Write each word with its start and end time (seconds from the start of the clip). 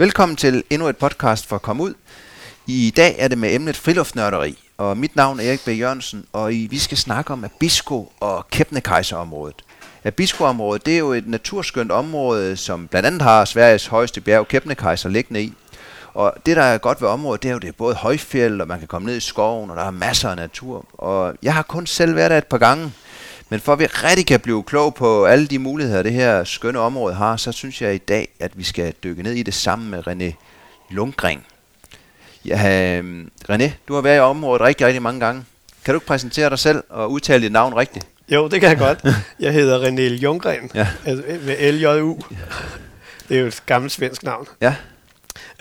Velkommen 0.00 0.36
til 0.36 0.64
endnu 0.70 0.88
et 0.88 0.96
podcast 0.96 1.46
for 1.46 1.58
Kom 1.58 1.80
Ud. 1.80 1.94
I 2.66 2.92
dag 2.96 3.16
er 3.18 3.28
det 3.28 3.38
med 3.38 3.54
emnet 3.54 3.76
friluftnørderi, 3.76 4.58
og 4.76 4.96
mit 4.96 5.16
navn 5.16 5.40
er 5.40 5.44
Erik 5.44 5.64
B. 5.64 5.68
Jørgensen, 5.68 6.24
og 6.32 6.50
vi 6.50 6.78
skal 6.78 6.98
snakke 6.98 7.32
om 7.32 7.44
Abisko 7.44 8.12
og 8.20 8.46
Kebnekaise-området. 8.50 9.64
Abisko-området 10.04 10.86
det 10.86 10.94
er 10.94 10.98
jo 10.98 11.12
et 11.12 11.28
naturskønt 11.28 11.92
område, 11.92 12.56
som 12.56 12.88
blandt 12.88 13.06
andet 13.06 13.22
har 13.22 13.44
Sveriges 13.44 13.86
højeste 13.86 14.20
bjerg, 14.20 14.48
Kebnekaise, 14.48 15.08
liggende 15.08 15.42
i. 15.42 15.52
Og 16.14 16.34
det, 16.46 16.56
der 16.56 16.62
er 16.62 16.78
godt 16.78 17.02
ved 17.02 17.08
området, 17.08 17.42
det 17.42 17.48
er 17.48 17.52
jo, 17.52 17.58
det 17.58 17.68
er 17.68 17.72
både 17.72 17.94
højfjeld, 17.94 18.60
og 18.60 18.68
man 18.68 18.78
kan 18.78 18.88
komme 18.88 19.06
ned 19.06 19.16
i 19.16 19.20
skoven, 19.20 19.70
og 19.70 19.76
der 19.76 19.84
er 19.84 19.90
masser 19.90 20.30
af 20.30 20.36
natur. 20.36 20.84
Og 20.92 21.34
jeg 21.42 21.54
har 21.54 21.62
kun 21.62 21.86
selv 21.86 22.16
været 22.16 22.30
der 22.30 22.38
et 22.38 22.46
par 22.46 22.58
gange, 22.58 22.92
men 23.48 23.60
for 23.60 23.72
at 23.72 23.78
vi 23.78 23.86
rigtig 23.86 24.26
kan 24.26 24.40
blive 24.40 24.62
klog 24.62 24.94
på 24.94 25.24
alle 25.24 25.46
de 25.46 25.58
muligheder, 25.58 26.02
det 26.02 26.12
her 26.12 26.44
skønne 26.44 26.78
område 26.78 27.14
har, 27.14 27.36
så 27.36 27.52
synes 27.52 27.82
jeg 27.82 27.94
i 27.94 27.98
dag, 27.98 28.28
at 28.40 28.58
vi 28.58 28.64
skal 28.64 28.94
dykke 29.04 29.22
ned 29.22 29.32
i 29.32 29.42
det 29.42 29.54
sammen 29.54 29.90
med 29.90 30.06
René 30.08 30.32
Lundgren. 30.90 31.40
Ja, 32.44 32.96
øhm, 32.96 33.30
René, 33.50 33.70
du 33.88 33.94
har 33.94 34.00
været 34.00 34.16
i 34.16 34.20
området 34.20 34.62
rigtig, 34.62 34.86
rigtig 34.86 35.02
mange 35.02 35.20
gange. 35.20 35.44
Kan 35.84 35.94
du 35.94 35.96
ikke 35.96 36.06
præsentere 36.06 36.50
dig 36.50 36.58
selv 36.58 36.84
og 36.88 37.10
udtale 37.10 37.42
dit 37.42 37.52
navn 37.52 37.74
rigtigt? 37.74 38.06
Jo, 38.28 38.48
det 38.48 38.60
kan 38.60 38.68
jeg 38.68 38.78
godt. 38.78 39.04
Jeg 39.40 39.52
hedder 39.52 39.80
René 39.82 40.00
Ljunggren, 40.00 40.70
ja. 40.74 40.88
Altså, 41.04 41.24
med 41.46 41.72
LJU. 41.72 42.18
Det 43.28 43.36
er 43.36 43.40
jo 43.40 43.46
et 43.46 43.62
gammelt 43.66 43.92
svensk 43.92 44.22
navn. 44.22 44.48
Ja. 44.60 44.74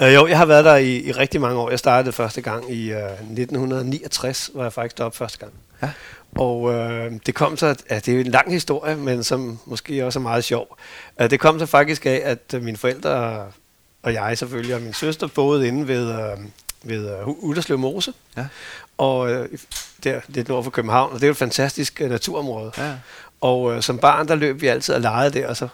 Uh, 0.02 0.14
jo, 0.14 0.28
jeg 0.28 0.38
har 0.38 0.46
været 0.46 0.66
der 0.66 0.76
i, 0.76 0.98
i 0.98 1.12
rigtig 1.12 1.42
mange 1.42 1.60
år. 1.60 1.70
Jeg 1.70 1.80
startede 1.80 2.14
første 2.14 2.42
gang 2.42 2.72
i 2.72 2.94
uh, 2.94 3.00
1969, 3.00 4.50
hvor 4.54 4.64
jeg 4.64 4.74
faktisk 4.74 4.98
deroppe 4.98 5.18
første 5.18 5.38
gang. 5.38 5.52
Ja. 5.82 5.90
Og 6.36 6.74
øh, 6.74 7.12
det 7.26 7.36
kom 7.36 7.58
så, 7.58 7.76
at 7.88 8.06
det 8.06 8.16
er 8.16 8.20
en 8.20 8.28
lang 8.28 8.52
historie, 8.52 8.96
men 8.96 9.24
som 9.24 9.60
måske 9.66 10.06
også 10.06 10.20
er 10.20 10.24
meget 10.24 10.44
sjov. 10.44 10.78
Uh, 11.22 11.30
det 11.30 11.40
kom 11.40 11.60
så 11.60 11.66
faktisk 11.66 12.06
af, 12.06 12.22
at 12.24 12.54
uh, 12.56 12.64
mine 12.64 12.78
forældre 12.78 13.46
og 14.04 14.14
jeg 14.14 14.38
selvfølgelig, 14.38 14.76
og 14.76 14.82
min 14.82 14.94
søster 14.94 15.28
boede 15.28 15.68
inde 15.68 15.88
ved, 15.88 16.10
uh, 16.10 16.40
ved 16.84 17.22
uh, 17.22 17.44
Uderslev 17.44 17.80
Mose. 17.80 18.14
Ja. 18.38 18.48
Og 18.98 19.20
uh, 19.20 19.46
der 20.04 20.20
lidt 20.28 20.48
nord 20.48 20.64
for 20.64 20.72
København, 20.72 21.14
og 21.14 21.16
det 21.16 21.24
er 21.24 21.28
jo 21.28 21.32
et 21.32 21.38
fantastisk 21.38 22.02
uh, 22.04 22.10
naturområde. 22.10 22.72
Ja. 22.78 22.94
Og 23.42 23.62
uh, 23.62 23.80
som 23.80 23.98
barn, 23.98 24.28
der 24.28 24.36
løb 24.36 24.62
vi 24.62 24.68
altid 24.68 24.96
og 24.96 25.02
legede 25.02 25.40
der, 25.40 25.48
og 25.48 25.58
så 25.58 25.68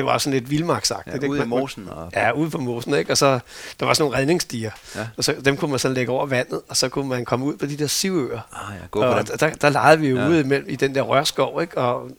det 0.00 0.06
var 0.06 0.18
sådan 0.18 0.32
lidt 0.32 0.50
vildmarksagtigt. 0.50 1.22
Ja, 1.22 1.28
ude 1.28 1.42
i 1.42 1.46
mosen. 1.46 1.88
Og... 1.88 2.10
Ja, 2.12 2.32
ude 2.32 2.50
på 2.50 2.58
mosen, 2.58 2.94
ikke? 2.94 3.12
Og 3.12 3.18
så, 3.18 3.40
der 3.80 3.86
var 3.86 3.94
sådan 3.94 4.04
nogle 4.04 4.18
redningsstier. 4.18 4.70
Ja. 4.96 5.06
Og 5.16 5.24
så, 5.24 5.34
dem 5.44 5.56
kunne 5.56 5.70
man 5.70 5.78
så 5.78 5.88
lægge 5.88 6.12
over 6.12 6.26
vandet, 6.26 6.60
og 6.68 6.76
så 6.76 6.88
kunne 6.88 7.08
man 7.08 7.24
komme 7.24 7.46
ud 7.46 7.56
på 7.56 7.66
de 7.66 7.76
der 7.76 7.86
sivøer. 7.86 8.40
Ah, 8.52 8.74
ja, 8.76 8.86
gå 8.90 9.02
og 9.02 9.26
på 9.26 9.36
der, 9.36 9.50
der, 9.50 9.68
legede 9.68 10.00
vi 10.00 10.08
jo 10.08 10.16
ja. 10.16 10.28
ude 10.28 10.40
imellem, 10.40 10.68
i 10.68 10.76
den 10.76 10.94
der 10.94 11.02
rørskov, 11.02 11.62
ikke? 11.62 11.78
Og 11.78 12.10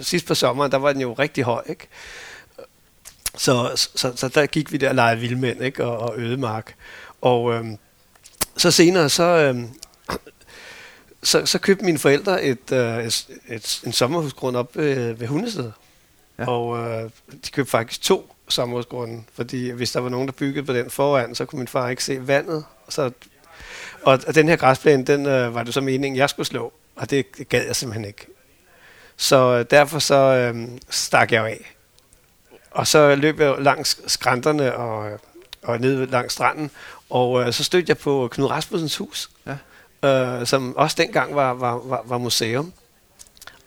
sidst 0.00 0.26
på 0.26 0.34
sommeren, 0.34 0.72
der 0.72 0.78
var 0.78 0.92
den 0.92 1.02
jo 1.02 1.12
rigtig 1.12 1.44
høj, 1.44 1.62
ikke? 1.68 1.88
Så, 3.36 3.70
så, 3.94 4.12
så 4.16 4.28
der 4.28 4.46
gik 4.46 4.72
vi 4.72 4.76
der 4.76 4.88
og 4.88 4.94
legede 4.94 5.20
vildmænd, 5.20 5.64
ikke? 5.64 5.84
Og, 5.84 5.98
og 5.98 6.18
ødemark. 6.18 6.74
Og 7.20 7.52
øhm, 7.52 7.78
så 8.56 8.70
senere, 8.70 9.08
så, 9.08 9.24
øhm, 9.24 9.68
så, 11.22 11.46
så 11.46 11.58
købte 11.58 11.84
mine 11.84 11.98
forældre 11.98 12.42
et, 12.42 12.72
øh, 12.72 13.04
et, 13.04 13.26
et, 13.48 13.80
en 13.86 13.92
sommerhusgrund 13.92 14.56
op 14.56 14.76
øh, 14.76 15.20
ved 15.20 15.26
Hundested. 15.26 15.70
Ja. 16.38 16.48
Og 16.48 16.78
øh, 16.78 17.10
de 17.44 17.50
købte 17.52 17.70
faktisk 17.70 18.02
to 18.02 18.34
sommerhusgrunde, 18.48 19.22
fordi 19.34 19.70
hvis 19.70 19.92
der 19.92 20.00
var 20.00 20.08
nogen, 20.08 20.28
der 20.28 20.32
byggede 20.32 20.66
på 20.66 20.72
den 20.72 20.90
foran, 20.90 21.34
så 21.34 21.44
kunne 21.44 21.58
min 21.58 21.68
far 21.68 21.88
ikke 21.88 22.04
se 22.04 22.26
vandet. 22.26 22.64
Så, 22.88 23.10
og, 24.02 24.20
og 24.26 24.34
den 24.34 24.48
her 24.48 24.56
græsplæne, 24.56 25.04
den 25.04 25.26
øh, 25.26 25.54
var 25.54 25.62
det 25.62 25.74
så 25.74 25.80
meningen, 25.80 26.16
jeg 26.16 26.30
skulle 26.30 26.46
slå, 26.46 26.72
og 26.96 27.10
det, 27.10 27.26
det 27.38 27.48
gad 27.48 27.66
jeg 27.66 27.76
simpelthen 27.76 28.04
ikke. 28.04 28.26
Så 29.16 29.36
øh, 29.36 29.64
derfor 29.70 29.98
så 29.98 30.14
øh, 30.14 30.68
stak 30.90 31.32
jeg 31.32 31.46
af. 31.46 31.74
Og 32.70 32.86
så 32.86 33.14
løb 33.14 33.40
jeg 33.40 33.54
langs 33.58 34.12
skrænterne 34.12 34.76
og, 34.76 35.20
og 35.62 35.80
ned 35.80 36.06
langs 36.06 36.34
stranden, 36.34 36.70
og 37.10 37.42
øh, 37.42 37.52
så 37.52 37.64
stødte 37.64 37.90
jeg 37.90 37.98
på 37.98 38.28
Knud 38.32 38.50
Rasmussens 38.50 38.96
hus, 38.96 39.30
ja. 39.46 39.56
øh, 40.08 40.46
som 40.46 40.76
også 40.76 40.96
dengang 40.98 41.34
var, 41.34 41.52
var, 41.52 41.80
var, 41.84 42.02
var 42.04 42.18
museum. 42.18 42.72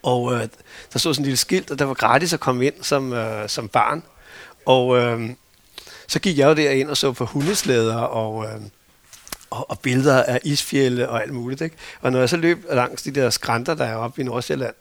Og 0.06 0.34
øh, 0.34 0.48
der 0.94 1.00
stod 1.00 1.14
sådan 1.14 1.22
en 1.22 1.26
lille 1.26 1.38
skilt, 1.38 1.72
og 1.72 1.80
der 1.80 1.86
var 1.86 1.94
gratis 1.94 2.34
at 2.34 2.40
komme 2.40 2.66
ind 2.66 2.74
som, 2.82 3.14
øh, 3.14 3.50
som 3.50 3.68
barn. 3.68 4.04
Og 4.66 4.98
øh, 4.98 5.30
så 6.08 6.20
gik 6.20 6.38
jeg 6.38 6.48
jo 6.48 6.54
derind 6.54 6.90
og 6.90 6.98
så 6.98 7.12
på 7.12 7.26
hundeslæder 7.26 7.98
og, 7.98 8.46
øh, 8.46 8.62
og, 9.50 9.70
og 9.70 9.80
billeder 9.80 10.24
af 10.24 10.40
isfjælde 10.44 11.10
og 11.10 11.22
alt 11.22 11.34
muligt. 11.34 11.62
Ikke? 11.62 11.76
Og 12.02 12.12
når 12.12 12.20
jeg 12.20 12.30
så 12.30 12.38
løb 12.38 12.66
langs 12.72 13.02
de 13.02 13.12
der 13.12 13.30
skrænter, 13.30 13.74
der 13.74 13.86
er 13.86 13.96
oppe 13.96 14.22
i 14.22 14.24
Nordsjælland, 14.24 14.76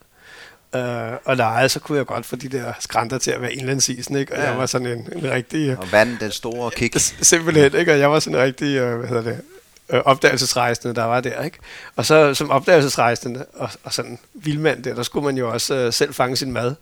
øh, 0.75 1.13
og 1.25 1.37
legede, 1.37 1.69
så 1.69 1.81
kunne 1.81 1.99
jeg 1.99 2.07
godt 2.07 2.27
få 2.27 2.37
de 2.37 2.49
der 2.49 2.73
skrænter 2.81 3.19
til 3.19 3.31
at 3.31 3.41
være 3.41 3.53
indlandsisen, 3.53 4.17
ikke? 4.17 4.33
Og 4.33 4.39
ja. 4.39 4.49
jeg 4.51 4.59
var 4.59 4.67
sådan 4.67 4.87
en, 4.87 5.09
en 5.17 5.31
rigtig... 5.31 5.69
Øh, 5.69 5.79
og 5.79 5.93
vand, 5.93 6.19
den 6.19 6.31
store 6.31 6.71
kick. 6.71 6.97
Simpelthen, 7.21 7.75
ikke? 7.75 7.93
Og 7.93 7.99
jeg 7.99 8.11
var 8.11 8.19
sådan 8.19 8.39
en 8.39 8.45
rigtig, 8.45 8.77
øh, 8.77 8.99
hvad 8.99 9.09
hedder 9.09 9.23
det, 9.23 9.41
øh, 9.89 10.01
opdagelsesrejsende, 10.05 10.95
der 10.95 11.05
var 11.05 11.21
der. 11.21 11.43
Ikke? 11.43 11.59
Og 11.97 12.07
så 12.07 12.35
som 12.35 12.51
opdagelsesrejsende 12.51 13.47
og, 13.55 13.71
og 13.83 13.93
sådan 13.93 14.19
vildmand 14.35 14.85
der, 14.85 14.95
der 14.95 15.03
skulle 15.03 15.25
man 15.25 15.37
jo 15.37 15.53
også 15.53 15.75
øh, 15.75 15.93
selv 15.93 16.15
fange 16.15 16.37
sin 16.37 16.53
mad. 16.53 16.75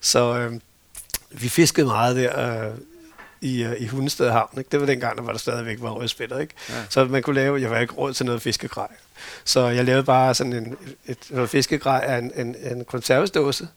Så 0.00 0.38
øh, 0.38 0.52
vi 1.30 1.48
fiskede 1.48 1.86
meget 1.86 2.16
der 2.16 2.64
øh, 2.64 2.74
i, 3.40 3.62
øh, 3.62 3.76
i 3.78 3.86
Hundested 3.86 4.30
Havn. 4.30 4.58
Ikke? 4.58 4.68
Det 4.72 4.80
var 4.80 4.86
dengang, 4.86 5.16
der 5.16 5.22
var 5.22 5.32
der 5.32 5.38
stadigvæk 5.38 5.76
var 5.80 5.90
rødspætter. 5.90 6.38
Ikke? 6.38 6.54
Ja. 6.68 6.74
Så 6.88 7.04
man 7.04 7.22
kunne 7.22 7.34
lave, 7.34 7.60
jeg 7.60 7.70
var 7.70 7.78
ikke 7.78 7.94
råd 7.94 8.12
til 8.12 8.26
noget 8.26 8.42
fiskegrej. 8.42 8.88
Så 9.44 9.66
jeg 9.66 9.84
lavede 9.84 10.04
bare 10.04 10.34
sådan 10.34 10.52
en, 10.52 10.76
et, 11.06 11.18
et 11.30 11.50
fiskegrej 11.50 12.04
af 12.06 12.18
en, 12.18 12.32
en, 12.36 12.56
en 12.72 12.84
konservesdåse, 12.84 13.68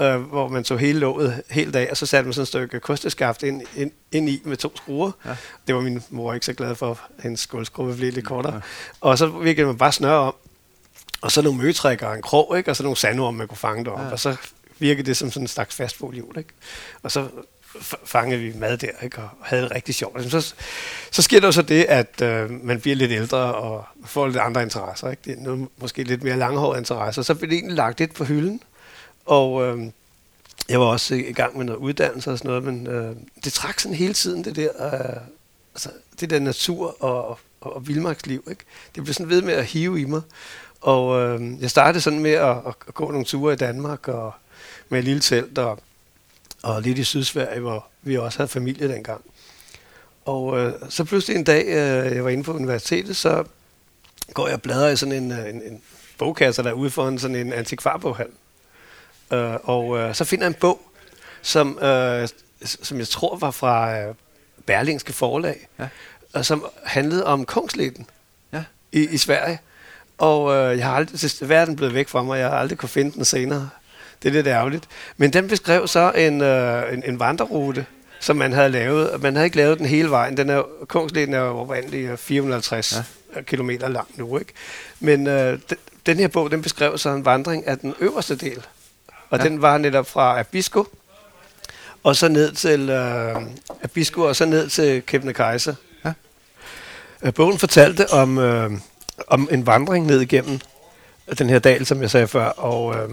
øh, 0.00 0.20
hvor 0.20 0.48
man 0.48 0.64
så 0.64 0.76
hele 0.76 0.98
låget 0.98 1.42
helt 1.50 1.76
af, 1.76 1.88
og 1.90 1.96
så 1.96 2.06
satte 2.06 2.26
man 2.26 2.32
sådan 2.32 2.42
et 2.42 2.48
stykke 2.48 2.80
kosteskaft 2.80 3.42
ind, 3.42 3.62
ind, 3.76 3.90
ind 4.12 4.28
i 4.28 4.42
med 4.44 4.56
to 4.56 4.76
skruer. 4.76 5.10
Ja. 5.24 5.36
Det 5.66 5.74
var 5.74 5.80
min 5.80 6.02
mor 6.10 6.34
ikke 6.34 6.46
så 6.46 6.52
glad 6.52 6.74
for, 6.74 7.00
hendes 7.22 7.40
skålskrue 7.40 7.96
blev 7.96 8.12
lidt 8.12 8.26
kortere. 8.26 8.54
Ja. 8.54 8.60
Og 9.00 9.18
så 9.18 9.26
virkede 9.26 9.66
man 9.66 9.78
bare 9.78 9.92
snøre 9.92 10.18
om, 10.18 10.34
og 11.20 11.32
så 11.32 11.42
nogle 11.42 11.58
møgetrækker 11.58 12.06
og 12.06 12.16
en 12.16 12.22
krog, 12.22 12.58
ikke? 12.58 12.70
og 12.70 12.76
så 12.76 12.82
nogle 12.82 12.96
sandorm, 12.96 13.34
man 13.34 13.48
kunne 13.48 13.58
fange 13.58 13.84
derop, 13.84 14.00
ja. 14.00 14.10
og 14.10 14.20
så 14.20 14.36
virkede 14.78 15.06
det 15.06 15.16
som 15.16 15.30
sådan 15.30 15.44
en 15.44 15.48
slags 15.48 15.74
fastfolhjul. 15.74 16.38
Ikke? 16.38 16.50
Og 17.02 17.10
så 17.10 17.28
fangede 18.04 18.40
vi 18.40 18.52
mad 18.58 18.78
der, 18.78 18.90
ikke? 19.02 19.18
og 19.18 19.28
havde 19.42 19.62
det 19.62 19.70
rigtig 19.70 19.94
sjovt. 19.94 20.30
Så, 20.30 20.54
så 21.10 21.22
sker 21.22 21.40
der 21.40 21.48
jo 21.48 21.52
så 21.52 21.62
det, 21.62 21.84
at 21.84 22.22
øh, 22.22 22.50
man 22.50 22.80
bliver 22.80 22.96
lidt 22.96 23.12
ældre 23.12 23.54
og 23.54 23.84
får 24.04 24.26
lidt 24.26 24.36
andre 24.36 24.62
interesser. 24.62 25.10
Ikke? 25.10 25.22
Det 25.24 25.38
er 25.38 25.42
noget, 25.42 25.68
måske 25.76 26.02
lidt 26.02 26.22
mere 26.22 26.36
langhårede 26.36 26.78
interesser. 26.78 27.22
Så 27.22 27.34
bliver 27.34 27.48
det 27.48 27.56
egentlig 27.56 27.76
lagt 27.76 27.98
lidt 27.98 28.14
på 28.14 28.24
hylden, 28.24 28.62
og 29.28 29.66
øh, 29.66 29.90
jeg 30.68 30.80
var 30.80 30.86
også 30.86 31.14
i 31.14 31.32
gang 31.32 31.56
med 31.56 31.64
noget 31.64 31.78
uddannelse 31.78 32.30
og 32.30 32.38
sådan 32.38 32.48
noget, 32.48 32.64
men 32.64 32.86
øh, 32.86 33.16
det 33.44 33.52
trak 33.52 33.80
sådan 33.80 33.96
hele 33.96 34.14
tiden, 34.14 34.44
det 34.44 34.56
der, 34.56 34.86
øh, 34.86 35.22
altså, 35.74 35.90
det 36.20 36.30
der 36.30 36.38
natur 36.38 37.02
og, 37.02 37.28
og, 37.28 37.38
og 37.60 37.88
vildmarksliv. 37.88 38.44
Ikke? 38.50 38.64
Det 38.94 39.04
blev 39.04 39.14
sådan 39.14 39.30
ved 39.30 39.42
med 39.42 39.54
at 39.54 39.64
hive 39.64 40.00
i 40.00 40.04
mig. 40.04 40.20
Og 40.80 41.20
øh, 41.20 41.62
jeg 41.62 41.70
startede 41.70 42.00
sådan 42.00 42.20
med 42.20 42.32
at, 42.32 42.56
at 42.66 42.94
gå 42.94 43.10
nogle 43.10 43.24
ture 43.24 43.52
i 43.52 43.56
Danmark 43.56 44.08
og 44.08 44.32
med 44.88 44.98
et 44.98 45.04
lille 45.04 45.20
telt 45.20 45.58
og, 45.58 45.78
og 46.62 46.82
lidt 46.82 46.98
i 46.98 47.04
Sydsverige, 47.04 47.60
hvor 47.60 47.86
vi 48.02 48.16
også 48.16 48.38
havde 48.38 48.48
familie 48.48 48.88
dengang. 48.88 49.20
Og 50.24 50.58
øh, 50.58 50.72
så 50.88 51.04
pludselig 51.04 51.36
en 51.36 51.44
dag, 51.44 51.64
øh, 51.66 52.16
jeg 52.16 52.24
var 52.24 52.30
inde 52.30 52.44
på 52.44 52.52
universitetet, 52.52 53.16
så 53.16 53.44
går 54.34 54.46
jeg 54.46 54.54
og 54.54 54.62
bladrer 54.62 54.88
i 54.88 54.96
sådan 54.96 55.22
en, 55.22 55.32
øh, 55.32 55.48
en, 55.48 55.62
en 55.62 55.82
bogkasse, 56.18 56.62
der 56.62 56.68
er 56.68 56.72
ude 56.72 56.90
foran 56.90 57.18
sådan 57.18 57.36
en 57.36 57.52
antikvarboghandel. 57.52 58.34
Øh, 59.32 59.54
og 59.62 59.98
øh, 59.98 60.14
så 60.14 60.24
finder 60.24 60.44
jeg 60.44 60.48
en 60.48 60.60
bog, 60.60 60.80
som, 61.42 61.78
øh, 61.78 62.28
som 62.62 62.98
jeg 62.98 63.08
tror 63.08 63.36
var 63.36 63.50
fra 63.50 63.98
øh, 63.98 64.14
Berlingske 64.66 65.12
Forlag, 65.12 65.68
ja. 65.78 65.88
og 66.32 66.44
som 66.44 66.66
handlede 66.84 67.26
om 67.26 67.44
Kongsleden 67.44 68.06
ja. 68.52 68.64
i, 68.92 69.08
i 69.08 69.16
Sverige. 69.16 69.60
Og 70.18 70.54
øh, 70.54 70.78
jeg 70.78 70.86
har 70.86 70.94
aldrig, 70.94 71.20
så 71.20 71.44
verden 71.46 71.76
blevet 71.76 71.94
væk 71.94 72.08
fra 72.08 72.22
mig, 72.22 72.38
jeg 72.38 72.48
har 72.48 72.58
aldrig 72.58 72.78
kunne 72.78 72.88
finde 72.88 73.12
den 73.12 73.24
senere. 73.24 73.70
Det 74.22 74.28
er 74.28 74.32
lidt 74.32 74.46
ærgerligt. 74.46 74.88
Men 75.16 75.32
den 75.32 75.48
beskrev 75.48 75.86
så 75.86 76.12
en, 76.12 76.40
øh, 76.40 76.92
en, 76.92 77.02
en 77.06 77.20
vandrerute, 77.20 77.86
som 78.20 78.36
man 78.36 78.52
havde 78.52 78.68
lavet. 78.68 79.22
Man 79.22 79.34
havde 79.34 79.46
ikke 79.46 79.56
lavet 79.56 79.78
den 79.78 79.86
hele 79.86 80.10
vejen. 80.10 80.36
Den 80.36 80.50
er, 80.50 80.62
Kongsleden 80.88 81.34
er 81.34 81.38
jo 81.38 81.58
oprindeligt 81.58 82.20
450 82.20 82.96
ja. 83.36 83.40
km 83.40 83.70
lang 83.70 84.08
nu. 84.16 84.38
Ikke? 84.38 84.52
Men 85.00 85.26
øh, 85.26 85.58
den, 85.70 85.78
den 86.06 86.16
her 86.16 86.28
bog, 86.28 86.50
den 86.50 86.62
beskrev 86.62 86.98
så 86.98 87.10
en 87.10 87.24
vandring 87.24 87.66
af 87.66 87.78
den 87.78 87.94
øverste 88.00 88.36
del 88.36 88.66
og 89.30 89.38
ja. 89.38 89.44
den 89.44 89.62
var 89.62 89.78
netop 89.78 90.06
fra 90.06 90.40
Abisko, 90.40 90.86
og 92.04 92.16
så 92.16 92.28
ned 92.28 92.52
til 92.52 92.90
øh, 92.90 93.36
Abisko, 93.82 94.22
og 94.22 94.36
så 94.36 94.46
ned 94.46 94.68
til 94.68 95.02
Kebnekaise. 95.06 95.76
Ja. 96.04 96.12
Øh, 97.22 97.34
bogen 97.34 97.58
fortalte 97.58 98.10
om, 98.10 98.38
øh, 98.38 98.70
om 99.26 99.48
en 99.50 99.66
vandring 99.66 100.06
ned 100.06 100.20
igennem 100.20 100.60
den 101.38 101.50
her 101.50 101.58
dal, 101.58 101.86
som 101.86 102.02
jeg 102.02 102.10
sagde 102.10 102.28
før, 102.28 102.44
og, 102.44 102.96
øh, 102.96 103.10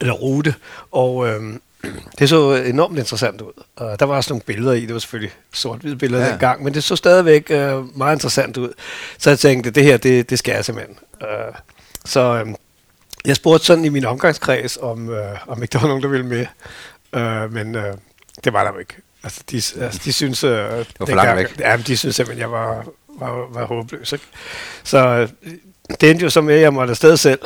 eller 0.00 0.12
rute, 0.12 0.54
og 0.90 1.28
øh, 1.28 1.40
det 2.18 2.28
så 2.28 2.54
enormt 2.54 2.98
interessant 2.98 3.40
ud. 3.40 3.52
Og 3.76 4.00
der 4.00 4.06
var 4.06 4.16
også 4.16 4.32
nogle 4.32 4.42
billeder 4.42 4.72
i, 4.72 4.80
det 4.80 4.92
var 4.92 4.98
selvfølgelig 4.98 5.32
sort-hvide 5.52 5.96
billeder 5.96 6.24
ja. 6.24 6.30
dengang, 6.30 6.64
men 6.64 6.74
det 6.74 6.84
så 6.84 6.96
stadigvæk 6.96 7.50
øh, 7.50 7.96
meget 7.96 8.16
interessant 8.16 8.56
ud. 8.56 8.72
Så 9.18 9.30
jeg 9.30 9.38
tænkte, 9.38 9.70
det 9.70 9.84
her, 9.84 9.96
det, 9.96 10.30
det 10.30 10.38
skal 10.38 10.54
jeg 10.54 10.64
simpelthen. 10.64 10.98
Øh, 11.22 11.54
så 12.04 12.20
øh, 12.20 12.54
jeg 13.28 13.36
spurgte 13.36 13.66
sådan 13.66 13.84
i 13.84 13.88
min 13.88 14.04
omgangskreds, 14.04 14.78
om, 14.82 15.10
øh, 15.10 15.36
om 15.46 15.62
ikke 15.62 15.72
der 15.72 15.78
var 15.78 15.88
nogen, 15.88 16.02
der 16.02 16.08
ville 16.08 16.26
med. 16.26 16.46
Øh, 17.12 17.52
men 17.52 17.74
øh, 17.74 17.94
det 18.44 18.52
var 18.52 18.64
der 18.64 18.72
jo 18.72 18.78
ikke. 18.78 18.94
Altså, 19.22 19.40
de, 19.50 19.56
altså, 19.56 20.00
de 20.04 20.12
synes... 20.12 20.44
Øh, 20.44 20.50
det 20.50 20.86
var 21.00 21.06
for 21.06 21.14
langt 21.14 21.36
væk. 21.36 21.60
Ja, 21.60 21.76
men 21.76 21.86
de 21.86 21.96
synes 21.96 22.16
simpelthen, 22.16 22.40
jeg 22.40 22.52
var, 22.52 22.86
var, 23.18 23.48
var 23.52 23.66
håbløs. 23.66 24.12
Ikke? 24.12 24.24
Så 24.84 24.98
øh, 24.98 25.28
det 26.00 26.10
endte 26.10 26.22
jo 26.22 26.30
så 26.30 26.40
med, 26.40 26.54
at 26.54 26.60
jeg 26.60 26.72
måtte 26.72 26.90
afsted 26.90 27.16
selv. 27.16 27.40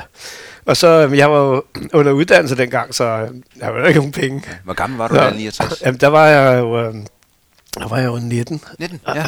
Og 0.65 0.77
så, 0.77 0.87
øh, 1.07 1.19
jeg 1.19 1.31
var 1.31 1.39
jo 1.39 1.65
under 1.93 2.13
uddannelse 2.13 2.57
dengang, 2.57 2.95
så 2.95 3.05
øh, 3.05 3.31
jeg 3.57 3.67
havde 3.67 3.89
ikke 3.89 4.01
nogen 4.01 4.13
penge. 4.13 4.43
Hvor 4.65 4.75
gammel 4.75 4.99
var 4.99 5.09
du 5.09 5.15
da, 5.15 5.31
69? 5.31 5.83
Jamen, 5.83 6.01
der 6.01 6.09
var 6.09 6.27
jeg 6.27 6.59
jo, 6.59 6.81
øh, 6.81 6.95
der 7.75 7.89
var 7.89 7.99
jeg 7.99 8.07
jo 8.07 8.19
19. 8.19 8.65
19, 8.79 9.01
ja. 9.15 9.25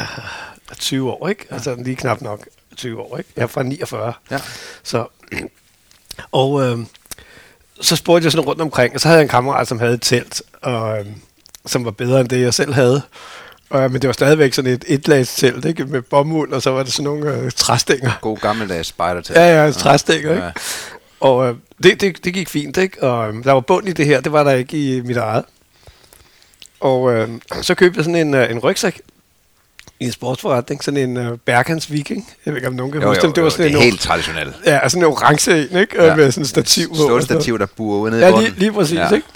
20 0.78 1.10
år, 1.10 1.28
ikke? 1.28 1.46
Ja. 1.50 1.54
Altså 1.54 1.74
lige 1.74 1.96
knap 1.96 2.20
nok 2.20 2.46
20 2.76 3.00
år, 3.00 3.18
ikke? 3.18 3.30
Jeg 3.36 3.42
er 3.42 3.46
fra 3.46 3.62
49. 3.62 4.12
Ja. 4.30 4.38
Så, 4.82 5.06
og 6.32 6.62
øh, 6.62 6.78
så 7.80 7.96
spurgte 7.96 8.24
jeg 8.24 8.32
sådan 8.32 8.46
rundt 8.46 8.60
omkring, 8.60 8.94
og 8.94 9.00
så 9.00 9.08
havde 9.08 9.18
jeg 9.18 9.22
en 9.22 9.28
kammerat, 9.28 9.68
som 9.68 9.78
havde 9.78 9.94
et 9.94 10.02
telt, 10.02 10.42
og, 10.62 10.98
øh, 10.98 11.06
som 11.66 11.84
var 11.84 11.90
bedre 11.90 12.20
end 12.20 12.28
det, 12.28 12.40
jeg 12.40 12.54
selv 12.54 12.72
havde. 12.72 13.02
Og, 13.70 13.92
men 13.92 14.02
det 14.02 14.08
var 14.08 14.12
stadigvæk 14.12 14.54
sådan 14.54 14.70
et 14.72 14.84
etlags 14.88 15.34
telt, 15.34 15.64
ikke? 15.64 15.84
Med 15.84 16.02
bomuld, 16.02 16.52
og 16.52 16.62
så 16.62 16.70
var 16.70 16.82
det 16.82 16.92
sådan 16.92 17.04
nogle 17.04 17.34
øh, 17.34 17.50
træstænger. 17.50 18.10
God 18.20 18.36
gammeldags 18.36 18.88
spejdertelt. 18.88 19.38
Ja, 19.38 19.64
ja, 19.64 19.70
træstænger, 19.70 20.30
ikke? 20.30 20.44
Ja. 20.44 20.50
Og 21.20 21.48
øh, 21.48 21.54
det, 21.82 22.00
det, 22.00 22.24
det 22.24 22.34
gik 22.34 22.48
fint, 22.48 22.76
ikke? 22.76 23.02
Og 23.02 23.28
øh, 23.28 23.44
der 23.44 23.52
var 23.52 23.60
bund 23.60 23.88
i 23.88 23.92
det 23.92 24.06
her, 24.06 24.20
det 24.20 24.32
var 24.32 24.44
der 24.44 24.50
ikke 24.50 24.96
i 24.96 25.00
mit 25.00 25.16
eget. 25.16 25.44
Og 26.80 27.12
øh, 27.12 27.28
så 27.62 27.74
købte 27.74 27.98
jeg 27.98 28.04
sådan 28.04 28.26
en, 28.26 28.34
øh, 28.34 28.50
en 28.50 28.58
rygsæk 28.58 29.00
i 30.00 30.04
en 30.04 30.12
sportsforretning, 30.12 30.84
sådan 30.84 31.10
en 31.10 31.28
uh, 31.28 31.38
Berghans 31.38 31.92
Viking. 31.92 32.28
Jeg 32.46 32.52
ved 32.52 32.58
ikke, 32.58 32.68
om 32.68 32.74
nogen 32.74 32.92
kan 32.92 33.02
jo, 33.02 33.08
huske 33.08 33.22
jo, 33.22 33.26
dem. 33.26 33.34
Det 33.34 33.44
var 33.44 33.50
sådan 33.50 33.66
det 33.66 33.72
er 33.72 33.76
en 33.76 33.82
helt 33.82 34.00
traditionelt. 34.00 34.54
Ja, 34.66 34.88
sådan 34.88 35.02
en 35.02 35.12
orange 35.12 35.68
en, 35.70 35.78
ikke? 35.78 36.04
Ja. 36.04 36.16
Med 36.16 36.30
sådan 36.30 36.42
en 36.42 36.46
stativ. 36.46 36.94
Stort 36.94 37.24
stativ, 37.24 37.58
der 37.58 37.66
burer 37.66 37.98
ude 37.98 38.10
nede 38.10 38.26
ja, 38.26 38.40
lige, 38.40 38.54
lige 38.56 38.72
præcis, 38.72 38.98
ja. 38.98 39.10
ikke? 39.10 39.26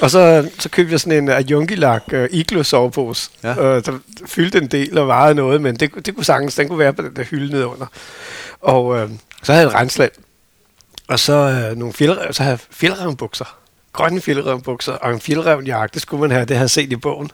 Og 0.00 0.10
så, 0.10 0.48
så 0.58 0.68
købte 0.68 0.92
jeg 0.92 1.00
sådan 1.00 1.18
en 1.18 1.28
Ajungi-lak 1.28 2.02
uh, 2.12 2.24
iglo 2.30 2.62
sovepose. 2.62 3.30
Ja. 3.42 3.76
Uh, 3.76 3.84
der 3.84 3.98
fyldte 4.26 4.58
en 4.58 4.66
del 4.66 4.98
og 4.98 5.06
vejede 5.06 5.34
noget, 5.34 5.60
men 5.60 5.76
det, 5.76 6.06
det 6.06 6.14
kunne 6.14 6.24
sagtens, 6.24 6.54
den 6.54 6.68
kunne 6.68 6.78
være 6.78 6.92
på 6.92 7.02
den 7.02 7.16
der 7.16 7.24
hylde 7.24 7.52
nede 7.52 7.66
under. 7.66 7.86
Og 8.60 8.86
uh, 8.86 9.10
så 9.42 9.52
havde 9.52 9.66
jeg 9.66 9.74
et 9.74 9.80
rensland. 9.80 10.10
Og 11.08 11.18
så 11.18 11.68
uh, 11.70 11.78
nogle 11.78 11.94
fjeldrev, 11.94 12.32
så 12.32 12.42
havde 12.42 12.52
jeg 12.52 12.60
fjeldrevnbukser. 12.70 13.56
Grønne 13.92 14.20
fjeldrevnbukser 14.20 14.92
og 14.92 15.12
en 15.12 15.20
fjeldrevnjakke, 15.20 15.94
det 15.94 16.02
skulle 16.02 16.20
man 16.20 16.30
have, 16.30 16.44
det 16.44 16.56
havde 16.56 16.64
jeg 16.64 16.70
set 16.70 16.92
i 16.92 16.96
bogen. 16.96 17.30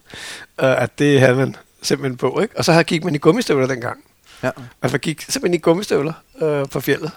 Uh, 0.63 0.83
at 0.83 0.99
det 0.99 1.21
havde 1.21 1.35
man 1.35 1.57
simpelthen 1.83 2.17
på, 2.17 2.41
ikke? 2.41 2.59
Og 2.59 2.65
så 2.65 2.83
gik 2.83 3.05
man 3.05 3.15
i 3.15 3.19
gummistøvler 3.19 3.67
dengang. 3.67 3.99
Ja. 4.43 4.51
Man 4.83 4.91
gik 4.91 5.23
simpelthen 5.29 5.55
i 5.55 5.59
gummistøvler 5.59 6.13
øh, 6.43 6.69
på 6.69 6.81
fjellet. 6.81 7.11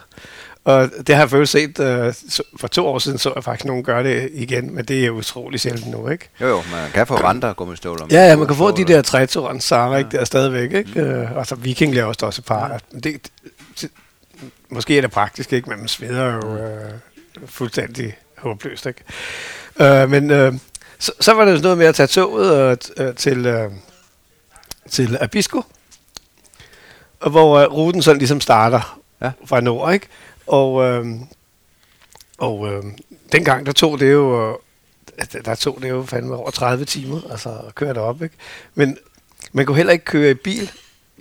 Og 0.65 0.89
det 1.07 1.15
har 1.15 1.21
jeg 1.21 1.29
faktisk 1.29 1.51
set, 1.51 1.79
øh, 1.79 2.13
for 2.59 2.67
to 2.67 2.87
år 2.87 2.99
siden 2.99 3.17
så 3.17 3.31
jeg 3.35 3.43
faktisk 3.43 3.65
nogen 3.65 3.83
gøre 3.83 4.03
det 4.03 4.29
igen, 4.33 4.75
men 4.75 4.85
det 4.85 5.05
er 5.05 5.09
utrolig 5.09 5.59
sjældent 5.59 5.87
nu, 5.87 6.09
ikke? 6.09 6.29
Jo 6.41 6.47
jo, 6.47 6.55
man 6.55 6.91
kan 6.93 7.07
få 7.07 7.21
vandre 7.21 7.53
gummistøvler. 7.53 8.05
Ja, 8.11 8.27
ja, 8.27 8.35
man 8.35 8.47
kan 8.47 8.55
få 8.55 8.71
de 8.71 8.85
der 8.85 9.01
trætoren, 9.01 9.61
Sara, 9.61 9.97
ikke? 9.97 10.09
Der 10.11 10.19
er 10.19 10.25
stadigvæk, 10.25 10.73
ikke? 10.73 11.01
Mm. 11.01 11.07
Øh, 11.07 11.37
og 11.37 11.47
så 11.47 11.55
Viking 11.55 11.95
laver 11.95 12.07
også, 12.07 12.25
også 12.25 12.41
et 12.41 12.45
par. 12.45 12.71
Ja. 12.71 12.99
Det, 12.99 13.29
det, 13.81 13.91
måske 14.69 14.97
er 14.97 15.01
det 15.01 15.11
praktisk, 15.11 15.53
ikke? 15.53 15.69
Men 15.69 15.79
man 15.79 15.87
sveder 15.87 16.33
jo 16.33 16.57
øh, 16.57 16.91
fuldstændig 17.45 18.17
håbløst, 18.37 18.85
ikke? 18.85 19.03
Øh, 19.79 20.09
men 20.09 20.31
øh, 20.31 20.53
så, 20.99 21.11
så 21.19 21.33
var 21.33 21.45
det 21.45 21.53
sådan 21.53 21.63
noget 21.63 21.77
med 21.77 21.85
at 21.85 21.95
tage 21.95 22.07
toget 22.07 22.91
øh, 22.97 23.15
til... 23.15 23.45
Øh, 23.45 23.71
til 24.89 25.17
Abisko, 25.21 25.63
hvor 27.27 27.65
uh, 27.65 27.73
ruten 27.73 28.01
sådan 28.01 28.17
ligesom 28.17 28.41
starter 28.41 29.01
ja. 29.21 29.31
fra 29.45 29.61
nord, 29.61 29.93
ikke? 29.93 30.07
Og, 30.47 30.83
øh, 30.83 31.05
og 32.37 32.67
øh, 32.67 32.83
dengang 33.31 33.65
der 33.65 33.71
tog 33.71 33.99
det 33.99 34.11
jo, 34.11 34.49
øh, 34.49 34.55
der 35.45 35.55
tog 35.55 35.79
det 35.81 35.89
jo 35.89 36.03
fandme 36.03 36.35
over 36.35 36.51
30 36.51 36.85
timer, 36.85 37.21
altså 37.31 37.49
at 37.67 37.75
køre 37.75 37.93
derop, 37.93 38.21
ikke? 38.21 38.35
Men 38.75 38.97
man 39.51 39.65
kunne 39.65 39.77
heller 39.77 39.93
ikke 39.93 40.05
køre 40.05 40.31
i 40.31 40.33
bil 40.33 40.71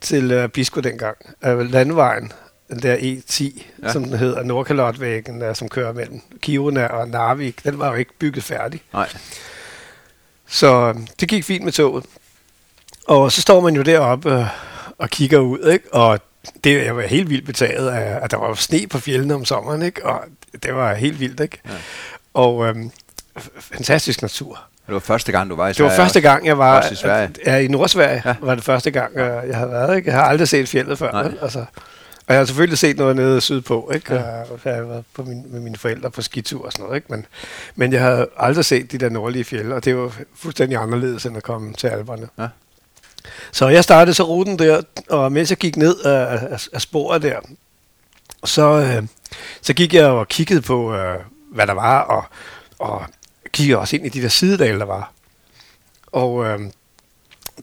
til 0.01 0.37
uh, 0.37 0.43
Abisko 0.43 0.81
dengang. 0.81 1.17
Uh, 1.47 1.61
landvejen, 1.61 2.33
den 2.71 2.83
der 2.83 2.97
E10, 2.97 3.63
ja. 3.83 3.93
som 3.93 4.05
den 4.05 4.19
hedder, 4.19 4.43
Nordkalotvæggen, 4.43 5.41
der, 5.41 5.53
som 5.53 5.69
kører 5.69 5.93
mellem 5.93 6.21
Kiruna 6.41 6.87
og 6.87 7.09
Narvik, 7.09 7.65
den 7.65 7.79
var 7.79 7.89
jo 7.89 7.95
ikke 7.95 8.13
bygget 8.19 8.45
færdig. 8.45 8.83
Nej. 8.93 9.09
Så 10.47 10.95
det 11.21 11.29
gik 11.29 11.45
fint 11.45 11.65
med 11.65 11.73
toget. 11.73 12.05
Og 13.11 13.33
så 13.33 13.41
står 13.41 13.61
man 13.61 13.77
jo 13.77 13.83
deroppe 13.83 14.33
øh, 14.33 14.47
og 14.99 15.11
kigger 15.11 15.39
ud, 15.39 15.71
ikke? 15.73 15.95
Og 15.95 16.21
det, 16.65 16.85
jeg 16.85 16.97
var 16.97 17.03
helt 17.03 17.31
vildt 17.31 17.47
betaget 17.47 17.89
af, 17.89 18.19
at 18.23 18.31
der 18.31 18.37
var 18.37 18.55
sne 18.55 18.87
på 18.87 18.99
fjellene 18.99 19.35
om 19.35 19.45
sommeren, 19.45 19.83
ikke? 19.83 20.07
Og 20.07 20.21
det 20.63 20.75
var 20.75 20.95
helt 20.95 21.21
vildt, 21.21 21.41
ikke? 21.41 21.61
Ja. 21.65 21.71
Og 22.35 22.67
øhm, 22.67 22.91
fantastisk 23.59 24.23
natur. 24.23 24.61
Det 24.87 24.95
var 24.95 25.01
første 25.01 25.33
gang, 25.33 25.51
du 25.51 25.57
var 25.57 25.69
i 25.69 25.75
Sverige? 25.75 25.91
Det 25.91 25.99
var 25.99 26.05
første 26.05 26.21
gang, 26.21 26.47
jeg 26.47 26.59
var 26.59 26.91
i 26.91 26.95
Sverige. 26.95 27.31
Ja, 27.47 27.57
i 27.57 27.69
Nordsverige 27.69 28.23
ja. 28.25 28.35
var 28.41 28.55
det 28.55 28.65
første 28.65 28.91
gang, 28.91 29.17
øh, 29.17 29.49
jeg 29.49 29.57
havde 29.57 29.71
været. 29.71 29.97
Ikke? 29.97 30.11
Jeg 30.11 30.19
har 30.19 30.25
aldrig 30.25 30.49
set 30.49 30.69
fjellet 30.69 30.99
før. 30.99 31.13
Nej. 31.13 31.33
Altså, 31.43 31.59
og 32.27 32.35
jeg 32.35 32.39
har 32.39 32.45
selvfølgelig 32.45 32.79
set 32.79 32.97
noget 32.97 33.17
nede 33.17 33.41
sydpå, 33.41 33.91
ikke? 33.95 34.15
Ja. 34.15 34.21
Jeg 34.21 34.75
har 34.75 34.83
været 34.83 35.05
på 35.15 35.23
min, 35.23 35.45
med 35.49 35.61
mine 35.61 35.77
forældre 35.77 36.11
på 36.11 36.23
skitur 36.23 36.67
og 36.67 36.73
sådan 36.73 36.85
noget, 36.85 36.97
ikke? 36.97 37.07
Men, 37.11 37.27
men 37.75 37.93
jeg 37.93 38.03
har 38.03 38.27
aldrig 38.37 38.65
set 38.65 38.93
de 38.93 38.99
der 38.99 39.09
nordlige 39.09 39.45
fjelle, 39.45 39.75
og 39.75 39.85
det 39.85 39.97
var 39.97 40.13
fuldstændig 40.37 40.79
anderledes 40.79 41.27
end 41.27 41.37
at 41.37 41.43
komme 41.43 41.73
til 41.73 41.87
Alperne. 41.87 42.29
Ja. 42.39 42.47
Så 43.53 43.69
jeg 43.69 43.85
startede 43.85 44.15
så 44.15 44.23
ruten 44.23 44.59
der, 44.59 44.83
og 45.09 45.33
mens 45.33 45.51
jeg 45.51 45.59
gik 45.59 45.77
ned 45.77 46.01
af, 46.01 46.39
af, 46.53 46.69
af 46.73 46.81
sporet 46.81 47.23
der, 47.23 47.41
så, 48.45 48.63
øh, 48.63 49.03
så 49.63 49.73
gik 49.73 49.95
jeg 49.95 50.07
og 50.07 50.29
kiggede 50.29 50.61
på, 50.61 50.95
øh, 50.95 51.19
hvad 51.53 51.67
der 51.67 51.73
var, 51.73 52.01
og, 52.01 52.25
og 52.79 53.05
kiggede 53.53 53.79
også 53.79 53.97
ind 53.97 54.07
i 54.07 54.09
de 54.09 54.23
der 54.23 54.29
sidedale, 54.29 54.79
der 54.79 54.85
var. 54.85 55.13
Og 56.07 56.47
øh, 56.47 56.61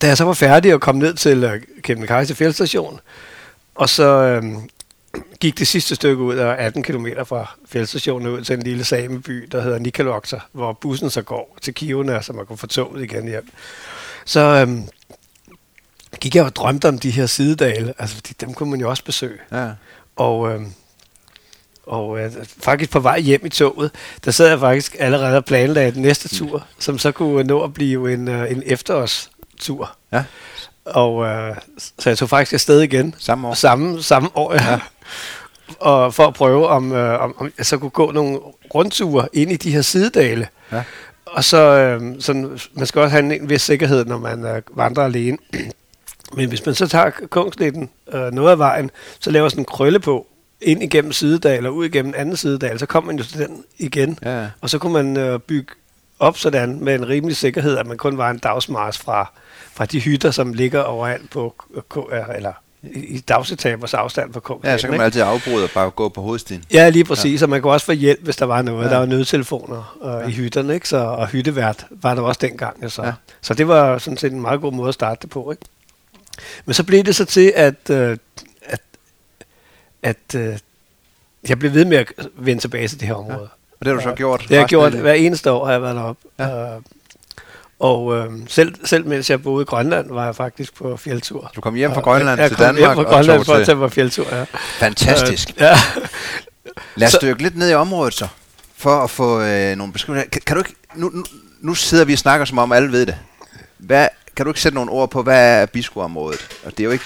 da 0.01 0.07
jeg 0.07 0.17
så 0.17 0.23
var 0.23 0.33
færdig 0.33 0.73
og 0.73 0.81
kom 0.81 0.95
ned 0.95 1.13
til 1.13 1.43
øh, 1.43 1.61
Kebnekaise 1.81 2.35
fjeldstation, 2.35 2.99
og 3.75 3.89
så 3.89 4.03
øh, 4.03 4.43
gik 5.39 5.59
det 5.59 5.67
sidste 5.67 5.95
stykke 5.95 6.23
ud 6.23 6.35
af 6.35 6.65
18 6.65 6.83
km 6.83 7.07
fra 7.25 7.55
fjeldstationen 7.69 8.27
ud 8.27 8.43
til 8.43 8.53
en 8.53 8.63
lille 8.63 8.83
sameby, 8.83 9.47
der 9.51 9.61
hedder 9.61 9.79
Nikaloksa, 9.79 10.37
hvor 10.51 10.73
bussen 10.73 11.09
så 11.09 11.21
går 11.21 11.57
til 11.61 11.73
Kiona, 11.73 12.21
så 12.21 12.33
man 12.33 12.45
kunne 12.45 12.57
få 12.57 12.67
toget 12.67 13.03
igen 13.03 13.27
hjem. 13.27 13.49
Så, 14.25 14.39
øh, 14.39 14.77
gik 16.19 16.35
jeg 16.35 16.43
og 16.43 16.55
drømte 16.55 16.87
om 16.87 16.99
de 16.99 17.11
her 17.11 17.25
sidedale, 17.25 17.93
altså 17.97 18.15
fordi 18.15 18.33
dem 18.41 18.53
kunne 18.53 18.71
man 18.71 18.79
jo 18.79 18.89
også 18.89 19.03
besøge. 19.03 19.39
Ja. 19.51 19.69
Og, 20.15 20.51
øh, 20.51 20.61
og 21.87 22.19
øh, 22.19 22.31
faktisk 22.59 22.91
på 22.91 22.99
vej 22.99 23.19
hjem 23.19 23.45
i 23.45 23.49
toget, 23.49 23.91
der 24.25 24.31
sad 24.31 24.47
jeg 24.49 24.59
faktisk 24.59 24.95
allerede 24.99 25.37
og 25.37 25.45
planlagde 25.45 25.91
den 25.91 26.01
næste 26.01 26.35
tur, 26.35 26.57
mm. 26.57 26.81
som 26.81 26.99
så 26.99 27.11
kunne 27.11 27.43
nå 27.43 27.63
at 27.63 27.73
blive 27.73 28.13
en, 28.13 28.27
øh, 28.27 28.51
en 28.51 28.63
efterårstur. 28.65 29.95
Ja. 30.13 30.23
Og 30.85 31.25
øh, 31.25 31.55
så 31.99 32.09
jeg 32.09 32.17
tog 32.17 32.29
faktisk 32.29 32.53
afsted 32.53 32.81
igen. 32.81 33.15
Samme 33.17 33.47
år? 33.47 33.53
Samme, 33.53 34.03
samme 34.03 34.29
år, 34.35 34.53
ja. 34.53 34.71
ja. 34.71 34.79
og 35.79 36.13
for 36.13 36.27
at 36.27 36.33
prøve, 36.33 36.67
om, 36.67 36.91
øh, 36.91 37.21
om, 37.21 37.35
om 37.37 37.51
jeg 37.57 37.65
så 37.65 37.77
kunne 37.77 37.89
gå 37.89 38.11
nogle 38.11 38.39
rundture 38.75 39.27
ind 39.33 39.51
i 39.51 39.55
de 39.55 39.71
her 39.71 39.81
sidedale. 39.81 40.47
Ja. 40.71 40.83
Og 41.25 41.43
så, 41.43 41.57
øh, 41.57 42.15
sådan, 42.19 42.59
man 42.73 42.85
skal 42.85 43.01
også 43.01 43.11
have 43.11 43.35
en, 43.35 43.49
vis 43.49 43.61
sikkerhed, 43.61 44.05
når 44.05 44.17
man 44.17 44.45
øh, 44.45 44.61
vandrer 44.75 45.03
alene. 45.03 45.37
Men 46.33 46.49
hvis 46.49 46.65
man 46.65 46.75
så 46.75 46.87
tager 46.87 47.09
kongsnetten 47.29 47.89
øh, 48.13 48.31
noget 48.31 48.51
af 48.51 48.59
vejen, 48.59 48.91
så 49.19 49.31
laver 49.31 49.49
sådan 49.49 49.61
en 49.61 49.65
krølle 49.65 49.99
på, 49.99 50.27
ind 50.61 50.83
igennem 50.83 51.11
sidedal 51.11 51.65
og 51.65 51.75
ud 51.75 51.85
igennem 51.85 52.13
anden 52.17 52.37
sidedal, 52.37 52.79
så 52.79 52.85
kommer 52.85 53.11
man 53.11 53.17
jo 53.17 53.23
til 53.23 53.39
den 53.39 53.63
igen. 53.77 54.19
Ja. 54.25 54.47
Og 54.61 54.69
så 54.69 54.77
kunne 54.77 54.93
man 54.93 55.17
øh, 55.17 55.39
bygge 55.39 55.73
op 56.19 56.37
sådan 56.37 56.83
med 56.83 56.95
en 56.95 57.09
rimelig 57.09 57.37
sikkerhed, 57.37 57.77
at 57.77 57.87
man 57.87 57.97
kun 57.97 58.17
var 58.17 58.29
en 58.29 58.37
dagsmars 58.37 58.97
fra, 58.97 59.31
fra 59.73 59.85
de 59.85 59.99
hytter, 59.99 60.31
som 60.31 60.53
ligger 60.53 60.81
overalt 60.81 61.29
på, 61.29 61.53
eller 62.35 62.53
i 62.93 63.19
dagsetabers 63.19 63.93
afstand 63.93 64.33
på 64.33 64.39
Kongsnetten. 64.39 64.71
Ja, 64.71 64.77
så 64.77 64.87
kan 64.87 64.97
man 64.97 65.05
altid 65.05 65.21
afbryde 65.21 65.63
og 65.63 65.69
bare 65.69 65.89
gå 65.89 66.09
på 66.09 66.21
hovedstien. 66.21 66.63
Ja, 66.73 66.89
lige 66.89 67.03
præcis, 67.03 67.41
ja. 67.41 67.45
og 67.45 67.49
man 67.49 67.61
kunne 67.61 67.73
også 67.73 67.85
få 67.85 67.91
hjælp, 67.91 68.23
hvis 68.23 68.35
der 68.35 68.45
var 68.45 68.61
noget. 68.61 68.85
Ja. 68.85 68.89
Der 68.89 68.97
var 68.97 69.05
nødtelefoner 69.05 69.97
øh, 70.03 70.09
ja. 70.09 70.27
i 70.27 70.31
hytterne, 70.31 70.73
ikke? 70.73 70.89
Så, 70.89 70.97
og 70.97 71.27
hyttevært 71.27 71.85
var 71.89 72.15
der 72.15 72.21
også 72.21 72.39
dengang. 72.41 72.83
Altså. 72.83 73.03
Ja. 73.03 73.13
Så 73.41 73.53
det 73.53 73.67
var 73.67 73.97
sådan 73.97 74.17
set 74.17 74.31
en 74.31 74.41
meget 74.41 74.61
god 74.61 74.73
måde 74.73 74.87
at 74.87 74.93
starte 74.93 75.19
det 75.21 75.29
på. 75.29 75.51
Ikke? 75.51 75.65
Men 76.65 76.73
så 76.73 76.83
blev 76.83 77.03
det 77.03 77.15
så 77.15 77.25
til, 77.25 77.53
at, 77.55 77.89
øh, 77.89 78.17
at, 78.65 78.81
at 80.03 80.35
øh, 80.35 80.57
jeg 81.49 81.59
blev 81.59 81.73
ved 81.73 81.85
med 81.85 81.97
at 81.97 82.11
vende 82.35 82.61
tilbage 82.61 82.87
til 82.87 82.99
det 82.99 83.07
her 83.07 83.15
område. 83.15 83.39
Ja. 83.39 83.47
Og 83.79 83.85
det 83.85 83.87
har 83.87 83.93
du 83.93 84.01
så 84.01 84.15
gjort? 84.15 84.39
Det 84.41 84.49
har 84.49 84.57
jeg 84.57 84.67
gjort. 84.67 84.93
Hver 84.93 85.13
eneste 85.13 85.51
år 85.51 85.65
har 85.65 85.71
jeg 85.71 85.81
været 85.81 85.95
deroppe. 85.95 86.21
Ja. 86.39 86.75
Øh, 86.75 86.81
og 87.79 88.17
øh, 88.17 88.31
selv, 88.47 88.75
selv 88.85 89.05
mens 89.05 89.29
jeg 89.29 89.43
boede 89.43 89.61
i 89.61 89.65
Grønland, 89.65 90.09
var 90.09 90.25
jeg 90.25 90.35
faktisk 90.35 90.73
på 90.73 90.97
fjeldtur. 90.97 91.51
Du 91.55 91.61
kom 91.61 91.75
hjem 91.75 91.93
fra 91.93 92.01
Grønland 92.01 92.39
jeg, 92.39 92.49
til 92.49 92.57
Danmark? 92.59 92.81
Jeg 92.81 92.87
kom 92.87 92.95
hjem 92.97 93.05
fra 93.05 93.13
Grønland 93.13 93.45
for 93.45 93.53
at 93.53 93.65
tage 93.65 93.75
på 93.75 93.89
fjeldtur, 93.89 94.25
ja. 94.31 94.45
Fantastisk. 94.53 95.49
Øh, 95.49 95.61
ja. 95.61 95.73
Lad 96.95 97.07
os 97.07 97.17
dykke 97.21 97.43
lidt 97.43 97.57
ned 97.57 97.71
i 97.71 97.73
området 97.73 98.13
så, 98.13 98.27
for 98.77 99.03
at 99.03 99.09
få 99.09 99.41
øh, 99.41 99.75
nogle 99.75 99.93
beskrivelser. 99.93 100.29
Kan, 100.29 100.41
kan 100.45 100.55
du 100.55 100.61
ikke, 100.61 100.75
nu, 100.95 101.09
nu, 101.09 101.23
nu 101.61 101.73
sidder 101.73 102.05
vi 102.05 102.13
og 102.13 102.19
snakker 102.19 102.45
som 102.45 102.57
om 102.57 102.71
alle 102.71 102.91
ved 102.91 103.05
det. 103.05 103.17
Hvad 103.77 104.07
kan 104.37 104.45
du 104.45 104.49
ikke 104.49 104.61
sætte 104.61 104.75
nogle 104.75 104.91
ord 104.91 105.09
på, 105.09 105.23
hvad 105.23 105.61
er 105.61 105.65
Bisko-området? 105.65 106.59
Og 106.65 106.71
det 106.71 106.79
er 106.79 106.83
jo 106.83 106.91
ikke 106.91 107.05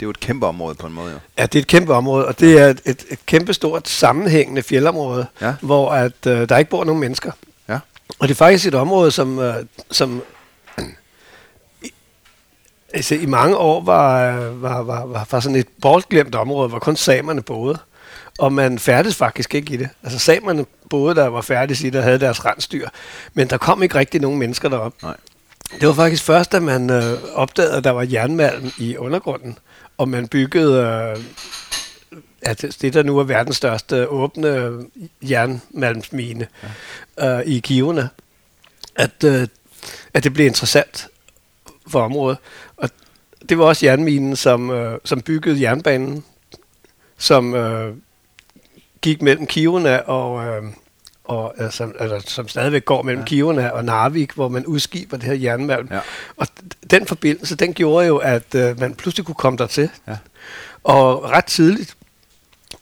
det 0.00 0.02
er 0.02 0.06
jo 0.06 0.10
et 0.10 0.20
kæmpe 0.20 0.46
område 0.46 0.74
på 0.74 0.86
en 0.86 0.92
måde. 0.92 1.12
Jo. 1.12 1.18
Ja, 1.38 1.42
det 1.42 1.54
er 1.54 1.62
et 1.62 1.66
kæmpe 1.66 1.94
område, 1.94 2.26
og 2.26 2.40
det 2.40 2.60
er 2.60 2.66
et, 2.66 2.80
et, 2.84 3.04
et 3.10 3.26
kæmpe 3.26 3.54
stort 3.54 3.88
sammenhængende 3.88 4.62
fjeldområde, 4.62 5.26
ja. 5.40 5.54
hvor 5.62 5.90
at, 5.90 6.26
øh, 6.26 6.48
der 6.48 6.56
ikke 6.56 6.70
bor 6.70 6.84
nogen 6.84 7.00
mennesker. 7.00 7.32
Ja. 7.68 7.78
Og 8.18 8.28
det 8.28 8.34
er 8.34 8.36
faktisk 8.36 8.66
et 8.66 8.74
område, 8.74 9.10
som, 9.10 9.38
øh, 9.38 9.54
som 9.90 10.22
Altså, 12.94 13.14
i 13.14 13.26
mange 13.26 13.56
år 13.56 13.84
var, 13.84 14.32
var, 14.36 14.82
var, 14.82 15.06
var, 15.06 15.26
var 15.30 15.40
sådan 15.40 15.56
et 15.56 15.68
bortglemt 15.82 16.34
område, 16.34 16.68
hvor 16.68 16.78
kun 16.78 16.96
samerne 16.96 17.42
boede. 17.42 17.78
Og 18.38 18.52
man 18.52 18.78
færdes 18.78 19.16
faktisk 19.16 19.54
ikke 19.54 19.74
i 19.74 19.76
det. 19.76 19.88
Altså 20.02 20.18
samerne 20.18 20.66
boede 20.90 21.14
der, 21.14 21.26
var 21.26 21.40
færdes 21.40 21.82
i 21.82 21.90
det 21.90 22.02
havde 22.02 22.18
deres 22.18 22.44
rensdyr. 22.44 22.88
Men 23.34 23.50
der 23.50 23.56
kom 23.56 23.82
ikke 23.82 23.94
rigtig 23.94 24.20
nogen 24.20 24.38
mennesker 24.38 24.68
derop. 24.68 24.92
Nej. 25.02 25.16
Det 25.80 25.88
var 25.88 25.94
faktisk 25.94 26.22
først, 26.22 26.52
da 26.52 26.60
man 26.60 26.90
øh, 26.90 27.18
opdagede, 27.34 27.76
at 27.76 27.84
der 27.84 27.90
var 27.90 28.06
jernmalm 28.12 28.70
i 28.78 28.96
undergrunden, 28.96 29.58
og 29.98 30.08
man 30.08 30.28
byggede 30.28 30.82
øh, 30.82 31.24
at 32.42 32.64
det, 32.80 32.94
der 32.94 33.02
nu 33.02 33.18
er 33.18 33.24
verdens 33.24 33.56
største 33.56 34.08
åbne 34.08 34.72
jernmalmsmine 35.22 36.46
ja. 37.18 37.38
øh, 37.38 37.46
i 37.46 37.58
Kiverne, 37.58 38.08
at, 38.96 39.24
øh, 39.24 39.48
at 40.14 40.24
det 40.24 40.34
blev 40.34 40.46
interessant 40.46 41.08
for 41.88 42.02
området. 42.02 42.38
Og 42.76 42.90
det 43.48 43.58
var 43.58 43.64
også 43.64 43.86
jernminen, 43.86 44.36
som, 44.36 44.70
øh, 44.70 44.98
som 45.04 45.22
byggede 45.22 45.60
jernbanen, 45.60 46.24
som 47.18 47.54
øh, 47.54 47.94
gik 49.00 49.22
mellem 49.22 49.46
Kiverne 49.46 50.08
og... 50.08 50.46
Øh, 50.46 50.62
og, 51.28 51.54
altså, 51.58 51.92
altså, 51.98 52.34
som 52.34 52.48
stadigvæk 52.48 52.84
går 52.84 53.02
mellem 53.02 53.20
ja. 53.20 53.26
Kiverne 53.26 53.72
og 53.72 53.84
Narvik, 53.84 54.32
hvor 54.32 54.48
man 54.48 54.66
udskiber 54.66 55.16
det 55.16 55.26
her 55.26 55.34
jernmalm. 55.34 55.88
Ja. 55.90 56.00
Og 56.36 56.46
den 56.90 57.06
forbindelse, 57.06 57.56
den 57.56 57.74
gjorde 57.74 58.06
jo, 58.06 58.16
at 58.16 58.54
øh, 58.54 58.80
man 58.80 58.94
pludselig 58.94 59.26
kunne 59.26 59.34
komme 59.34 59.56
der 59.56 59.66
til. 59.66 59.90
Ja. 60.08 60.16
Og 60.84 61.30
ret 61.30 61.44
tidligt 61.44 61.96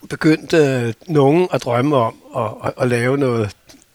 begyndte 0.09 0.57
øh, 0.57 0.93
nogen 1.07 1.49
at 1.53 1.65
drømme 1.65 1.97
om 1.97 2.15
at, 2.37 2.51
at, 2.65 2.73
at 2.83 2.89
lave 2.89 3.19
noget, 3.19 3.51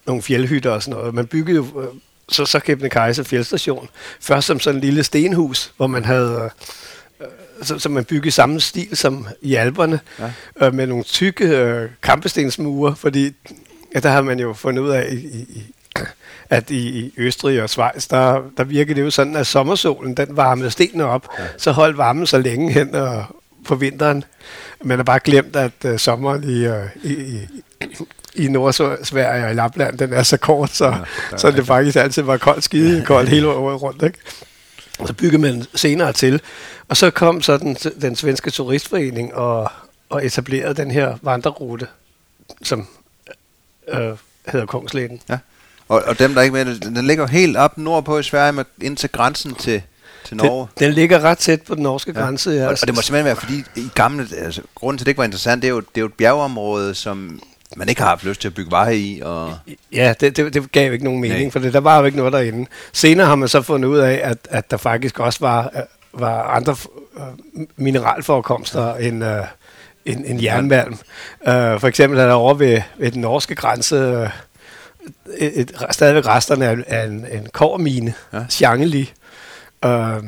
nogle 0.07 0.21
fjeldhytter 0.21 0.71
og 0.71 0.83
sådan 0.83 0.99
noget. 0.99 1.13
Man 1.13 1.27
byggede 1.27 1.55
jo 1.55 1.81
øh, 1.81 1.87
så, 2.29 2.45
så 2.45 2.59
Kebnekaise 2.59 3.23
fjeldstation. 3.23 3.89
Først 4.21 4.47
som 4.47 4.59
sådan 4.59 4.77
en 4.77 4.81
lille 4.81 5.03
stenhus, 5.03 5.73
hvor 5.77 5.87
man 5.87 6.05
havde... 6.05 6.49
Øh, 7.21 7.27
så, 7.61 7.79
så 7.79 7.89
man 7.89 8.05
byggede 8.05 8.31
samme 8.31 8.59
stil 8.59 8.97
som 8.97 9.27
i 9.41 9.55
alberne, 9.55 9.99
ja. 10.19 10.31
øh, 10.61 10.73
med 10.73 10.87
nogle 10.87 11.03
tykke 11.03 11.45
øh, 11.45 11.89
kampestensmure, 12.03 12.95
fordi 12.95 13.33
ja, 13.95 13.99
der 13.99 14.09
har 14.09 14.21
man 14.21 14.39
jo 14.39 14.53
fundet 14.53 14.81
ud 14.81 14.89
af, 14.89 15.07
i, 15.11 15.15
i, 15.15 15.63
at 16.49 16.69
i, 16.69 16.99
i 16.99 17.13
Østrig 17.17 17.63
og 17.63 17.69
Schweiz, 17.69 18.07
der, 18.07 18.41
der 18.57 18.63
virkede 18.63 18.95
det 18.95 19.05
jo 19.05 19.09
sådan, 19.09 19.35
at 19.35 19.47
sommersolen, 19.47 20.13
den 20.13 20.37
varmede 20.37 20.71
stenene 20.71 21.05
op, 21.05 21.27
ja. 21.39 21.43
så 21.57 21.71
holdt 21.71 21.97
varmen 21.97 22.27
så 22.27 22.37
længe 22.37 22.71
hen 22.71 22.95
og, 22.95 23.25
på 23.65 23.75
vinteren. 23.75 24.23
Man 24.83 24.97
har 24.97 25.03
bare 25.03 25.19
glemt, 25.19 25.55
at 25.55 25.71
uh, 25.85 25.97
sommeren 25.97 26.43
i, 26.43 26.67
uh, 26.67 26.75
i, 27.03 27.13
i, 27.13 27.47
i 28.35 28.47
Nordsverige 28.47 29.45
og 29.45 29.51
i 29.51 29.53
Lapland, 29.53 29.97
den 29.97 30.13
er 30.13 30.23
så 30.23 30.37
kort, 30.37 30.69
så, 30.69 30.85
ja, 31.31 31.37
så 31.37 31.51
det 31.51 31.67
faktisk 31.67 31.97
altid 31.97 32.23
var 32.23 32.37
koldt, 32.37 32.63
skide 32.63 33.05
koldt 33.05 33.29
hele 33.29 33.47
året 33.47 33.81
rundt. 33.81 34.03
Ikke? 34.03 34.19
Så 35.05 35.13
byggede 35.13 35.41
man 35.41 35.65
senere 35.75 36.13
til. 36.13 36.41
Og 36.87 36.97
så 36.97 37.09
kom 37.09 37.41
så 37.41 37.57
den, 37.57 37.75
den 37.75 38.15
svenske 38.15 38.51
turistforening 38.51 39.35
og, 39.35 39.71
og 40.09 40.25
etablerede 40.25 40.73
den 40.73 40.91
her 40.91 41.17
vandrerute, 41.21 41.87
som 42.63 42.87
øh, 43.93 44.17
hedder 44.47 44.65
Kongslæden. 44.65 45.21
Ja. 45.29 45.37
Og, 45.89 46.03
og 46.05 46.19
dem, 46.19 46.33
der 46.33 46.41
ikke 46.41 46.53
med 46.53 46.79
den 46.79 47.07
ligger 47.07 47.27
helt 47.27 47.57
op 47.57 47.77
nordpå 47.77 48.19
i 48.19 48.23
Sverige, 48.23 48.51
med, 48.51 48.65
ind 48.81 48.97
til 48.97 49.09
grænsen 49.09 49.55
til, 49.55 49.81
til 50.25 50.37
Norge. 50.37 50.67
Den, 50.79 50.85
den 50.85 50.93
ligger 50.93 51.19
ret 51.19 51.37
tæt 51.37 51.61
på 51.61 51.75
den 51.75 51.83
norske 51.83 52.11
ja. 52.15 52.21
grænse. 52.21 52.51
Ja. 52.51 52.65
Og, 52.65 52.71
og 52.81 52.87
det 52.87 52.95
må 52.95 53.01
simpelthen 53.01 53.25
være, 53.25 53.35
fordi 53.35 53.63
i 53.75 53.89
gamle, 53.95 54.27
altså, 54.37 54.61
grunden 54.75 54.97
til, 54.97 55.03
at 55.03 55.05
det 55.05 55.09
ikke 55.11 55.17
var 55.17 55.23
interessant, 55.23 55.61
det 55.61 55.67
er 55.67 55.71
jo, 55.71 55.79
det 55.79 55.97
er 55.97 56.01
jo 56.01 56.07
et 56.07 56.13
bjergeområde, 56.13 56.95
som 56.95 57.39
man 57.75 57.89
ikke 57.89 58.01
har 58.01 58.09
haft 58.09 58.23
lyst 58.23 58.41
til 58.41 58.47
at 58.47 58.53
bygge 58.53 58.71
veje 58.71 58.97
i. 58.97 59.21
Og 59.23 59.57
ja, 59.91 60.13
det, 60.19 60.37
det, 60.37 60.53
det 60.53 60.71
gav 60.71 60.93
ikke 60.93 61.05
nogen 61.05 61.21
mening, 61.21 61.41
Nej. 61.41 61.51
for 61.51 61.59
det, 61.59 61.73
der 61.73 61.79
var 61.79 61.99
jo 61.99 62.05
ikke 62.05 62.17
noget 62.17 62.33
derinde. 62.33 62.69
Senere 62.93 63.27
har 63.27 63.35
man 63.35 63.47
så 63.47 63.61
fundet 63.61 63.89
ud 63.89 63.97
af, 63.97 64.21
at, 64.23 64.37
at 64.49 64.71
der 64.71 64.77
faktisk 64.77 65.19
også 65.19 65.39
var, 65.41 65.73
var 66.13 66.41
andre 66.43 66.75
uh, 67.15 67.23
mineralforekomster 67.75 68.95
ja. 68.95 69.07
end, 69.07 69.23
uh, 69.23 69.29
end, 70.11 70.25
end 70.25 70.41
jernmalm. 70.41 70.93
Uh, 70.93 71.79
for 71.79 71.85
eksempel 71.85 72.19
er 72.19 72.25
der 72.25 72.33
over 72.33 72.53
ved, 72.53 72.81
ved 72.97 73.11
den 73.11 73.21
norske 73.21 73.55
grænse 73.55 74.21
uh, 74.21 74.29
et, 75.37 75.59
et, 75.59 75.85
stadigvæk 75.91 76.25
resterne 76.25 76.67
af, 76.67 76.77
af 76.87 77.05
en, 77.05 77.25
en 77.31 77.47
kårmine, 77.53 78.13
ja. 78.33 78.45
Sjangeli, 78.49 79.13
øh, 79.85 80.23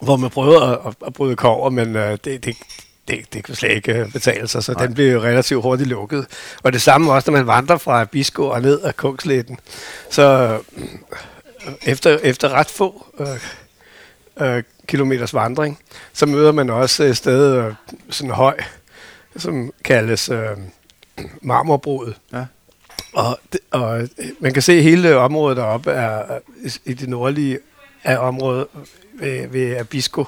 hvor 0.00 0.16
man 0.16 0.30
prøvede 0.30 0.80
at, 0.86 0.94
at 1.06 1.12
bryde 1.12 1.36
kover, 1.36 1.70
men 1.70 1.96
øh, 1.96 2.18
det, 2.24 2.44
det, 2.44 2.56
det, 3.08 3.32
det 3.32 3.44
kunne 3.44 3.54
slet 3.54 3.70
ikke 3.70 4.10
betale 4.12 4.48
sig, 4.48 4.64
så 4.64 4.72
Nej. 4.72 4.86
den 4.86 4.94
blev 4.94 5.18
relativt 5.18 5.62
hurtigt 5.62 5.88
lukket. 5.88 6.26
Og 6.62 6.72
det 6.72 6.82
samme 6.82 7.12
også, 7.12 7.30
når 7.30 7.38
man 7.38 7.46
vandrer 7.46 7.76
fra 7.76 8.04
Bisko 8.04 8.48
og 8.48 8.62
ned 8.62 8.80
ad 8.82 8.92
Kongsletten. 8.92 9.58
Så 10.10 10.58
øh, 11.66 11.72
efter, 11.82 12.18
efter 12.22 12.48
ret 12.48 12.70
få 12.70 13.06
øh, 13.20 14.56
øh, 14.56 14.62
kilometers 14.86 15.34
vandring, 15.34 15.78
så 16.12 16.26
møder 16.26 16.52
man 16.52 16.70
også 16.70 17.04
et 17.04 17.16
sted 17.16 17.56
øh, 17.56 17.74
sådan 18.10 18.30
høj, 18.30 18.56
som 19.36 19.72
kaldes 19.84 20.28
øh, 20.28 20.46
marmorbrudet. 21.40 22.14
Ja. 22.32 22.44
Og, 23.12 23.38
og 23.70 24.00
øh, 24.00 24.08
man 24.40 24.52
kan 24.52 24.62
se 24.62 24.82
hele 24.82 25.16
området 25.16 25.56
deroppe 25.56 25.90
er, 25.90 26.38
i 26.84 26.94
det 26.94 27.08
nordlige 27.08 27.58
af 28.04 28.18
området 28.18 28.66
ved, 29.14 29.48
ved 29.48 29.76
Abisko 29.76 30.24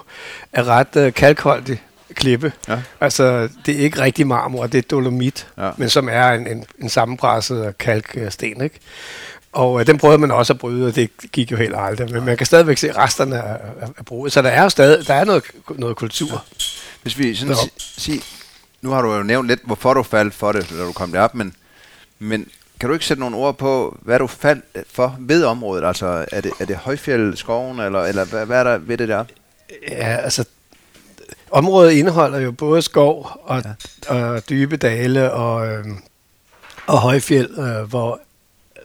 er 0.52 0.64
ret 0.64 0.96
uh, 0.96 1.12
kalkholdig 1.12 1.82
klippe. 2.14 2.52
Ja. 2.68 2.82
Altså, 3.00 3.48
det 3.66 3.74
er 3.74 3.78
ikke 3.78 4.00
rigtig 4.00 4.26
marmor, 4.26 4.66
det 4.66 4.78
er 4.78 4.82
dolomit, 4.82 5.48
ja. 5.58 5.70
men 5.76 5.88
som 5.88 6.08
er 6.08 6.28
en, 6.28 6.46
en, 6.46 6.64
en 6.78 6.88
sammenpresset 6.88 7.78
kalksten, 7.78 8.62
ikke? 8.62 8.80
Og 9.52 9.72
uh, 9.72 9.86
den 9.86 9.98
prøvede 9.98 10.18
man 10.18 10.30
også 10.30 10.52
at 10.52 10.58
bryde, 10.58 10.86
og 10.86 10.94
det 10.94 11.10
gik 11.32 11.52
jo 11.52 11.56
helt 11.56 11.74
aldrig. 11.76 12.12
Men 12.12 12.24
man 12.24 12.36
kan 12.36 12.46
stadigvæk 12.46 12.78
se 12.78 12.92
resterne 12.92 13.42
af, 13.42 13.58
af, 13.80 13.88
af 13.98 14.04
bruget. 14.04 14.32
Så 14.32 14.42
der 14.42 14.48
er 14.48 14.62
jo 14.62 14.68
stadig 14.68 15.06
der 15.06 15.14
er 15.14 15.24
noget, 15.24 15.44
noget 15.68 15.96
kultur. 15.96 16.32
Ja. 16.32 16.64
Hvis 17.02 17.18
vi 17.18 17.34
sådan 17.34 17.56
sige, 17.78 18.22
nu 18.84 18.90
har 18.90 19.02
du 19.02 19.14
jo 19.14 19.22
nævnt 19.22 19.48
lidt, 19.48 19.60
hvorfor 19.64 19.94
du 19.94 20.02
faldt 20.02 20.34
for 20.34 20.52
det, 20.52 20.70
da 20.70 20.84
du 20.84 20.92
kom 20.92 21.12
derop, 21.12 21.34
men, 21.34 21.54
men 22.18 22.48
kan 22.80 22.88
du 22.88 22.92
ikke 22.94 23.06
sætte 23.06 23.20
nogle 23.20 23.36
ord 23.36 23.58
på, 23.58 23.98
hvad 24.02 24.18
du 24.18 24.26
faldt 24.26 24.64
for 24.92 25.16
ved 25.18 25.44
området? 25.44 25.84
Altså, 25.84 26.24
er 26.32 26.40
det, 26.40 26.52
er 26.60 26.64
det 26.64 26.76
højfjeld, 26.76 27.36
skoven, 27.36 27.80
eller, 27.80 28.02
eller 28.02 28.24
hvad, 28.24 28.46
hvad 28.46 28.58
er 28.58 28.64
der 28.64 28.78
ved 28.78 28.98
det 28.98 29.08
der? 29.08 29.24
Ja, 29.88 30.16
altså, 30.16 30.44
området 31.50 31.92
indeholder 31.92 32.38
jo 32.38 32.52
både 32.52 32.82
skov 32.82 33.30
og, 33.42 33.62
ja. 33.64 34.14
og 34.14 34.48
dybe 34.48 34.76
dale 34.76 35.32
og, 35.32 35.66
øh, 35.66 35.84
og 36.86 36.98
højfjeld, 36.98 37.58
øh, 37.58 37.88
hvor 37.88 38.20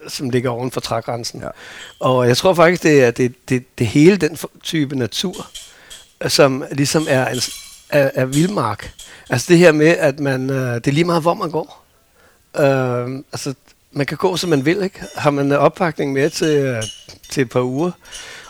som 0.08 0.30
ligger 0.30 0.50
oven 0.50 0.70
for 0.70 0.80
trægrænsen. 0.80 1.40
Ja. 1.40 1.48
Og 1.98 2.28
jeg 2.28 2.36
tror 2.36 2.54
faktisk, 2.54 2.82
det 2.82 3.04
er 3.04 3.10
det, 3.10 3.34
det, 3.48 3.78
det 3.78 3.86
hele 3.86 4.16
den 4.16 4.38
type 4.62 4.96
natur, 4.96 5.46
som 6.28 6.64
ligesom 6.72 7.06
er, 7.08 7.28
en, 7.28 7.40
af, 7.92 8.10
er 8.14 8.24
vildmark. 8.24 8.92
Altså 9.30 9.46
det 9.48 9.58
her 9.58 9.72
med, 9.72 9.86
at 9.86 10.20
man, 10.20 10.50
øh, 10.50 10.74
det 10.74 10.86
er 10.86 10.92
lige 10.92 11.04
meget, 11.04 11.22
hvor 11.22 11.34
man 11.34 11.50
går. 11.50 11.84
Øh, 12.58 13.22
altså 13.32 13.54
man 13.92 14.06
kan 14.06 14.16
gå, 14.16 14.36
som 14.36 14.50
man 14.50 14.64
vil, 14.64 14.82
ikke? 14.82 15.00
Har 15.16 15.30
man 15.30 15.52
oppakning 15.52 16.12
med 16.12 16.30
til, 16.30 16.58
øh, 16.58 16.82
til 17.30 17.40
et 17.40 17.50
par 17.50 17.62
uger, 17.62 17.90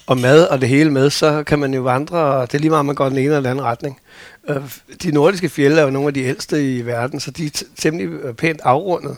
og 0.07 0.19
mad 0.19 0.47
og 0.47 0.61
det 0.61 0.69
hele 0.69 0.91
med, 0.91 1.11
så 1.11 1.43
kan 1.43 1.59
man 1.59 1.75
jo 1.75 1.83
vandre, 1.83 2.19
og 2.19 2.53
det 2.53 2.59
er 2.59 2.61
lige 2.61 2.71
meget, 2.71 2.81
om 2.81 2.87
man 2.87 2.95
går 2.95 3.09
den 3.09 3.19
ene 3.19 3.25
eller 3.25 3.37
den 3.37 3.47
anden 3.47 3.65
retning. 3.65 4.01
Øh, 4.49 4.63
de 5.03 5.13
nordiske 5.13 5.49
fjelde 5.49 5.81
er 5.81 5.85
jo 5.85 5.91
nogle 5.91 6.09
af 6.09 6.15
de 6.15 6.23
ældste 6.23 6.77
i 6.77 6.87
verden, 6.87 7.21
så 7.21 7.31
de 7.31 7.47
er 7.47 7.63
temmelig 7.77 8.09
øh, 8.09 8.35
pænt 8.35 8.61
afrundet. 8.61 9.17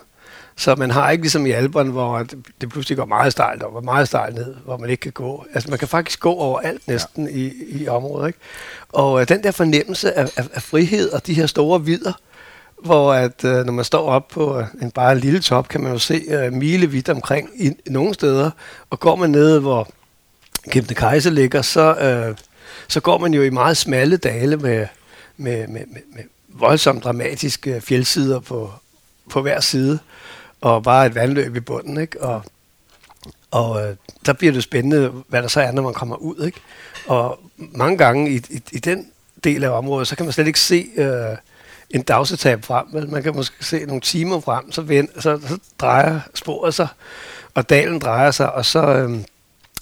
Så 0.57 0.75
man 0.75 0.91
har 0.91 1.11
ikke 1.11 1.23
ligesom 1.23 1.47
i 1.47 1.51
Alberne, 1.51 1.91
hvor 1.91 2.27
det 2.61 2.69
pludselig 2.69 2.99
går 2.99 3.05
meget 3.05 3.33
stejlt 3.33 3.63
op 3.63 3.75
og 3.75 3.85
meget 3.85 4.09
stejlt 4.09 4.35
ned, 4.35 4.55
hvor 4.65 4.77
man 4.77 4.91
ikke 4.91 5.01
kan 5.01 5.13
gå. 5.13 5.47
Altså 5.55 5.71
man 5.71 5.79
kan 5.79 5.89
faktisk 5.89 6.21
gå 6.21 6.33
over 6.33 6.61
alt 6.61 6.89
næsten 6.89 7.27
ja. 7.27 7.35
i, 7.35 7.53
i 7.69 7.89
området. 7.89 8.27
Ikke? 8.27 8.39
Og 8.89 9.29
den 9.29 9.43
der 9.43 9.51
fornemmelse 9.51 10.19
af, 10.19 10.33
af, 10.37 10.49
af 10.55 10.63
frihed 10.63 11.11
og 11.11 11.27
de 11.27 11.35
her 11.35 11.47
store 11.47 11.85
vidder, 11.85 12.13
hvor 12.85 13.13
at 13.13 13.45
øh, 13.45 13.65
når 13.65 13.73
man 13.73 13.85
står 13.85 14.09
op 14.09 14.29
på 14.29 14.59
øh, 14.59 14.67
en 14.83 14.91
bare 14.91 15.19
lille 15.19 15.41
top, 15.41 15.69
kan 15.69 15.81
man 15.83 15.93
jo 15.93 15.99
se 15.99 16.23
øh, 16.29 16.53
milevidt 16.53 17.09
omkring 17.09 17.51
i, 17.57 17.67
i 17.69 17.91
nogle 17.91 18.15
steder, 18.15 18.51
og 18.91 19.01
går 19.01 19.17
man 19.17 19.31
ned, 19.31 19.59
hvor 19.59 19.89
Kebnekaise 20.71 21.31
ligger, 21.31 21.63
så, 21.63 21.95
øh, 21.95 22.37
så 22.89 23.01
går 23.01 23.19
man 23.19 23.35
jo 23.35 23.43
i 23.43 23.51
meget 23.51 23.77
smalle 23.77 24.17
dale 24.17 24.57
med, 24.57 24.87
med, 25.37 25.69
med, 25.69 25.81
med, 25.87 26.01
med 26.15 26.23
voldsomt 26.49 27.05
dramatiske 27.05 27.81
fjeldsider 27.81 28.41
på, 28.41 28.73
på 29.31 29.43
hver 29.43 29.61
side, 29.61 29.99
og 30.63 30.83
bare 30.83 31.07
et 31.07 31.15
vandløb 31.15 31.57
i 31.57 31.61
bunden, 31.61 32.01
ikke? 32.01 32.21
Og, 32.21 32.43
og 33.51 33.83
øh, 33.83 33.97
der 34.27 34.33
bliver 34.33 34.53
det 34.53 34.63
spændende, 34.63 35.09
hvad 35.29 35.43
der 35.43 35.49
så 35.49 35.61
er, 35.61 35.73
når 35.73 35.83
man 35.83 35.95
kommer 35.95 36.17
ud, 36.17 36.47
ikke? 36.47 36.61
Og 37.07 37.41
mange 37.57 37.99
gange 37.99 38.31
i, 38.31 38.37
i, 38.37 38.63
i 38.73 38.79
den 38.79 39.07
del 39.45 39.65
af 39.65 39.71
området, 39.71 40.09
så 40.09 40.17
kan 40.17 40.27
man 40.27 40.33
slet 40.33 40.47
ikke 40.47 40.61
se... 40.61 40.87
Øh, 40.97 41.37
en 41.93 42.03
dagsetab 42.03 42.65
frem. 42.65 42.87
Men 42.93 43.11
man 43.11 43.23
kan 43.23 43.35
måske 43.37 43.65
se 43.65 43.87
nogle 43.87 44.01
timer 44.01 44.41
frem, 44.41 44.73
så, 44.73 44.83
vend, 44.83 45.09
så, 45.15 45.41
så 45.49 45.59
drejer 45.79 46.21
sporet 46.35 46.75
sig, 46.75 46.89
og 47.55 47.71
dalen 47.71 47.99
drejer 47.99 48.31
sig, 48.31 48.53
og 48.53 48.65
så, 48.65 48.87
øhm, 48.87 49.25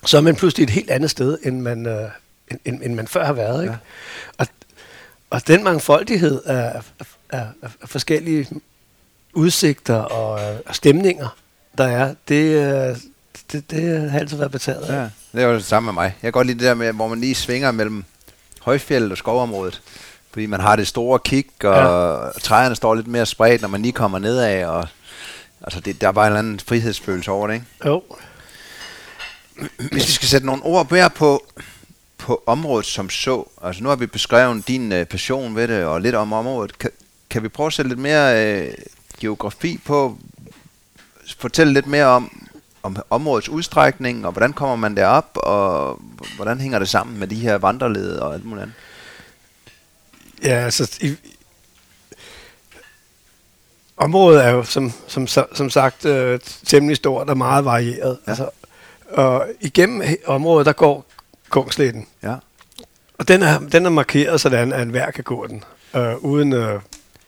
så 0.06 0.16
er 0.16 0.20
man 0.20 0.36
pludselig 0.36 0.64
et 0.64 0.70
helt 0.70 0.90
andet 0.90 1.10
sted, 1.10 1.38
end 1.42 1.60
man, 1.60 1.86
øh, 1.86 2.08
end, 2.50 2.58
end, 2.64 2.82
end 2.82 2.94
man 2.94 3.08
før 3.08 3.24
har 3.24 3.32
været. 3.32 3.62
Ikke? 3.62 3.72
Ja. 3.72 3.78
Og, 4.38 4.46
og 5.30 5.46
den 5.46 5.64
mangfoldighed 5.64 6.42
af, 6.44 6.82
af, 6.98 7.06
af, 7.30 7.46
af 7.62 7.70
forskellige 7.84 8.48
udsigter 9.34 9.96
og, 9.96 10.58
og 10.66 10.74
stemninger, 10.74 11.28
der 11.78 11.84
er, 11.84 12.14
det, 12.28 12.44
øh, 12.44 12.96
det, 13.52 13.70
det 13.70 14.10
har 14.10 14.18
altid 14.18 14.36
været 14.36 14.52
betaget 14.52 14.82
af. 14.82 14.94
Ja, 14.94 15.08
det 15.32 15.42
er 15.42 15.46
jo 15.46 15.54
det 15.54 15.64
samme 15.64 15.86
med 15.86 15.92
mig. 15.92 16.04
Jeg 16.04 16.20
kan 16.20 16.32
godt 16.32 16.46
lide 16.46 16.58
det 16.58 16.66
der 16.66 16.74
med, 16.74 16.92
hvor 16.92 17.08
man 17.08 17.20
lige 17.20 17.34
svinger 17.34 17.70
mellem 17.70 18.04
højfjellet 18.60 19.12
og 19.12 19.18
skovområdet. 19.18 19.80
Fordi 20.32 20.46
man 20.46 20.60
har 20.60 20.76
det 20.76 20.88
store 20.88 21.18
kig, 21.18 21.46
og 21.64 22.22
ja. 22.24 22.40
træerne 22.40 22.76
står 22.76 22.94
lidt 22.94 23.06
mere 23.06 23.26
spredt, 23.26 23.62
når 23.62 23.68
man 23.68 23.82
lige 23.82 23.92
kommer 23.92 24.18
nedad, 24.18 24.64
og 24.64 24.88
altså 25.62 25.80
det, 25.80 26.00
der 26.00 26.08
er 26.08 26.12
bare 26.12 26.26
en 26.26 26.32
eller 26.32 26.38
anden 26.38 26.60
frihedsfølelse 26.60 27.30
over 27.30 27.46
det, 27.46 27.54
ikke? 27.54 27.66
Jo. 27.86 28.02
Hvis 29.76 30.06
vi 30.06 30.12
skal 30.12 30.28
sætte 30.28 30.46
nogle 30.46 30.62
ord 30.62 30.90
mere 30.90 31.10
på, 31.10 31.46
på 32.18 32.42
området 32.46 32.86
som 32.86 33.10
så, 33.10 33.44
altså 33.62 33.82
nu 33.82 33.88
har 33.88 33.96
vi 33.96 34.06
beskrevet 34.06 34.68
din 34.68 34.92
uh, 34.92 35.04
passion 35.04 35.56
ved 35.56 35.68
det, 35.68 35.84
og 35.84 36.00
lidt 36.00 36.14
om 36.14 36.32
området. 36.32 36.78
Kan, 36.78 36.90
kan 37.30 37.42
vi 37.42 37.48
prøve 37.48 37.66
at 37.66 37.72
sætte 37.72 37.88
lidt 37.88 38.00
mere 38.00 38.62
uh, 38.62 38.72
geografi 39.20 39.80
på, 39.84 40.18
fortælle 41.38 41.72
lidt 41.72 41.86
mere 41.86 42.06
om, 42.06 42.48
om 42.82 42.96
områdets 43.10 43.48
udstrækning, 43.48 44.26
og 44.26 44.32
hvordan 44.32 44.52
kommer 44.52 44.76
man 44.76 44.96
derop, 44.96 45.30
og 45.34 46.00
hvordan 46.36 46.60
hænger 46.60 46.78
det 46.78 46.88
sammen 46.88 47.18
med 47.18 47.28
de 47.28 47.34
her 47.34 47.54
vandreled 47.54 48.16
og 48.18 48.34
alt 48.34 48.44
muligt 48.44 48.62
andet? 48.62 48.76
Ja, 50.42 50.54
altså, 50.54 50.98
i, 51.00 51.16
området 53.96 54.44
er 54.44 54.50
jo 54.50 54.64
som, 54.64 54.92
som, 55.06 55.26
som 55.52 55.70
sagt 55.70 56.04
øh, 56.04 56.40
temmelig 56.66 56.96
stort 56.96 57.30
og 57.30 57.38
meget 57.38 57.64
varieret. 57.64 58.18
Ja. 58.26 58.30
Altså, 58.30 58.50
og 59.10 59.48
igennem 59.60 60.02
området, 60.26 60.66
der 60.66 60.72
går 60.72 61.04
Kungsletten. 61.48 62.06
Ja. 62.22 62.34
Og 63.18 63.28
den 63.28 63.42
er, 63.42 63.58
den 63.58 63.86
er 63.86 63.90
markeret 63.90 64.40
sådan, 64.40 64.72
at 64.72 64.82
enhver 64.82 65.10
kan 65.10 65.24
gå 65.24 65.46
den, 65.46 65.64
øh, 65.96 66.16
uden 66.16 66.52
øh, 66.52 66.80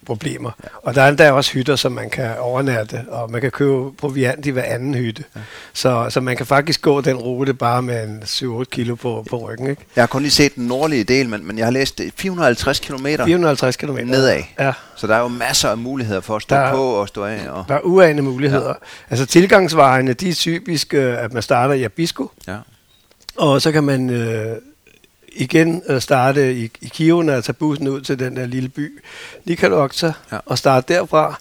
problemer. 0.07 0.51
Ja. 0.65 0.69
Og 0.83 0.95
der 0.95 1.03
er 1.03 1.09
endda 1.09 1.33
også 1.33 1.53
hytter, 1.53 1.77
som 1.77 1.93
man 1.93 2.11
kan 2.11 2.31
overnatte, 2.39 3.05
og 3.09 3.31
man 3.31 3.41
kan 3.41 3.51
købe 3.51 3.93
proviant 3.93 4.47
i 4.47 4.51
hver 4.51 4.63
anden 4.63 4.95
hytte. 4.95 5.25
Ja. 5.37 5.41
Så, 5.73 6.07
så 6.11 6.21
man 6.21 6.37
kan 6.37 6.47
faktisk 6.47 6.83
gå 6.83 7.01
den 7.01 7.17
rute 7.17 7.55
bare 7.55 7.83
med 7.83 8.05
en 8.05 8.23
7-8 8.23 8.65
kilo 8.65 8.95
på, 8.95 9.27
på 9.31 9.37
ryggen. 9.37 9.71
Ikke? 9.71 9.83
Jeg 9.97 10.03
har 10.03 10.07
kun 10.07 10.23
lige 10.23 10.31
set 10.31 10.55
den 10.55 10.67
nordlige 10.67 11.05
del, 11.05 11.29
men, 11.29 11.47
men 11.47 11.59
jeg 11.59 11.67
har 11.67 11.73
læst 11.73 12.01
450 12.17 12.81
km 12.81 13.07
450 13.25 13.77
km 13.77 13.99
nedad. 14.05 14.43
Ja. 14.59 14.73
Så 14.97 15.07
der 15.07 15.15
er 15.15 15.21
jo 15.21 15.29
masser 15.29 15.69
af 15.69 15.79
muligheder 15.79 16.21
for 16.21 16.37
at 16.37 16.43
stå 16.43 16.57
der, 16.57 16.71
på 16.71 16.83
og 16.83 17.09
stå 17.09 17.25
af. 17.25 17.51
Og 17.51 17.65
der 17.69 17.75
er 17.75 17.81
uanede 17.81 18.23
muligheder. 18.23 18.69
Ja. 18.69 18.75
Altså 19.11 19.27
tilgangsvejene, 19.27 20.13
de 20.13 20.29
er 20.29 20.35
typisk, 20.35 20.95
at 20.95 21.33
man 21.33 21.43
starter 21.43 21.75
i 21.75 21.83
Abisko. 21.83 22.31
Ja. 22.49 22.57
Og 23.37 23.63
så 23.63 23.73
kan 23.73 23.85
man... 23.85 24.11
Øh, 24.11 24.57
igen 25.35 25.83
øh, 25.89 26.01
starte 26.01 26.55
i, 26.55 26.71
i 26.81 26.89
Kivene 26.89 27.37
og 27.37 27.45
tage 27.45 27.55
bussen 27.55 27.89
ud 27.89 28.01
til 28.01 28.19
den 28.19 28.37
der 28.37 28.47
lille 28.47 28.69
by, 28.69 29.03
Nikalokta, 29.45 30.13
ja. 30.33 30.39
og 30.47 30.59
starte 30.59 30.95
derfra. 30.95 31.41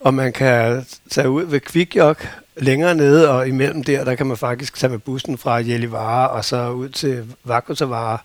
Og 0.00 0.14
man 0.14 0.32
kan 0.32 0.86
tage 1.10 1.30
ud 1.30 1.44
ved 1.44 1.60
Kvikjok 1.60 2.28
længere 2.56 2.94
nede, 2.94 3.30
og 3.30 3.48
imellem 3.48 3.84
der, 3.84 4.04
der 4.04 4.14
kan 4.14 4.26
man 4.26 4.36
faktisk 4.36 4.76
tage 4.76 4.90
med 4.90 4.98
bussen 4.98 5.38
fra 5.38 5.54
Jelivare 5.54 6.30
og 6.30 6.44
så 6.44 6.70
ud 6.70 6.88
til 6.88 7.34
Vakutavare, 7.44 8.18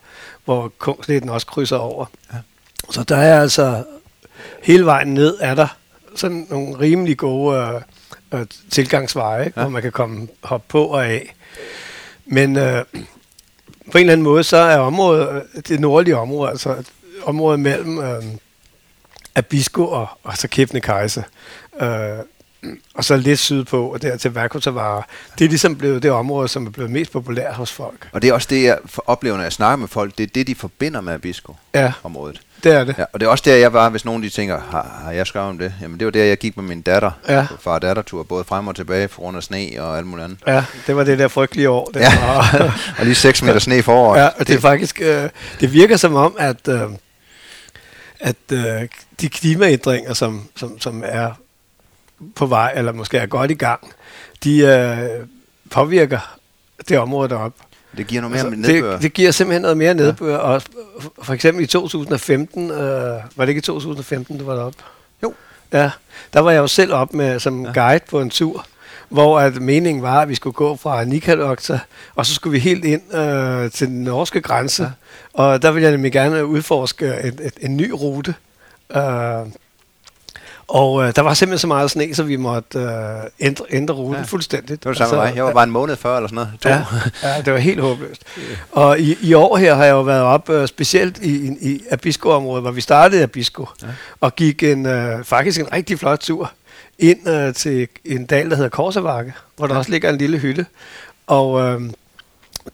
hvor 0.46 0.72
Kungsletten 0.78 1.30
også 1.30 1.48
krydser 1.48 1.78
over. 1.78 2.06
Ja. 2.34 2.38
Så 2.92 3.04
der 3.04 3.18
er 3.18 3.42
altså 3.42 3.84
hele 4.64 4.86
vejen 4.86 5.14
ned, 5.14 5.38
er 5.42 5.56
der 5.56 5.68
sådan 6.16 6.48
nogle 6.50 6.80
rimelig 6.80 7.18
gode 7.18 7.82
øh, 8.34 8.40
øh, 8.40 8.46
tilgangsveje? 8.70 9.44
Ja. 9.56 9.62
hvor 9.62 9.70
man 9.70 9.82
kan 9.82 9.92
komme 9.92 10.28
hoppe 10.44 10.66
på 10.70 10.86
og 10.86 11.06
af. 11.06 11.36
Men 12.26 12.58
øh, 12.58 12.86
på 13.94 13.98
en 13.98 14.02
eller 14.02 14.14
anden 14.14 14.24
måde, 14.24 14.44
så 14.44 14.58
er 14.58 14.78
området, 14.78 15.44
det 15.68 15.80
nordlige 15.80 16.18
område, 16.18 16.50
altså 16.50 16.84
området 17.24 17.60
mellem 17.60 18.00
øh, 18.00 18.24
Abisko 19.36 19.88
og, 19.88 20.08
og 20.24 20.38
så 20.38 20.48
Kebnekaise, 20.48 21.24
øh, 21.82 22.70
og 22.94 23.04
så 23.04 23.18
lidt 23.18 23.40
sydpå, 23.40 23.88
og 23.88 24.02
der 24.02 24.18
til 24.18 24.32
Vakutavara. 24.32 25.08
Det 25.40 25.46
er 25.46 25.50
ligesom 25.50 25.76
blevet 25.76 26.04
det 26.04 26.12
område, 26.12 26.48
som 26.48 26.66
er 26.68 26.72
blevet 26.72 26.92
mest 26.92 27.12
populært 27.12 27.56
hos 27.56 27.72
folk. 27.72 28.10
Og 28.12 28.22
det 28.22 28.30
er 28.30 28.34
også 28.34 28.48
det, 28.50 28.64
jeg 28.64 28.78
oplever, 29.06 29.36
når 29.36 29.44
jeg 29.44 29.54
snakker 29.54 29.76
med 29.76 29.88
folk, 29.88 30.18
det 30.18 30.24
er 30.24 30.28
det, 30.28 30.48
de 30.48 30.56
forbinder 30.56 31.02
med 31.02 31.14
Abisko-området. 31.14 32.36
Ja. 32.36 32.42
Det 32.64 32.74
er 32.74 32.84
det. 32.84 32.96
Ja, 32.98 33.04
og 33.14 33.20
det 33.20 33.26
er 33.26 33.30
også 33.30 33.44
der, 33.46 33.56
jeg 33.56 33.74
var, 33.74 33.90
hvis 33.90 34.06
nogen 34.06 34.24
de 34.24 34.30
tænker, 34.30 34.62
har, 34.72 35.02
har 35.04 35.12
jeg 35.12 35.28
skrevet 35.28 35.50
om 35.50 35.58
det? 35.58 35.74
Jamen 35.82 36.00
det 36.00 36.06
var 36.06 36.12
der, 36.12 36.24
jeg 36.24 36.38
gik 36.38 36.58
med 36.58 36.66
min 36.66 36.82
datter 36.82 37.12
ja. 37.30 37.46
på 37.50 37.58
far- 37.62 37.80
dattertur, 37.80 38.24
både 38.24 38.44
frem 38.44 38.68
og 38.68 38.76
tilbage 38.76 39.08
for 39.08 39.22
grund 39.22 39.38
af 39.38 39.44
sne 39.44 39.70
og 39.80 39.98
alt 39.98 40.08
muligt 40.08 40.26
andet. 40.26 40.40
Ja, 40.48 40.64
det 40.88 40.96
var 40.96 41.04
det 41.04 41.20
der 41.20 41.28
frygtelige 41.28 41.70
år. 41.70 41.86
Det 41.94 42.00
ja. 42.00 42.26
var. 42.26 42.74
og 43.00 43.06
lige 43.06 43.16
6 43.16 43.44
meter 43.44 43.60
sne 43.60 43.84
for 43.84 44.16
Ja, 44.16 44.28
og 44.28 44.48
det 44.48 44.56
er 44.56 44.60
faktisk, 44.60 45.02
øh, 45.02 45.30
det 45.60 45.74
virker 45.74 45.98
som 45.98 46.16
om, 46.16 46.36
at, 46.40 46.68
øh, 46.68 46.82
at 48.20 48.36
øh, 48.52 48.88
de 49.22 49.30
klimaændringer, 49.30 50.14
som, 50.14 50.50
som, 50.56 50.80
som 50.80 51.04
er 51.06 51.32
på 52.36 52.46
vej, 52.46 52.74
eller 52.76 52.92
måske 52.92 53.18
er 53.18 53.26
godt 53.26 53.52
i 53.52 53.54
gang, 53.54 53.94
de 54.44 54.58
øh, 54.60 55.28
påvirker 55.72 56.38
det 56.90 57.00
område 57.00 57.30
deroppe. 57.30 57.64
Det 57.98 58.08
giver 58.08 58.22
noget 58.22 58.32
mere 58.32 58.56
altså, 58.56 58.74
nedbør. 58.74 58.92
Det, 58.92 59.02
det 59.02 59.14
giver 59.14 59.32
simpelthen 59.32 59.62
noget 59.62 59.78
mere 59.78 59.94
nedbør. 59.94 60.34
Ja. 60.34 60.38
Og 60.38 60.62
for 61.24 61.34
eksempel 61.34 61.64
i 61.64 61.68
2015, 61.68 62.72
øh, 62.72 62.78
var 62.78 63.22
det 63.40 63.50
ikke 63.50 63.60
i 63.60 63.62
2015, 63.62 64.38
du 64.38 64.46
var 64.46 64.56
deroppe? 64.56 64.84
Jo. 65.24 65.34
Ja, 65.74 65.92
der 66.34 66.40
var 66.40 66.52
jeg 66.52 66.60
jo 66.60 66.68
selv 66.68 66.94
op 66.94 67.14
med 67.14 67.40
som 67.40 67.66
ja. 67.66 67.72
guide 67.74 68.04
på 68.10 68.22
en 68.22 68.30
tur, 68.30 68.66
hvor 69.10 69.40
at 69.40 69.62
meningen 69.62 70.04
var, 70.04 70.22
at 70.22 70.30
vi 70.30 70.36
skulle 70.36 70.54
gå 70.54 70.76
fra 70.76 71.04
Nikalokta, 71.04 71.80
og 72.16 72.26
så 72.26 72.34
skulle 72.34 72.52
vi 72.52 72.60
helt 72.60 72.86
ind 72.86 73.16
øh, 73.16 73.72
til 73.72 73.88
den 73.88 74.04
norske 74.04 74.42
grænse. 74.42 74.84
Ja. 74.84 74.90
Og 75.34 75.62
der 75.62 75.72
ville 75.72 75.84
jeg 75.84 75.92
nemlig 75.92 76.12
gerne 76.12 76.46
udforske 76.46 77.06
et, 77.06 77.40
et, 77.44 77.54
en 77.62 77.78
ny 77.78 77.92
rute. 77.94 78.36
Øh, 78.96 79.02
og 80.68 81.04
øh, 81.04 81.16
der 81.16 81.22
var 81.22 81.34
simpelthen 81.34 81.60
så 81.60 81.68
meget 81.68 81.92
sne, 81.92 82.16
så 82.16 82.24
vi 82.24 82.36
måtte 82.36 82.80
øh, 82.80 82.90
ændre, 83.40 83.66
ændre 83.70 83.94
ruten 83.94 84.16
ja. 84.16 84.22
fuldstændigt. 84.22 84.84
Det 84.84 84.86
var 84.86 84.92
det 84.92 84.98
samme 84.98 85.24
altså, 85.24 85.36
Jeg 85.36 85.46
var 85.46 85.54
bare 85.54 85.64
en 85.64 85.72
måned 85.72 85.96
før 85.96 86.18
eller 86.18 86.28
sådan 86.28 86.36
noget. 86.36 86.52
To. 86.62 86.70
Ja, 86.70 86.84
ja, 87.24 87.42
det 87.42 87.54
var 87.54 87.60
helt 87.60 87.82
håbløst. 87.82 88.22
Og 88.72 89.00
i, 89.00 89.18
i 89.22 89.34
år 89.34 89.58
her 89.58 89.76
har 89.76 89.84
jeg 89.84 89.92
jo 89.92 90.02
været 90.02 90.22
op, 90.22 90.50
øh, 90.50 90.68
specielt 90.68 91.18
i, 91.18 91.48
i, 91.48 91.58
i 91.62 91.82
Abisko-området, 91.92 92.64
hvor 92.64 92.72
vi 92.72 92.82
startede 92.82 93.22
i 93.22 93.24
Abisko, 93.24 93.68
ja. 93.82 93.88
og 94.22 94.36
gik 94.36 94.64
en, 94.64 94.86
øh, 94.86 95.24
faktisk 95.24 95.60
en 95.60 95.74
rigtig 95.74 96.00
flot 96.00 96.20
tur 96.20 96.52
ind 97.00 97.30
øh, 97.30 97.54
til 97.54 97.88
en 98.06 98.26
dal, 98.26 98.50
der 98.50 98.56
hedder 98.56 98.70
Korsavakke, 98.70 99.34
hvor 99.58 99.68
der 99.68 99.74
ja. 99.74 99.80
også 99.80 99.92
ligger 99.92 100.10
en 100.10 100.18
lille 100.18 100.38
hytte. 100.38 100.66
Og... 101.28 101.62
Øh, 101.62 101.82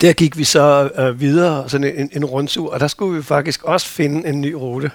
der 0.01 0.13
gik 0.13 0.37
vi 0.37 0.43
så 0.43 0.89
øh, 0.97 1.19
videre, 1.19 1.69
sådan 1.69 1.93
en, 1.97 2.09
en 2.13 2.25
rundtur, 2.25 2.73
og 2.73 2.79
der 2.79 2.87
skulle 2.87 3.17
vi 3.17 3.23
faktisk 3.23 3.63
også 3.63 3.87
finde 3.87 4.27
en 4.29 4.41
ny 4.41 4.53
rute. 4.53 4.91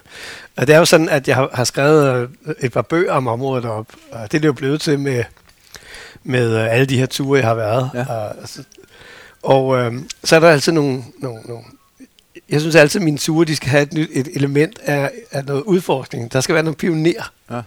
Og 0.57 0.67
det 0.67 0.75
er 0.75 0.79
jo 0.79 0.85
sådan, 0.85 1.09
at 1.09 1.29
jeg 1.29 1.37
har, 1.37 1.51
har 1.53 1.65
skrevet 1.65 2.29
øh, 2.47 2.55
et 2.61 2.73
par 2.73 2.83
bøger 2.83 3.13
om 3.13 3.27
området 3.27 3.65
op, 3.65 3.87
og 4.13 4.33
det 4.33 4.39
er 4.39 4.41
det 4.41 4.49
jo 4.49 4.53
blevet 4.53 4.81
til 4.81 4.99
med, 4.99 5.25
med 6.25 6.57
øh, 6.57 6.73
alle 6.73 6.87
de 6.87 6.99
her 6.99 7.07
ture, 7.07 7.39
jeg 7.39 7.49
har 7.49 7.55
været. 7.55 7.91
Ja. 7.95 8.05
Og, 8.15 8.37
og 9.43 9.79
øh, 9.79 9.93
så 10.25 10.37
er 10.37 10.41
der 10.41 10.49
altid 10.49 10.73
nogle, 10.73 11.05
nogle, 11.19 11.41
nogle 11.43 11.65
jeg 12.49 12.61
synes 12.61 12.75
altid, 12.75 13.01
at 13.01 13.05
mine 13.05 13.19
ture 13.19 13.45
de 13.45 13.57
skal 13.57 13.69
have 13.69 13.83
et, 13.83 13.93
nyt, 13.93 14.11
et 14.13 14.29
element 14.35 14.79
af, 14.83 15.11
af 15.31 15.45
noget 15.45 15.63
udforskning. 15.63 16.33
Der 16.33 16.41
skal 16.41 16.55
være 16.55 16.65
noget 16.65 16.77
pioner. 16.77 17.33
Ja. 17.51 17.61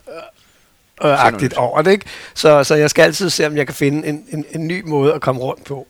Øh, 1.03 1.25
agtigt 1.25 1.53
over 1.53 1.81
det, 1.81 1.91
ikke? 1.91 2.05
Så, 2.33 2.63
så 2.63 2.75
jeg 2.75 2.89
skal 2.89 3.03
altid 3.03 3.29
se, 3.29 3.47
om 3.47 3.57
jeg 3.57 3.67
kan 3.67 3.75
finde 3.75 4.07
en, 4.07 4.25
en, 4.29 4.45
en 4.51 4.67
ny 4.67 4.83
måde 4.85 5.13
at 5.13 5.21
komme 5.21 5.41
rundt 5.41 5.63
på. 5.63 5.87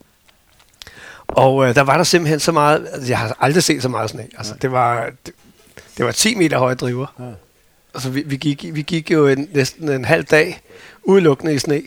Og 1.27 1.67
øh, 1.67 1.75
der 1.75 1.81
var 1.81 1.97
der 1.97 2.03
simpelthen 2.03 2.39
så 2.39 2.51
meget, 2.51 2.87
altså, 2.93 3.09
jeg 3.09 3.17
har 3.17 3.37
aldrig 3.39 3.63
set 3.63 3.81
så 3.81 3.89
meget 3.89 4.09
sne. 4.09 4.27
Altså, 4.37 4.53
det 4.61 4.71
var, 4.71 5.09
det, 5.25 5.33
det 5.97 6.05
var 6.05 6.11
10 6.11 6.35
meter 6.35 6.57
høje 6.57 6.75
driver. 6.75 7.07
Ja. 7.19 7.23
Altså, 7.93 8.09
vi, 8.09 8.23
vi, 8.25 8.37
gik, 8.37 8.65
vi 8.71 8.81
gik 8.81 9.11
jo 9.11 9.27
en, 9.27 9.49
næsten 9.53 9.89
en 9.89 10.05
halv 10.05 10.23
dag 10.23 10.61
udelukkende 11.03 11.53
i 11.53 11.59
sne. 11.59 11.81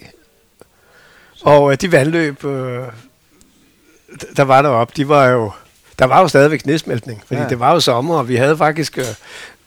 Og 1.42 1.72
øh, 1.72 1.79
de 1.81 1.92
vandløb, 1.92 2.44
øh, 2.44 2.85
der 4.37 4.42
var 4.42 4.62
deroppe, 4.62 4.94
de 4.96 5.09
var 5.09 5.26
jo, 5.26 5.53
der 5.98 6.05
var 6.05 6.20
jo 6.20 6.29
stadigvæk 6.29 6.66
nedsmeltning, 6.66 7.22
fordi 7.26 7.40
ja. 7.40 7.48
det 7.48 7.61
var 7.61 7.72
jo 7.72 7.81
sommer, 7.81 8.18
og 8.18 8.29
vi 8.29 8.37
havde 8.37 8.57
faktisk 8.57 8.98
øh, 8.98 9.05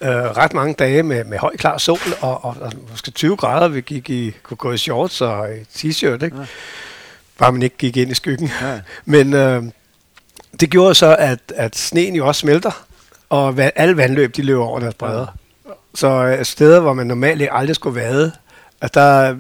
øh, 0.02 0.10
ret 0.10 0.54
mange 0.54 0.74
dage 0.74 1.04
med, 1.04 1.24
med 1.24 1.38
høj 1.38 1.58
klar 1.58 1.78
sol, 1.78 1.98
og, 2.22 2.46
og, 2.46 2.56
og 2.62 2.72
måske 2.92 3.12
20 3.12 3.38
grader, 3.38 3.68
vi 3.68 3.82
gik 3.82 4.10
i, 4.10 4.32
kunne 4.44 4.58
gå 4.58 4.72
i 4.72 4.78
shorts 4.78 5.22
og 5.22 5.56
i 5.56 5.60
t-shirt, 5.60 6.24
ikke? 6.24 6.38
Ja 6.38 6.46
bare 7.38 7.52
man 7.52 7.62
ikke 7.62 7.78
gik 7.78 7.98
ind 7.98 8.12
i 8.12 8.14
skyggen. 8.14 8.52
Ja. 8.62 8.80
Men 9.06 9.34
øh, 9.34 9.64
det 10.60 10.70
gjorde 10.70 10.96
så, 10.96 11.16
at, 11.20 11.40
at 11.56 11.76
sneen 11.76 12.16
jo 12.16 12.28
også 12.28 12.40
smelter, 12.40 12.86
og 13.30 13.50
va- 13.50 13.72
alle 13.76 13.98
vandløb 13.98 14.36
de 14.36 14.42
løber 14.42 14.64
over 14.64 14.80
deres 14.80 14.96
bredder. 14.96 15.28
Ja. 15.66 15.72
Så 15.96 16.08
øh, 16.08 16.46
steder, 16.46 16.80
hvor 16.80 16.94
man 16.94 17.08
normalt 17.08 17.50
aldrig 17.52 17.76
skulle 17.76 18.02
vade, 18.02 18.32
at 18.82 18.94
der, 18.94 19.36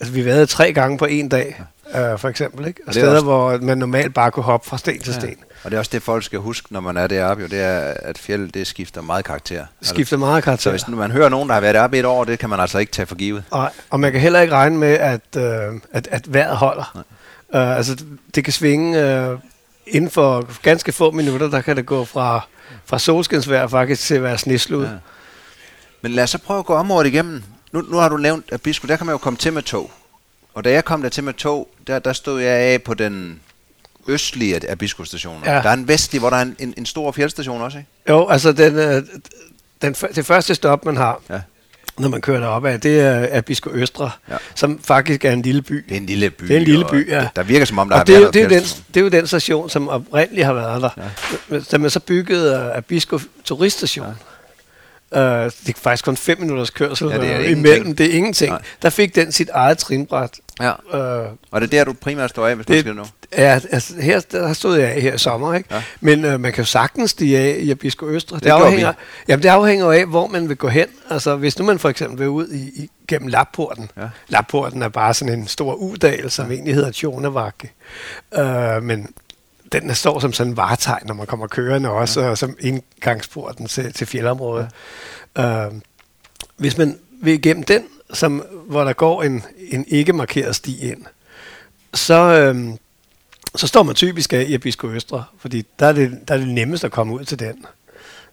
altså 0.00 0.14
vi 0.14 0.24
vadede 0.24 0.46
tre 0.46 0.72
gange 0.72 0.98
på 0.98 1.04
en 1.04 1.28
dag, 1.28 1.62
ja. 1.94 2.12
øh, 2.12 2.18
for 2.18 2.28
eksempel. 2.28 2.66
Ikke? 2.66 2.80
Og, 2.86 2.94
steder, 2.94 3.10
også... 3.10 3.24
hvor 3.24 3.58
man 3.58 3.78
normalt 3.78 4.14
bare 4.14 4.30
kunne 4.30 4.44
hoppe 4.44 4.68
fra 4.68 4.78
sten 4.78 5.00
til 5.00 5.14
ja. 5.22 5.28
Og 5.64 5.70
det 5.70 5.76
er 5.76 5.78
også 5.78 5.90
det, 5.94 6.02
folk 6.02 6.24
skal 6.24 6.38
huske, 6.38 6.72
når 6.72 6.80
man 6.80 6.96
er 6.96 7.06
deroppe, 7.06 7.42
jo, 7.42 7.48
det 7.48 7.60
er, 7.60 7.94
at 7.94 8.18
fjellet 8.18 8.54
det 8.54 8.66
skifter 8.66 9.02
meget 9.02 9.24
karakter. 9.24 9.66
Det 9.80 9.88
skifter 9.88 10.16
meget 10.16 10.44
karakter. 10.44 10.62
Så 10.62 10.70
hvis 10.70 10.88
man 10.88 11.10
hører 11.10 11.28
nogen, 11.28 11.48
der 11.48 11.54
har 11.54 11.60
været 11.60 11.74
deroppe 11.74 11.98
et 11.98 12.04
år, 12.04 12.24
det 12.24 12.38
kan 12.38 12.50
man 12.50 12.60
altså 12.60 12.78
ikke 12.78 12.92
tage 12.92 13.06
for 13.06 13.14
givet. 13.14 13.44
Nej, 13.52 13.70
og 13.90 14.00
man 14.00 14.12
kan 14.12 14.20
heller 14.20 14.40
ikke 14.40 14.54
regne 14.54 14.78
med, 14.78 14.92
at, 14.92 15.36
øh, 15.36 15.80
at, 15.92 16.08
at 16.10 16.34
vejret 16.34 16.56
holder. 16.56 17.04
Uh, 17.54 17.76
altså, 17.76 18.04
det 18.34 18.44
kan 18.44 18.52
svinge 18.52 19.30
uh, 19.32 19.38
inden 19.86 20.10
for 20.10 20.60
ganske 20.62 20.92
få 20.92 21.10
minutter, 21.10 21.50
der 21.50 21.60
kan 21.60 21.76
det 21.76 21.86
gå 21.86 22.04
fra, 22.04 22.46
fra 22.84 22.98
solskinsvejr 22.98 23.66
faktisk 23.66 24.02
til 24.02 24.14
at 24.14 24.22
være 24.22 24.38
sneslud. 24.38 24.84
Ja. 24.84 24.90
Men 26.02 26.12
lad 26.12 26.24
os 26.24 26.30
så 26.30 26.38
prøve 26.38 26.58
at 26.58 26.66
gå 26.66 26.74
området 26.74 27.06
igennem. 27.06 27.42
Nu, 27.72 27.80
nu 27.80 27.96
har 27.96 28.08
du 28.08 28.16
nævnt, 28.16 28.44
at 28.52 28.62
Bisko, 28.62 28.86
der 28.86 28.96
kan 28.96 29.06
man 29.06 29.12
jo 29.12 29.18
komme 29.18 29.36
til 29.36 29.52
med 29.52 29.62
tog. 29.62 29.90
Og 30.54 30.64
da 30.64 30.72
jeg 30.72 30.84
kom 30.84 31.02
der 31.02 31.08
til 31.08 31.24
med 31.24 31.32
tog, 31.34 31.68
der, 31.86 31.98
der 31.98 32.12
stod 32.12 32.40
jeg 32.40 32.52
af 32.52 32.82
på 32.82 32.94
den 32.94 33.40
østlige 34.08 34.56
af 34.56 34.72
Abisko-stationer. 34.72 35.52
Ja. 35.54 35.62
Der 35.62 35.68
er 35.68 35.72
en 35.72 35.88
vestlig, 35.88 36.18
hvor 36.20 36.30
der 36.30 36.36
er 36.36 36.42
en, 36.42 36.56
en, 36.58 36.74
en 36.76 36.86
stor 36.86 37.12
fjeldstation 37.12 37.60
også, 37.62 37.78
ikke? 37.78 37.90
Jo, 38.08 38.28
altså 38.28 38.52
den, 38.52 38.74
øh, 38.76 39.02
den, 39.82 39.92
det 40.14 40.26
første 40.26 40.54
stop, 40.54 40.84
man 40.84 40.96
har, 40.96 41.20
Ja. 41.30 41.40
når 41.98 42.08
man 42.08 42.20
kører 42.20 42.40
derop 42.40 42.64
af, 42.64 42.80
det 42.80 43.00
er 43.00 43.28
Abisko 43.32 43.70
Østre, 43.72 44.10
Ja. 44.30 44.36
som 44.54 44.80
faktisk 44.84 45.24
er 45.24 45.32
en 45.32 45.42
lille 45.42 45.62
by. 45.62 45.84
Det 45.88 45.92
er 45.96 46.00
en 46.00 46.06
lille 46.06 46.30
by. 46.30 46.44
Det 46.44 46.54
er 46.56 46.60
en 46.60 46.64
lille 46.64 46.84
by, 46.90 47.10
ja. 47.10 47.20
det- 47.20 47.28
Der 47.36 47.42
virker 47.42 47.66
som 47.66 47.78
om, 47.78 47.88
der 47.88 47.96
har 47.96 48.00
og 48.02 48.06
det, 48.06 48.14
er 48.14 48.18
været 48.20 48.26
jo- 48.26 48.32
det, 48.32 48.42
er 48.56 48.60
den, 48.60 48.68
det 48.94 49.00
er 49.00 49.04
jo 49.04 49.08
den 49.08 49.26
station, 49.26 49.70
som 49.70 49.88
oprindeligt 49.88 50.46
har 50.46 50.52
været 50.52 50.82
der. 50.82 50.90
Ja. 51.50 51.58
Da 51.72 51.78
man 51.78 51.90
så 51.90 52.00
byggede 52.00 52.54
uh, 52.70 52.76
Abisko 52.76 53.20
Turiststation, 53.44 54.06
ja. 54.06 54.12
Uh, 55.12 55.20
det 55.20 55.68
er 55.68 55.72
faktisk 55.76 56.04
kun 56.04 56.16
fem 56.16 56.40
minutters 56.40 56.70
kørsel 56.70 57.08
Ja, 57.08 57.18
det 57.18 57.24
er 57.30 57.38
øh, 57.38 57.50
ingenting. 57.50 57.58
imellem. 57.58 57.96
Det 57.96 58.06
er 58.06 58.16
ingenting. 58.16 58.50
Nej. 58.50 58.62
Der 58.82 58.90
fik 58.90 59.14
den 59.14 59.32
sit 59.32 59.48
eget 59.48 59.78
trinbræt. 59.78 60.30
Ja. 60.60 60.70
Uh, 60.70 61.32
Og 61.50 61.60
det 61.60 61.66
er 61.66 61.78
der, 61.78 61.84
du 61.84 61.92
primært 61.92 62.30
står 62.30 62.46
af, 62.46 62.56
hvis 62.56 62.68
man 62.68 62.74
det, 62.76 62.84
skal 62.84 62.94
nå. 62.94 63.04
ja, 63.38 63.60
altså, 63.70 63.94
her 64.00 64.20
der 64.20 64.52
stod 64.52 64.78
jeg 64.78 64.88
af 64.90 65.00
her 65.02 65.14
i 65.14 65.18
sommer, 65.18 65.54
ikke? 65.54 65.74
Ja. 65.74 65.82
Men 66.00 66.24
uh, 66.24 66.40
man 66.40 66.52
kan 66.52 66.62
jo 66.62 66.66
sagtens 66.66 67.10
stige 67.10 67.38
af 67.38 67.56
i 67.60 67.70
Abisko 67.70 68.06
Østre. 68.08 68.36
Det, 68.36 68.42
gjorde 68.42 68.64
afhænger, 68.64 68.92
jamen, 69.28 69.42
det 69.42 69.48
afhænger 69.48 69.92
af, 69.92 70.06
hvor 70.06 70.26
man 70.26 70.48
vil 70.48 70.56
gå 70.56 70.68
hen. 70.68 70.86
Altså, 71.10 71.36
hvis 71.36 71.58
nu 71.58 71.64
man 71.64 71.78
for 71.78 71.88
eksempel 71.88 72.18
vil 72.18 72.28
ud 72.28 72.48
i, 72.48 72.82
i, 72.82 72.90
gennem 73.08 73.28
Lapporten. 73.28 73.90
Ja. 73.96 74.02
Lapporten 74.28 74.82
er 74.82 74.88
bare 74.88 75.14
sådan 75.14 75.38
en 75.38 75.46
stor 75.46 75.74
udal, 75.74 76.30
som 76.30 76.46
ja. 76.46 76.52
egentlig 76.54 76.74
hedder 76.74 76.90
Tjonevakke. 76.90 77.72
Uh, 78.38 78.82
men 78.82 79.08
den 79.72 79.88
der 79.88 79.94
står 79.94 80.18
som 80.18 80.32
sådan 80.32 80.52
en 80.52 80.56
varetegn, 80.56 81.06
når 81.06 81.14
man 81.14 81.26
kommer 81.26 81.46
kørende 81.46 81.90
også, 81.90 82.20
ja. 82.20 82.28
og 82.28 82.38
som 82.38 82.56
indgangsporten 82.60 83.66
til, 83.66 83.92
til 83.92 84.06
fjeldområdet. 84.06 84.68
Ja. 85.36 85.66
Uh, 85.66 85.74
hvis 86.56 86.78
man 86.78 86.98
vil 87.22 87.34
igennem 87.34 87.62
den, 87.62 87.84
som, 88.12 88.44
hvor 88.66 88.84
der 88.84 88.92
går 88.92 89.22
en, 89.22 89.42
en 89.58 89.84
ikke 89.88 90.12
markeret 90.12 90.56
sti 90.56 90.90
ind, 90.90 91.04
så, 91.94 92.14
øhm, 92.14 92.78
så 93.56 93.66
står 93.66 93.82
man 93.82 93.94
typisk 93.94 94.32
af 94.32 94.44
i 94.48 94.54
Abisko 94.54 94.88
Østre, 94.88 95.24
fordi 95.38 95.66
der 95.78 95.86
er 95.86 95.92
det, 95.92 96.18
der 96.28 96.34
er 96.34 96.38
det 96.38 96.48
nemmest 96.48 96.84
at 96.84 96.92
komme 96.92 97.14
ud 97.14 97.24
til 97.24 97.38
den, 97.38 97.66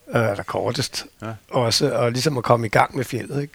øh, 0.07 0.21
der 0.21 0.43
kortest 0.43 1.05
ja. 1.21 1.31
også, 1.49 1.91
og 1.91 2.11
ligesom 2.11 2.37
at 2.37 2.43
komme 2.43 2.65
i 2.65 2.69
gang 2.69 2.95
med 2.95 3.03
fjellet. 3.03 3.41
Ikke? 3.41 3.53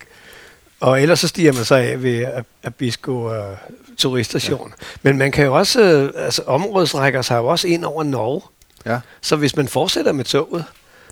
Og 0.81 1.03
ellers 1.03 1.21
så 1.21 1.29
stiger 1.29 1.53
man 1.53 1.65
så 1.65 1.75
af 1.75 2.03
ved 2.03 2.25
Ab- 2.27 2.47
Abisko 2.65 3.33
øh, 3.35 3.57
turiststation. 3.99 4.69
Ja. 4.81 4.85
Men 5.03 5.19
man 5.19 5.33
kan 5.33 5.45
jo 5.45 5.55
også, 5.55 5.81
øh, 5.83 6.25
altså 6.25 6.43
området 6.47 6.95
rækker 6.95 7.23
sig 7.23 7.37
jo 7.37 7.47
også 7.47 7.69
ind 7.69 7.85
over 7.85 8.03
Norge, 8.03 8.41
Ja. 8.87 8.99
så 9.21 9.37
hvis 9.37 9.57
man 9.57 9.69
fortsætter 9.69 10.13
med 10.13 10.25
toget, 10.25 10.65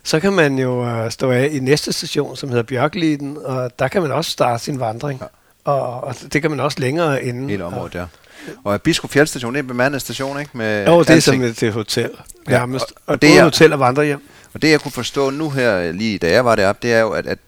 så 0.04 0.20
kan 0.20 0.33
man 0.33 0.59
jo 0.59 0.85
øh, 0.87 1.11
stå 1.11 1.31
af 1.31 1.48
i 1.52 1.59
næste 1.59 1.92
station, 1.92 2.37
som 2.37 2.48
hedder 2.48 2.62
Bjørkliden, 2.62 3.38
og 3.44 3.78
der 3.78 3.88
kan 3.88 4.02
man 4.02 4.12
også 4.12 4.31
starte 4.31 4.64
sin 4.64 4.81
vandring. 4.81 5.20
Ja. 5.20 5.26
Ja. 5.72 5.72
Og, 5.78 6.04
og 6.04 6.14
det 6.33 6.42
kan 6.42 6.50
man 6.50 6.61
også 6.61 6.81
længere 6.81 7.24
inden. 7.24 7.50
Hele 7.50 7.64
området 7.64 7.92
der. 7.92 8.07
Og 8.64 8.74
Abisko 8.74 9.07
Fjeldstation, 9.09 9.52
det 9.54 9.59
er 9.59 9.62
en 9.62 9.68
bemandet 9.68 10.00
station, 10.00 10.40
ikke? 10.40 10.50
Med 10.54 10.87
Jo, 10.87 11.00
det 11.02 11.11
er 11.11 11.20
som 11.20 11.42
et, 11.42 11.62
et 11.62 11.72
hotel 11.72 12.11
Ja, 12.48 12.52
nærmest. 12.52 12.85
og- 12.85 12.90
Ja, 12.96 13.02
og 13.07 13.12
og, 13.14 13.22
det 13.22 13.31
det 13.31 13.38
er- 13.38 13.44
hotel 13.44 13.72
og 13.72 13.81
vandrehjem. 13.81 14.28
Og 14.54 14.62
det 14.62 14.70
jeg 14.70 14.81
kunne 14.81 14.92
forstå 14.92 15.31
nu 15.31 15.50
her, 15.50 15.92
lige 15.92 16.18
da 16.18 16.31
jeg 16.31 16.44
var 16.44 16.57
deroppe, 16.57 16.87
det 16.88 16.94
er 16.94 17.00
jo, 17.00 17.11
at, 17.11 17.26
at 17.26 17.38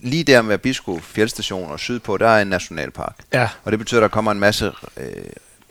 lige 0.00 0.24
der 0.24 0.42
med 0.42 0.54
Abisko 0.54 0.98
Fjeldstation 1.02 1.70
og 1.70 1.80
sydpå, 1.80 2.16
der 2.16 2.28
er 2.28 2.42
en 2.42 2.48
nationalpark. 2.48 3.14
Ja, 3.32 3.48
Og 3.64 3.72
det 3.72 3.78
betyder, 3.78 4.00
at 4.00 4.02
der 4.02 4.08
kommer 4.08 4.32
en 4.32 4.40
masse, 4.40 4.72
øh, 4.96 5.06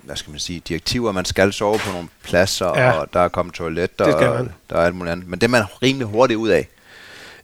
hvad 0.02 0.16
skal 0.16 0.32
man 0.32 0.40
sige, 0.40 0.62
direktiver. 0.68 1.12
Man 1.12 1.26
skal 1.26 1.54
sove 1.54 1.80
på 1.80 1.92
nogle 1.92 2.08
pladser, 2.24 2.80
ja. 2.82 2.92
Og 2.92 3.08
der 3.14 3.20
er 3.20 3.28
kommet 3.28 3.56
toiletter, 3.56 4.06
og 4.16 4.48
der 4.70 4.76
er 4.76 4.82
alt 4.86 4.96
muligt 4.96 5.12
andet. 5.12 5.28
Men 5.30 5.40
det 5.40 5.48
er 5.48 5.52
man 5.52 5.64
rimelig 5.82 6.08
hurtigt 6.08 6.38
ud 6.38 6.50
af. 6.50 6.68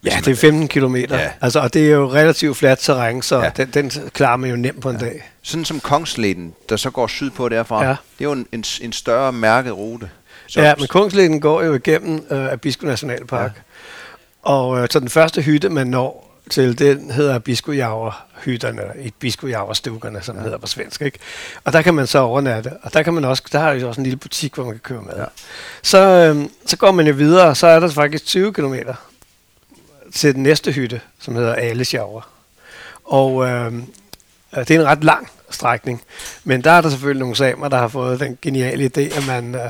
Ja 0.06 0.18
det 0.26 0.28
er 0.32 0.36
15 0.36 0.68
kilometer. 0.68 1.20
Ja. 1.20 1.30
Altså, 1.42 1.60
og 1.60 1.74
det 1.74 1.88
er 1.88 1.92
jo 1.92 2.12
relativt 2.14 2.58
fladt 2.58 2.80
terræn, 2.80 3.22
så 3.22 3.42
Ja. 3.42 3.50
den, 3.58 3.70
den 3.74 3.92
klarer 4.14 4.38
man 4.38 4.50
jo 4.50 4.56
nemt 4.56 4.82
på 4.82 4.90
en 4.90 4.98
ja. 5.00 5.06
dag. 5.06 5.32
Sådan 5.42 5.66
som 5.66 5.80
Kongsleden, 5.80 6.54
der 6.70 6.76
så 6.76 6.90
går 6.90 7.08
sydpå 7.08 7.50
derfra, 7.50 7.84
ja. 7.84 7.90
Det 7.90 7.96
er 8.20 8.24
jo 8.26 8.32
en, 8.32 8.48
en, 8.52 8.64
en 8.82 8.94
større 8.94 9.32
mærket 9.34 9.74
rute. 9.74 10.10
Så, 10.48 10.62
ja, 10.62 10.74
men 10.78 10.88
Kungslægen 10.88 11.42
går 11.42 11.64
jo 11.64 11.74
igennem 11.74 12.26
øh, 12.32 12.52
Abisko 12.52 12.86
Nationalpark. 12.86 13.52
Ja. 13.56 13.62
Og 14.52 14.80
øh, 14.80 14.88
så 14.92 15.00
den 15.00 15.10
første 15.10 15.42
hytte, 15.42 15.70
man 15.70 15.88
når 15.88 16.31
til, 16.52 16.80
den 16.80 17.12
hedder 17.12 17.40
Biskojaver-hytterne, 17.40 18.82
i 19.00 19.14
Biskojaver-stukkerne, 19.20 20.22
som 20.22 20.36
ja. 20.36 20.42
hedder 20.42 20.58
på 20.58 20.68
svensk. 20.68 21.02
Ikke? 21.02 21.20
Og 21.64 21.74
der 21.74 21.82
kan 21.82 21.94
man 21.94 22.08
så 22.08 22.20
overnatte. 22.20 22.72
Og 22.82 22.94
der 22.94 23.04
kan 23.04 23.14
man 23.14 23.26
også, 23.26 23.44
der 23.52 23.60
har 23.60 23.72
jo 23.72 23.88
også 23.88 24.02
en 24.02 24.04
lille 24.04 24.18
butik, 24.18 24.56
hvor 24.56 24.64
man 24.64 24.74
kan 24.74 24.80
købe 24.80 25.02
mad. 25.02 25.18
Ja. 25.18 25.26
Så, 25.82 25.98
øh, 25.98 26.46
så 26.66 26.78
går 26.78 26.92
man 26.92 27.08
jo 27.08 27.14
videre, 27.14 27.48
og 27.48 27.58
så 27.58 27.68
er 27.68 27.80
der 27.80 27.90
faktisk 27.90 28.26
20 28.26 28.54
kilometer 28.54 28.94
til 30.14 30.36
den 30.36 30.44
næste 30.44 30.72
hytte, 30.72 31.02
som 31.20 31.36
hedder 31.36 31.54
Alesjauer. 31.54 32.30
Og 33.04 33.46
øh, 33.46 33.74
øh, 33.74 33.82
det 34.54 34.72
er 34.72 34.80
en 34.80 34.86
ret 34.86 35.04
lang 35.04 35.30
strækning, 35.54 36.02
men 36.44 36.64
der 36.64 36.72
er 36.72 36.82
der 36.82 36.90
selvfølgelig 36.90 37.20
nogle 37.20 37.36
samer, 37.36 37.68
der 37.68 37.78
har 37.78 37.88
fået 37.88 38.20
den 38.20 38.38
geniale 38.42 38.92
idé, 38.98 39.18
at 39.18 39.28
man 39.28 39.56
øh, 39.56 39.62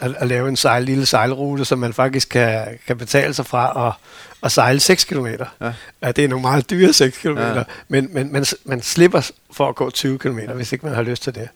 at, 0.00 0.14
at 0.18 0.28
lave 0.28 0.48
en 0.48 0.56
sejl, 0.56 0.84
lille 0.84 1.06
sejlrute, 1.06 1.64
som 1.64 1.78
man 1.78 1.92
faktisk 1.92 2.28
kan, 2.28 2.78
kan 2.86 2.98
betale 2.98 3.34
sig 3.34 3.46
fra 3.46 3.88
at, 3.88 3.94
at 4.42 4.52
sejle 4.52 4.80
6 4.80 5.04
km. 5.04 5.26
Ja. 5.26 5.72
Ja, 6.02 6.12
det 6.12 6.24
er 6.24 6.28
nogle 6.28 6.42
meget 6.42 6.70
dyre 6.70 6.92
6 6.92 7.18
km, 7.18 7.38
Ja. 7.38 7.54
ja. 7.56 7.62
men, 7.88 8.08
men 8.12 8.32
man, 8.32 8.44
man 8.64 8.82
slipper 8.82 9.30
for 9.52 9.68
at 9.68 9.74
gå 9.74 9.90
20 9.90 10.18
km, 10.18 10.38
hvis 10.54 10.72
ikke 10.72 10.86
man 10.86 10.94
har 10.94 11.02
lyst 11.02 11.22
til 11.22 11.34
det. 11.34 11.48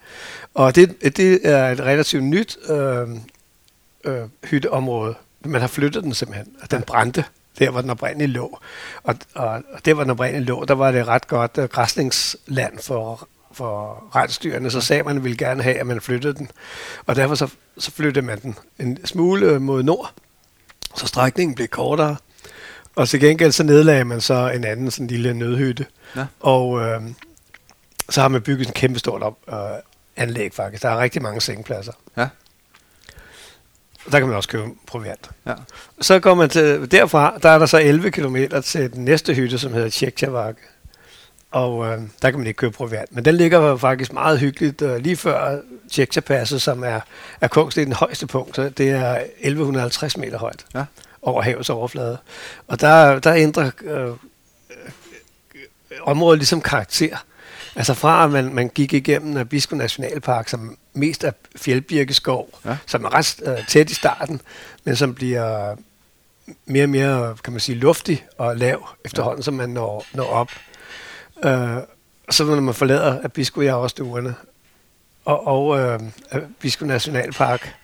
Og 0.54 0.74
det, 0.74 1.16
det 1.16 1.40
er 1.44 1.68
et 1.68 1.80
relativt 1.80 2.22
nyt 2.24 2.56
øh, 2.68 3.08
øh, 4.04 4.22
hytteområde. 4.44 5.14
Man 5.44 5.60
har 5.60 5.68
flyttet 5.68 6.04
den 6.04 6.14
simpelthen, 6.14 6.46
og 6.62 6.70
den 6.70 6.82
brændte 6.82 7.24
der, 7.58 7.70
hvor 7.70 7.80
den 7.80 7.90
oprindeligt 7.90 8.30
lå. 8.30 8.58
Og, 9.02 9.14
og, 9.34 9.48
og 9.48 9.84
der, 9.84 9.94
hvor 9.94 10.02
den 10.02 10.10
oprindeligt 10.10 10.48
lå, 10.48 10.64
der 10.64 10.74
var 10.74 10.90
det 10.90 11.06
ret 11.08 11.28
godt 11.28 11.58
uh, 11.58 11.64
græsningsland 11.64 12.78
for, 12.78 13.28
for 13.54 14.04
rensdyrene, 14.14 14.70
så 14.70 14.80
sagde 14.80 15.02
man, 15.02 15.24
ville 15.24 15.36
gerne 15.36 15.62
have, 15.62 15.76
at 15.76 15.86
man 15.86 16.00
flyttede 16.00 16.34
den. 16.34 16.50
Og 17.06 17.16
derfor 17.16 17.34
så, 17.34 17.48
så 17.78 17.90
flyttede 17.90 18.26
man 18.26 18.40
den 18.40 18.56
en 18.78 19.06
smule 19.06 19.60
mod 19.60 19.82
nord, 19.82 20.12
så 20.96 21.06
strækningen 21.06 21.54
blev 21.54 21.68
kortere. 21.68 22.16
Og 22.96 23.08
til 23.08 23.20
gengæld 23.20 23.52
så 23.52 23.62
nedlagde 23.62 24.04
man 24.04 24.20
så 24.20 24.50
en 24.50 24.64
anden 24.64 24.90
sådan 24.90 25.06
lille 25.06 25.34
nødhytte. 25.34 25.86
Ja. 26.16 26.26
Og 26.40 26.80
øh, 26.80 27.02
så 28.10 28.20
har 28.20 28.28
man 28.28 28.42
bygget 28.42 28.66
en 28.66 28.72
kæmpe 28.72 28.98
stort 28.98 29.22
op, 29.22 29.38
øh, 29.52 29.56
anlæg 30.16 30.54
faktisk. 30.54 30.82
Der 30.82 30.88
er 30.88 30.98
rigtig 30.98 31.22
mange 31.22 31.40
sengepladser. 31.40 31.92
Ja. 32.16 32.28
Og 34.06 34.12
der 34.12 34.18
kan 34.18 34.28
man 34.28 34.36
også 34.36 34.48
købe 34.48 34.70
proviant. 34.86 35.30
Ja. 35.46 35.54
Så 36.00 36.20
går 36.20 36.34
man 36.34 36.50
til, 36.50 36.90
derfra, 36.90 37.38
der 37.42 37.48
er 37.48 37.58
der 37.58 37.66
så 37.66 37.78
11 37.78 38.10
km 38.10 38.36
til 38.64 38.92
den 38.92 39.04
næste 39.04 39.34
hytte, 39.34 39.58
som 39.58 39.72
hedder 39.72 39.88
Tjektjavakke. 39.88 40.60
Og 41.54 41.86
øh, 41.86 41.98
der 42.22 42.30
kan 42.30 42.38
man 42.38 42.46
ikke 42.46 42.56
købe 42.58 42.72
proviant. 42.72 43.12
Men 43.14 43.24
den 43.24 43.34
ligger 43.34 43.76
faktisk 43.76 44.12
meget 44.12 44.38
hyggeligt 44.40 44.82
øh, 44.82 44.96
lige 44.96 45.16
før 45.16 45.60
Tjektjapasset, 45.92 46.62
som 46.62 46.84
er, 46.84 47.00
er 47.40 47.48
Kongsleden 47.48 47.92
højeste 47.92 48.26
punkt. 48.26 48.56
Så 48.56 48.68
det 48.68 48.90
er 48.90 49.18
1150 49.38 50.16
meter 50.16 50.38
højt 50.38 50.64
Ja. 50.74 50.84
over 51.22 51.42
havets 51.42 51.70
overflade. 51.70 52.18
Og 52.68 52.80
der, 52.80 53.18
der 53.18 53.34
ændrer 53.34 53.70
øh, 53.82 54.08
øh, 54.08 54.14
området 56.02 56.38
ligesom 56.38 56.60
karakter. 56.60 57.16
Altså 57.76 57.94
fra 57.94 58.24
at 58.24 58.30
man, 58.30 58.54
man 58.54 58.68
gik 58.68 58.92
igennem 58.92 59.36
Abisko 59.36 59.76
Nationalpark, 59.76 60.48
som 60.48 60.76
mest 60.92 61.24
er 61.24 61.32
fjeldbirkeskov, 61.56 62.58
Ja. 62.64 62.70
ja. 62.70 62.76
som 62.86 63.04
er 63.04 63.14
ret 63.14 63.40
øh, 63.46 63.66
tæt 63.66 63.90
i 63.90 63.94
starten, 63.94 64.40
men 64.84 64.96
som 64.96 65.14
bliver 65.14 65.76
mere 66.66 66.84
og 66.84 66.88
mere, 66.88 67.36
kan 67.44 67.52
man 67.52 67.60
sige, 67.60 67.78
luftig 67.78 68.26
og 68.38 68.56
lav 68.56 68.88
efterhånden, 69.04 69.42
som 69.42 69.54
man 69.54 69.68
når, 69.68 70.04
når 70.14 70.24
op. 70.24 70.50
Øh, 71.44 71.76
og 72.28 72.34
så 72.34 72.44
når 72.44 72.60
man 72.60 72.74
forlader 72.74 73.18
Abisko 73.24 73.60
Javerstuerne 73.60 74.34
og, 75.24 75.46
og 75.46 75.80
øh, 75.80 76.00
Abisko 76.30 76.84
Nationalpark, 76.84 77.74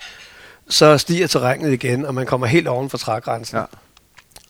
så 0.69 0.99
stiger 0.99 1.27
terrænet 1.27 1.73
igen, 1.73 2.07
og 2.07 2.15
man 2.15 2.27
kommer 2.27 2.47
helt 2.47 2.69
oven 2.69 2.91
for 2.91 2.99
trægrænsen. 2.99 3.59
Ja. 3.59 3.65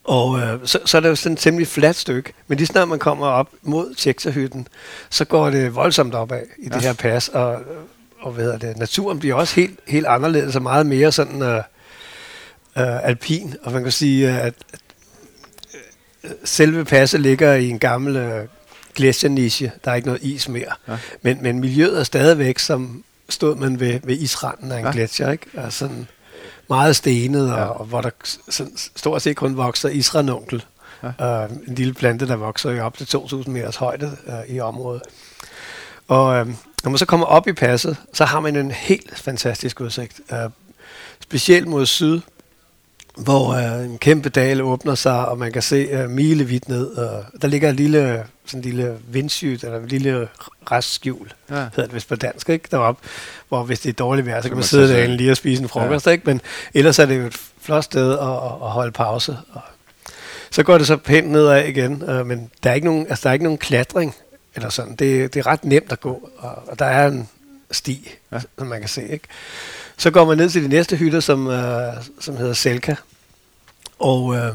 Og 0.04 0.40
øh, 0.40 0.58
så, 0.64 0.78
så 0.84 0.96
er 0.96 1.00
det 1.00 1.08
jo 1.08 1.14
sådan 1.14 1.32
et 1.32 1.38
temmelig 1.38 1.68
fladt 1.68 1.96
stykke. 1.96 2.32
Men 2.46 2.58
lige 2.58 2.66
snart 2.66 2.88
man 2.88 2.98
kommer 2.98 3.26
op 3.26 3.48
mod 3.62 3.94
Tjekserhytten, 3.94 4.68
så 5.10 5.24
går 5.24 5.50
det 5.50 5.74
voldsomt 5.74 6.14
opad 6.14 6.42
i 6.58 6.68
ja. 6.68 6.74
det 6.74 6.82
her 6.82 6.92
pas. 6.92 7.28
Og, 7.28 7.62
og 8.20 8.32
hvad 8.32 8.44
hedder 8.44 8.58
det, 8.58 8.76
naturen 8.76 9.18
bliver 9.18 9.34
også 9.34 9.54
helt, 9.54 9.80
helt 9.86 10.06
anderledes 10.06 10.56
og 10.56 10.62
meget 10.62 10.86
mere 10.86 11.12
sådan 11.12 11.42
øh, 11.42 11.56
øh, 12.76 13.04
alpin. 13.04 13.54
Og 13.62 13.72
man 13.72 13.82
kan 13.82 13.92
sige, 13.92 14.28
at, 14.28 14.54
at 14.72 14.80
øh, 16.24 16.30
selve 16.44 16.84
passet 16.84 17.20
ligger 17.20 17.54
i 17.54 17.68
en 17.68 17.78
gammel 17.78 18.16
øh, 18.16 18.46
gletsjerniche. 19.00 19.72
Der 19.84 19.90
er 19.90 19.94
ikke 19.94 20.08
noget 20.08 20.22
is 20.22 20.48
mere. 20.48 20.72
Ja. 20.88 20.96
Men, 21.22 21.42
men 21.42 21.60
miljøet 21.60 21.98
er 22.00 22.04
stadigvæk, 22.04 22.58
som 22.58 23.04
stod 23.28 23.56
man 23.56 23.80
ved, 23.80 24.00
ved 24.04 24.16
isranden 24.18 24.72
af 24.72 24.78
en 24.78 24.84
Ja. 24.84 24.90
gletsjer. 24.92 25.30
Ikke? 25.30 25.46
Altså 25.54 25.78
sådan 25.78 26.08
meget 26.68 26.96
stenet, 26.96 27.52
og, 27.52 27.58
Ja. 27.58 27.64
og 27.64 27.84
hvor 27.84 28.00
der 28.00 28.10
sådan, 28.48 28.72
stort 28.96 29.22
set 29.22 29.36
kun 29.36 29.56
vokser 29.56 29.88
isranunkel. 29.88 30.64
Ja. 31.20 31.44
Uh, 31.44 31.50
en 31.68 31.74
lille 31.74 31.94
plante, 31.94 32.26
der 32.28 32.36
vokser 32.36 32.70
jo 32.70 32.84
op 32.84 32.96
til 32.98 33.04
2.000 33.16 33.50
meters 33.50 33.76
højde 33.76 34.16
uh, 34.26 34.54
i 34.54 34.60
området. 34.60 35.02
Og 36.08 36.40
uh, 36.40 36.48
når 36.84 36.90
man 36.90 36.98
så 36.98 37.06
kommer 37.06 37.26
op 37.26 37.46
i 37.48 37.52
passet, 37.52 37.96
så 38.12 38.24
har 38.24 38.40
man 38.40 38.56
en 38.56 38.70
helt 38.70 39.18
fantastisk 39.18 39.80
udsigt. 39.80 40.20
Uh, 40.32 40.36
specielt 41.20 41.66
mod 41.68 41.86
syd, 41.86 42.20
hvor 43.16 43.50
øh, 43.54 43.84
en 43.84 43.98
kæmpe 43.98 44.28
dal 44.28 44.62
åbner 44.62 44.94
sig, 44.94 45.28
og 45.28 45.38
man 45.38 45.52
kan 45.52 45.62
se 45.62 45.76
øh, 45.76 46.10
milevidt 46.10 46.68
ned. 46.68 46.86
Og 46.96 47.24
der 47.42 47.48
ligger 47.48 47.70
en 47.70 47.76
lille, 47.76 48.24
sådan 48.46 48.58
en 48.58 48.64
lille 48.64 48.98
vindskyt, 49.08 49.64
eller 49.64 49.78
en 49.78 49.86
lille 49.86 50.28
restskjul, 50.70 51.32
Ja. 51.50 51.54
hedder 51.54 51.82
det 51.82 51.94
vist 51.94 52.08
på 52.08 52.16
dansk, 52.16 52.48
ikke? 52.48 52.68
Deroppe, 52.70 53.08
hvor 53.48 53.62
hvis 53.62 53.80
det 53.80 53.88
er 53.88 53.92
dårligt 53.92 54.26
vejr, 54.26 54.40
så, 54.40 54.42
Så 54.42 54.48
kan 54.48 54.54
man 54.54 54.58
man 54.58 54.64
sidde 54.64 54.92
derinde 54.94 55.16
lige 55.16 55.30
og 55.30 55.36
spise 55.36 55.62
en 55.62 55.68
frokost, 55.68 56.06
ja. 56.06 56.10
ikke? 56.10 56.24
Men 56.26 56.40
ellers 56.74 56.98
er 56.98 57.06
det 57.06 57.18
jo 57.18 57.26
et 57.26 57.40
flot 57.60 57.84
sted 57.84 58.12
at, 58.12 58.18
at, 58.18 58.32
at 58.62 58.70
holde 58.70 58.92
pause. 58.92 59.36
Og 59.52 59.60
så 60.50 60.62
går 60.62 60.78
det 60.78 60.86
så 60.86 60.96
pænt 60.96 61.30
nedad 61.30 61.64
igen, 61.64 62.02
øh, 62.08 62.26
men 62.26 62.50
der 62.62 62.70
er 62.70 62.74
ikke 62.74 62.86
nogen, 62.86 63.06
altså, 63.08 63.22
der 63.22 63.28
er 63.28 63.32
ikke 63.32 63.44
nogen 63.44 63.58
klatring, 63.58 64.14
eller 64.54 64.68
sådan. 64.68 64.94
Det, 64.96 65.34
det 65.34 65.40
er 65.40 65.46
ret 65.46 65.64
nemt 65.64 65.92
at 65.92 66.00
gå, 66.00 66.28
og, 66.38 66.62
og 66.68 66.78
der 66.78 66.84
er 66.84 67.06
en 67.08 67.28
sti, 67.70 68.08
Ja. 68.32 68.38
som 68.58 68.66
man 68.66 68.80
kan 68.80 68.88
se, 68.88 69.08
ikke? 69.08 69.28
Så 69.96 70.10
går 70.10 70.24
man 70.24 70.36
ned 70.36 70.50
til 70.50 70.62
de 70.62 70.68
næste 70.68 70.96
hytter, 70.96 71.20
som, 71.20 71.46
øh, 71.46 71.92
som 72.20 72.36
hedder 72.36 72.52
Selka. 72.52 72.94
Og 73.98 74.34
øh, 74.36 74.52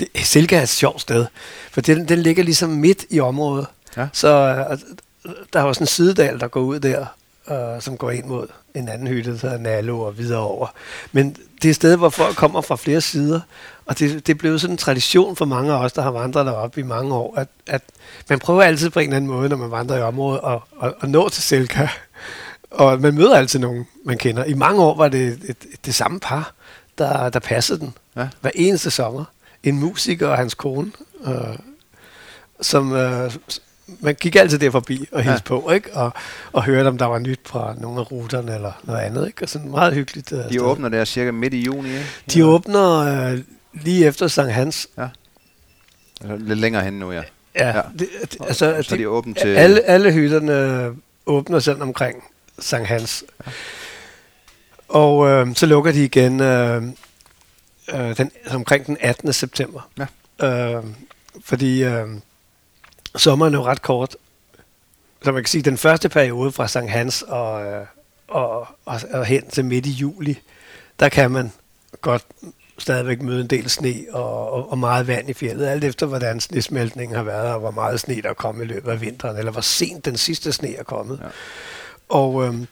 det, 0.00 0.08
Selka 0.14 0.56
er 0.56 0.62
et 0.62 0.68
sjovt 0.68 1.00
sted, 1.00 1.26
for 1.70 1.80
den, 1.80 2.08
den 2.08 2.18
ligger 2.18 2.42
ligesom 2.44 2.70
midt 2.70 3.04
i 3.10 3.20
området. 3.20 3.66
Ja. 3.96 4.08
Så 4.12 4.28
øh, 4.28 5.32
der 5.52 5.60
er 5.60 5.64
også 5.64 5.80
en 5.80 5.86
sidedal, 5.86 6.40
der 6.40 6.48
går 6.48 6.60
ud 6.60 6.80
der, 6.80 7.06
øh, 7.50 7.82
som 7.82 7.96
går 7.96 8.10
ind 8.10 8.24
mod 8.24 8.46
en 8.74 8.88
anden 8.88 9.08
hytte, 9.08 9.30
der 9.32 9.38
hedder 9.38 9.58
Nalo 9.58 10.00
og 10.00 10.18
videre 10.18 10.40
over. 10.40 10.66
Men 11.12 11.36
det 11.62 11.64
er 11.64 11.70
et 11.70 11.76
sted, 11.76 11.96
hvor 11.96 12.08
folk 12.08 12.36
kommer 12.36 12.60
fra 12.60 12.76
flere 12.76 13.00
sider, 13.00 13.40
og 13.86 13.98
det, 13.98 14.26
det 14.26 14.32
er 14.34 14.38
blevet 14.38 14.60
sådan 14.60 14.74
en 14.74 14.78
tradition 14.78 15.36
for 15.36 15.44
mange 15.44 15.72
af 15.72 15.76
os, 15.84 15.92
der 15.92 16.02
har 16.02 16.10
vandret 16.10 16.46
deroppe 16.46 16.80
i 16.80 16.82
mange 16.82 17.14
år, 17.14 17.34
at, 17.38 17.48
at 17.66 17.82
man 18.28 18.38
prøver 18.38 18.62
altid 18.62 18.90
på 18.90 18.98
en 19.00 19.04
eller 19.04 19.16
anden 19.16 19.30
måde, 19.30 19.48
når 19.48 19.56
man 19.56 19.70
vandrer 19.70 19.96
i 19.96 20.02
området, 20.02 20.40
at, 20.46 20.58
at, 20.82 20.94
at 21.02 21.10
nå 21.10 21.28
til 21.28 21.42
Selka. 21.42 21.88
Og 22.70 23.00
man 23.00 23.14
møder 23.14 23.36
altid 23.36 23.58
nogen, 23.58 23.86
man 24.04 24.18
kender. 24.18 24.44
I 24.44 24.54
mange 24.54 24.82
år 24.82 24.96
var 24.96 25.08
det 25.08 25.26
et, 25.28 25.40
et, 25.48 25.56
det 25.86 25.94
samme 25.94 26.20
par, 26.20 26.52
der, 26.98 27.28
der 27.28 27.38
passede 27.38 27.80
den. 27.80 27.94
Ja. 28.16 28.28
Hver 28.40 28.50
eneste 28.54 28.90
sommer. 28.90 29.24
En 29.62 29.78
musiker 29.78 30.28
og 30.28 30.36
hans 30.36 30.54
kone, 30.54 30.92
øh, 31.26 31.32
som 32.60 32.92
øh, 32.92 33.32
man 34.00 34.14
gik 34.14 34.36
altid 34.36 34.58
der 34.58 34.70
forbi 34.70 35.08
og 35.12 35.22
hilste 35.22 35.42
ja. 35.54 35.60
på, 35.60 35.70
ikke? 35.70 35.92
Og, 35.96 36.12
og 36.52 36.64
hørte, 36.64 36.88
om 36.88 36.98
der 36.98 37.06
var 37.06 37.18
nyt 37.18 37.40
fra 37.44 37.74
nogle 37.78 38.00
af 38.00 38.12
ruterne 38.12 38.54
eller 38.54 38.72
noget 38.84 39.00
andet. 39.00 39.26
Ikke? 39.26 39.42
Og 39.42 39.48
sådan 39.48 39.70
meget 39.70 39.94
hyggeligt. 39.94 40.32
Øh, 40.32 40.38
De 40.38 40.44
sted. 40.48 40.60
åbner 40.60 40.88
der 40.88 41.04
cirka 41.04 41.30
midt 41.30 41.54
i 41.54 41.60
juni, 41.60 41.88
ikke? 41.88 42.06
De 42.34 42.44
åbner 42.46 42.98
øh, 43.32 43.38
lige 43.82 44.06
efter 44.06 44.28
Sankt 44.28 44.52
Hans. 44.52 44.88
Altså, 44.96 46.36
lidt 46.38 46.58
længere 46.58 46.84
hen 46.84 46.92
nu, 46.92 47.12
ja. 47.12 47.22
Ja, 47.56 47.66
Ja. 47.68 47.76
ja. 47.76 47.82
Det, 47.98 48.08
det, 48.22 48.36
altså, 48.40 48.82
så 48.82 48.94
er 48.94 48.98
de 48.98 49.08
åbent 49.08 49.38
til... 49.38 49.48
alle, 49.48 49.80
alle 49.80 50.12
hytterne 50.12 50.90
åbner 51.26 51.58
sådan 51.58 51.82
omkring 51.82 52.24
Sankt 52.60 52.88
Hans. 52.88 53.24
Ja. 53.46 53.52
Og 54.88 55.28
øh, 55.28 55.54
så 55.56 55.66
lukker 55.66 55.92
de 55.92 56.04
igen 56.04 56.40
øh, 56.40 56.82
øh, 57.94 58.16
den, 58.16 58.30
omkring 58.50 58.86
den 58.86 58.96
18. 59.00 59.32
september. 59.32 59.90
Ja. 59.98 60.06
Øh, 60.46 60.84
fordi 61.44 61.84
øh, 61.84 62.08
sommeren 63.16 63.54
er 63.54 63.58
jo 63.58 63.64
ret 63.64 63.82
kort. 63.82 64.16
Så 65.22 65.32
man 65.32 65.42
kan 65.42 65.48
sige, 65.48 65.62
den 65.62 65.78
første 65.78 66.08
periode 66.08 66.52
fra 66.52 66.68
Sankt 66.68 66.90
Hans 66.90 67.22
og, 67.22 67.66
øh, 67.66 67.86
og, 68.28 68.60
og, 68.84 69.00
og 69.12 69.24
hen 69.24 69.50
til 69.50 69.64
midt 69.64 69.86
i 69.86 69.90
juli, 69.90 70.38
der 71.00 71.08
kan 71.08 71.30
man 71.30 71.52
godt 72.00 72.26
stadigvæk 72.78 73.22
møde 73.22 73.40
en 73.40 73.46
del 73.46 73.70
sne 73.70 73.94
og, 74.12 74.52
og, 74.52 74.70
og 74.70 74.78
meget 74.78 75.06
vand 75.06 75.30
i 75.30 75.32
fjellet, 75.32 75.66
alt 75.66 75.84
efter 75.84 76.06
hvordan 76.06 76.40
snesmeltningen 76.40 77.16
har 77.16 77.22
været, 77.22 77.52
og 77.52 77.60
hvor 77.60 77.70
meget 77.70 78.00
sne 78.00 78.22
der 78.22 78.28
er 78.28 78.34
kommet 78.34 78.64
i 78.64 78.66
løbet 78.66 78.90
af 78.90 79.00
vinteren, 79.00 79.36
eller 79.36 79.52
hvor 79.52 79.60
sent 79.60 80.04
den 80.04 80.16
sidste 80.16 80.52
sne 80.52 80.76
er 80.76 80.82
kommet. 80.82 81.20
Ja. 81.22 81.28
Og 82.10 82.44
øhm, 82.44 82.66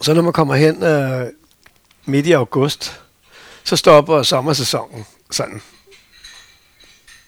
så 0.00 0.14
når 0.14 0.22
man 0.22 0.32
kommer 0.32 0.54
hen 0.54 0.82
øh, 0.82 1.26
midt 2.04 2.26
i 2.26 2.32
august, 2.32 3.00
så 3.64 3.76
stopper 3.76 4.22
sommersæsonen 4.22 5.06
sådan, 5.30 5.62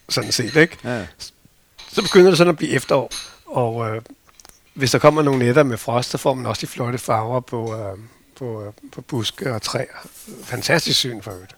sådan 0.08 0.32
set, 0.32 0.56
ikke? 0.56 0.78
Ja, 0.84 1.06
Så 1.92 2.02
begynder 2.02 2.28
det 2.30 2.38
sådan 2.38 2.50
at 2.50 2.56
blive 2.56 2.70
efterår, 2.72 3.10
og 3.46 3.88
øh, 3.88 4.02
hvis 4.74 4.90
der 4.90 4.98
kommer 4.98 5.22
nogle 5.22 5.38
nætter 5.38 5.62
med 5.62 5.76
frost, 5.76 6.10
så 6.10 6.18
får 6.18 6.34
man 6.34 6.46
også 6.46 6.60
de 6.60 6.66
flotte 6.66 6.98
farver 6.98 7.40
på, 7.40 7.76
øh, 7.76 7.98
på, 8.36 8.64
øh, 8.64 8.72
på 8.92 9.00
buske 9.00 9.54
og 9.54 9.62
træer. 9.62 10.06
Fantastisk 10.44 10.98
syn 10.98 11.22
for 11.22 11.30
øvrigt. 11.30 11.56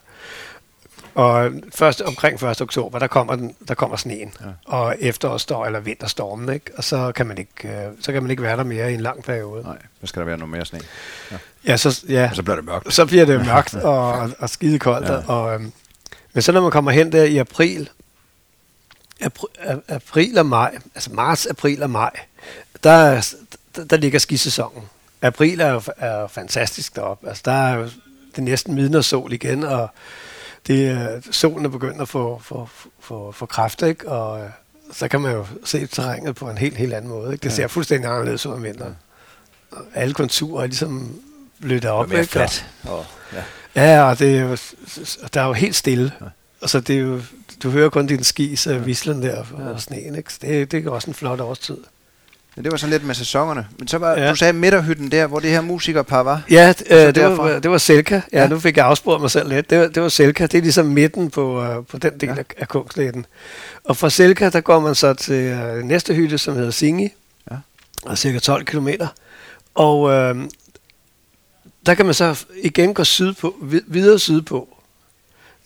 Og 1.14 1.50
først, 1.74 2.00
omkring 2.00 2.42
1. 2.44 2.60
oktober, 2.62 2.98
der 2.98 3.06
kommer, 3.06 3.36
den, 3.36 3.54
der 3.68 3.74
kommer 3.74 3.96
sneen, 3.96 4.32
Ja. 4.40 4.46
ja. 4.46 4.52
og 4.64 4.96
efterårstorm 5.00 5.66
eller 5.66 5.80
vinterstormen, 5.80 6.54
ikke? 6.54 6.70
og 6.76 6.84
så 6.84 7.12
kan, 7.12 7.26
man 7.26 7.38
ikke, 7.38 7.68
øh, 7.68 7.92
så 8.00 8.12
kan 8.12 8.22
man 8.22 8.30
ikke 8.30 8.42
være 8.42 8.56
der 8.56 8.62
mere 8.64 8.90
i 8.90 8.94
en 8.94 9.00
lang 9.00 9.22
periode. 9.24 9.62
nej, 9.62 9.78
så 10.00 10.06
skal 10.06 10.20
der 10.20 10.26
være 10.26 10.36
noget 10.38 10.50
mere 10.50 10.64
sne. 10.64 10.80
Ja, 11.66 11.76
så, 11.76 12.04
ja, 12.08 12.28
Og 12.30 12.36
så 12.36 12.42
bliver 12.42 12.56
det 12.56 12.64
mørkt. 12.64 12.94
så 12.94 13.06
bliver 13.06 13.24
det 13.24 13.46
mørkt 13.46 13.74
og, 13.74 14.30
og 14.38 14.50
skide 14.50 14.78
koldt. 14.78 15.08
Ja. 15.08 15.14
Ja. 15.14 15.28
Og, 15.28 15.54
øhm, 15.54 15.72
men 16.32 16.42
så 16.42 16.52
når 16.52 16.60
man 16.60 16.70
kommer 16.70 16.90
hen 16.90 17.12
der 17.12 17.22
i 17.24 17.36
april, 17.36 17.90
apr- 19.24 19.60
a- 19.70 19.94
april 19.94 20.38
og 20.38 20.46
maj, 20.46 20.78
altså 20.94 21.10
marts, 21.12 21.46
april 21.46 21.82
og 21.82 21.90
maj, 21.90 22.10
der, 22.84 23.34
der, 23.76 23.84
der 23.84 23.96
ligger 23.96 24.18
skisæsonen. 24.18 24.82
April 25.22 25.60
er 25.60 25.88
er 25.96 26.26
fantastisk 26.26 26.96
deroppe. 26.96 27.28
Altså, 27.28 27.42
der 27.44 27.52
er 27.52 27.76
det 28.30 28.38
er 28.38 28.42
næsten 28.42 28.74
midnatssol 28.74 29.32
igen, 29.32 29.64
og 29.64 29.90
det, 30.66 30.88
er- 30.88 31.20
solen 31.30 31.64
er 31.64 31.68
begyndt 31.68 32.00
at 32.02 32.08
få, 32.08 32.38
få, 32.44 32.68
få, 33.00 33.32
få 33.32 33.46
kraft, 33.46 33.82
ikke? 33.82 34.08
og 34.08 34.40
øh, 34.44 34.50
så 34.92 35.08
kan 35.08 35.20
man 35.20 35.32
jo 35.32 35.46
se 35.64 35.86
terrænet 35.86 36.34
på 36.34 36.50
en 36.50 36.58
helt, 36.58 36.76
helt 36.76 36.94
anden 36.94 37.10
måde. 37.10 37.32
Ikke? 37.32 37.42
Det 37.42 37.50
Ja. 37.50 37.54
ser 37.54 37.66
fuldstændig 37.66 38.10
anderledes 38.10 38.46
ud 38.46 38.52
om 38.52 38.62
vinteren. 38.62 38.96
Og 39.70 39.78
Alle 39.94 40.14
konturer 40.14 40.62
er 40.62 40.66
ligesom 40.66 41.20
blødt 41.60 41.84
op. 41.84 41.98
Og 42.04 42.08
mere 42.08 42.20
ikke? 42.20 42.32
fladt. 42.32 42.66
Og, 42.84 43.04
ja. 43.32 43.42
Ja, 43.76 44.02
og 44.02 44.18
det 44.18 44.36
er 44.38 44.40
jo, 44.42 44.56
der 45.34 45.40
er 45.40 45.46
jo 45.46 45.52
helt 45.52 45.76
stille. 45.76 46.12
Ja. 46.20 46.24
Ja. 46.24 46.30
Altså, 46.62 46.80
det 46.80 46.96
er 46.96 47.00
jo, 47.00 47.20
du 47.62 47.70
hører 47.70 47.88
kun 47.88 48.06
din 48.06 48.24
skis 48.24 48.66
uh, 48.66 48.86
vislen 48.86 49.22
der 49.22 49.36
og 49.40 49.46
Ja. 49.60 49.68
ja. 49.70 49.78
sneen. 49.78 50.14
Ikke? 50.14 50.32
Så 50.32 50.38
Det, 50.42 50.72
det 50.72 50.86
er 50.86 50.90
også 50.90 51.10
en 51.10 51.14
flot 51.14 51.40
årstid. 51.40 51.76
Ja. 52.56 52.62
Det 52.62 52.70
var 52.72 52.76
sådan 52.78 52.90
lidt 52.90 53.04
med 53.04 53.14
sæsonerne. 53.14 53.66
Men 53.78 53.88
så 53.88 53.98
var, 53.98 54.18
ja. 54.18 54.30
Du 54.30 54.34
sagde 54.36 54.52
midterhytten 54.52 55.10
der, 55.10 55.26
hvor 55.26 55.40
det 55.40 55.50
her 55.50 55.60
musikerpar 55.60 56.22
var. 56.22 56.42
Ja, 56.50 56.72
så 56.72 56.84
øh, 56.90 56.98
det, 56.98 57.14
derfra? 57.14 57.42
var, 57.42 57.58
det 57.58 57.70
var 57.70 57.78
Selka. 57.78 58.20
Ja, 58.32 58.40
Ja. 58.42 58.48
nu 58.48 58.58
fik 58.58 58.76
jeg 58.76 58.86
afspurgt 58.86 59.20
mig 59.20 59.30
selv 59.30 59.48
lidt. 59.48 59.70
Det 59.70 59.78
var, 59.80 59.86
det 59.86 60.02
var 60.02 60.08
Selka. 60.08 60.46
Det 60.46 60.58
er 60.58 60.62
ligesom 60.62 60.86
midten 60.86 61.30
på, 61.30 61.62
uh, 61.78 61.86
på 61.86 61.98
den 61.98 62.18
del 62.20 62.28
Ja. 62.28 62.34
af, 62.38 62.44
af 62.58 62.68
Kungsletten. 62.68 63.26
Og 63.84 63.96
fra 63.96 64.10
Selka, 64.10 64.48
der 64.50 64.60
går 64.60 64.80
man 64.80 64.94
så 64.94 65.14
til 65.14 65.52
uh, 65.52 65.82
næste 65.84 66.14
hytte, 66.14 66.38
som 66.38 66.54
hedder 66.54 66.70
Singi. 66.70 67.08
Ja. 67.50 67.56
Og 68.02 68.18
cirka 68.18 68.38
12 68.38 68.64
kilometer. 68.64 69.06
Og 69.74 70.10
øh, 70.10 70.36
der 71.86 71.94
kan 71.94 72.04
man 72.06 72.14
så 72.14 72.44
igen 72.62 72.94
gå 72.94 73.04
sydpå, 73.04 73.54
vid- 73.62 73.84
videre 73.86 74.18
sydpå 74.18 74.68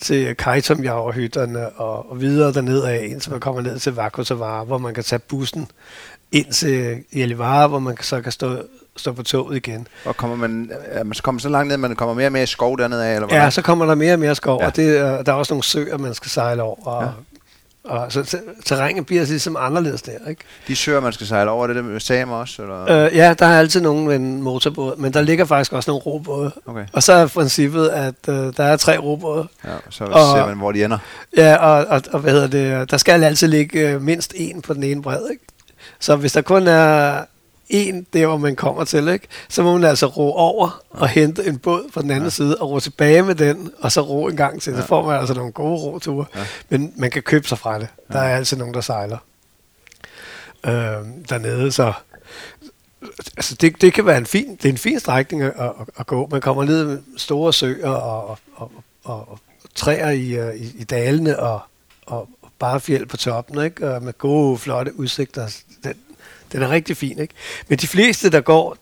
til 0.00 0.34
Kajtomjagerhytterne 0.36 1.68
og, 1.68 2.10
og 2.10 2.20
videre 2.20 2.52
derned 2.52 2.82
af, 2.84 3.06
indtil 3.10 3.30
man 3.30 3.40
kommer 3.40 3.60
ned 3.62 3.78
til 3.78 3.92
Vakotavara, 3.92 4.64
hvor 4.64 4.78
man 4.78 4.94
kan 4.94 5.04
tage 5.04 5.18
bussen 5.18 5.68
ind 6.32 6.52
til 6.52 6.96
Jelivara, 7.16 7.66
hvor 7.66 7.78
man 7.78 7.96
så 8.00 8.20
kan 8.20 8.32
stå, 8.32 8.56
stå 8.96 9.12
på 9.12 9.22
toget 9.22 9.56
igen. 9.56 9.88
Og 10.04 10.16
kommer 10.16 10.36
man, 10.36 10.70
er 10.84 11.04
man 11.04 11.14
så 11.14 11.22
kommer 11.22 11.40
så 11.40 11.48
langt 11.48 11.68
ned, 11.68 11.76
man 11.76 11.96
kommer 11.96 12.14
mere 12.14 12.26
og 12.26 12.32
mere 12.32 12.46
skov 12.46 12.78
dernede 12.78 13.06
af, 13.06 13.14
eller 13.14 13.28
hvad? 13.28 13.38
Ja, 13.38 13.50
så 13.50 13.62
kommer 13.62 13.86
der 13.86 13.94
mere 13.94 14.12
og 14.12 14.18
mere 14.18 14.34
skov, 14.34 14.60
Ja. 14.60 14.66
og 14.66 14.76
det, 14.76 14.98
er- 14.98 15.22
der 15.22 15.32
er 15.32 15.36
også 15.36 15.54
nogle 15.54 15.64
søer, 15.64 15.98
man 15.98 16.14
skal 16.14 16.30
sejle 16.30 16.62
over. 16.62 16.86
Og, 16.86 17.02
Ja. 17.04 17.08
og, 17.84 18.12
så 18.12 18.22
ter- 18.22 18.38
terrænet 18.64 19.06
bliver 19.06 19.24
ligesom 19.26 19.56
anderledes 19.60 20.02
der, 20.02 20.12
ikke? 20.28 20.42
De 20.68 20.76
søer, 20.76 21.00
man 21.00 21.12
skal 21.12 21.26
sejle 21.26 21.50
over, 21.50 21.66
det 21.66 21.76
er 21.76 21.82
det 21.82 21.90
med 21.90 22.00
samer 22.00 22.36
også? 22.36 22.62
Eller? 22.62 23.06
Øh, 23.06 23.16
ja, 23.16 23.34
der 23.38 23.46
er 23.46 23.58
altid 23.58 23.80
nogen 23.80 24.06
med 24.06 24.16
en 24.16 24.42
motorbåd, 24.42 24.96
men 24.96 25.12
der 25.14 25.22
ligger 25.22 25.44
faktisk 25.44 25.72
også 25.72 25.90
nogle 25.90 26.02
robåde. 26.02 26.50
Okay, 26.66 26.84
Og 26.92 27.02
så 27.02 27.12
er 27.12 27.26
princippet, 27.26 27.88
at 27.88 28.14
øh, 28.28 28.34
der 28.56 28.64
er 28.64 28.76
tre 28.76 28.98
robåde. 28.98 29.48
ja, 29.64 29.70
så 29.90 30.04
Og- 30.04 30.36
ser 30.36 30.46
man, 30.46 30.56
hvor 30.58 30.72
de 30.72 30.84
ender. 30.84 30.98
Ja, 31.36 31.56
og, 31.56 31.86
og, 31.86 32.02
og 32.12 32.20
hvad 32.20 32.32
hedder 32.32 32.46
det, 32.78 32.90
der 32.90 32.96
skal 32.96 33.24
altid 33.24 33.48
ligge 33.48 33.90
øh, 33.90 34.02
mindst 34.02 34.32
en 34.36 34.62
på 34.62 34.74
den 34.74 34.82
ene 34.82 35.02
bred, 35.02 35.20
ikke? 35.30 35.42
Så 35.98 36.16
hvis 36.16 36.32
der 36.32 36.42
kun 36.42 36.66
er 36.66 37.24
en 37.68 38.06
der, 38.12 38.26
hvor 38.26 38.36
man 38.36 38.56
kommer 38.56 38.84
til, 38.84 39.08
ikke? 39.08 39.26
så 39.48 39.62
må 39.62 39.72
man 39.72 39.84
altså 39.84 40.06
ro 40.06 40.32
over 40.32 40.80
og 40.90 41.08
hente 41.08 41.44
en 41.46 41.58
båd 41.58 41.84
fra 41.92 42.02
den 42.02 42.10
anden 42.10 42.24
Ja. 42.24 42.30
side 42.30 42.56
og 42.56 42.70
ro 42.70 42.80
tilbage 42.80 43.22
med 43.22 43.34
den, 43.34 43.70
og 43.78 43.92
så 43.92 44.00
ro 44.00 44.26
en 44.26 44.36
gang 44.36 44.62
til. 44.62 44.72
Ja. 44.72 44.80
Så 44.80 44.86
får 44.86 45.06
man 45.06 45.18
altså 45.20 45.34
nogle 45.34 45.52
gode 45.52 45.76
roture. 45.80 46.26
Ja. 46.36 46.46
Men 46.68 46.92
man 46.96 47.10
kan 47.10 47.22
købe 47.22 47.48
sig 47.48 47.58
fra 47.58 47.78
det. 47.78 47.88
Der 48.12 48.18
er 48.18 48.36
altid 48.36 48.56
nogen, 48.56 48.74
der 48.74 48.80
sejler 48.80 49.18
øh, 50.66 50.72
dernede, 51.28 51.72
så 51.72 51.92
altså 53.36 53.54
det, 53.54 53.80
det 53.80 53.92
kan 53.92 54.06
være 54.06 54.18
en 54.18 54.26
fin, 54.26 54.56
det 54.56 54.64
er 54.64 54.68
en 54.72 54.78
fin 54.78 55.00
strækning 55.00 55.42
at, 55.42 55.52
at, 55.58 55.70
at 55.96 56.06
gå. 56.06 56.28
Man 56.30 56.40
kommer 56.40 56.64
ned 56.64 56.84
med 56.84 56.98
store 57.16 57.52
søer 57.52 57.88
og, 57.90 58.26
og, 58.28 58.38
og, 58.54 58.72
og, 59.04 59.28
og 59.28 59.38
træer 59.74 60.10
i, 60.10 60.30
øh, 60.30 60.54
i, 60.54 60.72
i 60.78 60.84
dalene 60.84 61.38
og, 61.38 61.60
og, 62.06 62.28
og 62.42 62.48
bare 62.58 62.80
fjeld 62.80 63.06
på 63.06 63.16
toppen, 63.16 63.64
ikke? 63.64 63.90
Og 63.94 64.02
med 64.02 64.18
gode, 64.18 64.58
flotte 64.58 64.98
udsigter. 64.98 65.48
Den, 66.52 66.62
er 66.62 66.70
rigtig 66.70 66.96
fin, 66.96 67.18
ikke? 67.18 67.34
Men 67.68 67.78
de 67.78 67.86
fleste, 67.86 68.30
der 68.30 68.40
går 68.40 68.76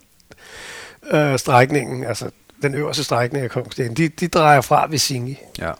øh, 1.10 1.38
strækningen, 1.38 2.04
altså 2.04 2.30
den 2.62 2.74
øverste 2.74 3.04
strækning 3.04 3.44
af 3.44 3.50
Kongsleden, 3.50 3.94
de, 3.96 4.08
de 4.08 4.28
drejer 4.28 4.60
fra 4.60 4.86
ved 4.90 4.98
Singi. 4.98 5.38
Ja. 5.58 5.72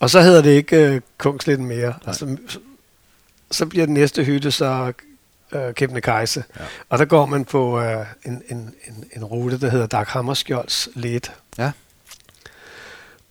Og 0.00 0.10
så 0.10 0.20
hedder 0.20 0.42
det 0.42 0.50
ikke 0.50 0.76
øh, 0.76 1.00
Kungsletten 1.18 1.66
mere. 1.66 1.94
Altså, 2.06 2.36
så, 2.48 2.58
så 3.50 3.66
bliver 3.66 3.86
den 3.86 3.94
næste 3.94 4.24
hytte 4.24 4.50
så 4.50 4.92
øh, 5.52 5.74
Kebnekaise. 5.74 6.44
Ja. 6.60 6.64
Og 6.88 6.98
der 6.98 7.04
går 7.04 7.26
man 7.26 7.44
på 7.44 7.80
øh, 7.80 8.06
en, 8.26 8.42
en, 8.48 8.74
en, 8.88 9.04
en 9.16 9.24
rute, 9.24 9.60
der 9.60 9.70
hedder 9.70 9.86
Dag 9.86 10.04
Hammarskjolds 10.06 10.88
Let. 10.94 11.32
Ja. 11.58 11.72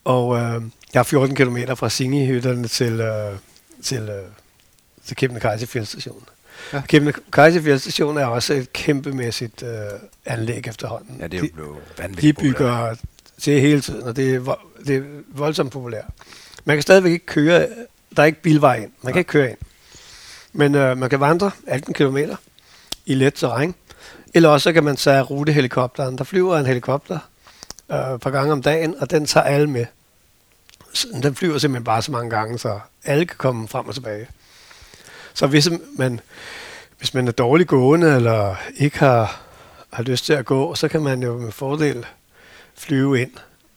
Og 0.04 0.38
øh, 0.38 0.62
Jeg 0.94 1.00
har 1.00 1.04
14 1.04 1.36
km 1.36 1.58
fra 1.76 1.90
Singehytterne 1.90 2.68
til, 2.68 3.00
øh, 3.00 3.38
til, 3.84 4.02
øh, 4.02 4.24
til 5.06 5.16
Kebnekaise 5.16 5.68
fjeldstation. 5.68 6.24
Ja. 6.74 6.78
Ja. 6.78 6.82
Kebnekaise 6.88 7.62
fjeldstation 7.64 8.18
er 8.18 8.26
også 8.26 8.54
et 8.54 8.74
kæmpemæssigt 8.74 9.64
øh, 9.64 9.70
anlæg 10.26 10.68
efterhånden. 10.68 11.18
Ja, 11.20 11.28
det 11.28 11.34
er 11.34 11.38
jo 11.40 11.46
de, 11.46 11.52
blevet 11.54 11.76
de 11.98 12.02
vanvittigt 12.04 12.36
populært. 12.38 12.56
bygger 12.56 12.96
til 13.42 13.62
hele 13.62 13.82
tiden, 13.82 14.04
og 14.04 14.16
det 14.16 14.36
er, 14.36 14.40
vo- 14.40 14.84
det 14.88 14.96
er 14.96 15.02
voldsomt 15.28 15.72
populært. 15.72 16.06
Man 16.66 16.76
kan 16.76 16.82
stadigvæk 16.82 17.12
ikke 17.12 17.26
køre, 17.26 17.68
der 18.16 18.22
er 18.22 18.26
ikke 18.26 18.42
bilvej 18.42 18.76
ind, 18.76 18.92
man 19.02 19.14
kan 19.14 19.20
ikke 19.20 19.30
køre 19.30 19.50
ind. 19.50 19.58
Men 20.54 20.76
øh, 20.76 20.98
man 20.98 21.10
kan 21.10 21.20
vandre 21.20 21.52
18 21.68 21.94
km 21.94 22.18
i 23.06 23.14
let 23.14 23.34
terræn, 23.34 23.76
eller 24.34 24.50
også 24.50 24.64
så 24.64 24.74
kan 24.74 24.84
man 24.84 24.96
tage 24.96 25.22
rutehelikopteren. 25.22 26.18
Der 26.18 26.24
flyver 26.24 26.58
en 26.58 26.66
helikopter 26.66 27.20
øh, 27.92 28.14
et 28.16 28.22
par 28.22 28.30
gange 28.30 28.52
om 28.54 28.62
dagen, 28.62 28.96
og 29.00 29.12
den 29.12 29.26
tager 29.26 29.44
alle 29.44 29.70
med. 29.70 29.86
Den 31.24 31.36
flyver 31.36 31.58
simpelthen 31.58 31.84
bare 31.84 32.02
så 32.02 32.12
mange 32.12 32.30
gange, 32.30 32.60
så 32.60 32.80
alle 33.06 33.26
kan 33.26 33.38
komme 33.38 33.68
frem 33.68 33.88
og 33.88 33.94
tilbage. 33.94 34.28
Så 35.34 35.48
hvis 35.48 35.70
man, 35.98 36.20
hvis 36.98 37.14
man 37.14 37.28
er 37.28 37.32
dårlig 37.32 37.68
gående, 37.68 38.16
eller 38.16 38.56
ikke 38.78 39.00
har, 39.00 39.42
har 39.94 40.04
lyst 40.04 40.26
til 40.26 40.34
at 40.34 40.46
gå, 40.46 40.76
så 40.76 40.88
kan 40.88 41.02
man 41.02 41.24
jo 41.24 41.38
med 41.38 41.52
fordel 41.52 42.06
flyve 42.76 43.22
ind 43.22 43.32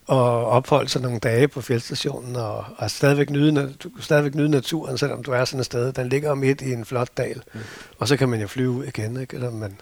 og 0.07 0.47
opholde 0.47 0.89
sig 0.89 1.03
nogle 1.03 1.19
dage 1.19 1.49
på 1.49 1.61
fjeldstationen 1.61 2.37
og, 2.37 2.65
og 2.77 2.91
stadigvæk, 2.91 3.31
nyde, 3.31 3.75
du 3.83 3.89
kan 3.89 4.03
stadigvæk 4.03 4.35
nyde 4.35 4.49
naturen, 4.49 4.99
selvom 4.99 5.23
du 5.23 5.33
er 5.33 5.45
sådan 5.45 5.61
et 5.61 5.67
sted. 5.67 5.93
Den 5.93 6.09
ligger 6.09 6.35
midt 6.35 6.61
i 6.61 6.73
en 6.73 6.85
flot 6.85 7.09
dal, 7.17 7.43
mm. 7.55 7.61
og 7.99 8.09
så 8.09 8.17
kan 8.17 8.29
man 8.29 8.41
jo 8.41 8.47
flyve 8.47 8.71
ud 8.71 8.85
igen, 8.85 9.21
ikke? 9.21 9.35
eller 9.37 9.51
man 9.51 9.77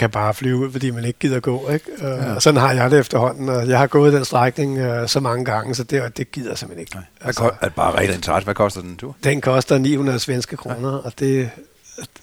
kan 0.00 0.10
bare 0.10 0.34
flyve 0.34 0.56
ud, 0.56 0.72
fordi 0.72 0.90
man 0.90 1.04
ikke 1.04 1.18
gider 1.18 1.40
gå. 1.40 1.68
Ikke? 1.68 1.84
Ja. 2.00 2.08
Ja. 2.08 2.34
Og 2.34 2.42
sådan 2.42 2.60
har 2.60 2.72
jeg 2.72 2.90
det 2.90 2.98
efterhånden, 2.98 3.48
og 3.48 3.68
jeg 3.68 3.78
har 3.78 3.86
gået 3.86 4.12
den 4.12 4.24
strækning 4.24 4.86
uh, 4.90 5.06
så 5.08 5.20
mange 5.20 5.44
gange, 5.44 5.74
så 5.74 5.82
det, 5.84 6.16
det 6.16 6.32
gider 6.32 6.48
jeg 6.50 6.58
simpelthen 6.58 6.80
ikke. 6.80 6.92
Hvad 6.92 7.02
altså, 7.20 7.44
er 7.60 7.64
det 7.66 7.74
bare 7.74 7.98
rigtig 8.00 8.14
interesse? 8.16 8.44
Hvad 8.44 8.54
koster 8.54 8.80
den 8.80 8.96
tur? 8.96 9.16
Den 9.24 9.40
koster 9.40 9.78
900 9.78 10.18
svenske 10.18 10.56
kroner, 10.56 10.90
og 10.92 11.12
det 11.18 11.50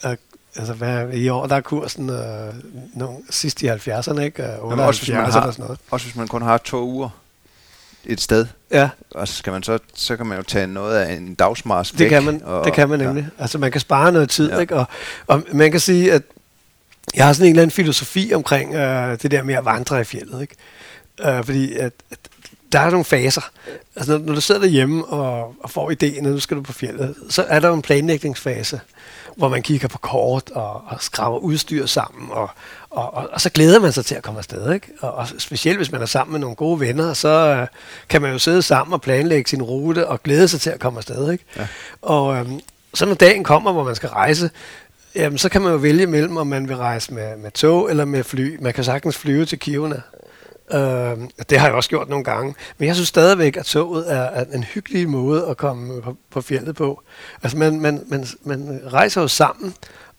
er, 0.03 0.15
altså 0.55 0.73
hvad, 0.73 1.13
i 1.13 1.29
år 1.29 1.45
der 1.47 1.55
er 1.55 1.61
kursen 1.61 2.09
øh, 2.09 2.53
nogle, 2.93 3.17
sidst 3.29 3.61
i 3.63 3.67
70'erne, 3.69 4.19
ikke? 4.19 4.43
Øh, 4.43 4.69
Men 4.69 4.79
også, 4.79 5.01
hvis 5.01 5.09
man 5.09 5.19
78 5.19 5.33
har, 5.33 5.51
sådan 5.51 5.63
noget. 5.63 5.79
også 5.91 6.05
hvis 6.05 6.15
man 6.15 6.27
kun 6.27 6.41
har 6.41 6.57
to 6.57 6.83
uger 6.87 7.09
et 8.05 8.21
sted, 8.21 8.45
Ja, 8.71 8.89
og 9.11 9.27
så, 9.27 9.33
skal 9.33 9.53
man 9.53 9.63
så, 9.63 9.79
så 9.95 10.17
kan 10.17 10.25
man 10.25 10.37
jo 10.37 10.43
tage 10.43 10.67
noget 10.67 10.97
af 10.97 11.13
en 11.13 11.33
dagsmars 11.35 11.91
det 11.91 11.99
væk. 11.99 12.09
kan 12.09 12.23
man, 12.23 12.41
og, 12.43 12.65
det 12.65 12.73
kan 12.73 12.89
man 12.89 12.99
nemlig. 12.99 13.27
Ja. 13.37 13.41
Altså 13.41 13.57
man 13.57 13.71
kan 13.71 13.81
spare 13.81 14.11
noget 14.11 14.29
tid, 14.29 14.49
Ja. 14.49 14.55
ja. 14.55 14.61
ikke? 14.61 14.75
Og, 14.75 14.85
og 15.27 15.43
man 15.53 15.71
kan 15.71 15.79
sige, 15.79 16.13
at 16.13 16.21
jeg 17.15 17.25
har 17.25 17.33
sådan 17.33 17.45
en 17.45 17.49
eller 17.49 17.61
anden 17.61 17.75
filosofi 17.75 18.31
omkring 18.33 18.75
øh, 18.75 19.17
det 19.21 19.31
der 19.31 19.43
med 19.43 19.55
at 19.55 19.65
vandre 19.65 20.01
i 20.01 20.03
fjellet, 20.03 20.41
ikke? 20.41 20.55
Øh, 21.19 21.43
fordi 21.43 21.75
at, 21.75 21.93
at 22.11 22.19
der 22.71 22.79
er 22.79 22.89
nogle 22.89 23.05
faser. 23.05 23.49
Altså 23.95 24.11
når, 24.11 24.25
når 24.25 24.33
du 24.33 24.41
sidder 24.41 24.61
derhjemme 24.61 25.05
og, 25.05 25.55
og 25.63 25.69
får 25.69 25.91
ideen, 25.91 26.25
at 26.25 26.31
nu 26.31 26.39
skal 26.39 26.57
du 26.57 26.61
på 26.61 26.73
fjellet, 26.73 27.15
så 27.29 27.43
er 27.43 27.59
der 27.59 27.67
jo 27.67 27.73
en 27.73 27.81
planlægningsfase, 27.81 28.79
hvor 29.35 29.49
man 29.49 29.63
kigger 29.63 29.87
på 29.87 29.97
kort 29.97 30.49
og, 30.49 30.83
og 30.87 31.01
skraver 31.01 31.39
udstyr 31.39 31.85
sammen, 31.85 32.31
og, 32.31 32.49
og, 32.89 33.13
og, 33.13 33.29
og 33.31 33.41
så 33.41 33.49
glæder 33.49 33.79
man 33.79 33.91
sig 33.91 34.05
til 34.05 34.15
at 34.15 34.23
komme 34.23 34.37
afsted. 34.37 34.73
Ikke? 34.73 34.87
Og, 34.99 35.13
og 35.13 35.27
specielt 35.37 35.77
hvis 35.77 35.91
man 35.91 36.01
er 36.01 36.05
sammen 36.05 36.31
med 36.31 36.39
nogle 36.39 36.55
gode 36.55 36.79
venner, 36.79 37.13
så 37.13 37.29
øh, 37.29 37.67
kan 38.09 38.21
man 38.21 38.31
jo 38.31 38.39
sidde 38.39 38.61
sammen 38.61 38.93
og 38.93 39.01
planlægge 39.01 39.49
sin 39.49 39.61
rute 39.61 40.07
og 40.07 40.23
glæde 40.23 40.47
sig 40.47 40.61
til 40.61 40.69
at 40.69 40.79
komme 40.79 40.99
afsted. 40.99 41.31
Ikke? 41.31 41.43
Ja. 41.57 41.67
Og 42.01 42.35
øhm, 42.35 42.59
så 42.93 43.05
når 43.05 43.13
dagen 43.13 43.43
kommer, 43.43 43.71
hvor 43.71 43.83
man 43.83 43.95
skal 43.95 44.09
rejse, 44.09 44.49
jamen, 45.17 45.37
så 45.37 45.49
kan 45.49 45.61
man 45.61 45.71
jo 45.71 45.77
vælge 45.77 46.07
mellem, 46.07 46.37
om 46.37 46.47
man 46.47 46.69
vil 46.69 46.77
rejse 46.77 47.13
med, 47.13 47.37
med 47.37 47.51
tog 47.51 47.89
eller 47.89 48.05
med 48.05 48.23
fly. 48.23 48.57
Man 48.61 48.73
kan 48.73 48.83
sagtens 48.83 49.17
flyve 49.17 49.45
til 49.45 49.59
Kiruna. 49.59 50.01
Øh, 50.71 51.17
det 51.49 51.59
har 51.59 51.67
jeg 51.67 51.75
også 51.75 51.89
gjort 51.89 52.09
nogle 52.09 52.23
gange. 52.23 52.55
Men 52.77 52.87
jeg 52.87 52.95
synes 52.95 53.09
stadigvæk, 53.09 53.57
at 53.57 53.65
toget 53.65 54.13
er, 54.13 54.21
er 54.21 54.45
en 54.53 54.63
hyggelig 54.63 55.09
måde 55.09 55.47
at 55.47 55.57
komme 55.57 56.01
på, 56.01 56.17
på 56.29 56.41
fjellet 56.41 56.75
på. 56.75 57.03
Altså 57.43 57.57
man, 57.57 57.81
man, 57.81 58.03
man, 58.07 58.25
man 58.43 58.81
rejser 58.87 59.21
jo 59.21 59.27
sammen 59.27 59.73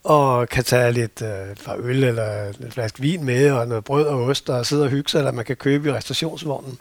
og 0.05 0.49
kan 0.49 0.65
tage 0.65 0.93
lidt 0.93 1.23
øh, 1.23 1.53
et 1.53 1.63
par 1.65 1.77
øl 1.79 2.05
eller 2.05 2.49
en 2.49 2.73
flaske 2.73 3.01
vin 3.01 3.25
med 3.25 3.51
og 3.51 3.69
noget 3.69 3.85
brød 3.85 4.07
og 4.07 4.25
ost 4.25 4.51
og 4.51 4.67
sidde 4.67 4.85
og 4.85 4.91
hygge 4.91 5.11
sig, 5.11 5.19
eller 5.19 5.33
man 5.33 5.45
kan 5.45 5.57
købe 5.57 5.89
i 5.89 5.93
restaurationsvognen. 5.93 6.79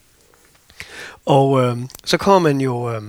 Og 1.25 1.61
øh, 1.61 1.77
så 2.05 2.17
kommer 2.17 2.49
man 2.49 2.61
jo 2.61 2.91
øh, 2.91 3.01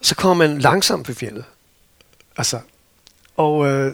så 0.00 0.14
kommer 0.14 0.46
man 0.46 0.58
langsomt 0.58 1.06
på 1.06 1.12
fjellet. 1.12 1.44
Altså, 2.36 2.58
og 3.38 3.66
øh, 3.66 3.92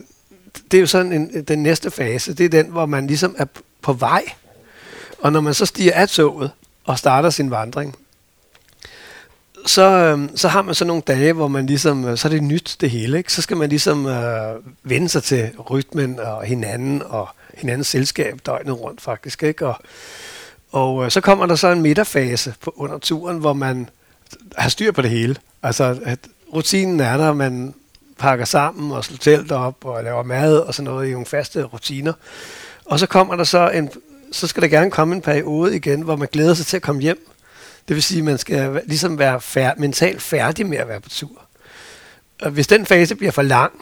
det 0.71 0.77
er 0.77 0.81
jo 0.81 0.87
sådan 0.87 1.13
en, 1.13 1.45
den 1.45 1.63
næste 1.63 1.91
fase, 1.91 2.35
det 2.35 2.45
er 2.45 2.49
den, 2.49 2.67
hvor 2.67 2.87
man 2.87 3.07
ligesom 3.07 3.35
er 3.39 3.45
på 3.83 3.93
vej. 3.93 4.25
Og 5.19 5.33
når 5.33 5.41
man 5.41 5.55
så 5.55 5.67
stiger 5.67 5.93
af 5.95 6.09
toget 6.09 6.51
og 6.85 6.99
starter 6.99 7.31
sin 7.31 7.51
vandring, 7.51 7.97
så, 9.67 9.83
øh, 9.83 10.29
så 10.35 10.49
har 10.49 10.63
man 10.63 10.75
så 10.75 10.85
nogle 10.85 11.03
dage, 11.03 11.33
hvor 11.33 11.49
man 11.49 11.67
ligesom, 11.67 12.05
øh, 12.05 12.19
så 12.19 12.29
er 12.29 12.31
det 12.31 12.43
nyt 12.43 12.77
det 12.81 12.91
hele, 12.91 13.19
ikke? 13.19 13.33
Så 13.33 13.43
skal 13.43 13.57
man 13.57 13.69
ligesom 13.69 14.07
øh, 14.07 14.55
vende 14.83 15.09
sig 15.09 15.23
til 15.23 15.51
rytmen 15.71 16.19
og 16.21 16.45
hinanden 16.45 17.03
og 17.03 17.29
hinandens 17.55 17.87
selskab 17.87 18.39
døgnet 18.47 18.81
rundt 18.81 19.01
faktisk, 19.01 19.43
ikke? 19.43 19.67
Og, 19.67 19.77
og 20.73 21.05
øh, 21.05 21.11
så 21.11 21.21
kommer 21.21 21.47
der 21.47 21.55
så 21.55 21.69
en 21.69 21.83
midterfase 21.83 22.55
på, 22.61 22.75
under 22.77 22.99
turen, 22.99 23.39
hvor 23.39 23.53
man 23.53 23.89
har 24.57 24.69
styr 24.69 24.93
på 24.93 25.03
det 25.03 25.11
hele. 25.11 25.37
Altså, 25.63 25.99
at 26.05 26.19
rutinen 26.55 27.01
er 27.01 27.17
der, 27.17 27.33
man 27.33 27.75
pakker 28.19 28.45
sammen 28.45 28.93
og 28.93 29.05
slår 29.05 29.17
telt 29.17 29.53
op 29.53 29.85
og 29.85 30.05
laver 30.05 30.23
mad 30.23 30.59
og 30.59 30.75
sådan 30.75 30.91
noget 30.91 31.09
i 31.09 31.11
nogle 31.11 31.27
faste 31.27 31.63
rutiner. 31.63 32.13
Og 32.85 32.99
så 32.99 33.07
kommer 33.07 33.37
der 33.37 33.45
så 33.45 33.71
en, 33.71 33.91
så 34.33 34.47
skal 34.47 34.63
der 34.63 34.69
gerne 34.69 34.91
komme 34.91 35.15
en 35.15 35.23
periode 35.23 35.77
igen, 35.77 36.03
hvor 36.03 36.17
man 36.17 36.29
glæder 36.33 36.55
sig 36.55 36.67
til 36.67 36.77
at 36.77 36.83
komme 36.83 37.03
hjem. 37.03 37.31
Det 37.89 37.97
vil 37.97 38.03
sige, 38.03 38.19
at 38.19 38.25
man 38.25 38.39
skal 38.39 38.83
ligesom 38.87 39.19
være 39.19 39.41
fær- 39.41 39.75
mentalt 39.79 40.23
færdig 40.23 40.67
med 40.67 40.79
at 40.79 40.89
være 40.89 41.01
på 41.01 41.09
tur. 41.09 41.43
Og 42.43 42.51
hvis 42.51 42.67
den 42.67 42.87
fase 42.87 43.15
bliver 43.15 43.33
for 43.33 43.43
lang, 43.43 43.73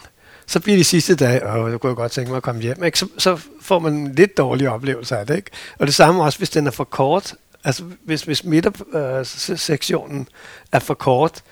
så 0.46 0.60
bliver 0.60 0.76
de 0.78 0.84
sidste 0.84 1.14
dage, 1.14 1.46
og 1.46 1.70
jeg 1.70 1.80
kunne 1.80 1.94
godt 1.94 2.12
tænke 2.12 2.30
mig 2.30 2.36
at 2.36 2.42
komme 2.42 2.60
hjem, 2.60 2.84
ikke? 2.84 2.98
Så, 2.98 3.06
så 3.18 3.40
får 3.60 3.78
man 3.78 3.92
en 3.92 4.14
lidt 4.14 4.36
dårlige 4.36 4.70
oplevelser 4.70 5.16
af 5.16 5.26
det. 5.26 5.36
Ikke? 5.36 5.50
Og 5.78 5.86
det 5.86 5.94
samme 5.94 6.24
også, 6.24 6.38
hvis 6.38 6.50
den 6.50 6.66
er 6.66 6.70
for 6.70 6.84
kort. 6.84 7.34
Altså 7.64 7.84
hvis, 8.04 8.22
hvis 8.22 8.44
midtersektionen 8.44 10.20
øh, 10.20 10.26
er 10.72 10.78
for 10.78 10.94
kort, 10.94 11.42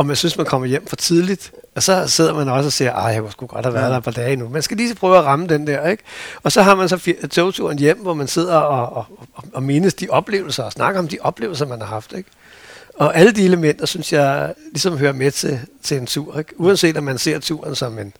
og 0.00 0.06
man 0.06 0.16
synes, 0.16 0.36
man 0.36 0.46
kommer 0.46 0.66
hjem 0.66 0.86
for 0.86 0.96
tidligt, 0.96 1.52
og 1.74 1.82
så 1.82 2.06
sidder 2.06 2.34
man 2.34 2.48
også 2.48 2.66
og 2.66 2.72
siger, 2.72 2.92
at 2.92 3.14
jeg 3.14 3.24
sgu 3.30 3.46
godt 3.46 3.64
have 3.64 3.74
været 3.74 3.84
Ja. 3.84 3.90
der 3.90 3.96
et 3.96 4.04
par 4.04 4.10
dage 4.10 4.36
nu. 4.36 4.48
Man 4.48 4.62
skal 4.62 4.76
lige 4.76 4.94
prøve 4.94 5.18
at 5.18 5.24
ramme 5.24 5.46
den 5.46 5.66
der, 5.66 5.88
ikke? 5.88 6.02
Og 6.42 6.52
så 6.52 6.62
har 6.62 6.74
man 6.74 6.88
så 6.88 7.14
togturen 7.30 7.78
hjem, 7.78 7.98
hvor 7.98 8.14
man 8.14 8.28
sidder 8.28 8.56
og, 8.56 8.96
og, 8.96 9.06
og, 9.34 9.44
og 9.52 9.62
mindes 9.62 9.94
de 9.94 10.06
oplevelser, 10.10 10.62
og 10.62 10.72
snakker 10.72 11.00
om 11.00 11.08
de 11.08 11.18
oplevelser, 11.20 11.66
man 11.66 11.80
har 11.80 11.88
haft, 11.88 12.12
ikke? 12.12 12.30
Og 12.94 13.16
alle 13.16 13.32
de 13.32 13.44
elementer, 13.44 13.86
synes 13.86 14.12
jeg, 14.12 14.54
ligesom 14.72 14.98
hører 14.98 15.12
med 15.12 15.30
til, 15.30 15.60
til 15.82 15.96
en 15.96 16.06
tur, 16.06 16.38
ikke? 16.38 16.60
Uanset 16.60 16.96
om 16.96 17.04
man 17.04 17.18
ser 17.18 17.38
turen 17.38 17.74
som 17.74 17.98
en, 17.98 18.12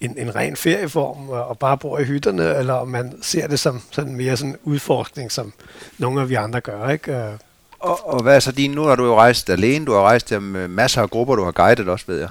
en, 0.00 0.14
en 0.18 0.34
ren 0.34 0.56
ferieform, 0.56 1.28
og, 1.28 1.48
og 1.48 1.58
bare 1.58 1.78
bor 1.78 1.98
i 1.98 2.04
hytterne, 2.04 2.54
eller 2.56 2.74
om 2.74 2.88
man 2.88 3.12
ser 3.22 3.46
det 3.46 3.60
som 3.60 3.82
sådan 3.90 4.16
mere 4.16 4.36
sådan 4.36 4.56
udforskning, 4.64 5.32
som 5.32 5.52
nogle 5.98 6.20
af 6.20 6.28
vi 6.28 6.34
andre 6.34 6.60
gør, 6.60 6.88
ikke? 6.88 7.38
Og, 7.80 8.08
og 8.14 8.22
hvad 8.22 8.36
er 8.36 8.40
så 8.40 8.52
din? 8.52 8.70
Nu 8.70 8.84
har 8.84 8.96
du 8.96 9.04
jo 9.04 9.16
rejst 9.16 9.50
alene, 9.50 9.84
du 9.84 9.92
har 9.92 10.00
rejst 10.00 10.30
med 10.30 10.68
masser 10.68 11.02
af 11.02 11.10
grupper, 11.10 11.36
du 11.36 11.44
har 11.44 11.52
guidet 11.52 11.88
også, 11.88 12.04
ved 12.08 12.18
jeg. 12.18 12.28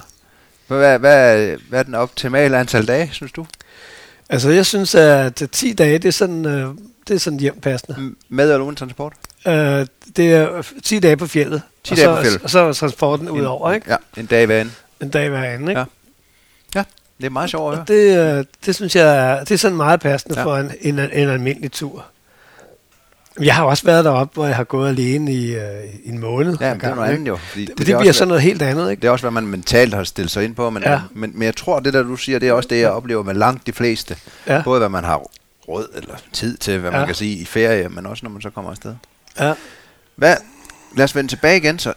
Hvad, 0.66 0.98
hvad, 0.98 1.56
hvad 1.68 1.78
er 1.78 1.82
den 1.82 1.94
optimale 1.94 2.58
antal 2.58 2.88
dage, 2.88 3.10
synes 3.12 3.32
du? 3.32 3.46
Altså, 4.28 4.50
jeg 4.50 4.66
synes, 4.66 4.94
at 4.94 5.42
10 5.52 5.72
dage, 5.72 5.98
det 5.98 6.08
er 6.08 6.12
sådan, 6.12 6.46
øh, 6.46 6.68
det 7.08 7.14
er 7.14 7.18
sådan 7.18 7.40
hjem 7.40 7.60
passende. 7.60 7.98
M- 7.98 8.24
Med 8.28 8.52
eller 8.52 8.64
uden 8.64 8.76
transport? 8.76 9.12
Øh, 9.46 9.86
det 10.16 10.34
er 10.34 10.62
10 10.84 10.98
dage 10.98 11.16
på 11.16 11.26
fjellet. 11.26 11.62
10 11.84 11.92
og 11.92 11.96
dage 11.96 12.06
så, 12.06 12.16
på 12.16 12.22
fjeldet. 12.22 12.42
Og 12.42 12.50
så 12.50 12.58
er 12.58 12.72
transporten 12.72 13.30
ud 13.30 13.42
over, 13.44 13.72
ikke? 13.72 13.90
Ja, 13.90 13.96
en 14.20 14.26
dag 14.26 14.46
hver 14.46 14.60
ende. 14.60 14.72
En 15.02 15.10
dag 15.10 15.28
hver 15.28 15.44
anden, 15.44 15.68
ikke? 15.68 15.80
Ja. 15.80 15.86
Ja, 16.74 16.84
det 17.18 17.26
er 17.26 17.30
meget 17.30 17.50
sjovt 17.50 17.72
at 17.72 17.78
høre. 17.78 17.86
Det, 17.88 18.38
øh, 18.38 18.44
det 18.66 18.74
synes 18.74 18.96
jeg 18.96 19.40
det 19.40 19.50
er 19.54 19.58
sådan 19.58 19.76
meget 19.76 20.00
passende 20.00 20.38
ja. 20.38 20.44
for 20.44 20.56
en, 20.56 20.72
en, 20.80 20.98
en 20.98 21.28
almindelig 21.28 21.72
tur. 21.72 22.04
Jeg 23.40 23.54
har 23.54 23.64
også 23.64 23.84
været 23.84 24.04
deroppe, 24.04 24.34
hvor 24.34 24.46
jeg 24.46 24.56
har 24.56 24.64
gået 24.64 24.88
alene 24.88 25.32
i, 25.32 25.54
øh, 25.54 25.62
i 26.04 26.08
en 26.08 26.18
måned. 26.18 26.56
Ja, 26.60 26.74
det 26.74 26.82
er 26.82 26.94
noget 26.94 27.10
andet 27.10 27.28
jo. 27.28 27.36
Fordi 27.36 27.60
Det, 27.64 27.78
det, 27.78 27.86
det, 27.86 27.92
er 27.92 27.98
bliver 27.98 28.10
også, 28.10 28.18
sådan 28.18 28.28
noget 28.28 28.42
helt 28.42 28.62
andet, 28.62 28.90
ikke? 28.90 29.00
det 29.00 29.08
er 29.08 29.12
også, 29.12 29.22
hvad 29.22 29.30
man 29.30 29.46
mentalt 29.46 29.94
har 29.94 30.04
stillet 30.04 30.30
sig 30.30 30.44
ind 30.44 30.54
på, 30.54 30.70
men, 30.70 30.82
Ja. 30.82 31.00
men, 31.14 31.30
men 31.34 31.42
jeg 31.42 31.56
tror, 31.56 31.80
det 31.80 31.92
der 31.94 32.02
du 32.02 32.16
siger, 32.16 32.38
det 32.38 32.48
er 32.48 32.52
også 32.52 32.68
det, 32.68 32.80
jeg 32.80 32.90
oplever 32.90 33.22
med 33.22 33.34
langt 33.34 33.66
de 33.66 33.72
fleste. 33.72 34.16
Ja. 34.46 34.62
Både 34.64 34.78
hvad 34.78 34.88
man 34.88 35.04
har 35.04 35.22
råd 35.68 35.86
eller 35.96 36.14
tid 36.32 36.56
til, 36.56 36.78
hvad 36.78 36.90
man 36.90 37.00
Ja. 37.00 37.06
kan 37.06 37.14
sige 37.14 37.36
i 37.36 37.44
ferie, 37.44 37.88
men 37.88 38.06
også 38.06 38.26
når 38.26 38.30
man 38.30 38.42
så 38.42 38.50
kommer 38.50 38.70
afsted. 38.70 38.94
Ja. 39.40 39.52
Hvad, 40.16 40.36
lad 40.96 41.04
os 41.04 41.14
vende 41.16 41.30
tilbage 41.30 41.56
igen, 41.56 41.78
så 41.78 41.92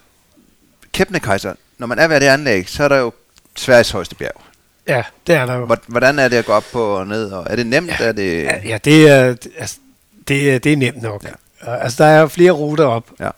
Kebnekaise, 0.93 1.53
når 1.78 1.88
man 1.88 1.99
er 1.99 2.07
ved 2.07 2.20
det 2.20 2.28
anlæg, 2.28 2.70
så 2.70 2.84
er 2.84 2.88
der 2.88 2.97
jo 2.97 3.11
Sveriges 3.55 3.91
højeste 3.91 4.16
bjerg. 4.16 4.41
ja, 4.88 5.03
det 5.28 5.36
er 5.36 5.45
der 5.45 5.55
jo. 5.55 5.66
Hvor- 5.66 5.78
Hvordan 5.88 6.20
er 6.20 6.28
det 6.28 6.38
at 6.38 6.45
gå 6.45 6.51
op 6.51 6.63
på 6.74 6.84
og 6.84 7.07
ned? 7.07 7.32
Og 7.32 7.47
er 7.49 7.55
det 7.55 7.68
nemt? 7.68 7.88
Ja. 7.99 8.05
Er 8.05 8.11
det, 8.11 8.43
Ja, 8.43 8.57
ja 8.66 8.78
det, 8.86 9.09
er, 9.09 9.36
altså, 9.57 9.78
det, 10.32 10.51
er, 10.51 10.59
det 10.59 10.73
er 10.73 10.77
nemt 10.77 11.01
nok. 11.01 11.23
Ja. 11.23 11.75
Altså, 11.75 12.03
der 12.03 12.09
er 12.09 12.19
jo 12.19 12.27
flere 12.27 12.51
ruter 12.51 12.86
op. 12.86 13.11
Ja. 13.19 13.29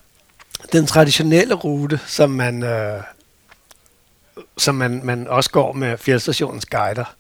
Den 0.72 0.86
traditionelle 0.86 1.54
rute, 1.54 2.00
som 2.06 2.30
man, 2.30 2.64
øh, 2.64 3.02
som 4.58 4.76
man, 4.76 5.02
man 5.04 5.28
også 5.28 5.50
går 5.50 5.74
med 5.74 5.98
fjeldstationens 5.98 6.66
guider, 6.66 7.16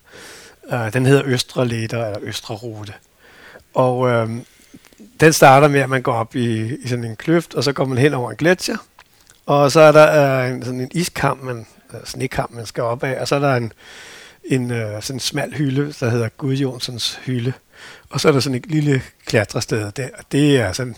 øh, 0.74 0.93
den 0.93 1.05
hedder 1.05 1.21
Østre 1.26 1.67
Leder, 1.67 2.05
eller 2.05 2.19
Østre 2.21 2.55
Rute. 2.55 2.93
Og 3.74 4.09
øh, 4.09 4.30
den 5.19 5.34
starter 5.34 5.67
med, 5.67 5.80
at 5.80 5.89
man 5.89 6.01
går 6.01 6.13
op 6.13 6.36
i, 6.36 6.76
i 6.76 6.88
sådan 6.88 7.03
en 7.03 7.15
kløft, 7.15 7.53
og 7.53 7.63
så 7.63 7.74
går 7.74 7.86
man 7.86 7.97
hen 7.97 8.13
over 8.13 8.32
en 8.32 8.38
gletsjer. 8.38 8.78
Og 9.45 9.71
så 9.71 9.80
er 9.80 9.91
der 9.91 10.39
øh, 10.43 10.51
en, 10.51 10.63
sådan 10.63 10.80
en 10.80 10.91
iskam, 10.91 11.38
man, 11.38 11.65
øh, 11.93 11.99
snekam, 12.05 12.49
man 12.51 12.65
skal 12.65 12.84
op 12.84 13.03
af, 13.03 13.21
og 13.21 13.28
så 13.28 13.36
er 13.36 13.39
der 13.39 13.55
en, 13.55 13.74
en 14.43 14.71
øh, 14.71 15.01
sådan 15.01 15.15
en 15.15 15.19
smal 15.19 15.53
hylde, 15.53 15.93
der 15.99 16.09
hedder 16.09 16.30
Gud 16.30 16.53
Jonsens 16.53 17.19
hylde. 17.26 17.53
Og 18.10 18.20
så 18.20 18.28
er 18.28 18.32
der 18.32 18.40
sådan 18.40 18.56
et 18.56 18.66
lille 18.66 19.02
klatrested 19.26 19.92
der, 19.92 20.10
og 20.18 20.24
det 20.32 20.58
er 20.58 20.72
sådan, 20.72 20.96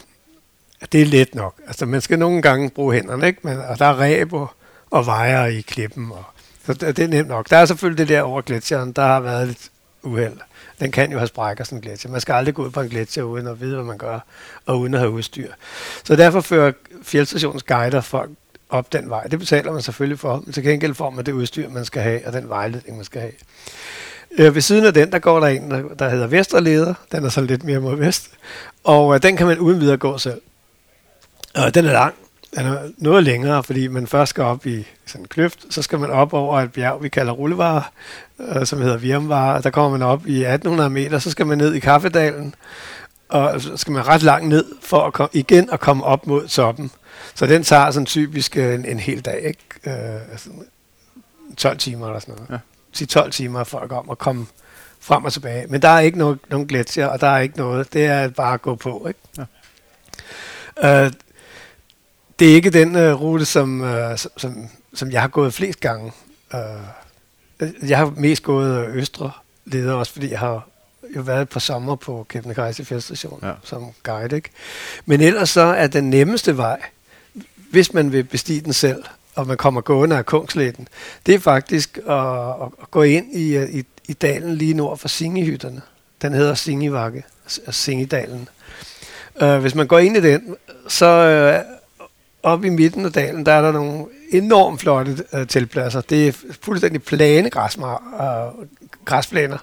det 0.91 1.01
er 1.01 1.05
let 1.05 1.35
nok. 1.35 1.55
Altså 1.67 1.85
man 1.85 2.01
skal 2.01 2.19
nogle 2.19 2.41
gange 2.41 2.69
bruge 2.69 2.93
hænderne, 2.93 3.27
ikke? 3.27 3.39
Men, 3.43 3.57
og 3.57 3.79
der 3.79 3.85
er 3.85 3.99
ræb 3.99 4.33
og, 4.33 4.47
og 4.91 5.05
vejer 5.05 5.45
i 5.45 5.61
klippen, 5.61 6.11
og, 6.11 6.23
så 6.65 6.73
det, 6.73 6.97
det 6.97 7.03
er 7.03 7.07
nemt 7.07 7.27
nok. 7.27 7.49
Der 7.49 7.57
er 7.57 7.65
selvfølgelig 7.65 7.97
det 7.97 8.15
der 8.15 8.21
over 8.21 8.41
gletsjeren, 8.41 8.91
der 8.91 9.01
har 9.01 9.19
været 9.19 9.47
lidt 9.47 9.71
uheld. 10.03 10.37
Den 10.79 10.91
kan 10.91 11.11
jo 11.11 11.17
have 11.17 11.27
sprækker, 11.27 11.63
sådan 11.63 11.77
en 11.77 11.81
gletsjer. 11.81 12.11
Man 12.11 12.21
skal 12.21 12.33
aldrig 12.33 12.55
gå 12.55 12.65
ud 12.65 12.69
på 12.69 12.81
en 12.81 12.89
gletsjer 12.89 13.23
uden 13.23 13.47
at 13.47 13.61
vide, 13.61 13.75
hvad 13.75 13.85
man 13.85 13.97
gør, 13.97 14.19
og 14.65 14.79
uden 14.79 14.93
at 14.93 14.99
have 14.99 15.11
udstyr. 15.11 15.51
Så 16.03 16.15
derfor 16.15 16.41
fører 16.41 16.71
fjeldstationens 17.03 17.63
guider 17.63 18.01
folk 18.01 18.29
op 18.69 18.93
den 18.93 19.09
vej. 19.09 19.23
Det 19.23 19.39
betaler 19.39 19.71
man 19.71 19.81
selvfølgelig 19.81 20.19
for, 20.19 20.41
men 20.45 20.53
til 20.53 20.63
gengæld 20.63 20.93
får 20.93 21.09
man 21.09 21.25
det 21.25 21.31
udstyr, 21.31 21.69
man 21.69 21.85
skal 21.85 22.01
have, 22.01 22.27
og 22.27 22.33
den 22.33 22.49
vejledning, 22.49 22.95
man 22.95 23.05
skal 23.05 23.21
have. 23.21 23.33
Øh, 24.37 24.55
ved 24.55 24.61
siden 24.61 24.85
af 24.85 24.93
den, 24.93 25.11
der 25.11 25.19
går 25.19 25.39
der 25.39 25.47
en, 25.47 25.71
der, 25.71 25.81
der 25.99 26.09
hedder 26.09 26.27
Vesterleder. 26.27 26.93
Den 27.11 27.25
er 27.25 27.29
så 27.29 27.41
lidt 27.41 27.63
mere 27.63 27.79
mod 27.79 27.95
vest. 27.95 28.29
Og 28.83 29.15
øh, 29.15 29.23
den 29.23 29.37
kan 29.37 29.47
man 29.47 29.59
uden 29.59 29.79
videre 29.79 29.97
gå 29.97 30.17
selv. 30.17 30.41
Og 31.55 31.75
den 31.75 31.85
er 31.85 31.93
lang. 31.93 32.13
Den 32.55 32.65
er 32.65 32.77
noget 32.97 33.23
længere, 33.23 33.63
fordi 33.63 33.87
man 33.87 34.07
først 34.07 34.29
skal 34.29 34.43
op 34.43 34.65
i 34.65 34.87
sådan 35.05 35.21
en 35.23 35.27
kløft, 35.27 35.65
så 35.69 35.81
skal 35.81 35.99
man 35.99 36.09
op 36.09 36.33
over 36.33 36.61
et 36.61 36.71
bjerg, 36.71 37.03
vi 37.03 37.09
kalder 37.09 37.33
Rullevare, 37.33 37.83
øh, 38.39 38.65
som 38.65 38.81
hedder 38.81 38.97
Virmvare. 38.97 39.61
Der 39.61 39.69
kommer 39.69 39.97
man 39.97 40.07
op 40.07 40.27
i 40.27 40.43
1800 40.43 40.89
meter, 40.89 41.19
så 41.19 41.31
skal 41.31 41.45
man 41.45 41.57
ned 41.57 41.73
i 41.73 41.79
Kaffedalen, 41.79 42.55
og 43.29 43.61
så 43.61 43.77
skal 43.77 43.93
man 43.93 44.07
ret 44.07 44.23
langt 44.23 44.49
ned 44.49 44.65
for 44.81 44.99
at 44.99 45.13
komme, 45.13 45.29
igen 45.33 45.69
at 45.71 45.79
komme 45.79 46.03
op 46.03 46.27
mod 46.27 46.47
toppen. 46.47 46.91
Så 47.35 47.45
den 47.45 47.63
tager 47.63 47.91
sådan 47.91 48.05
typisk 48.05 48.57
øh, 48.57 48.73
en, 48.73 48.85
en 48.85 48.99
hel 48.99 49.21
dag, 49.21 49.41
ikke? 49.41 49.59
Øh, 49.99 50.31
altså 50.31 50.49
12 51.57 51.77
timer 51.77 52.07
eller 52.07 52.19
sådan 52.19 52.35
noget. 52.35 52.49
Ja. 52.49 52.74
12 53.03 53.31
timer 53.31 53.63
for 53.63 53.79
at 54.11 54.17
komme, 54.17 54.45
frem 54.99 55.25
og 55.25 55.33
tilbage. 55.33 55.67
Men 55.69 55.81
der 55.81 55.89
er 55.89 55.99
ikke 55.99 56.17
noget, 56.17 56.39
nogen 56.49 56.67
gletsjer, 56.67 57.07
og 57.07 57.21
der 57.21 57.27
er 57.27 57.39
ikke 57.39 57.57
noget. 57.57 57.93
Det 57.93 58.05
er 58.05 58.29
bare 58.29 58.53
at 58.53 58.61
gå 58.61 58.75
på, 58.75 59.07
ikke? 59.07 59.19
Ja. 60.83 61.05
Øh, 61.05 61.11
det 62.39 62.51
er 62.51 62.55
ikke 62.55 62.69
den 62.69 62.95
øh, 62.95 63.21
rute, 63.21 63.45
som, 63.45 63.81
øh, 63.81 64.17
som, 64.37 64.69
som 64.93 65.11
jeg 65.11 65.21
har 65.21 65.27
gået 65.27 65.53
flest 65.53 65.79
gange. 65.79 66.11
Øh, 66.53 67.69
jeg 67.89 67.97
har 67.97 68.13
mest 68.17 68.43
gået 68.43 68.87
østre 68.87 69.31
leder 69.65 69.93
også, 69.93 70.11
fordi 70.11 70.31
jeg 70.31 70.39
har 70.39 70.67
jo 71.15 71.21
været 71.21 71.41
et 71.41 71.49
par 71.49 71.59
sommer 71.59 71.95
på 71.95 72.25
Kebnekaise 72.29 72.85
Fjeldstation 72.85 73.39
ja. 73.43 73.51
som 73.63 73.91
guide. 74.03 74.35
Ikke? 74.35 74.49
Men 75.05 75.21
ellers 75.21 75.49
så 75.49 75.61
er 75.61 75.87
den 75.87 76.09
nemmeste 76.09 76.57
vej, 76.57 76.81
hvis 77.71 77.93
man 77.93 78.11
vil 78.11 78.23
bestige 78.23 78.61
den 78.61 78.73
selv, 78.73 79.03
og 79.35 79.47
man 79.47 79.57
kommer 79.57 79.81
gående 79.81 80.17
af 80.17 80.25
Kungsletten, 80.25 80.87
det 81.25 81.35
er 81.35 81.39
faktisk 81.39 81.97
at, 82.09 82.49
at 82.81 82.91
gå 82.91 83.03
ind 83.03 83.35
i, 83.35 83.57
øh, 83.57 83.69
i, 83.69 83.83
i 84.07 84.13
dalen 84.13 84.55
lige 84.55 84.73
nord 84.73 84.97
for 84.97 85.07
Singehytterne. 85.07 85.81
Den 86.21 86.33
hedder 86.33 86.53
Singivakke, 86.53 87.23
øh, 87.67 87.73
Singedalen. 87.73 88.49
Uh, 89.41 89.57
hvis 89.57 89.75
man 89.75 89.87
går 89.87 89.99
ind 89.99 90.17
i 90.17 90.21
den, 90.21 90.55
så 90.87 91.63
uh, 91.63 92.51
op 92.51 92.65
i 92.65 92.69
midten 92.69 93.05
af 93.05 93.13
dalen, 93.13 93.45
der 93.45 93.51
er 93.51 93.61
der 93.61 93.71
nogle 93.71 94.05
enormt 94.31 94.81
flotte 94.81 95.23
uh, 95.33 95.47
tilpladser. 95.47 96.01
Det 96.01 96.27
er 96.27 96.31
fuldstændig 96.61 97.03
plane 97.03 97.49
græsmar, 97.49 98.01
uh, 98.57 98.65
græsplæner. 99.05 99.57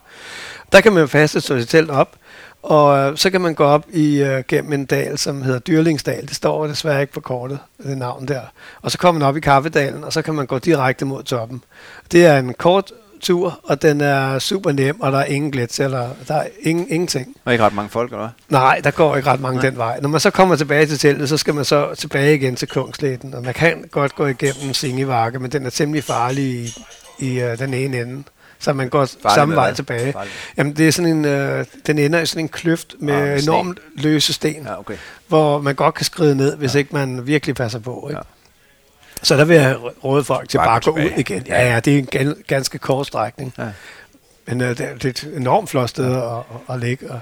Der 0.73 0.81
kan 0.81 0.93
man 0.93 1.09
faste 1.09 1.41
sit 1.41 1.69
telt 1.69 1.91
op, 1.91 2.17
og 2.63 2.99
øh, 2.99 3.17
så 3.17 3.31
kan 3.31 3.41
man 3.41 3.55
gå 3.55 3.65
op 3.65 3.85
i 3.93 4.23
øh, 4.23 4.43
gennem 4.49 4.73
en 4.73 4.85
dal, 4.85 5.19
som 5.19 5.43
hedder 5.43 5.59
Dyrlingsdal. 5.59 6.23
Det 6.29 6.37
står 6.37 6.67
desværre 6.67 7.01
ikke 7.01 7.13
på 7.13 7.21
kortet, 7.21 7.59
det 7.83 7.99
navn 7.99 8.29
der. 8.29 8.41
Og 8.83 8.91
så 8.91 8.99
kommer 8.99 9.19
man 9.19 9.29
op 9.29 9.37
i 9.37 9.41
Kaffedalen, 9.41 10.05
og 10.05 10.13
så 10.13 10.23
kan 10.23 10.35
man 10.35 10.47
gå 10.47 10.59
direkte 10.59 11.05
mod 11.05 11.23
toppen. 11.23 11.65
Det 12.13 12.27
er 12.27 12.39
en 12.39 12.55
kort 12.55 12.93
tur, 13.21 13.61
og 13.63 13.83
den 13.83 14.01
er 14.01 14.39
super 14.39 14.73
nem, 14.73 15.01
og 15.01 15.13
der 15.13 15.19
er 15.19 15.25
ingen 15.25 15.51
glets, 15.51 15.81
eller 15.81 16.09
der 16.29 16.35
er 16.35 16.47
ingen, 16.61 16.87
ingenting. 16.89 17.37
Og 17.45 17.53
ikke 17.53 17.65
ret 17.65 17.75
mange 17.75 17.91
folk, 17.91 18.13
eller? 18.13 18.29
Nej, 18.49 18.81
der 18.85 18.91
går 18.91 19.17
ikke 19.17 19.31
ret 19.31 19.41
mange 19.41 19.61
Nej. 19.61 19.71
den 19.71 19.79
vej. 19.79 20.01
Når 20.01 20.09
man 20.09 20.21
så 20.21 20.31
kommer 20.31 20.57
tilbage 20.57 20.87
til 20.87 20.99
teltet, 20.99 21.29
så 21.29 21.37
skal 21.37 21.55
man 21.55 21.65
så 21.65 21.95
tilbage 21.95 22.35
igen 22.35 22.57
til 22.57 22.69
Kungsletten, 22.69 23.35
og 23.35 23.43
man 23.43 23.55
kan 23.55 23.85
godt 23.91 24.15
gå 24.15 24.27
igennem 24.27 24.75
Singevakke, 24.75 25.39
men 25.39 25.53
den 25.53 25.67
er 25.67 25.71
temmelig 25.71 26.05
farlig 26.05 26.45
i, 26.45 26.75
i 27.19 27.45
uh, 27.45 27.59
den 27.59 27.75
ene 27.75 28.01
ende 28.01 28.23
så 28.63 28.73
man 28.73 28.89
går 28.89 29.05
Farlig 29.05 29.35
samme 29.35 29.55
vej 29.55 29.75
tilbage. 29.75 30.13
Farlig. 30.13 30.33
Jamen, 30.57 30.77
det 30.77 30.89
er 30.89 30.93
sådan 30.93 31.11
en, 31.11 31.25
øh, 31.25 31.67
den 31.87 31.99
ender 31.99 32.21
i 32.21 32.27
sådan 32.27 32.45
en 32.45 32.49
kløft 32.49 32.95
med 32.99 33.15
ah, 33.15 33.43
enormt 33.43 33.79
løse 33.95 34.33
sten, 34.33 34.63
ja, 34.63 34.79
okay. 34.79 34.97
hvor 35.29 35.61
man 35.61 35.75
godt 35.75 35.95
kan 35.95 36.05
skride 36.05 36.37
ned, 36.37 36.57
hvis 36.57 36.75
ja. 36.75 36.79
ikke 36.79 36.91
man 36.93 37.27
virkelig 37.27 37.55
passer 37.55 37.79
på. 37.79 38.09
Ikke? 38.11 38.19
Ja. 38.19 38.23
Så 39.23 39.37
der 39.37 39.45
vil 39.45 39.57
jeg 39.57 39.77
råde 40.05 40.25
folk 40.25 40.49
til 40.49 40.59
bare, 40.59 40.67
bare 40.67 40.77
at 40.77 40.85
gå 40.85 40.91
ud 40.91 41.11
igen. 41.17 41.47
Ja, 41.49 41.73
ja, 41.73 41.81
det 41.81 42.15
er 42.15 42.21
en 42.21 42.35
ganske 42.47 42.79
kort 42.79 43.07
strækning. 43.07 43.55
Ja. 43.59 43.69
Men 44.47 44.61
øh, 44.61 44.69
det, 44.69 44.81
er, 44.81 44.95
det 44.95 45.05
er 45.05 45.09
et 45.09 45.37
enormt 45.37 45.71
flot 45.71 45.89
sted 45.89 46.17
at, 46.17 46.75
at 46.75 46.81
ligge. 46.81 47.11
Og, 47.11 47.21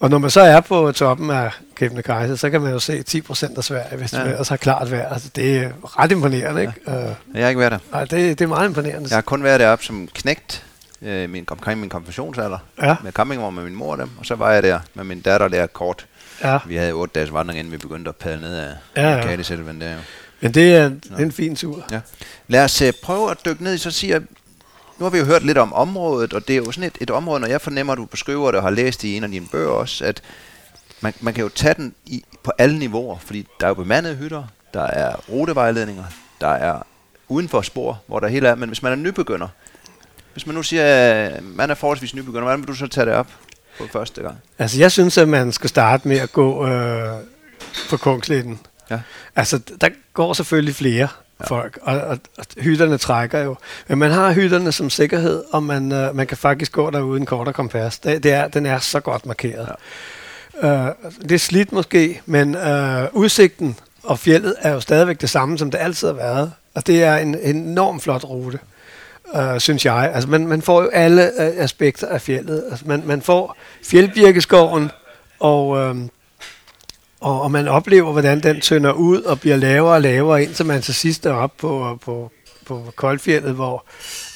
og 0.00 0.10
når 0.10 0.18
man 0.18 0.30
så 0.30 0.40
er 0.40 0.60
på 0.60 0.92
toppen 0.92 1.30
af 1.30 1.50
Kebnekaise, 1.74 2.36
så 2.36 2.50
kan 2.50 2.60
man 2.60 2.72
jo 2.72 2.78
se 2.78 3.04
10% 3.08 3.56
af 3.56 3.64
Sverige, 3.64 3.96
hvis 3.96 4.12
ja. 4.12 4.18
man 4.18 4.28
ellers 4.28 4.48
har 4.48 4.56
klart 4.56 4.90
vejr. 4.90 5.08
Altså, 5.08 5.30
det 5.36 5.58
er 5.58 5.70
ret 5.84 6.12
imponerende, 6.12 6.60
ikke? 6.60 6.72
Ja. 6.86 7.04
Uh, 7.04 7.14
jeg 7.34 7.42
har 7.42 7.48
ikke 7.48 7.58
været 7.58 7.72
der. 7.72 7.78
Nej, 7.92 8.04
det, 8.04 8.38
det 8.38 8.40
er 8.40 8.48
meget 8.48 8.68
imponerende. 8.68 9.08
Jeg 9.08 9.16
har 9.16 9.22
kun 9.22 9.42
været 9.42 9.60
deroppe 9.60 9.84
som 9.84 10.08
knægt 10.14 10.64
øh, 11.02 11.30
min, 11.30 11.44
omkring 11.50 11.80
min 11.80 11.88
konfirmationsalder. 11.88 12.58
Ja. 12.82 12.96
Med 13.02 13.12
campingvogn 13.12 13.54
med 13.54 13.64
min 13.64 13.74
mor 13.74 13.92
og 13.92 13.98
dem. 13.98 14.10
Og 14.18 14.26
så 14.26 14.34
var 14.34 14.52
jeg 14.52 14.62
der 14.62 14.80
med 14.94 15.04
min 15.04 15.20
datter 15.20 15.48
der 15.48 15.66
kort. 15.66 16.06
Ja. 16.44 16.58
Vi 16.66 16.76
havde 16.76 16.92
otte 16.92 17.12
dages 17.14 17.32
vandring, 17.32 17.58
inden 17.58 17.72
vi 17.72 17.78
begyndte 17.78 18.08
at 18.08 18.16
padle 18.16 18.40
ned 18.40 18.56
af 18.56 18.72
ja, 18.96 19.16
ja. 19.16 19.22
Kaliselven 19.22 19.80
der. 19.80 19.96
Men 20.40 20.54
det 20.54 20.76
er, 20.76 20.86
en, 20.86 21.02
en 21.18 21.32
fin 21.32 21.56
tur. 21.56 21.84
Ja. 21.90 22.00
Lad 22.48 22.64
os 22.64 22.82
uh, 22.82 22.88
prøve 23.02 23.30
at 23.30 23.36
dykke 23.44 23.64
ned 23.64 23.74
i, 23.74 23.78
så 23.78 23.90
siger 23.90 24.20
nu 25.00 25.04
har 25.04 25.10
vi 25.10 25.18
jo 25.18 25.24
hørt 25.24 25.42
lidt 25.42 25.58
om 25.58 25.72
området, 25.72 26.32
og 26.32 26.48
det 26.48 26.56
er 26.56 26.56
jo 26.56 26.72
sådan 26.72 26.86
et, 26.86 26.98
et 27.00 27.10
område, 27.10 27.40
når 27.40 27.48
jeg 27.48 27.60
fornemmer, 27.60 27.92
at 27.92 27.96
du 27.96 28.04
beskriver 28.04 28.50
det 28.50 28.58
og 28.58 28.62
har 28.62 28.70
læst 28.70 29.04
i 29.04 29.16
en 29.16 29.24
af 29.24 29.30
dine 29.30 29.46
bøger 29.46 29.68
også, 29.68 30.04
at 30.04 30.22
man, 31.00 31.14
man 31.20 31.34
kan 31.34 31.42
jo 31.42 31.48
tage 31.48 31.74
den 31.74 31.94
i, 32.06 32.24
på 32.42 32.52
alle 32.58 32.78
niveauer, 32.78 33.18
fordi 33.18 33.46
der 33.60 33.66
er 33.66 33.70
jo 33.70 33.74
bemandede 33.74 34.16
hytter, 34.16 34.44
der 34.74 34.82
er 34.82 35.16
rutevejledninger, 35.28 36.04
der 36.40 36.48
er 36.48 36.82
uden 37.28 37.48
for 37.48 37.62
spor, 37.62 38.00
hvor 38.06 38.20
der 38.20 38.28
hele 38.28 38.48
er, 38.48 38.54
men 38.54 38.68
hvis 38.68 38.82
man 38.82 38.92
er 38.92 38.96
nybegynder, 38.96 39.48
hvis 40.32 40.46
man 40.46 40.54
nu 40.54 40.62
siger, 40.62 40.84
at 40.84 41.42
man 41.42 41.70
er 41.70 41.74
forholdsvis 41.74 42.14
nybegynder, 42.14 42.40
hvordan 42.40 42.60
vil 42.60 42.68
du 42.68 42.74
så 42.74 42.86
tage 42.86 43.06
det 43.06 43.14
op 43.14 43.28
på 43.78 43.86
første 43.92 44.22
gang? 44.22 44.36
Altså 44.58 44.78
jeg 44.78 44.92
synes, 44.92 45.18
at 45.18 45.28
man 45.28 45.52
skal 45.52 45.70
starte 45.70 46.08
med 46.08 46.18
at 46.18 46.32
gå 46.32 46.66
øh, 46.66 47.18
på 47.90 47.96
Kungsletten. 47.96 48.60
Ja. 48.90 49.00
Altså 49.36 49.60
der 49.80 49.88
går 50.12 50.32
selvfølgelig 50.32 50.74
flere 50.74 51.08
ja. 51.40 51.46
folk, 51.46 51.78
og, 51.82 52.00
og, 52.00 52.18
og 52.38 52.44
hytterne 52.58 52.98
trækker 52.98 53.40
jo. 53.40 53.56
Men 53.88 53.98
man 53.98 54.10
har 54.10 54.32
hytterne 54.32 54.72
som 54.72 54.90
sikkerhed, 54.90 55.44
og 55.52 55.62
man, 55.62 55.92
øh, 55.92 56.16
man 56.16 56.26
kan 56.26 56.36
faktisk 56.36 56.72
gå 56.72 56.90
der 56.90 57.00
uden 57.00 57.26
kort 57.26 57.48
og 57.48 57.54
kompas. 57.54 57.98
Det, 57.98 58.22
det 58.22 58.32
er, 58.32 58.48
den 58.48 58.66
er 58.66 58.78
så 58.78 59.00
godt 59.00 59.26
markeret. 59.26 59.68
Ja. 60.62 60.88
Uh, 60.88 60.94
det 61.22 61.32
er 61.32 61.38
slidt 61.38 61.72
måske, 61.72 62.20
men 62.26 62.54
uh, 62.54 63.04
udsigten 63.12 63.76
og 64.02 64.18
fjellet 64.18 64.54
er 64.58 64.72
jo 64.72 64.80
stadigvæk 64.80 65.20
det 65.20 65.30
samme, 65.30 65.58
som 65.58 65.70
det 65.70 65.78
altid 65.78 66.08
har 66.08 66.14
været. 66.14 66.52
Og 66.74 66.86
det 66.86 67.04
er 67.04 67.16
en, 67.16 67.38
en 67.42 67.56
enormt 67.56 68.02
flot 68.02 68.24
rute, 68.24 68.58
uh, 69.34 69.58
synes 69.58 69.84
jeg. 69.84 70.10
Altså 70.14 70.28
man, 70.28 70.46
man 70.46 70.62
får 70.62 70.82
jo 70.82 70.88
alle 70.88 71.30
uh, 71.38 71.44
aspekter 71.64 72.06
af 72.06 72.20
fjellet. 72.20 72.64
Altså 72.70 72.84
man, 72.88 73.02
man 73.06 73.22
får 73.22 73.56
fjeldbirkeskoven, 73.84 74.90
og... 75.40 75.68
Uh, 75.68 75.96
og, 77.20 77.42
og 77.42 77.50
man 77.50 77.68
oplever, 77.68 78.12
hvordan 78.12 78.42
den 78.42 78.60
tynder 78.60 78.92
ud 78.92 79.22
og 79.22 79.40
bliver 79.40 79.56
lavere 79.56 79.94
og 79.94 80.02
lavere, 80.02 80.42
indtil 80.42 80.66
man 80.66 80.82
til 80.82 80.94
sidst 80.94 81.26
er 81.26 81.32
oppe 81.32 81.56
på, 81.60 81.98
på, 82.04 82.30
på 82.66 82.92
Koldfjellet, 82.96 83.54
hvor 83.54 83.84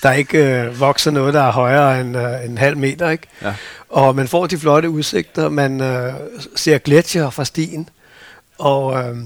der 0.03 0.13
ikke 0.13 0.63
øh, 0.63 0.81
vokser 0.81 1.11
noget, 1.11 1.35
der 1.35 1.43
er 1.43 1.53
højere 1.53 2.01
end 2.01 2.17
øh, 2.17 2.45
en 2.45 2.59
halv 2.59 2.77
meter. 2.77 3.11
Ikke? 3.11 3.27
Ja. 3.43 3.55
Og 3.89 4.17
man 4.17 4.29
får 4.29 4.47
de 4.47 4.59
flotte 4.59 4.91
udsigter, 4.91 5.49
man 5.49 5.81
øh, 5.81 6.13
ser 6.57 6.79
gletsjer 6.79 7.31
fra 7.31 7.45
stien, 7.45 7.89
og, 8.59 8.99
øh, 8.99 9.17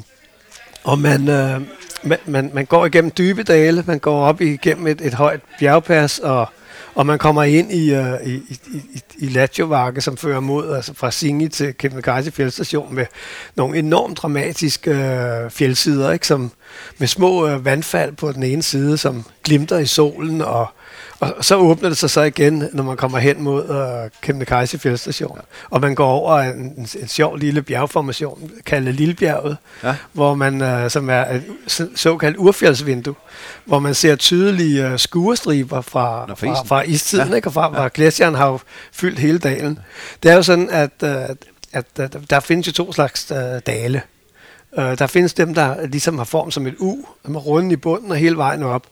og 0.85 0.99
man, 0.99 1.29
øh, 1.29 1.61
man, 2.03 2.19
man, 2.27 2.51
man 2.55 2.67
går 2.67 2.87
igennem 2.87 3.11
dybe 3.11 3.43
dale, 3.43 3.85
man 3.87 3.99
går 3.99 4.25
op 4.25 4.41
igennem 4.41 4.87
et, 4.87 5.01
et 5.01 5.15
højt 5.15 5.41
bjergpas, 5.59 6.19
og 6.19 6.49
og 6.99 7.07
man 7.07 7.19
kommer 7.19 7.43
ind 7.43 7.73
i, 7.73 7.99
uh, 7.99 8.27
i, 8.27 8.35
i, 8.35 8.61
i, 8.95 9.03
i 9.19 9.29
Latjovakke, 9.29 10.01
som 10.01 10.17
fører 10.17 10.41
mod 10.41 10.75
altså 10.75 10.95
fra 10.95 11.11
Singi 11.11 11.49
til 11.49 11.75
Kebnekaise 11.75 12.31
fjeldstation 12.31 12.95
med 12.95 13.07
nogle 13.57 13.79
enormt 13.79 14.19
dramatiske 14.19 14.91
øh, 14.91 15.45
uh, 15.45 15.51
fjeldsider, 15.51 16.13
ikke? 16.13 16.27
Som, 16.27 16.51
med 16.99 17.07
små 17.07 17.55
uh, 17.55 17.65
vandfald 17.65 18.17
på 18.17 18.33
den 18.33 18.43
ene 18.43 18.63
side, 18.63 18.99
som 18.99 19.25
glimter 19.45 19.79
i 19.79 19.87
solen, 19.87 20.43
og 20.43 20.67
og 21.21 21.35
så 21.41 21.57
åbner 21.57 21.89
det 21.89 21.99
sig 21.99 22.11
så 22.11 22.23
igen, 22.23 22.69
når 22.73 22.83
man 22.83 22.97
kommer 22.97 23.19
hen 23.19 23.43
mod 23.43 23.69
uh, 23.69 24.11
Kebnekaise 24.23 24.79
fjeldstation. 24.79 25.37
Ja. 25.37 25.43
Og 25.71 25.81
man 25.81 25.95
går 25.95 26.07
over 26.07 26.39
en, 26.39 26.57
en, 26.57 26.89
en 27.01 27.09
sjov 27.09 27.37
lille 27.37 27.63
bjergformation, 27.63 28.51
kaldet 28.67 28.95
Lillebjerget, 28.95 29.57
ja. 29.83 29.95
hvor 30.13 30.35
man, 30.35 30.63
uh, 30.85 30.91
som 30.91 31.11
er 31.11 31.25
et 31.25 31.45
såkaldt 31.95 32.37
urfjeldsvindue, 32.37 33.15
hvor 33.65 33.79
man 33.79 33.95
ser 33.95 34.17
tydelige 34.17 34.93
uh, 34.93 34.99
skurestriber 34.99 35.81
fra, 35.81 36.25
Nå, 36.29 36.35
fra, 36.35 36.63
fra 36.63 36.83
istiden, 36.83 37.29
ja. 37.29 37.35
ikke? 37.35 37.49
og 37.49 37.53
fra, 37.53 37.83
ja. 37.83 37.89
gletsjeren 37.95 38.35
har 38.35 38.49
jo 38.49 38.59
fyldt 38.93 39.19
hele 39.19 39.39
dalen. 39.39 39.79
Det 40.23 40.31
er 40.31 40.35
jo 40.35 40.43
sådan, 40.43 40.71
at 40.71 40.91
uh, 41.03 41.37
at 41.73 41.97
der, 41.97 42.09
der 42.31 42.41
findes 42.41 42.67
jo 42.67 42.73
to 42.73 42.93
slags 42.93 43.31
øh, 43.31 43.61
dale. 43.67 44.03
Øh, 44.79 44.99
der 44.99 45.07
findes 45.07 45.35
dem, 45.35 45.55
der 45.55 45.87
ligesom 45.87 46.19
har 46.19 46.25
form 46.25 46.51
som 46.51 46.67
et 46.67 46.75
U, 46.79 47.05
som 47.25 47.35
er 47.35 47.41
runde 47.41 47.73
i 47.73 47.77
bunden 47.77 48.11
og 48.11 48.17
hele 48.17 48.37
vejen 48.37 48.63
op. 48.63 48.87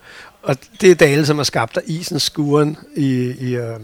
Og 0.47 0.57
det 0.81 0.91
er 0.91 0.95
dale, 0.95 1.27
som 1.27 1.39
er 1.39 1.43
skabt 1.43 1.77
af 1.77 1.83
isens 1.87 2.23
skuren 2.23 2.77
i, 2.97 3.35
i, 3.41 3.57
øh, 3.57 3.81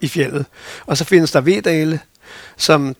i 0.00 0.08
fjellet. 0.08 0.46
Og 0.86 0.96
så 0.96 1.04
findes 1.04 1.32
der 1.32 1.40
V-dale, 1.40 2.00
som 2.56 2.94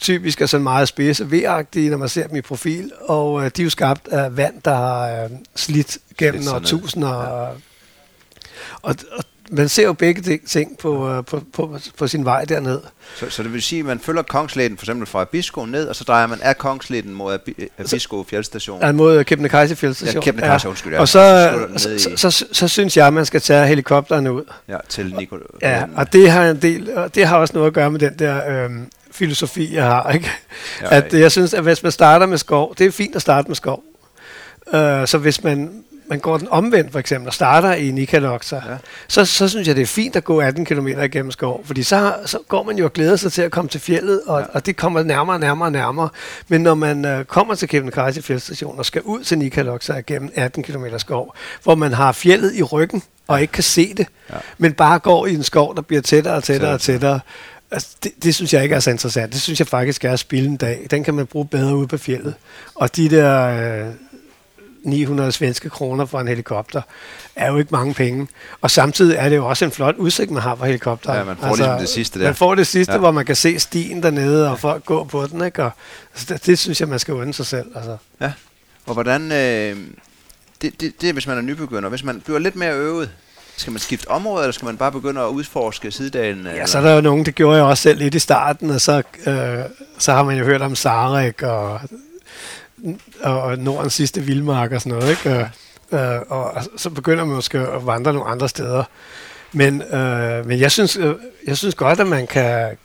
typisk 0.00 0.40
er 0.40 0.46
sådan 0.46 0.62
meget 0.62 0.88
spidse 0.88 1.30
v 1.30 1.32
når 1.74 1.96
man 1.96 2.08
ser 2.08 2.26
dem 2.26 2.36
i 2.36 2.40
profil, 2.40 2.92
og 3.00 3.44
øh, 3.44 3.50
de 3.56 3.62
er 3.62 3.64
jo 3.64 3.70
skabt 3.70 4.08
af 4.08 4.36
vand, 4.36 4.62
der 4.64 4.74
har 4.74 5.24
øh, 5.24 5.30
slidt 5.56 5.98
gennem 6.18 6.42
årtusinder. 6.54 7.08
Ja. 7.08 7.48
Og, 8.82 8.96
og 9.12 9.24
man 9.52 9.68
ser 9.68 9.84
jo 9.84 9.92
begge 9.92 10.38
ting 10.46 10.78
på, 10.78 11.10
øh, 11.10 11.24
på, 11.24 11.42
på, 11.52 11.78
på 11.98 12.06
sin 12.06 12.24
vej 12.24 12.44
derned. 12.44 12.80
Så, 13.16 13.30
så 13.30 13.42
det 13.42 13.52
vil 13.52 13.62
sige, 13.62 13.78
at 13.78 13.84
man 13.84 13.98
følger 13.98 14.22
Kongslæden 14.22 14.76
for 14.76 14.84
eksempel 14.84 15.06
fra 15.06 15.20
Abisko 15.20 15.64
ned, 15.64 15.88
og 15.88 15.96
så 15.96 16.04
drejer 16.04 16.26
man 16.26 16.38
af 16.42 16.58
Kongslæden 16.58 17.14
mod 17.14 17.38
Abisko 17.78 18.24
fjeldstation? 18.30 18.80
Ja, 18.82 18.92
mod 18.92 19.24
Kebnekaise 19.24 19.76
fjeldstation. 19.76 20.22
Ja, 20.22 20.24
Kebnekaise, 20.24 20.64
ja. 20.64 20.68
undskyld. 20.68 20.92
Ja. 20.92 21.00
Og 21.00 21.08
så, 21.08 21.52
så, 21.76 21.98
så, 21.98 22.16
så, 22.16 22.30
så, 22.30 22.44
så 22.52 22.68
synes 22.68 22.96
jeg, 22.96 23.06
at 23.06 23.12
man 23.12 23.26
skal 23.26 23.40
tage 23.40 23.66
helikopterne 23.66 24.32
ud. 24.32 24.44
Ja, 24.68 24.76
til 24.88 25.14
Nico. 25.18 25.36
Ja, 25.62 25.84
og 25.96 26.12
det 26.12 26.30
har 26.30 26.50
en 26.50 26.62
del, 26.62 26.96
og 26.96 27.14
det 27.14 27.26
har 27.26 27.36
også 27.36 27.54
noget 27.54 27.66
at 27.66 27.72
gøre 27.72 27.90
med 27.90 28.00
den 28.00 28.18
der 28.18 28.64
øhm, 28.64 28.86
filosofi, 29.10 29.74
jeg 29.74 29.84
har. 29.84 30.10
Ikke? 30.10 30.30
Ja, 30.80 30.96
at 30.96 31.14
jeg 31.14 31.32
synes, 31.32 31.54
at 31.54 31.62
hvis 31.62 31.82
man 31.82 31.92
starter 31.92 32.26
med 32.26 32.38
skov, 32.38 32.74
det 32.78 32.86
er 32.86 32.90
fint 32.90 33.16
at 33.16 33.22
starte 33.22 33.48
med 33.48 33.56
skov. 33.56 33.82
Uh, 34.66 34.78
så 35.06 35.18
hvis 35.18 35.44
man 35.44 35.84
man 36.12 36.20
går 36.20 36.38
den 36.38 36.48
omvendt 36.50 36.92
for 36.92 36.98
eksempel 36.98 37.28
og 37.28 37.34
starter 37.34 37.72
i 37.72 37.90
Nikaloxa, 37.90 38.56
ja. 38.56 38.76
så, 39.08 39.24
så 39.24 39.48
synes 39.48 39.68
jeg, 39.68 39.76
det 39.76 39.82
er 39.82 39.86
fint 39.86 40.16
at 40.16 40.24
gå 40.24 40.40
18 40.40 40.64
km 40.64 40.86
igennem 40.86 41.30
skov, 41.30 41.66
fordi 41.66 41.82
så, 41.82 42.14
så 42.26 42.38
går 42.48 42.62
man 42.62 42.78
jo 42.78 42.84
og 42.84 42.92
glæder 42.92 43.16
sig 43.16 43.32
til 43.32 43.42
at 43.42 43.50
komme 43.50 43.68
til 43.68 43.80
fjellet, 43.80 44.20
og, 44.26 44.40
ja. 44.40 44.46
og 44.52 44.66
det 44.66 44.76
kommer 44.76 45.02
nærmere 45.02 45.36
og 45.36 45.40
nærmere 45.40 45.66
og 45.66 45.72
nærmere. 45.72 46.08
Men 46.48 46.60
når 46.60 46.74
man 46.74 47.04
øh, 47.04 47.24
kommer 47.24 47.54
til 47.54 47.68
Kebnekaise 47.68 48.22
fjeldstation 48.22 48.78
og 48.78 48.86
skal 48.86 49.02
ud 49.02 49.24
til 49.24 49.38
Nikaloxa 49.38 49.94
igennem 49.94 50.32
18 50.34 50.62
km 50.62 50.84
skov, 50.96 51.34
hvor 51.62 51.74
man 51.74 51.92
har 51.92 52.12
fjellet 52.12 52.54
i 52.54 52.62
ryggen 52.62 53.02
og 53.26 53.40
ikke 53.40 53.52
kan 53.52 53.62
se 53.62 53.94
det, 53.94 54.06
ja. 54.30 54.36
men 54.58 54.72
bare 54.72 54.98
går 54.98 55.26
i 55.26 55.34
en 55.34 55.42
skov, 55.42 55.76
der 55.76 55.82
bliver 55.82 56.02
tættere 56.02 56.34
og 56.34 56.44
tættere 56.44 56.72
og 56.72 56.80
tættere, 56.80 57.20
Altså, 57.70 57.96
det, 58.02 58.12
det 58.22 58.34
synes 58.34 58.54
jeg 58.54 58.62
ikke 58.62 58.74
er 58.74 58.80
så 58.80 58.90
interessant. 58.90 59.32
Det 59.32 59.42
synes 59.42 59.58
jeg 59.58 59.66
faktisk 59.66 60.04
er 60.04 60.12
at 60.12 60.18
spille 60.18 60.48
en 60.48 60.56
dag. 60.56 60.86
Den 60.90 61.04
kan 61.04 61.14
man 61.14 61.26
bruge 61.26 61.46
bedre 61.46 61.76
ude 61.76 61.86
på 61.86 61.96
fjellet. 61.96 62.34
Og 62.74 62.96
de 62.96 63.10
der 63.10 63.46
øh, 63.48 63.94
900 64.84 65.32
svenske 65.32 65.70
kroner 65.70 66.06
for 66.06 66.20
en 66.20 66.28
helikopter, 66.28 66.82
er 67.36 67.50
jo 67.50 67.58
ikke 67.58 67.70
mange 67.72 67.94
penge. 67.94 68.28
Og 68.60 68.70
samtidig 68.70 69.16
er 69.16 69.28
det 69.28 69.36
jo 69.36 69.46
også 69.46 69.64
en 69.64 69.70
flot 69.70 69.96
udsigt, 69.96 70.30
man 70.30 70.42
har 70.42 70.56
fra 70.56 70.66
helikopteren. 70.66 71.18
Ja, 71.18 71.24
man 71.24 71.36
får 71.36 71.46
altså, 71.46 71.62
ligesom 71.62 71.78
det 71.78 71.88
sidste 71.88 72.18
der. 72.18 72.24
Man 72.24 72.34
får 72.34 72.54
det 72.54 72.66
sidste, 72.66 72.92
ja. 72.92 72.98
hvor 72.98 73.10
man 73.10 73.24
kan 73.24 73.36
se 73.36 73.58
stien 73.58 74.02
dernede, 74.02 74.50
og 74.50 74.58
folk 74.58 74.84
gå 74.84 75.04
på 75.04 75.26
den. 75.26 75.44
Ikke? 75.44 75.64
Og, 75.64 75.70
altså, 76.14 76.34
det, 76.34 76.46
det 76.46 76.58
synes 76.58 76.80
jeg, 76.80 76.88
man 76.88 76.98
skal 76.98 77.14
unde 77.14 77.34
sig 77.34 77.46
selv. 77.46 77.66
Altså. 77.76 77.96
Ja, 78.20 78.32
og 78.86 78.94
hvordan... 78.94 79.32
Øh, 79.32 79.76
det, 80.62 80.80
det, 80.80 81.00
det 81.00 81.08
er, 81.08 81.12
hvis 81.12 81.26
man 81.26 81.38
er 81.38 81.42
nybegynder. 81.42 81.88
Hvis 81.88 82.04
man 82.04 82.20
bliver 82.20 82.38
lidt 82.38 82.56
mere 82.56 82.74
øvet, 82.74 83.10
skal 83.56 83.70
man 83.70 83.80
skifte 83.80 84.10
område, 84.10 84.44
eller 84.44 84.52
skal 84.52 84.66
man 84.66 84.76
bare 84.76 84.92
begynde 84.92 85.20
at 85.20 85.28
udforske 85.28 85.90
sidedalen? 85.90 86.44
Ja, 86.44 86.50
eller? 86.52 86.66
så 86.66 86.78
er 86.78 86.82
der 86.82 86.94
jo 86.94 87.00
nogen, 87.00 87.26
det 87.26 87.34
gjorde 87.34 87.56
jeg 87.56 87.64
også 87.64 87.82
selv 87.82 87.98
lidt 87.98 88.14
i 88.14 88.18
starten, 88.18 88.70
og 88.70 88.80
så, 88.80 89.02
øh, 89.26 89.58
så 89.98 90.12
har 90.12 90.22
man 90.22 90.38
jo 90.38 90.44
hørt 90.44 90.62
om 90.62 90.74
Sarek 90.74 91.42
og 91.42 91.80
og 93.22 93.58
Nordens 93.58 93.94
sidste 93.94 94.20
vildmark 94.20 94.72
og 94.72 94.80
sådan 94.80 94.98
noget, 94.98 95.10
ikke? 95.10 95.48
Og, 95.90 95.98
øh, 95.98 96.20
og 96.28 96.64
så 96.76 96.90
begynder 96.90 97.24
man 97.24 97.34
måske 97.34 97.58
at 97.58 97.86
vandre 97.86 98.12
nogle 98.12 98.28
andre 98.28 98.48
steder. 98.48 98.84
Men, 99.52 99.82
øh, 99.82 100.46
men 100.46 100.60
jeg, 100.60 100.70
synes, 100.70 100.96
øh, 100.96 101.14
jeg 101.46 101.56
synes 101.56 101.74
godt, 101.74 102.00
at 102.00 102.06
man 102.06 102.26
kan, 102.26 102.76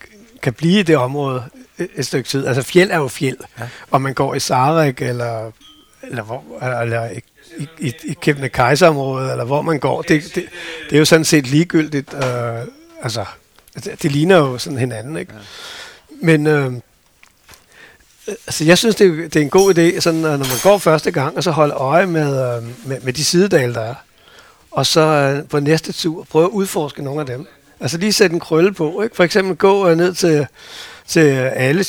kan 0.41 0.53
blive 0.53 0.79
i 0.79 0.83
det 0.83 0.97
område 0.97 1.43
et, 1.77 1.89
et 1.95 2.05
stykke 2.05 2.29
tid. 2.29 2.47
Altså 2.47 2.61
fjeld 2.61 2.91
er 2.91 2.97
jo 2.97 3.07
fjeld, 3.07 3.37
ja. 3.59 3.63
og 3.91 4.01
man 4.01 4.13
går 4.13 4.35
i 4.35 4.39
Sarek 4.39 5.01
eller, 5.01 5.51
eller, 6.03 6.23
hvor, 6.23 6.63
eller 6.81 7.09
i, 7.09 7.21
i, 7.57 7.67
i, 7.79 7.93
i 8.03 8.17
Kebnekaise-området, 8.21 9.31
eller 9.31 9.45
hvor 9.45 9.61
man 9.61 9.79
går. 9.79 10.01
Det, 10.01 10.23
det, 10.35 10.45
det 10.89 10.95
er 10.95 10.99
jo 10.99 11.05
sådan 11.05 11.25
set 11.25 11.47
ligegyldigt. 11.47 12.13
Øh, 12.13 12.67
altså, 13.01 13.25
det, 13.75 14.03
det 14.03 14.11
ligner 14.11 14.37
jo 14.37 14.57
sådan 14.57 14.79
hinanden, 14.79 15.17
ikke? 15.17 15.33
Ja. 15.33 15.39
Men, 16.21 16.47
øh, 16.47 16.73
Altså, 18.27 18.63
jeg 18.63 18.77
synes, 18.77 18.95
det 18.95 19.07
er, 19.07 19.11
det 19.11 19.35
er 19.35 19.41
en 19.41 19.49
god 19.49 19.77
idé, 19.77 19.99
sådan, 19.99 20.19
når 20.19 20.37
man 20.37 20.47
går 20.63 20.77
første 20.77 21.11
gang, 21.11 21.37
og 21.37 21.43
så 21.43 21.51
holde 21.51 21.73
øje 21.73 22.05
med, 22.05 22.57
øh, 22.57 22.63
med, 22.87 23.01
med 23.01 23.13
de 23.13 23.23
sidedale, 23.23 23.73
der 23.73 23.81
er. 23.81 23.95
Og 24.71 24.85
så 24.85 25.01
øh, 25.01 25.49
på 25.49 25.59
næste 25.59 25.93
tur 25.93 26.23
prøve 26.23 26.45
at 26.45 26.51
udforske 26.51 27.03
nogle 27.03 27.19
af 27.19 27.25
dem. 27.25 27.47
Altså 27.79 27.97
lige 27.97 28.13
sætte 28.13 28.33
en 28.33 28.39
krølle 28.39 28.73
på. 28.73 29.01
Ikke? 29.01 29.15
For 29.15 29.23
eksempel 29.23 29.55
gå 29.55 29.89
øh, 29.89 29.97
ned 29.97 30.13
til, 30.13 30.47
til 31.07 31.19
alle 31.19 31.83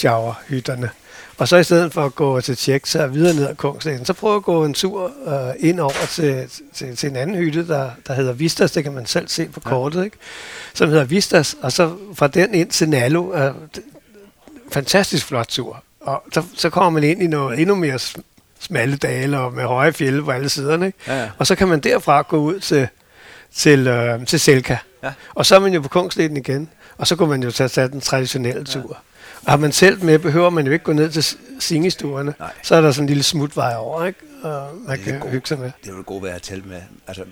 hytterne 0.48 0.90
Og 1.38 1.48
så 1.48 1.56
i 1.56 1.64
stedet 1.64 1.92
for 1.92 2.04
at 2.04 2.14
gå 2.14 2.40
til 2.40 2.56
tjek, 2.56 2.86
så 2.86 3.06
videre 3.06 3.34
ned 3.34 3.46
ad 3.46 3.54
Kungslægen, 3.54 4.04
så 4.04 4.12
prøv 4.12 4.36
at 4.36 4.42
gå 4.42 4.64
en 4.64 4.74
tur 4.74 5.12
øh, 5.26 5.54
ind 5.58 5.80
over 5.80 6.06
til, 6.10 6.50
til, 6.74 6.96
til 6.96 7.10
en 7.10 7.16
anden 7.16 7.36
hytte, 7.36 7.68
der, 7.68 7.90
der 8.06 8.14
hedder 8.14 8.32
Vistas. 8.32 8.70
Det 8.70 8.84
kan 8.84 8.92
man 8.92 9.06
selv 9.06 9.28
se 9.28 9.48
på 9.48 9.60
kortet, 9.60 10.04
ikke? 10.04 10.16
som 10.74 10.88
hedder 10.88 11.04
Vistas. 11.04 11.56
Og 11.62 11.72
så 11.72 11.96
fra 12.14 12.28
den 12.28 12.54
ind 12.54 12.70
til 12.70 12.88
Nalo. 12.88 13.34
Øh, 13.34 13.54
fantastisk 14.72 15.26
flot 15.26 15.46
tur. 15.48 15.82
Og 16.08 16.22
så, 16.32 16.42
så 16.54 16.70
kommer 16.70 16.90
man 16.90 17.04
ind 17.04 17.22
i 17.22 17.26
noget 17.26 17.60
endnu 17.60 17.74
mere 17.74 17.98
smalle 18.60 18.96
dale 18.96 19.38
og 19.38 19.52
med 19.52 19.64
høje 19.64 19.92
fjelle 19.92 20.24
på 20.24 20.30
alle 20.30 20.48
siderne. 20.48 20.86
Ikke? 20.86 20.98
Ja, 21.06 21.22
ja. 21.22 21.30
Og 21.38 21.46
så 21.46 21.54
kan 21.54 21.68
man 21.68 21.80
derfra 21.80 22.22
gå 22.22 22.36
ud 22.36 22.60
til, 22.60 22.88
til, 23.54 23.86
øh, 23.86 24.26
til 24.26 24.40
Selka. 24.40 24.76
Ja. 25.02 25.12
Og 25.34 25.46
så 25.46 25.54
er 25.54 25.60
man 25.60 25.74
jo 25.74 25.80
på 25.80 25.88
Kongsleden 25.88 26.36
igen. 26.36 26.70
Og 26.98 27.06
så 27.06 27.16
kunne 27.16 27.28
man 27.28 27.42
jo 27.42 27.50
tage, 27.50 27.68
tage 27.68 27.88
den 27.88 28.00
traditionelle 28.00 28.64
tur. 28.64 28.80
Ja. 28.80 28.94
Og 29.44 29.52
har 29.52 29.56
man 29.56 29.72
selv 29.72 30.04
med, 30.04 30.18
behøver 30.18 30.50
man 30.50 30.66
jo 30.66 30.72
ikke 30.72 30.84
gå 30.84 30.92
ned 30.92 31.10
til 31.10 31.24
singestuerne. 31.60 32.34
Nej. 32.38 32.52
Så 32.62 32.74
er 32.74 32.80
der 32.80 32.92
sådan 32.92 33.04
en 33.04 33.08
lille 33.08 33.22
smutvej 33.22 33.74
over, 33.76 34.04
ikke? 34.04 34.20
Og 34.42 34.68
man 34.86 34.98
kan 34.98 35.20
god, 35.20 35.30
hygge 35.30 35.46
sig 35.46 35.58
med. 35.58 35.70
Det 35.84 35.90
er 35.90 35.96
jo 35.96 36.02
god 36.06 36.22
ved 36.22 36.30
at 36.30 36.42
tælle 36.42 36.64
med. 36.64 36.80
Altså, 37.06 37.24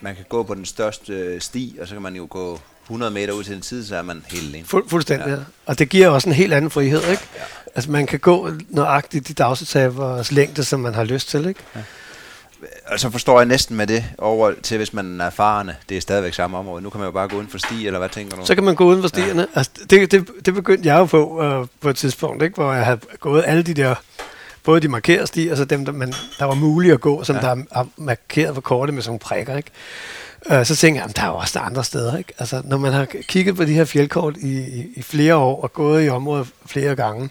man 0.00 0.14
kan 0.14 0.24
gå 0.28 0.42
på 0.42 0.54
den 0.54 0.64
største 0.64 1.40
sti, 1.40 1.78
og 1.80 1.88
så 1.88 1.94
kan 1.94 2.02
man 2.02 2.16
jo 2.16 2.26
gå 2.30 2.60
100 2.90 3.12
meter 3.12 3.32
ud 3.32 3.44
til 3.44 3.54
den 3.54 3.62
side, 3.62 3.86
så 3.86 3.96
er 3.96 4.02
man 4.02 4.24
helt 4.28 4.48
alene. 4.48 4.64
Fuld, 4.66 4.88
fuldstændig, 4.88 5.28
ja. 5.28 5.36
Og 5.66 5.78
det 5.78 5.88
giver 5.88 6.08
også 6.08 6.28
en 6.28 6.34
helt 6.34 6.52
anden 6.52 6.70
frihed, 6.70 7.00
ikke? 7.10 7.22
Ja. 7.36 7.40
Altså 7.74 7.90
man 7.90 8.06
kan 8.06 8.18
gå 8.18 8.50
nøjagtigt 8.68 9.28
de 9.28 9.34
dagsetagers 9.34 10.32
længde, 10.32 10.64
som 10.64 10.80
man 10.80 10.94
har 10.94 11.04
lyst 11.04 11.28
til, 11.28 11.46
ikke? 11.46 11.60
Ja. 11.74 11.80
Altså 12.86 13.10
forstår 13.10 13.40
jeg 13.40 13.46
næsten 13.46 13.76
med 13.76 13.86
det 13.86 14.04
over 14.18 14.52
til, 14.62 14.76
hvis 14.76 14.92
man 14.92 15.20
er 15.20 15.24
erfarne, 15.24 15.76
det 15.88 15.96
er 15.96 16.00
stadigvæk 16.00 16.34
samme 16.34 16.58
område. 16.58 16.82
Nu 16.82 16.90
kan 16.90 16.98
man 16.98 17.06
jo 17.06 17.12
bare 17.12 17.28
gå 17.28 17.36
uden 17.36 17.48
for 17.48 17.58
sti, 17.58 17.86
eller 17.86 17.98
hvad 17.98 18.08
tænker 18.08 18.36
du? 18.36 18.46
Så 18.46 18.54
kan 18.54 18.64
man 18.64 18.74
gå 18.74 18.84
uden 18.84 19.00
for 19.00 19.08
stierne. 19.08 19.40
Ja. 19.40 19.46
Altså, 19.58 19.72
det, 19.90 20.12
det, 20.12 20.28
det 20.46 20.54
begyndte 20.54 20.88
jeg 20.88 20.98
jo 20.98 21.04
på 21.04 21.58
uh, 21.60 21.66
på 21.80 21.90
et 21.90 21.96
tidspunkt, 21.96 22.42
ikke? 22.42 22.54
hvor 22.54 22.72
jeg 22.72 22.84
havde 22.84 23.00
gået 23.20 23.44
alle 23.46 23.62
de 23.62 23.74
der, 23.74 23.94
både 24.64 24.80
de 24.80 24.88
markerede 24.88 25.26
stier, 25.26 25.50
altså 25.50 25.64
dem, 25.64 25.84
der, 25.84 25.92
man, 25.92 26.14
der 26.38 26.44
var 26.44 26.54
mulige 26.54 26.92
at 26.92 27.00
gå, 27.00 27.24
som 27.24 27.36
ja. 27.36 27.42
der 27.42 27.56
er 27.70 27.84
markeret 27.96 28.54
på 28.54 28.60
kortet 28.60 28.94
med 28.94 29.02
sådan 29.02 29.10
nogle 29.10 29.18
prikker. 29.18 29.56
Ikke? 29.56 29.70
Øh, 30.50 30.66
så 30.66 30.76
tænker 30.76 31.00
jeg, 31.00 31.10
at 31.10 31.16
der 31.16 31.22
er 31.22 31.26
jo 31.26 31.36
også 31.36 31.58
andre 31.58 31.84
steder. 31.84 32.16
Ikke? 32.16 32.32
Altså, 32.38 32.62
når 32.64 32.78
man 32.78 32.92
har 32.92 33.04
kigget 33.04 33.56
på 33.56 33.64
de 33.64 33.72
her 33.72 33.84
fjeldkort 33.84 34.36
i, 34.36 34.58
i, 34.58 34.92
i 34.96 35.02
flere 35.02 35.36
år 35.36 35.62
og 35.62 35.72
gået 35.72 36.06
i 36.06 36.08
området 36.08 36.48
flere 36.66 36.96
gange, 36.96 37.30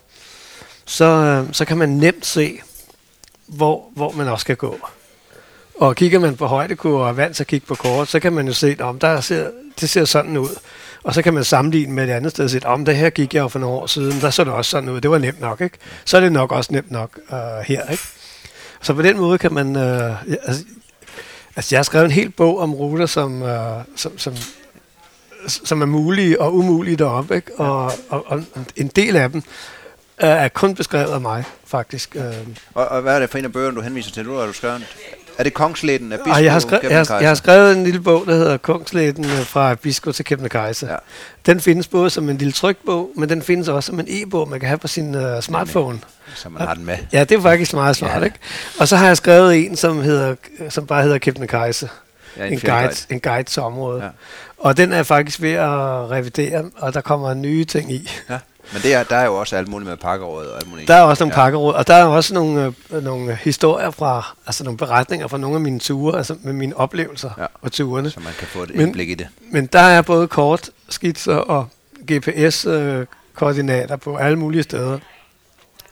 så, 0.85 1.05
øh, 1.05 1.53
så 1.53 1.65
kan 1.65 1.77
man 1.77 1.89
nemt 1.89 2.25
se, 2.25 2.59
hvor, 3.47 3.83
hvor 3.95 4.11
man 4.11 4.27
også 4.27 4.41
skal 4.41 4.55
gå. 4.55 4.79
Og 5.75 5.95
kigger 5.95 6.19
man 6.19 6.35
på 6.35 6.45
højdekurver 6.45 7.03
og 7.03 7.09
er 7.09 7.13
vant 7.13 7.35
til 7.35 7.43
at 7.43 7.47
kigge 7.47 7.67
på 7.67 7.75
kort, 7.75 8.07
så 8.07 8.19
kan 8.19 8.33
man 8.33 8.47
jo 8.47 8.53
se, 8.53 8.75
om 8.79 8.99
der 8.99 9.21
ser, 9.21 9.49
det 9.79 9.89
ser 9.89 10.05
sådan 10.05 10.37
ud. 10.37 10.59
Og 11.03 11.13
så 11.13 11.21
kan 11.21 11.33
man 11.33 11.43
sammenligne 11.43 11.93
med 11.93 12.03
et 12.03 12.11
andet 12.11 12.31
sted 12.31 12.43
og 12.43 12.49
sige, 12.49 12.67
om 12.67 12.85
det 12.85 12.95
her 12.95 13.09
gik 13.09 13.33
jeg 13.33 13.41
jo 13.41 13.47
for 13.47 13.59
nogle 13.59 13.75
år 13.75 13.87
siden, 13.87 14.21
der 14.21 14.29
så 14.29 14.43
det 14.43 14.53
også 14.53 14.71
sådan 14.71 14.89
ud. 14.89 15.01
Det 15.01 15.11
var 15.11 15.17
nemt 15.17 15.41
nok, 15.41 15.61
ikke? 15.61 15.77
Så 16.05 16.17
er 16.17 16.21
det 16.21 16.31
nok 16.31 16.51
også 16.51 16.73
nemt 16.73 16.91
nok 16.91 17.19
uh, 17.29 17.37
her, 17.65 17.89
ikke? 17.89 18.03
Så 18.81 18.93
på 18.93 19.01
den 19.01 19.17
måde 19.17 19.37
kan 19.37 19.53
man... 19.53 19.75
Uh, 19.75 20.15
altså, 20.43 20.63
altså, 21.59 21.75
jeg 21.75 21.79
har 21.79 21.83
skrevet 21.83 22.05
en 22.05 22.11
hel 22.11 22.29
bog 22.29 22.59
om 22.59 22.73
ruter, 22.73 23.05
som, 23.05 23.41
uh, 23.41 23.49
som, 23.95 24.17
som, 24.17 24.33
som 25.47 25.81
er 25.81 25.85
mulige 25.85 26.41
og 26.41 26.55
umulige 26.55 26.97
deroppe, 26.97 27.35
ikke? 27.35 27.55
Og, 27.59 27.93
og, 28.09 28.25
og 28.27 28.43
en 28.75 28.87
del 28.87 29.15
af 29.15 29.29
dem 29.29 29.43
er 30.17 30.47
kun 30.47 30.75
beskrevet 30.75 31.11
af 31.11 31.21
mig, 31.21 31.43
faktisk. 31.65 32.15
Øh. 32.15 32.47
Og, 32.73 32.87
og 32.87 33.01
hvad 33.01 33.15
er 33.15 33.19
det 33.19 33.29
for 33.29 33.37
en 33.37 33.45
af 33.45 33.53
bøgerne, 33.53 33.75
du 33.75 33.81
henviser 33.81 34.11
til? 34.11 34.25
Nu 34.25 34.33
har 34.33 34.45
du 34.45 34.53
skrevet 34.53 34.87
er 35.39 35.43
det 35.43 35.53
Kongslæden 35.53 36.11
af 36.11 36.19
Bisko 36.19 36.41
jeg 36.41 36.51
har, 36.51 36.59
skrevet, 36.59 36.83
jeg, 36.83 37.05
har, 37.07 37.19
jeg 37.19 37.29
har 37.29 37.35
skrevet 37.35 37.77
en 37.77 37.83
lille 37.83 37.99
bog, 37.99 38.23
der 38.25 38.33
hedder 38.33 38.57
Kongslæden 38.57 39.25
øh, 39.25 39.45
fra 39.45 39.75
Bisko 39.75 40.11
til 40.11 40.25
Kebnekaise. 40.25 40.87
Ja. 40.87 40.95
Den 41.45 41.59
findes 41.59 41.87
både 41.87 42.09
som 42.09 42.29
en 42.29 42.37
lille 42.37 42.51
trykbog, 42.51 43.11
men 43.15 43.29
den 43.29 43.41
findes 43.41 43.67
også 43.67 43.87
som 43.87 43.99
en 43.99 44.05
e-bog, 44.09 44.49
man 44.49 44.59
kan 44.59 44.67
have 44.69 44.77
på 44.77 44.87
sin 44.87 45.15
uh, 45.15 45.41
smartphone. 45.41 45.99
Så 46.35 46.49
man 46.49 46.61
har 46.61 46.73
den 46.73 46.85
med. 46.85 46.97
Ja, 47.13 47.23
det 47.23 47.37
er 47.37 47.41
faktisk 47.41 47.73
meget 47.73 47.95
smart, 47.95 48.19
ja. 48.19 48.25
ikke? 48.25 48.37
Og 48.79 48.87
så 48.87 48.95
har 48.95 49.07
jeg 49.07 49.17
skrevet 49.17 49.65
en, 49.65 49.75
som, 49.75 50.01
hedder, 50.01 50.35
som 50.69 50.85
bare 50.85 51.03
hedder 51.03 51.17
Kebnekaise. 51.17 51.89
Ja, 52.37 52.45
en, 52.45 52.53
en, 52.53 52.59
guide, 52.59 52.95
en 53.09 53.19
guide 53.19 53.49
til 53.49 53.61
området. 53.61 54.01
Ja. 54.01 54.07
Og 54.57 54.77
den 54.77 54.93
er 54.93 55.03
faktisk 55.03 55.41
ved 55.41 55.53
at 55.53 55.69
revidere, 56.11 56.65
og 56.77 56.93
der 56.93 57.01
kommer 57.01 57.33
nye 57.33 57.65
ting 57.65 57.91
i. 57.91 58.09
Ja. 58.29 58.39
Men 58.73 58.81
det 58.81 58.93
er, 58.93 59.03
der 59.03 59.15
er 59.15 59.25
jo 59.25 59.35
også 59.35 59.55
alt 59.55 59.67
muligt 59.67 59.89
med 59.89 59.97
pakkeråd 59.97 60.45
og 60.45 60.55
alt 60.55 60.69
muligt. 60.69 60.87
Der 60.87 60.93
er 60.93 61.01
også 61.01 61.23
nogle 61.23 61.35
ja. 61.35 61.43
pakkeråd, 61.43 61.73
og 61.73 61.87
der 61.87 61.93
er 61.93 62.05
også 62.05 62.33
nogle, 62.33 62.73
øh, 62.91 63.03
nogle 63.03 63.35
historier 63.35 63.91
fra, 63.91 64.35
altså 64.45 64.63
nogle 64.63 64.77
beretninger 64.77 65.27
fra 65.27 65.37
nogle 65.37 65.55
af 65.55 65.61
mine 65.61 65.79
ture, 65.79 66.17
altså 66.17 66.35
med 66.43 66.53
mine 66.53 66.77
oplevelser 66.77 67.29
ja. 67.37 67.45
på 67.63 67.69
turene. 67.69 68.09
Så 68.09 68.19
man 68.19 68.33
kan 68.39 68.47
få 68.47 68.63
et 68.63 68.71
indblik 68.71 69.09
i 69.09 69.13
det. 69.13 69.27
Men 69.51 69.65
der 69.65 69.79
er 69.79 70.01
både 70.01 70.27
kort, 70.27 70.69
skitser 70.89 71.35
og 71.35 71.67
GPS 72.11 72.65
øh, 72.65 73.05
koordinater 73.33 73.95
på 73.95 74.15
alle 74.15 74.39
mulige 74.39 74.63
steder, 74.63 74.99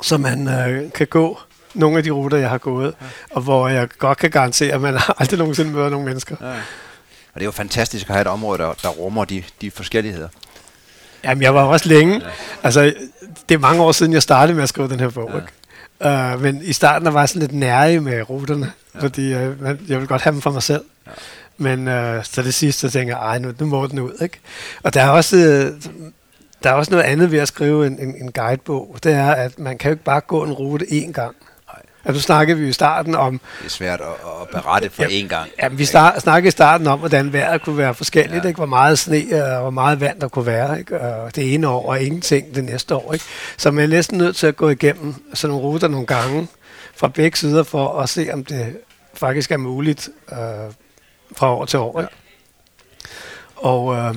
så 0.02 0.18
man 0.18 0.48
øh, 0.48 0.92
kan 0.92 1.08
gå 1.08 1.40
nogle 1.74 1.98
af 1.98 2.04
de 2.04 2.10
ruter, 2.10 2.38
jeg 2.38 2.50
har 2.50 2.58
gået, 2.58 2.94
ja. 3.02 3.08
og 3.32 3.42
hvor 3.42 3.68
jeg 3.68 3.90
godt 3.98 4.18
kan 4.18 4.30
garantere, 4.30 4.74
at 4.74 4.82
man 4.82 5.00
aldrig 5.20 5.40
nogensinde 5.40 5.72
møder 5.72 5.90
nogle 5.90 6.06
mennesker. 6.06 6.36
Ja. 6.42 6.52
Og 7.38 7.40
det 7.40 7.42
er 7.42 7.46
jo 7.46 7.52
fantastisk 7.52 8.10
at 8.10 8.16
have 8.16 8.22
et 8.22 8.28
område, 8.28 8.58
der, 8.58 8.74
der 8.74 8.90
rummer 8.90 9.26
de, 9.26 9.44
de 9.62 9.72
forskelligheder. 9.72 10.28
Jamen, 11.28 11.42
jeg 11.42 11.56
var 11.56 11.64
også 11.64 11.90
længe. 11.90 12.14
Ja. 12.14 12.30
Altså, 12.64 12.94
det 13.50 13.56
er 13.56 13.60
mange 13.60 13.82
år 13.82 13.92
siden, 13.92 14.14
jeg 14.14 14.22
startede 14.22 14.56
med 14.56 14.64
at 14.64 14.70
skrive 14.70 14.90
den 14.90 15.00
her 15.00 15.10
bog. 15.10 15.32
Ja. 15.34 15.38
Ikke? 15.38 16.34
Uh, 16.34 16.42
men 16.42 16.62
i 16.64 16.74
starten 16.74 17.06
der 17.06 17.12
var 17.12 17.20
jeg 17.20 17.30
sådan 17.30 17.42
lidt 17.42 17.54
nærig 17.54 18.04
med 18.04 18.30
ruterne, 18.30 18.72
ja. 18.96 19.00
fordi 19.00 19.36
uh, 19.36 19.42
jeg 19.88 20.00
vil 20.00 20.08
godt 20.08 20.22
have 20.22 20.34
dem 20.34 20.42
for 20.42 20.52
mig 20.52 20.64
selv. 20.64 20.84
Ja. 21.08 21.12
Men 21.58 21.88
uh, 21.88 22.24
så 22.24 22.42
det 22.42 22.54
sidste, 22.54 22.82
så 22.82 22.90
tænker 22.90 23.18
jeg, 23.18 23.26
ej, 23.26 23.40
nu, 23.40 23.54
nu 23.60 23.66
må 23.66 23.88
den 23.88 24.00
ud. 24.00 24.12
Ikke? 24.22 24.40
Og 24.84 24.94
der 24.94 25.02
er 25.02 25.10
også... 25.10 25.36
Uh, 25.36 25.92
der 26.64 26.70
er 26.70 26.74
også 26.74 26.92
noget 26.92 27.04
andet 27.04 27.32
ved 27.32 27.40
at 27.40 27.48
skrive 27.48 27.88
en, 27.88 28.00
en, 28.00 28.16
en 28.22 28.32
guidebog. 28.32 28.96
Det 29.04 29.14
er, 29.14 29.32
at 29.32 29.60
man 29.60 29.78
kan 29.78 29.90
jo 29.90 29.94
ikke 29.94 30.04
bare 30.04 30.22
gå 30.22 30.44
en 30.44 30.52
rute 30.52 30.86
én 30.86 31.12
gang. 31.12 31.36
Ja, 32.08 32.12
nu 32.12 32.20
snakkede 32.20 32.60
vi 32.60 32.68
i 32.68 32.74
starten 32.74 33.16
om... 33.16 33.40
Det 33.60 33.66
er 33.66 33.70
svært 33.70 34.02
at, 34.02 34.08
at 34.42 34.48
berette 34.52 34.90
for 34.90 35.04
én 35.04 35.28
gang. 35.28 35.50
Ja, 35.64 35.68
vi 35.68 35.86
star- 35.86 36.20
snakkede 36.20 36.48
i 36.48 36.52
starten 36.52 36.88
om, 36.88 37.00
hvordan 37.00 37.34
vejret 37.34 37.62
kunne 37.62 37.78
være 37.78 37.94
forskelligt. 37.94 38.44
Ja. 38.44 38.48
Ikke? 38.48 38.58
Hvor 38.58 38.66
meget 38.66 39.00
sne 39.00 39.46
og 39.56 39.62
hvor 39.62 39.70
meget 39.70 40.00
vand 40.02 40.20
der 40.22 40.28
kunne 40.28 40.46
være. 40.46 40.80
Ikke? 40.80 41.00
Og 41.02 41.36
det 41.36 41.54
ene 41.54 41.68
år 41.68 41.90
og 41.90 42.02
ingenting 42.02 42.56
det 42.56 42.64
næste 42.64 42.96
år. 42.96 43.14
Ikke? 43.14 43.26
Så 43.58 43.72
man 43.72 43.84
er 43.84 43.88
næsten 43.88 44.18
nødt 44.18 44.36
til 44.36 44.48
at 44.48 44.56
gå 44.56 44.70
igennem 44.70 45.14
sådan 45.34 45.52
nogle 45.52 45.68
ruter 45.68 45.88
nogle 45.88 46.06
gange 46.06 46.48
fra 46.96 47.08
begge 47.08 47.38
sider 47.38 47.64
for 47.64 48.00
at 48.02 48.10
se, 48.10 48.30
om 48.34 48.46
det 48.46 48.78
faktisk 49.14 49.52
er 49.52 49.58
muligt 49.58 50.10
øh, 50.32 50.38
fra 51.36 51.56
år 51.56 51.66
til 51.66 51.80
år. 51.80 52.00
Ikke? 52.02 52.14
Og 53.56 53.96
øh, 53.96 54.16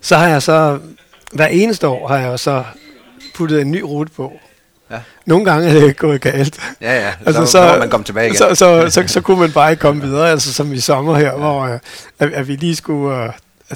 så 0.00 0.16
har 0.16 0.28
jeg 0.28 0.42
så... 0.42 0.78
Hver 1.32 1.46
eneste 1.46 1.88
år 1.88 2.08
har 2.08 2.18
jeg 2.18 2.38
så 2.38 2.64
puttet 3.34 3.60
en 3.60 3.70
ny 3.70 3.80
rute 3.80 4.12
på. 4.12 4.32
Ja. 4.90 5.00
Nogle 5.26 5.44
gange 5.44 5.68
er 5.68 5.80
det 5.80 5.96
gået 5.96 6.20
galt. 6.20 6.58
Ja, 6.80 7.00
ja. 7.00 7.12
Altså, 7.26 7.46
så, 7.46 7.52
så 7.52 7.76
man 7.78 7.90
komme 7.90 8.04
tilbage 8.04 8.26
igen. 8.26 8.36
Så, 8.36 8.54
så, 8.54 8.90
så, 8.90 9.04
så 9.06 9.20
kunne 9.20 9.40
man 9.40 9.52
bare 9.52 9.70
ikke 9.70 9.80
komme 9.80 10.02
videre, 10.02 10.30
altså 10.30 10.54
som 10.54 10.72
i 10.72 10.80
sommer 10.80 11.16
her, 11.16 11.26
ja. 11.26 11.36
hvor 11.36 11.64
uh, 11.64 11.78
at, 12.18 12.32
at 12.32 12.48
vi 12.48 12.56
lige 12.56 12.76
skulle... 12.76 13.24
Uh, 13.24 13.30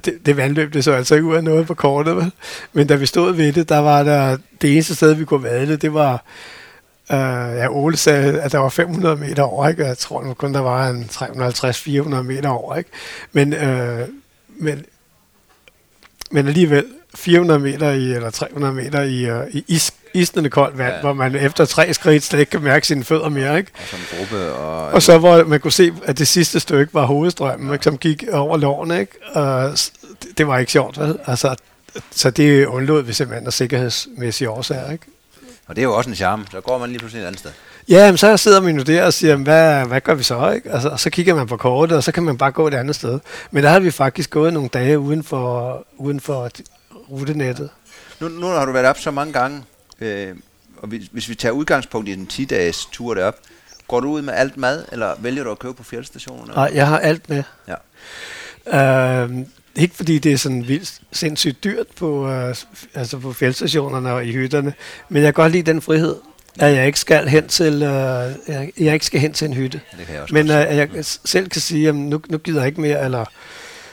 det, 0.05 0.27
det 0.27 0.37
vandløb, 0.37 0.75
det 0.75 0.85
så 0.85 0.93
altså 0.93 1.15
ikke 1.15 1.27
ud 1.27 1.37
af 1.37 1.45
noget 1.45 1.67
på 1.67 1.75
kortet, 1.75 2.17
vel? 2.17 2.33
Men 2.73 2.87
da 2.87 2.95
vi 2.95 3.07
stod 3.07 3.35
ved 3.35 3.53
det, 3.53 3.69
der 3.69 3.79
var 3.79 4.03
der... 4.03 4.37
Det 4.63 4.73
eneste 4.73 4.95
sted, 4.95 5.15
vi 5.15 5.25
kunne 5.25 5.43
vade 5.43 5.77
det 5.77 5.95
var... 5.95 6.25
Uh, 7.13 7.17
ja, 7.57 7.69
Ole 7.69 7.97
sagde, 7.97 8.41
at 8.41 8.53
der 8.53 8.59
var 8.59 8.69
500 8.69 9.17
meter 9.17 9.43
over, 9.43 9.69
ikke? 9.69 9.87
Jeg 9.87 9.99
tror 9.99 10.23
nu 10.23 10.35
kun, 10.35 10.55
der 10.55 10.61
var 10.61 10.89
en 10.89 11.09
350-400 11.13 12.23
meter 12.23 12.49
over, 12.49 12.77
ikke? 12.77 12.91
Men, 13.33 13.53
uh, 13.53 14.09
men, 14.59 14.85
men 16.31 16.49
alligevel, 16.49 16.85
400 17.15 17.61
meter 17.61 17.91
i, 17.91 18.13
eller 18.13 18.31
300 18.31 18.75
meter 18.75 19.03
i, 19.03 19.31
uh, 19.31 19.47
i 19.51 19.65
is, 19.69 19.93
isnende 20.15 20.51
koldt 20.51 20.79
vand, 20.79 20.95
ja. 20.95 21.01
hvor 21.01 21.13
man 21.13 21.35
efter 21.35 21.65
tre 21.65 21.95
skridt 21.95 22.25
slet 22.25 22.41
ikke 22.41 22.51
kan 22.51 22.63
mærke 22.63 22.87
sine 22.87 23.05
fødder 23.05 23.29
mere. 23.29 23.59
Ikke? 23.59 23.73
Og 23.75 23.89
som 23.89 23.99
gruppe. 24.19 24.53
Og, 24.53 24.89
og 24.89 25.03
så 25.03 25.19
hvor 25.19 25.45
man 25.45 25.61
kunne 25.61 25.73
se, 25.73 25.93
at 26.05 26.19
det 26.19 26.29
sidste 26.29 26.61
stykke 26.61 26.95
var 26.95 27.05
hovedstrømmen, 27.05 27.69
ja. 27.69 27.73
ikke, 27.73 27.85
som 27.85 27.99
gik 27.99 28.25
over 28.33 28.57
lårene. 28.57 29.01
Ikke? 29.01 29.13
Og 29.33 29.71
det, 30.23 30.39
det 30.39 30.47
var 30.47 30.59
ikke 30.59 30.73
sjovt. 30.73 31.01
Vel? 31.01 31.19
Altså, 31.27 31.57
så 32.11 32.31
det 32.31 32.67
undlod 32.67 33.03
vi 33.03 33.13
simpelthen 33.13 33.47
af 33.47 33.53
sikkerhedsmæssige 33.53 34.51
årsager. 34.51 34.93
Ikke? 34.93 35.05
Og 35.67 35.77
det 35.77 35.83
er 35.83 35.87
jo 35.87 35.97
også 35.97 36.11
en 36.11 36.17
charme. 36.17 36.45
Så 36.51 36.61
går 36.61 36.79
man 36.79 36.89
lige 36.89 36.99
pludselig 36.99 37.23
et 37.23 37.27
andet 37.27 37.41
sted. 37.41 37.51
Ja, 37.89 38.11
men 38.11 38.19
så 38.19 38.37
sidder 38.37 38.61
man 38.61 38.77
jo 38.77 38.83
der 38.83 39.05
og 39.05 39.13
siger, 39.13 39.37
hvad, 39.37 39.87
hvad 39.87 40.01
gør 40.01 40.15
vi 40.15 40.23
så? 40.23 40.51
Ikke? 40.51 40.71
Altså, 40.71 40.89
og 40.89 41.01
så 41.01 41.11
kigger 41.11 41.35
man 41.35 41.47
på 41.47 41.57
kortet, 41.57 41.97
og 41.97 42.03
så 42.03 42.13
kan 42.13 42.23
man 42.23 42.39
bare 42.39 42.51
gå 42.51 42.67
et 42.67 42.75
andet 42.75 42.97
sted. 42.97 43.19
Men 43.51 43.65
der 43.65 43.71
har 43.71 43.81
vi 43.81 43.91
faktisk 43.91 44.31
gået 44.31 44.53
nogle 44.53 44.69
dage 44.69 44.99
uden 44.99 45.25
for, 45.25 45.85
uden 45.97 46.21
for 46.21 46.51
rutenettet. 47.11 47.71
Nu, 48.21 48.29
nu 48.29 48.47
har 48.47 48.65
du 48.65 48.73
været 48.73 48.87
op 48.87 48.99
så 48.99 49.11
mange 49.11 49.33
gange, 49.33 49.63
øh, 50.01 50.37
og 50.77 50.89
hvis, 50.89 51.03
hvis 51.13 51.29
vi 51.29 51.35
tager 51.35 51.53
udgangspunkt 51.53 52.09
i 52.09 52.15
den 52.15 52.29
10-dages 52.33 52.89
tur 52.93 53.15
derop, 53.15 53.37
går 53.89 54.01
du 54.01 54.09
ud 54.11 54.23
med 54.23 54.35
alt 54.35 54.57
mad, 54.57 54.85
eller 54.93 55.15
vælger 55.19 55.45
du 55.45 55.51
at 55.51 55.59
købe 55.59 55.75
på 55.75 55.83
fjeldstationen? 55.83 56.51
Nej, 56.55 56.71
jeg 56.75 56.87
har 56.87 56.99
alt 56.99 57.29
med. 57.29 57.43
Ja. 57.69 59.25
Øh, 59.25 59.31
ikke 59.77 59.95
fordi 59.95 60.19
det 60.19 60.33
er 60.33 60.37
sådan 60.37 60.69
vildt 60.69 61.01
sindssygt 61.13 61.65
dyrt 61.65 61.87
på, 61.97 62.29
øh, 62.29 62.55
altså 62.95 63.19
på 63.19 63.33
fjeldstationerne 63.33 64.13
og 64.13 64.27
i 64.27 64.33
hytterne, 64.33 64.75
men 65.09 65.23
jeg 65.23 65.35
kan 65.35 65.43
godt 65.43 65.53
lide 65.53 65.73
den 65.73 65.83
frihed, 65.83 66.17
at 66.59 66.77
jeg 66.77 66.87
ikke 66.87 67.01
skal 67.01 67.29
hen 67.29 67.49
til, 67.49 67.73
øh, 67.73 68.33
jeg, 68.49 68.73
jeg 68.79 68.95
ikke 68.95 69.07
skal 69.07 69.21
hen 69.21 69.33
til 69.33 69.45
en 69.45 69.55
hytte. 69.55 69.81
Det 69.99 70.07
kan 70.07 70.15
jeg 70.15 70.23
også 70.23 70.35
men 70.35 70.47
øh, 70.51 70.77
jeg 70.77 70.89
selv 71.05 71.49
kan 71.49 71.61
sige, 71.61 71.89
at 71.89 71.95
nu, 71.95 72.21
nu 72.29 72.39
gider 72.39 72.61
jeg 72.61 72.69
ikke 72.69 72.81
mere, 72.81 73.05
eller 73.05 73.25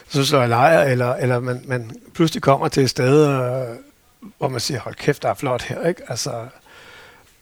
så 0.08 0.24
slår 0.24 0.40
jeg 0.40 0.48
lejr, 0.48 0.82
eller, 0.82 1.14
eller 1.14 1.40
man, 1.40 1.60
man 1.66 1.90
pludselig 2.14 2.42
kommer 2.42 2.68
til 2.68 2.82
et 2.82 2.90
sted, 2.90 3.26
øh, 3.26 3.76
hvor 4.38 4.48
man 4.48 4.60
siger, 4.60 4.80
hold 4.80 4.94
kæft, 4.94 5.22
der 5.22 5.28
er 5.28 5.34
flot 5.34 5.62
her, 5.62 5.86
ikke? 5.86 6.02
Altså, 6.08 6.46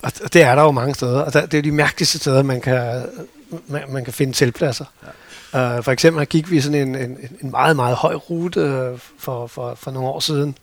og 0.02 0.12
det 0.32 0.42
er 0.42 0.54
der 0.54 0.62
jo 0.62 0.70
mange 0.70 0.94
steder, 0.94 1.20
og 1.20 1.32
der, 1.32 1.46
det 1.46 1.58
er 1.58 1.62
de 1.62 1.72
mærkeligste 1.72 2.18
steder, 2.18 2.42
man 2.42 2.60
kan, 2.60 3.06
man, 3.66 3.82
man 3.88 4.04
kan 4.04 4.12
finde 4.12 4.32
tilpladser. 4.32 4.84
Ja. 5.02 5.08
Uh, 5.78 5.84
for 5.84 5.92
eksempel 5.92 6.26
gik 6.26 6.50
vi 6.50 6.60
sådan 6.60 6.88
en, 6.88 6.94
en, 6.94 7.18
en 7.42 7.50
meget, 7.50 7.76
meget 7.76 7.96
høj 7.96 8.14
rute 8.14 8.90
uh, 8.92 8.98
for, 9.18 9.46
for, 9.46 9.74
for 9.74 9.90
nogle 9.90 10.08
år 10.08 10.20
siden, 10.20 10.58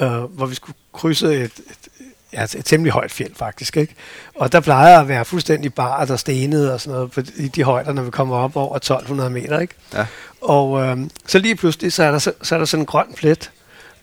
uh, 0.00 0.08
hvor 0.08 0.46
vi 0.46 0.54
skulle 0.54 0.76
krydse 0.92 1.34
et, 1.34 1.44
et, 1.44 1.88
ja, 2.32 2.44
et, 2.44 2.54
et 2.54 2.64
temmelig 2.64 2.92
højt 2.92 3.12
fjeld 3.12 3.34
faktisk. 3.34 3.76
Ikke? 3.76 3.94
Og 4.34 4.52
der 4.52 4.60
plejer 4.60 5.00
at 5.00 5.08
være 5.08 5.24
fuldstændig 5.24 5.74
bart 5.74 6.10
og 6.10 6.18
stenet 6.18 6.72
og 6.72 6.80
sådan 6.80 6.94
noget 6.94 7.10
på 7.10 7.20
de, 7.20 7.48
de 7.48 7.62
højder, 7.62 7.92
når 7.92 8.02
vi 8.02 8.10
kommer 8.10 8.36
op 8.36 8.56
over 8.56 8.76
1200 8.76 9.30
meter. 9.30 9.58
Ikke? 9.58 9.74
Ja. 9.94 10.06
Og 10.40 10.82
øh, 10.82 10.98
så 11.26 11.38
lige 11.38 11.56
pludselig, 11.56 11.92
så 11.92 12.02
er, 12.02 12.10
der, 12.10 12.18
så, 12.18 12.32
så 12.42 12.54
er 12.54 12.58
der 12.58 12.66
sådan 12.66 12.82
en 12.82 12.86
grøn 12.86 13.12
plet 13.16 13.50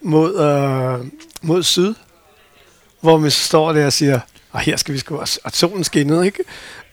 mod, 0.04 0.39
øh, 0.39 1.08
mod 1.41 1.64
syd, 1.64 1.93
hvor 3.01 3.18
man 3.18 3.32
står 3.32 3.74
der 3.74 3.86
og 3.86 3.93
siger, 3.93 4.20
og 4.51 4.60
her 4.60 4.78
skal 4.78 4.93
vi 4.93 4.99
sgu, 4.99 5.18
og 5.18 5.51
solen 5.51 5.84
skinnede, 5.84 6.26
ikke? 6.26 6.43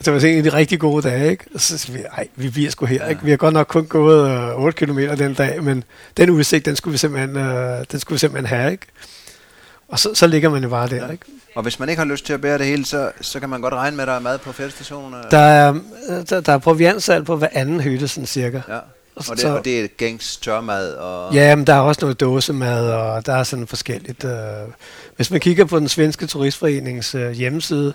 Det 0.04 0.12
var 0.12 0.20
en 0.20 0.36
af 0.36 0.42
de 0.42 0.52
rigtig 0.52 0.80
gode 0.80 1.08
dage, 1.08 1.30
ikke? 1.30 1.44
Og 1.54 1.60
så 1.60 1.92
vi, 1.92 1.98
ej, 1.98 2.28
vi 2.36 2.50
bliver 2.50 2.70
sgu 2.70 2.86
her, 2.86 3.06
ikke? 3.06 3.22
Vi 3.24 3.30
har 3.30 3.36
godt 3.36 3.54
nok 3.54 3.66
kun 3.66 3.86
gået 3.86 4.30
øh, 4.30 4.60
8 4.60 4.86
km 4.86 4.98
den 4.98 5.34
dag, 5.34 5.64
men 5.64 5.84
den 6.16 6.30
udsigt, 6.30 6.66
den 6.66 6.76
skulle 6.76 6.92
vi 6.92 6.98
simpelthen, 6.98 7.36
øh, 7.36 7.84
den 7.92 8.00
skulle 8.00 8.16
vi 8.16 8.18
simpelthen 8.18 8.58
have, 8.58 8.72
ikke? 8.72 8.86
Og 9.88 9.98
så, 9.98 10.14
så 10.14 10.26
ligger 10.26 10.50
man 10.50 10.62
jo 10.62 10.68
bare 10.68 10.88
der, 10.88 11.06
ja. 11.06 11.10
ikke? 11.10 11.24
Og 11.54 11.62
hvis 11.62 11.78
man 11.78 11.88
ikke 11.88 12.00
har 12.00 12.06
lyst 12.06 12.26
til 12.26 12.32
at 12.32 12.40
bære 12.40 12.58
det 12.58 12.66
hele, 12.66 12.86
så, 12.86 13.10
så 13.20 13.40
kan 13.40 13.48
man 13.48 13.60
godt 13.60 13.74
regne 13.74 13.96
med, 13.96 14.02
at 14.02 14.08
der 14.08 14.14
er 14.14 14.20
mad 14.20 14.38
på 14.38 14.52
fjeldstationen? 14.52 15.14
Der 15.30 15.38
er, 15.38 15.74
der, 16.30 16.40
der 16.40 16.52
er 16.52 16.58
proviansal 16.58 17.24
på 17.24 17.36
hver 17.36 17.48
anden 17.52 17.80
hytte, 17.80 18.08
sådan 18.08 18.26
cirka. 18.26 18.60
Ja. 18.68 18.78
Og, 19.28 19.36
det, 19.36 19.40
så, 19.40 19.56
og 19.56 19.64
det 19.64 19.80
er 19.80 19.88
gængs 19.96 20.36
tørmad? 20.36 20.92
Og 20.92 21.34
ja, 21.34 21.56
men 21.56 21.66
der 21.66 21.74
er 21.74 21.80
også 21.80 22.00
noget 22.00 22.20
dåsemad, 22.20 22.90
og 22.90 23.26
der 23.26 23.34
er 23.34 23.42
sådan 23.42 23.66
forskelligt. 23.66 24.24
Øh, 24.24 24.32
hvis 25.16 25.30
man 25.30 25.40
kigger 25.40 25.64
på 25.64 25.78
den 25.78 25.88
svenske 25.88 26.26
turistforenings 26.26 27.14
øh, 27.14 27.30
hjemmeside, 27.30 27.94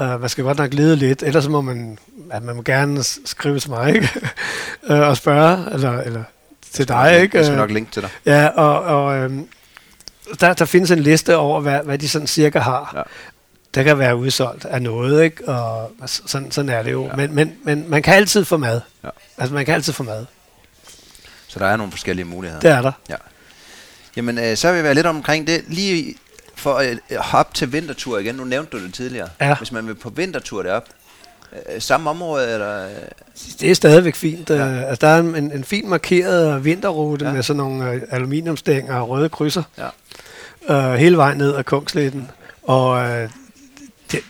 øh, 0.00 0.20
man 0.20 0.28
skal 0.28 0.44
godt 0.44 0.58
nok 0.58 0.74
lede 0.74 0.96
lidt, 0.96 1.22
ellers 1.22 1.48
må 1.48 1.60
man, 1.60 1.98
at 2.30 2.42
man 2.42 2.56
må 2.56 2.62
gerne 2.62 3.02
skrive 3.02 3.58
til 3.58 3.70
mig, 3.70 3.94
ikke? 3.94 4.08
øh, 4.90 5.00
og 5.00 5.16
spørge, 5.16 5.74
eller, 5.74 6.00
eller 6.00 6.22
til 6.72 6.88
dig, 6.88 7.20
ikke? 7.22 7.36
Jeg 7.36 7.46
skal 7.46 7.58
nok 7.58 7.70
linke 7.70 7.90
til 7.92 8.02
dig. 8.02 8.10
Ja, 8.26 8.46
og, 8.46 8.82
og 8.82 9.16
øh, 9.16 9.30
der, 10.40 10.52
der 10.54 10.64
findes 10.64 10.90
en 10.90 10.98
liste 10.98 11.36
over, 11.36 11.60
hvad, 11.60 11.80
hvad 11.84 11.98
de 11.98 12.08
sådan 12.08 12.26
cirka 12.26 12.58
har. 12.58 12.92
Ja. 12.96 13.02
Der 13.74 13.82
kan 13.82 13.98
være 13.98 14.16
udsolgt 14.16 14.64
af 14.64 14.82
noget, 14.82 15.24
ikke? 15.24 15.48
Og 15.48 15.92
sådan, 16.06 16.50
sådan 16.50 16.68
er 16.68 16.82
det 16.82 16.92
jo. 16.92 17.06
Ja. 17.06 17.16
Men, 17.16 17.34
men, 17.34 17.52
men 17.62 17.84
man 17.90 18.02
kan 18.02 18.14
altid 18.14 18.44
få 18.44 18.56
mad. 18.56 18.80
Ja. 19.04 19.08
Altså, 19.38 19.54
man 19.54 19.64
kan 19.64 19.74
altid 19.74 19.92
få 19.92 20.02
mad. 20.02 20.26
Så 21.48 21.58
der 21.58 21.66
er 21.66 21.76
nogle 21.76 21.92
forskellige 21.92 22.24
muligheder. 22.24 22.60
Det 22.60 22.70
er 22.70 22.82
der. 22.82 22.92
Ja. 23.08 23.16
Jamen, 24.16 24.38
øh, 24.38 24.56
så 24.56 24.72
vil 24.72 24.78
vi 24.78 24.84
være 24.84 24.94
lidt 24.94 25.06
omkring 25.06 25.46
det. 25.46 25.64
Lige 25.68 26.14
for 26.54 26.74
at 26.74 26.98
øh, 27.10 27.18
hoppe 27.18 27.54
til 27.54 27.72
vintertur 27.72 28.18
igen. 28.18 28.34
Nu 28.34 28.44
nævnte 28.44 28.78
du 28.78 28.84
det 28.84 28.94
tidligere. 28.94 29.28
Ja. 29.40 29.56
Hvis 29.56 29.72
man 29.72 29.86
vil 29.86 29.94
på 29.94 30.10
vintertur 30.10 30.62
derop, 30.62 30.84
øh, 31.52 31.80
samme 31.82 32.10
område? 32.10 32.52
Eller? 32.52 32.88
Det 33.60 33.70
er 33.70 33.74
stadigvæk 33.74 34.14
fint. 34.14 34.50
Ja. 34.50 34.66
Uh, 34.66 34.88
altså, 34.88 35.06
der 35.06 35.12
er 35.12 35.18
en, 35.18 35.52
en 35.52 35.64
fin 35.64 35.88
markeret 35.88 36.64
vinterrute 36.64 37.26
ja. 37.26 37.32
med 37.32 37.42
sådan 37.42 37.58
nogle 37.58 37.96
uh, 37.96 38.02
aluminiumstænger 38.10 38.94
og 38.94 39.08
røde 39.08 39.28
krydser. 39.28 39.62
Ja. 39.78 39.88
Uh, 40.68 40.94
hele 40.94 41.16
vejen 41.16 41.38
ned 41.38 41.54
ad 41.54 41.64
Kungsletten. 41.64 42.30
Og 42.62 42.90
uh, 42.90 43.30
det, 44.12 44.20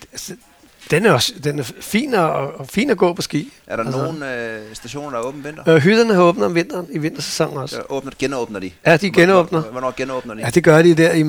den 0.90 1.06
er 1.06 1.12
også 1.12 1.32
den 1.44 1.58
er 1.58 1.62
fin, 1.80 2.14
og, 2.14 2.60
og 2.60 2.66
fin 2.68 2.90
at 2.90 2.96
gå 2.96 3.12
på 3.12 3.22
ski. 3.22 3.52
Er 3.66 3.76
der 3.76 3.84
altså, 3.84 4.02
nogle 4.02 4.34
øh, 4.34 4.60
stationer, 4.72 5.10
der 5.10 5.18
er 5.18 5.22
åbne 5.22 5.44
vinter? 5.44 5.68
Øh, 5.68 5.76
hytterne 5.76 6.14
har 6.14 6.22
åbnet 6.22 6.46
om 6.46 6.54
vinteren, 6.54 6.86
i 6.90 6.98
vintersæsonen 6.98 7.56
også. 7.56 7.76
Ja, 7.76 7.82
åbner, 7.88 8.12
genåbner 8.18 8.60
de? 8.60 8.70
Ja, 8.86 8.96
de 8.96 9.10
genåbner. 9.10 9.60
Hvornår 9.60 9.94
genåbner 9.96 10.34
de? 10.34 10.40
Ja, 10.40 10.50
det 10.50 10.64
gør 10.64 10.82
de 10.82 10.94
der 10.94 11.12
i, 11.12 11.24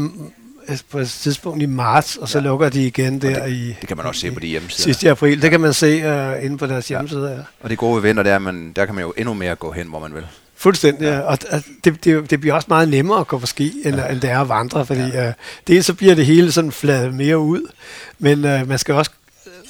på 0.89 0.99
et 0.99 1.10
tidspunkt 1.10 1.64
i 1.64 1.66
marts, 1.66 2.18
og 2.18 2.30
så 2.30 2.38
ja. 2.38 2.43
lukker 2.43 2.70
de 2.70 2.88
igen 2.88 3.22
der 3.22 3.43
det, 3.43 3.51
i... 3.51 3.76
Det 3.82 3.88
kan 3.88 3.97
man 3.97 4.05
også 4.05 4.22
se 4.22 4.32
på 4.32 4.39
de 4.39 4.47
hjemmesider. 4.47 4.84
Sidste 4.84 5.10
april, 5.10 5.38
ja. 5.38 5.41
det 5.41 5.51
kan 5.51 5.62
man 5.62 5.74
se 5.74 5.88
uh, 6.36 6.45
inde 6.45 6.57
på 6.57 6.66
deres 6.66 6.88
hjemmesider, 6.88 7.32
ja. 7.32 7.39
Og 7.62 7.70
det 7.70 7.78
gode 7.78 7.95
ved 7.95 8.01
vinter, 8.01 8.24
det 8.24 8.32
er, 8.32 8.36
at 8.36 8.41
man, 8.41 8.72
der 8.76 8.86
kan 8.86 8.95
man 8.95 9.03
jo 9.03 9.14
endnu 9.18 9.34
mere 9.34 9.55
gå 9.55 9.72
hen, 9.72 9.88
hvor 9.88 9.99
man 9.99 10.16
vil. 10.16 10.24
Fuldstændig, 10.55 11.05
ja. 11.05 11.20
Og 11.20 11.38
det, 11.84 12.05
det, 12.05 12.30
det 12.30 12.41
bliver 12.41 12.53
også 12.53 12.66
meget 12.70 12.89
nemmere 12.89 13.20
at 13.20 13.28
gå 13.28 13.38
på 13.38 13.45
ski, 13.45 13.82
end, 13.86 13.95
ja. 13.95 14.07
end 14.07 14.22
det 14.22 14.30
er 14.30 14.39
at 14.39 14.49
vandre, 14.49 14.86
fordi 14.86 15.01
ja. 15.01 15.28
uh, 15.28 15.34
dels 15.68 15.86
så 15.86 15.93
bliver 15.93 16.16
det 16.16 16.26
hele 16.26 16.51
sådan 16.51 16.72
fladet 16.72 17.14
mere 17.14 17.38
ud, 17.38 17.72
men 18.20 18.38
uh, 18.45 18.68
man 18.68 18.78
skal 18.78 18.95
også 18.95 19.12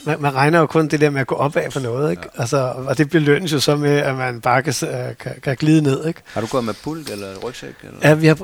man, 0.09 0.21
man 0.21 0.35
regner 0.35 0.59
jo 0.59 0.65
kun 0.65 0.87
det 0.87 1.01
der 1.01 1.09
med 1.09 1.21
at 1.21 1.27
gå 1.27 1.35
opad 1.35 1.71
for 1.71 1.79
noget, 1.79 2.11
ikke? 2.11 2.23
Ja. 2.35 2.41
Altså, 2.41 2.73
og 2.87 2.97
det 2.97 3.09
belønnes 3.09 3.53
jo 3.53 3.59
så 3.59 3.75
med, 3.75 3.97
at 3.97 4.15
man 4.15 4.41
bare 4.41 4.63
kan, 4.63 4.73
øh, 4.83 5.17
kan, 5.17 5.35
kan 5.43 5.55
glide 5.55 5.81
ned, 5.81 6.07
ikke? 6.07 6.21
Har 6.25 6.41
du 6.41 6.47
gået 6.47 6.63
med 6.63 6.73
pulk 6.83 7.09
eller 7.09 7.37
rygsæk? 7.37 7.73
Eller? 7.83 7.99
Ja, 8.03 8.13
vi 8.13 8.27
har, 8.27 8.37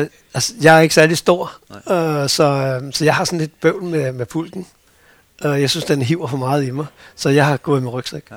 øh, 0.00 0.06
altså, 0.34 0.54
jeg 0.62 0.76
er 0.76 0.80
ikke 0.80 0.94
særlig 0.94 1.18
stor, 1.18 1.52
øh, 1.72 2.28
så, 2.28 2.44
øh, 2.84 2.92
så 2.92 3.04
jeg 3.04 3.14
har 3.14 3.24
sådan 3.24 3.38
lidt 3.38 3.60
bøvl 3.60 3.82
med, 3.82 4.12
med 4.12 4.26
pulken. 4.26 4.66
Uh, 5.44 5.60
jeg 5.60 5.70
synes, 5.70 5.84
den 5.84 6.02
hiver 6.02 6.26
for 6.26 6.36
meget 6.36 6.64
i 6.64 6.70
mig, 6.70 6.86
så 7.16 7.28
jeg 7.28 7.46
har 7.46 7.56
gået 7.56 7.82
med 7.82 7.92
rygsæk. 7.92 8.30
Ja. 8.30 8.36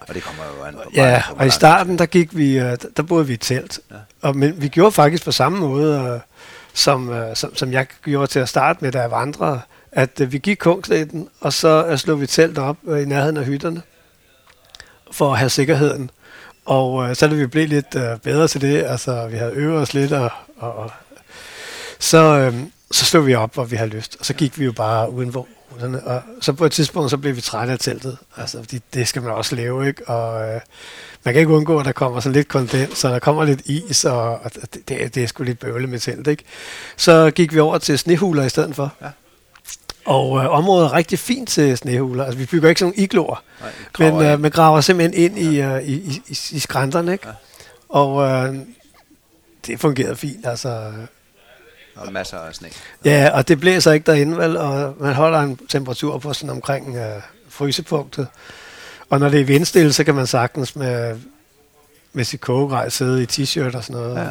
Og 0.00 0.14
det 0.14 0.22
kommer 0.22 0.42
jo 0.44 0.64
an 0.64 0.74
på 0.74 0.90
Ja, 0.94 1.22
og 1.36 1.46
i 1.46 1.50
starten, 1.50 1.98
der 1.98 2.06
gik 2.06 2.36
vi, 2.36 2.60
uh, 2.60 2.72
der 2.96 3.02
boede 3.02 3.26
vi 3.26 3.32
i 3.32 3.36
telt. 3.36 3.80
Ja. 3.90 3.96
Og, 4.22 4.36
men 4.36 4.62
vi 4.62 4.68
gjorde 4.68 4.92
faktisk 4.92 5.24
på 5.24 5.32
samme 5.32 5.58
måde, 5.58 6.14
uh, 6.14 6.20
som, 6.74 7.08
uh, 7.08 7.16
som, 7.34 7.56
som 7.56 7.72
jeg 7.72 7.86
gjorde 8.04 8.26
til 8.26 8.38
at 8.38 8.48
starte 8.48 8.78
med, 8.84 8.92
da 8.92 9.00
jeg 9.00 9.10
vandrede. 9.10 9.60
At 9.92 10.20
øh, 10.20 10.32
vi 10.32 10.38
gik 10.38 10.56
kungslæden, 10.56 11.28
og 11.40 11.52
så 11.52 11.86
uh, 11.86 11.96
slog 11.96 12.20
vi 12.20 12.26
telt 12.26 12.58
op 12.58 12.76
øh, 12.86 13.02
i 13.02 13.04
nærheden 13.04 13.36
af 13.36 13.44
hytterne, 13.44 13.82
for 15.12 15.32
at 15.32 15.38
have 15.38 15.50
sikkerheden. 15.50 16.10
Og 16.64 17.08
øh, 17.08 17.16
så 17.16 17.28
da 17.28 17.34
vi 17.34 17.46
blev 17.46 17.68
lidt 17.68 17.94
øh, 17.96 18.18
bedre 18.18 18.48
til 18.48 18.60
det, 18.60 18.84
altså 18.84 19.28
vi 19.28 19.36
havde 19.36 19.52
øvet 19.52 19.82
os 19.82 19.94
lidt, 19.94 20.12
og, 20.12 20.30
og, 20.58 20.74
og 20.74 20.90
så, 21.98 22.18
øh, 22.18 22.54
så 22.90 23.04
slog 23.04 23.26
vi 23.26 23.34
op, 23.34 23.54
hvor 23.54 23.64
vi 23.64 23.76
havde 23.76 23.90
lyst. 23.90 24.16
Og 24.20 24.26
så 24.26 24.34
gik 24.34 24.58
vi 24.58 24.64
jo 24.64 24.72
bare 24.72 25.10
udenfor 25.10 25.46
og 26.04 26.22
så 26.40 26.52
på 26.52 26.64
et 26.64 26.72
tidspunkt, 26.72 27.10
så 27.10 27.16
blev 27.16 27.36
vi 27.36 27.40
trætte 27.40 27.72
af 27.72 27.78
teltet. 27.78 28.18
Altså, 28.36 28.58
fordi 28.58 28.80
det 28.94 29.08
skal 29.08 29.22
man 29.22 29.32
også 29.32 29.56
leve, 29.56 29.88
ikke? 29.88 30.08
Og 30.08 30.42
øh, 30.42 30.60
man 31.24 31.34
kan 31.34 31.40
ikke 31.40 31.52
undgå, 31.52 31.78
at 31.78 31.86
der 31.86 31.92
kommer 31.92 32.20
sådan 32.20 32.32
lidt 32.32 32.48
kondens, 32.48 32.98
så 32.98 33.08
der 33.08 33.18
kommer 33.18 33.44
lidt 33.44 33.60
is, 33.64 34.04
og, 34.04 34.40
og 34.40 34.50
det, 34.54 34.88
det, 34.88 35.14
det 35.14 35.22
er 35.22 35.26
sgu 35.26 35.42
lidt 35.42 35.58
bøvle 35.58 35.86
med 35.86 35.98
telt, 35.98 36.26
ikke? 36.26 36.44
Så 36.96 37.30
gik 37.30 37.54
vi 37.54 37.60
over 37.60 37.78
til 37.78 37.98
snehuler 37.98 38.44
i 38.44 38.48
stedet 38.48 38.76
for. 38.76 38.92
Ja. 39.02 39.08
Og 40.04 40.38
øh, 40.38 40.50
området 40.50 40.86
er 40.86 40.92
rigtig 40.92 41.18
fint 41.18 41.48
til 41.48 41.76
snehuler. 41.76 42.24
Altså, 42.24 42.38
vi 42.38 42.46
bygger 42.46 42.68
ikke 42.68 42.78
sådan 42.78 42.92
nogle 42.92 43.02
igloer, 43.02 43.42
Nej, 43.98 44.10
men 44.10 44.26
øh, 44.26 44.40
man 44.40 44.50
graver 44.50 44.80
simpelthen 44.80 45.24
ind 45.24 45.38
ja. 45.38 45.76
i, 45.76 45.76
uh, 45.76 45.88
i, 45.88 46.22
i, 46.28 46.38
i 46.50 46.58
skrænterne, 46.58 47.12
ikke? 47.12 47.28
Ja. 47.28 47.32
Og 47.88 48.22
øh, 48.22 48.54
det 49.66 49.80
fungerede 49.80 50.16
fint, 50.16 50.46
altså 50.46 50.92
og 52.00 52.12
masser 52.12 52.38
af 52.38 52.54
sne. 52.54 52.68
Ja, 53.04 53.30
og 53.34 53.48
det 53.48 53.60
blæser 53.60 53.92
ikke 53.92 54.06
derinde, 54.06 54.36
vel, 54.36 54.56
og 54.56 54.94
man 55.00 55.14
holder 55.14 55.40
en 55.40 55.56
temperatur 55.68 56.18
på 56.18 56.32
sådan 56.32 56.50
omkring 56.50 56.96
øh, 56.96 57.22
frysepunktet. 57.48 58.26
Og 59.10 59.20
når 59.20 59.28
det 59.28 59.40
er 59.40 59.44
vindstille, 59.44 59.92
så 59.92 60.04
kan 60.04 60.14
man 60.14 60.26
sagtens 60.26 60.76
med, 60.76 61.20
med 62.12 62.24
sit 62.24 62.40
kogegrej 62.40 62.88
sidde 62.88 63.22
i 63.22 63.26
t-shirt 63.26 63.76
og 63.76 63.84
sådan 63.84 64.02
noget. 64.02 64.16
Ja. 64.16 64.28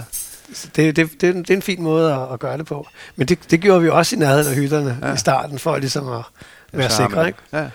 Det, 0.76 0.96
det, 0.96 0.96
det, 0.96 1.22
det 1.22 1.50
er 1.50 1.56
en 1.56 1.62
fin 1.62 1.82
måde 1.82 2.14
at, 2.14 2.34
at 2.34 2.40
gøre 2.40 2.58
det 2.58 2.66
på. 2.66 2.88
Men 3.16 3.28
det, 3.28 3.52
det 3.52 3.62
gjorde 3.62 3.82
vi 3.82 3.90
også 3.90 4.16
i 4.16 4.20
nærheden 4.20 4.48
af 4.48 4.56
hytterne 4.56 5.00
ja. 5.02 5.14
i 5.14 5.18
starten, 5.18 5.60
for 5.60 5.78
ligesom 5.78 6.10
at 6.10 6.24
være 6.72 6.90
sikre. 6.90 7.28
Ikke? 7.28 7.40
Ja. 7.54 7.70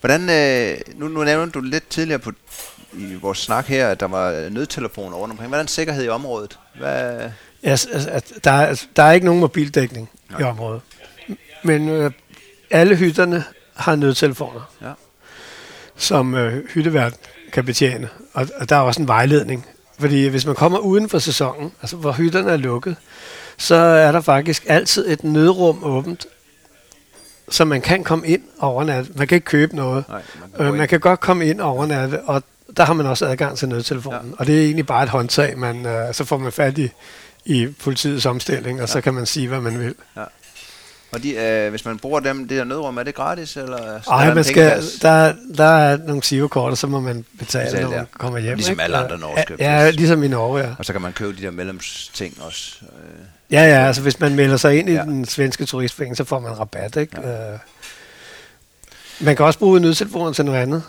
Hvordan, 0.00 0.30
øh, 0.30 0.78
nu, 0.94 1.08
nu 1.08 1.24
nævnte 1.24 1.52
du 1.52 1.60
lidt 1.60 1.88
tidligere 1.88 2.18
på, 2.18 2.32
i 2.92 3.14
vores 3.14 3.38
snak 3.38 3.66
her, 3.66 3.88
at 3.88 4.00
der 4.00 4.06
var 4.06 4.48
nødtelefoner 4.50 5.16
rundt 5.16 5.32
omkring. 5.32 5.48
Hvordan 5.48 5.68
sikkerhed 5.68 6.04
i 6.04 6.08
området? 6.08 6.58
Hvad, 6.78 7.30
Ja, 7.62 7.70
altså, 7.70 8.22
der, 8.44 8.50
er, 8.50 8.84
der 8.96 9.02
er 9.02 9.12
ikke 9.12 9.26
nogen 9.26 9.40
mobildækning 9.40 10.10
Nej. 10.30 10.40
i 10.40 10.42
området. 10.42 10.82
Men 11.64 11.88
øh, 11.88 12.10
alle 12.70 12.96
hytterne 12.96 13.44
har 13.74 13.96
nødtelefoner, 13.96 14.72
ja. 14.82 14.92
som 15.96 16.34
øh, 16.34 16.68
hyttevært 16.68 17.14
kan 17.52 17.64
betjene. 17.64 18.08
Og, 18.32 18.48
og 18.56 18.68
der 18.68 18.76
er 18.76 18.80
også 18.80 19.02
en 19.02 19.08
vejledning. 19.08 19.66
Fordi 20.00 20.26
hvis 20.26 20.46
man 20.46 20.54
kommer 20.54 20.78
uden 20.78 21.08
for 21.08 21.18
sæsonen, 21.18 21.72
altså 21.82 21.96
hvor 21.96 22.12
hytterne 22.12 22.50
er 22.50 22.56
lukket, 22.56 22.96
så 23.56 23.74
er 23.74 24.12
der 24.12 24.20
faktisk 24.20 24.64
altid 24.68 25.08
et 25.08 25.24
nødrum 25.24 25.84
åbent, 25.84 26.26
så 27.50 27.64
man 27.64 27.80
kan 27.80 28.04
komme 28.04 28.26
ind 28.26 28.42
og 28.58 28.68
overnatte. 28.68 29.12
Man 29.14 29.28
kan 29.28 29.36
ikke 29.36 29.44
købe 29.44 29.76
noget. 29.76 30.04
Nej, 30.08 30.22
man, 30.40 30.50
kan 30.56 30.66
øh, 30.66 30.74
man 30.74 30.88
kan 30.88 31.00
godt 31.00 31.20
komme 31.20 31.46
ind 31.46 31.60
og 31.60 31.70
overnatte, 31.70 32.20
og 32.20 32.42
der 32.76 32.84
har 32.84 32.92
man 32.92 33.06
også 33.06 33.26
adgang 33.26 33.58
til 33.58 33.68
nødtelefonen. 33.68 34.30
Ja. 34.30 34.36
Og 34.38 34.46
det 34.46 34.58
er 34.58 34.64
egentlig 34.64 34.86
bare 34.86 35.02
et 35.02 35.08
håndtag, 35.08 35.58
man, 35.58 35.86
øh, 35.86 36.14
så 36.14 36.24
får 36.24 36.38
man 36.38 36.52
fat 36.52 36.78
i 36.78 36.90
i 37.44 37.66
politiets 37.66 38.26
omstilling, 38.26 38.82
og 38.82 38.88
ja. 38.88 38.92
så 38.92 39.00
kan 39.00 39.14
man 39.14 39.26
sige, 39.26 39.48
hvad 39.48 39.60
man 39.60 39.78
vil. 39.78 39.94
Ja. 40.16 40.24
Og 41.12 41.22
de, 41.22 41.34
øh, 41.36 41.70
hvis 41.70 41.84
man 41.84 41.98
bruger 41.98 42.20
dem, 42.20 42.48
det 42.48 42.58
der 42.58 42.64
nødrum, 42.64 42.96
er 42.98 43.02
det 43.02 43.14
gratis? 43.14 43.56
Eller 43.56 44.00
Ej, 44.10 44.34
man 44.34 44.44
skal, 44.44 44.82
der, 45.02 45.32
der 45.56 45.64
er 45.64 45.96
nogle 45.96 46.22
SIO-kort, 46.22 46.78
så 46.78 46.86
må 46.86 47.00
man 47.00 47.24
betale, 47.38 47.64
betale 47.64 47.82
når 47.82 47.90
man 47.90 47.98
ja. 47.98 48.04
kommer 48.18 48.38
hjem. 48.38 48.56
Ligesom 48.56 48.72
ikke? 48.72 48.82
alle 48.82 48.96
andre 48.96 49.18
norske. 49.18 49.56
Ja, 49.58 49.80
ja, 49.80 49.90
ligesom 49.90 50.22
i 50.22 50.28
Norge, 50.28 50.60
ja. 50.60 50.74
Og 50.78 50.84
så 50.84 50.92
kan 50.92 51.02
man 51.02 51.12
købe 51.12 51.36
de 51.36 51.42
der 51.42 51.50
medlemsting 51.50 52.38
også. 52.40 52.76
Øh. 52.82 53.24
Ja, 53.50 53.62
ja, 53.62 53.86
altså 53.86 54.02
hvis 54.02 54.20
man 54.20 54.34
melder 54.34 54.56
sig 54.56 54.78
ind 54.78 54.88
ja. 54.88 55.02
i 55.02 55.06
den 55.06 55.24
svenske 55.24 55.64
turistforening, 55.64 56.16
så 56.16 56.24
får 56.24 56.38
man 56.38 56.58
rabat, 56.58 56.96
ikke? 56.96 57.20
Ja. 57.20 57.52
Øh. 57.52 57.58
Man 59.20 59.36
kan 59.36 59.46
også 59.46 59.58
bruge 59.58 59.80
nødtelefonen 59.80 60.34
til 60.34 60.44
noget 60.44 60.58
andet. 60.58 60.82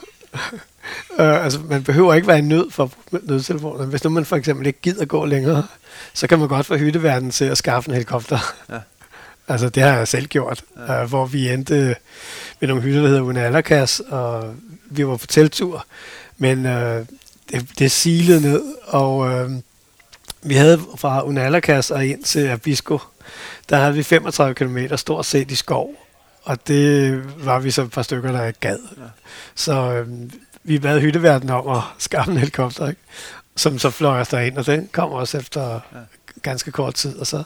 uh, 1.20 1.44
altså, 1.46 1.60
man 1.60 1.84
behøver 1.84 2.14
ikke 2.14 2.28
være 2.28 2.40
i 2.40 2.42
nød 2.42 2.72
for 2.72 2.92
nødtelefonen. 3.12 3.90
Hvis 3.90 4.04
nu 4.04 4.10
man 4.10 4.26
for 4.26 4.36
eksempel 4.36 4.68
ikke 4.68 4.82
gider 4.82 5.06
gå 5.06 5.26
længere, 5.26 5.66
så 6.14 6.28
kan 6.28 6.40
man 6.40 6.48
godt 6.48 6.66
få 6.66 6.78
hytteverdenen 6.78 7.32
til 7.32 7.46
at 7.46 7.58
skaffe 7.58 7.90
en 7.90 7.94
helikopter. 7.94 8.54
Ja. 8.70 8.78
Altså, 9.52 9.70
det 9.70 9.84
har 9.84 9.98
jeg 9.98 10.08
selv 10.08 10.28
gjort, 10.28 10.64
ja. 10.78 11.04
uh, 11.04 11.10
hvor 11.10 11.26
vi 11.26 11.50
endte 11.50 11.96
med 12.60 12.68
nogle 12.68 12.84
hytter, 12.84 13.02
der 13.02 13.08
hedder 13.08 13.22
Unalakas, 13.22 14.00
og 14.00 14.56
vi 14.86 15.08
var 15.08 15.18
på 15.18 15.28
teltur, 15.28 15.86
men 16.38 16.66
uh, 16.66 17.06
det, 17.52 17.80
det 17.80 17.92
silede 17.92 18.42
ned, 18.42 18.64
og 18.84 19.18
uh, 19.18 19.52
vi 20.42 20.56
havde 20.56 20.82
fra 20.98 21.26
Unalakas 21.26 21.92
og 21.92 22.06
ind 22.06 22.24
til 22.24 22.48
Abisko, 22.48 23.00
der 23.70 23.78
havde 23.78 23.94
vi 23.94 24.04
35 24.04 24.56
km 24.56 24.78
stort 24.96 25.26
set 25.26 25.52
i 25.52 25.56
skov, 25.56 25.94
og 26.44 26.68
det 26.68 27.22
var 27.46 27.60
vi 27.60 27.72
så 27.72 27.82
et 27.82 27.92
par 27.92 28.02
stykker, 28.02 28.32
der 28.32 28.52
gad. 28.52 28.80
Ja. 28.98 29.04
Så 29.56 29.74
øh, 29.74 30.08
vi 30.64 30.80
bad 30.80 31.00
hytteverden 31.00 31.50
om 31.50 31.68
at 31.68 31.82
skaffe 31.98 32.32
en 32.32 32.38
helikopter, 32.38 32.90
ikke? 32.90 33.02
som 33.56 33.80
så 33.80 33.90
fløj 33.90 34.20
os 34.20 34.28
derind, 34.28 34.58
og 34.58 34.66
den 34.66 34.90
kom 34.92 35.12
også 35.12 35.38
efter 35.38 35.74
ja. 35.74 36.00
ganske 36.42 36.72
kort 36.72 36.94
tid. 36.94 37.18
Og 37.18 37.28
så 37.28 37.44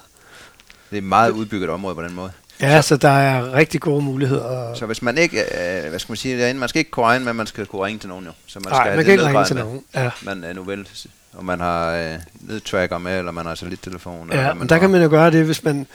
det 0.95 1.01
er 1.01 1.03
et 1.03 1.09
meget 1.09 1.31
udbygget 1.31 1.69
område 1.69 1.95
på 1.95 2.03
den 2.03 2.15
måde. 2.15 2.31
Ja, 2.61 2.81
så, 2.81 2.87
så 2.87 2.97
der 2.97 3.09
er 3.09 3.53
rigtig 3.53 3.81
gode 3.81 4.01
muligheder. 4.01 4.73
Så 4.73 4.85
hvis 4.85 5.01
man 5.01 5.17
ikke, 5.17 5.39
øh, 5.39 5.89
hvad 5.89 5.99
skal 5.99 6.11
man 6.11 6.17
sige, 6.17 6.37
derinde, 6.37 6.59
man 6.59 6.69
skal 6.69 6.79
ikke 6.79 6.91
kunne 6.91 7.05
regne 7.05 7.25
med, 7.25 7.33
man 7.33 7.47
skal 7.47 7.65
kunne 7.65 7.85
ringe 7.85 7.99
til 7.99 8.09
nogen 8.09 8.25
jo. 8.25 8.31
Så 8.47 8.59
man 8.59 8.71
Nej, 8.71 8.83
skal 8.83 8.95
man 8.95 9.05
kan 9.05 9.11
ikke 9.11 9.25
ringe 9.25 9.45
til 9.45 9.55
nogen. 9.55 9.81
Ja. 9.95 10.11
Man 10.21 10.43
er 10.43 10.53
nu 10.53 10.63
vel, 10.63 10.87
og 11.33 11.45
man 11.45 11.59
har 11.59 11.91
øh, 11.91 12.19
nedtracker 12.39 12.97
med, 12.97 13.19
eller 13.19 13.31
man 13.31 13.45
har 13.45 13.55
satellittelefon. 13.55 14.29
Ja, 14.33 14.53
men 14.53 14.69
der 14.69 14.75
har. 14.75 14.79
kan 14.79 14.89
man 14.89 15.01
jo 15.01 15.09
gøre 15.09 15.31
det, 15.31 15.45
hvis 15.45 15.63
man 15.63 15.87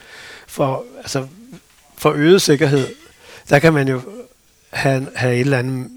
får, 0.46 0.84
altså, 0.98 1.26
får 1.98 2.12
øget 2.12 2.42
sikkerhed. 2.42 2.88
Der 3.51 3.59
kan 3.59 3.72
man 3.72 3.88
jo 3.88 4.01
have, 4.70 5.07
have 5.14 5.34
et 5.34 5.40
eller 5.40 5.59
andet 5.59 5.90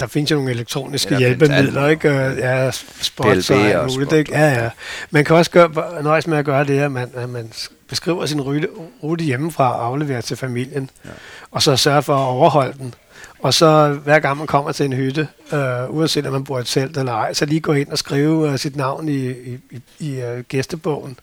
der 0.00 0.06
findes 0.06 0.30
jo 0.30 0.36
nogle 0.36 0.50
elektroniske 0.50 1.14
ja, 1.14 1.18
hjælpemidler, 1.18 1.88
ikke? 1.88 2.08
Ja, 2.10 2.70
spots 3.00 3.50
og 3.50 3.56
alt 3.56 3.92
muligt, 3.92 4.12
ikke? 4.12 4.32
Ja, 4.32 4.62
ja. 4.62 4.70
Man 5.10 5.24
kan 5.24 5.36
også 5.36 5.50
gøre, 5.50 6.02
nøjes 6.02 6.26
med 6.26 6.38
at 6.38 6.44
gøre 6.44 6.64
det, 6.64 6.78
at 6.78 6.92
man, 6.92 7.10
at 7.14 7.28
man 7.28 7.52
beskriver 7.88 8.26
sin 8.26 8.40
rute, 8.40 8.68
rute 9.02 9.24
hjemmefra 9.24 9.78
og 9.78 9.86
afleverer 9.86 10.20
til 10.20 10.36
familien, 10.36 10.90
ja. 11.04 11.10
og 11.50 11.62
så 11.62 11.76
sørger 11.76 12.00
for 12.00 12.14
at 12.14 12.28
overholde 12.28 12.78
den. 12.78 12.94
Og 13.38 13.54
så 13.54 13.98
hver 14.04 14.18
gang 14.18 14.38
man 14.38 14.46
kommer 14.46 14.72
til 14.72 14.86
en 14.86 14.92
hytte, 14.92 15.28
øh, 15.52 15.90
uanset 15.90 16.26
om 16.26 16.32
man 16.32 16.44
bor 16.44 16.58
i 16.58 16.60
et 16.60 16.66
telt 16.66 16.96
eller 16.96 17.12
ej, 17.12 17.32
så 17.32 17.46
lige 17.46 17.60
gå 17.60 17.72
ind 17.72 17.88
og 17.88 17.98
skrive 17.98 18.52
uh, 18.52 18.56
sit 18.56 18.76
navn 18.76 19.08
i, 19.08 19.28
i, 19.28 19.58
i, 19.70 19.80
i 19.98 20.22
uh, 20.22 20.40
gæstebogen. 20.48 21.18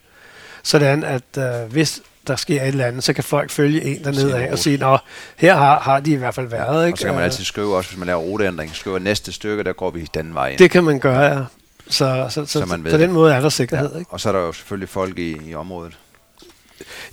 Sådan 0.63 1.03
at 1.03 1.23
uh, 1.37 1.71
hvis 1.71 2.01
der 2.27 2.35
sker 2.35 2.61
et 2.61 2.67
eller 2.67 2.85
andet, 2.85 3.03
så 3.03 3.13
kan 3.13 3.23
folk 3.23 3.51
følge 3.51 3.83
en 3.83 4.03
dernede 4.03 4.37
af 4.37 4.51
og 4.51 4.59
sige, 4.59 4.77
nå, 4.77 4.97
her 5.35 5.55
har, 5.55 5.79
har 5.79 5.99
de 5.99 6.11
i 6.11 6.15
hvert 6.15 6.35
fald 6.35 6.47
været. 6.47 6.85
Ikke? 6.85 6.95
Og 6.95 6.99
så 6.99 7.05
kan 7.05 7.15
man 7.15 7.23
altid 7.23 7.43
skrive 7.43 7.75
også, 7.75 7.89
hvis 7.89 7.99
man 7.99 8.07
laver 8.07 8.21
ruteændring, 8.21 8.75
skrive 8.75 8.99
næste 8.99 9.31
stykke, 9.31 9.63
der 9.63 9.73
går 9.73 9.91
vi 9.91 10.07
den 10.13 10.33
vej 10.33 10.49
ind. 10.49 10.59
Det 10.59 10.71
kan 10.71 10.83
man 10.83 10.99
gøre, 10.99 11.37
ja. 11.37 11.43
Så, 11.87 12.27
så, 12.29 12.45
så, 12.45 12.59
så 12.59 12.65
man 12.65 12.83
ved 12.83 12.91
på 12.91 12.97
den 12.97 13.11
måde 13.11 13.33
er 13.33 13.39
der 13.39 13.49
sikkerhed. 13.49 13.91
Ja. 13.93 13.99
Ikke? 13.99 14.11
Og 14.11 14.19
så 14.19 14.29
er 14.29 14.33
der 14.33 14.39
jo 14.39 14.51
selvfølgelig 14.51 14.89
folk 14.89 15.19
i, 15.19 15.49
i 15.49 15.55
området. 15.55 15.97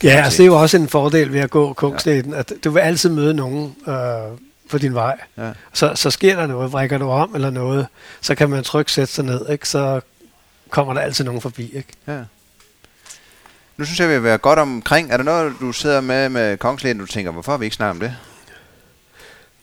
Ja, 0.03 0.11
altså 0.11 0.37
det 0.37 0.43
er 0.43 0.47
jo 0.47 0.61
også 0.61 0.77
en 0.77 0.89
fordel 0.89 1.33
ved 1.33 1.41
at 1.41 1.51
gå 1.51 1.73
Kungsnæten, 1.73 2.33
ja. 2.33 2.39
at 2.39 2.53
du 2.65 2.71
vil 2.71 2.81
altid 2.81 3.11
møde 3.11 3.35
nogen 3.35 3.77
øh, 3.89 3.95
på 4.71 4.79
din 4.79 4.95
vej. 4.95 5.19
Ja. 5.39 5.51
Så, 5.73 5.93
så 5.95 6.11
sker 6.11 6.37
der 6.37 6.47
noget, 6.47 6.73
vrikker 6.73 6.99
du 6.99 7.09
om 7.09 7.35
eller 7.35 7.51
noget, 7.51 7.87
så 8.21 8.35
kan 8.35 8.51
man 8.51 8.65
trykke 8.65 8.93
sætte 8.93 9.13
sig 9.13 9.25
ned, 9.25 9.49
ikke? 9.49 9.69
så 9.69 10.01
kommer 10.71 10.95
der 10.95 11.01
altid 11.01 11.25
nogen 11.25 11.41
forbi. 11.41 11.73
Ikke? 11.77 11.89
Ja. 12.07 12.19
Nu 13.79 13.85
synes 13.85 14.01
jeg, 14.01 14.09
vi 14.09 14.15
vil 14.15 14.23
være 14.23 14.39
godt 14.39 14.59
omkring. 14.59 15.13
Er 15.13 15.17
der 15.17 15.25
noget, 15.25 15.53
du 15.61 15.73
sidder 15.73 16.01
med 16.01 16.29
med 16.29 16.57
Kongslæden, 16.57 16.99
du 16.99 17.07
tænker, 17.07 17.31
hvorfor 17.31 17.53
har 17.53 17.59
vi 17.59 17.65
ikke 17.65 17.77
snakket 17.77 17.91
om 17.91 18.01
det? 18.01 18.17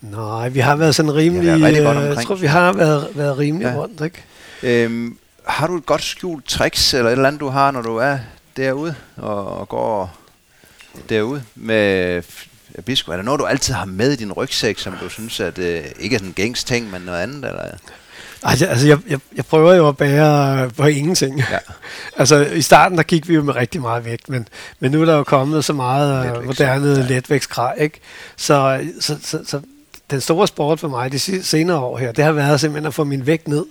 Nej, 0.02 0.50
vi 0.50 0.60
har 0.60 0.76
været 0.76 0.96
sådan 0.96 1.16
rimelig... 1.16 1.62
Været 1.62 2.02
øh, 2.02 2.16
jeg 2.18 2.26
tror, 2.26 2.36
vi 2.36 2.48
har 2.48 2.74
været, 2.74 3.08
været 3.16 3.38
rimelig 3.38 3.66
ja. 3.66 3.74
rundt, 3.76 4.02
ikke? 4.02 4.24
Øhm, 4.64 5.18
har 5.48 5.68
du 5.68 5.78
et 5.78 5.86
godt 5.86 6.04
skjult 6.04 6.46
tricks, 6.46 6.94
eller 6.94 7.10
et 7.10 7.12
eller 7.12 7.28
andet, 7.28 7.40
du 7.40 7.50
har, 7.50 7.72
når 7.72 7.82
du 7.82 7.98
er 7.98 8.18
derude 8.58 8.96
og, 9.16 9.58
og 9.60 9.70
går 9.70 10.18
derude 11.10 11.44
med 11.56 12.22
bisko? 12.86 13.12
Er 13.12 13.16
der 13.16 13.24
noget, 13.24 13.40
du 13.40 13.46
altid 13.46 13.74
har 13.74 13.86
med 13.86 14.12
i 14.12 14.16
din 14.16 14.32
rygsæk, 14.32 14.80
som 14.80 14.94
du 15.02 15.10
synes, 15.10 15.40
at 15.40 15.58
øh, 15.60 15.84
ikke 16.00 16.14
er 16.14 16.20
sådan 16.20 16.30
en 16.30 16.34
gængs 16.34 16.64
ting, 16.64 16.92
men 16.92 17.02
noget 17.02 17.20
andet? 17.20 17.36
Eller? 17.36 17.64
Altså, 18.46 18.66
altså 18.66 18.88
jeg, 18.88 18.98
jeg, 19.10 19.20
jeg 19.36 19.46
prøver 19.46 19.74
jo 19.74 19.88
at 19.88 19.98
bære 19.98 20.70
på 20.70 20.86
ingenting. 20.86 21.40
Ja. 21.40 21.58
altså 22.20 22.46
i 22.46 22.62
starten, 22.62 22.98
der 22.98 23.04
gik 23.04 23.28
vi 23.28 23.34
jo 23.34 23.44
med 23.44 23.56
rigtig 23.56 23.82
meget 23.82 24.06
vægt, 24.06 24.30
men, 24.30 24.48
men 24.80 24.92
nu 24.92 25.02
er 25.02 25.06
der 25.06 25.16
jo 25.18 25.24
kommet 25.24 25.66
så 25.66 25.74
meget 25.74 26.26
Letvægt, 26.26 26.46
moderne 26.46 26.90
ja. 26.90 27.02
letvægtsgrej, 27.08 27.76
ikke? 27.80 28.00
Så, 28.36 28.86
så, 29.00 29.18
så, 29.22 29.40
så 29.46 29.62
den 30.12 30.22
store 30.22 30.48
sport 30.48 30.80
for 30.80 30.88
mig 30.88 31.12
de 31.12 31.20
senere 31.44 31.78
år 31.78 31.98
her, 31.98 32.12
det 32.12 32.24
har 32.24 32.32
været 32.32 32.60
simpelthen 32.60 32.88
at 32.88 32.94
få 32.94 33.04
min 33.04 33.26
vægt 33.26 33.48
ned 33.48 33.66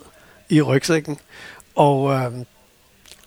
i 0.48 0.62
rygsækken. 0.62 1.18
Og, 1.74 2.14
øh, 2.14 2.32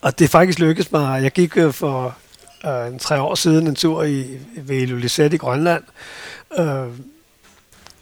og 0.02 0.20
det 0.20 0.26
er 0.26 0.30
faktisk 0.30 0.60
lykkedes 0.60 0.92
mig. 0.92 1.24
Jeg 1.24 1.32
gik 1.32 1.58
øh, 1.58 1.74
for 1.74 2.18
øh, 2.66 2.88
en 2.88 3.00
tre 3.00 3.22
år 3.22 3.36
siden 3.36 3.68
en 3.68 3.76
tur 3.76 4.04
i, 4.04 4.26
ved 4.56 4.78
Ilulissat 4.78 5.34
i 5.34 5.38
Grønland. 5.38 5.84
Øh, 6.60 6.88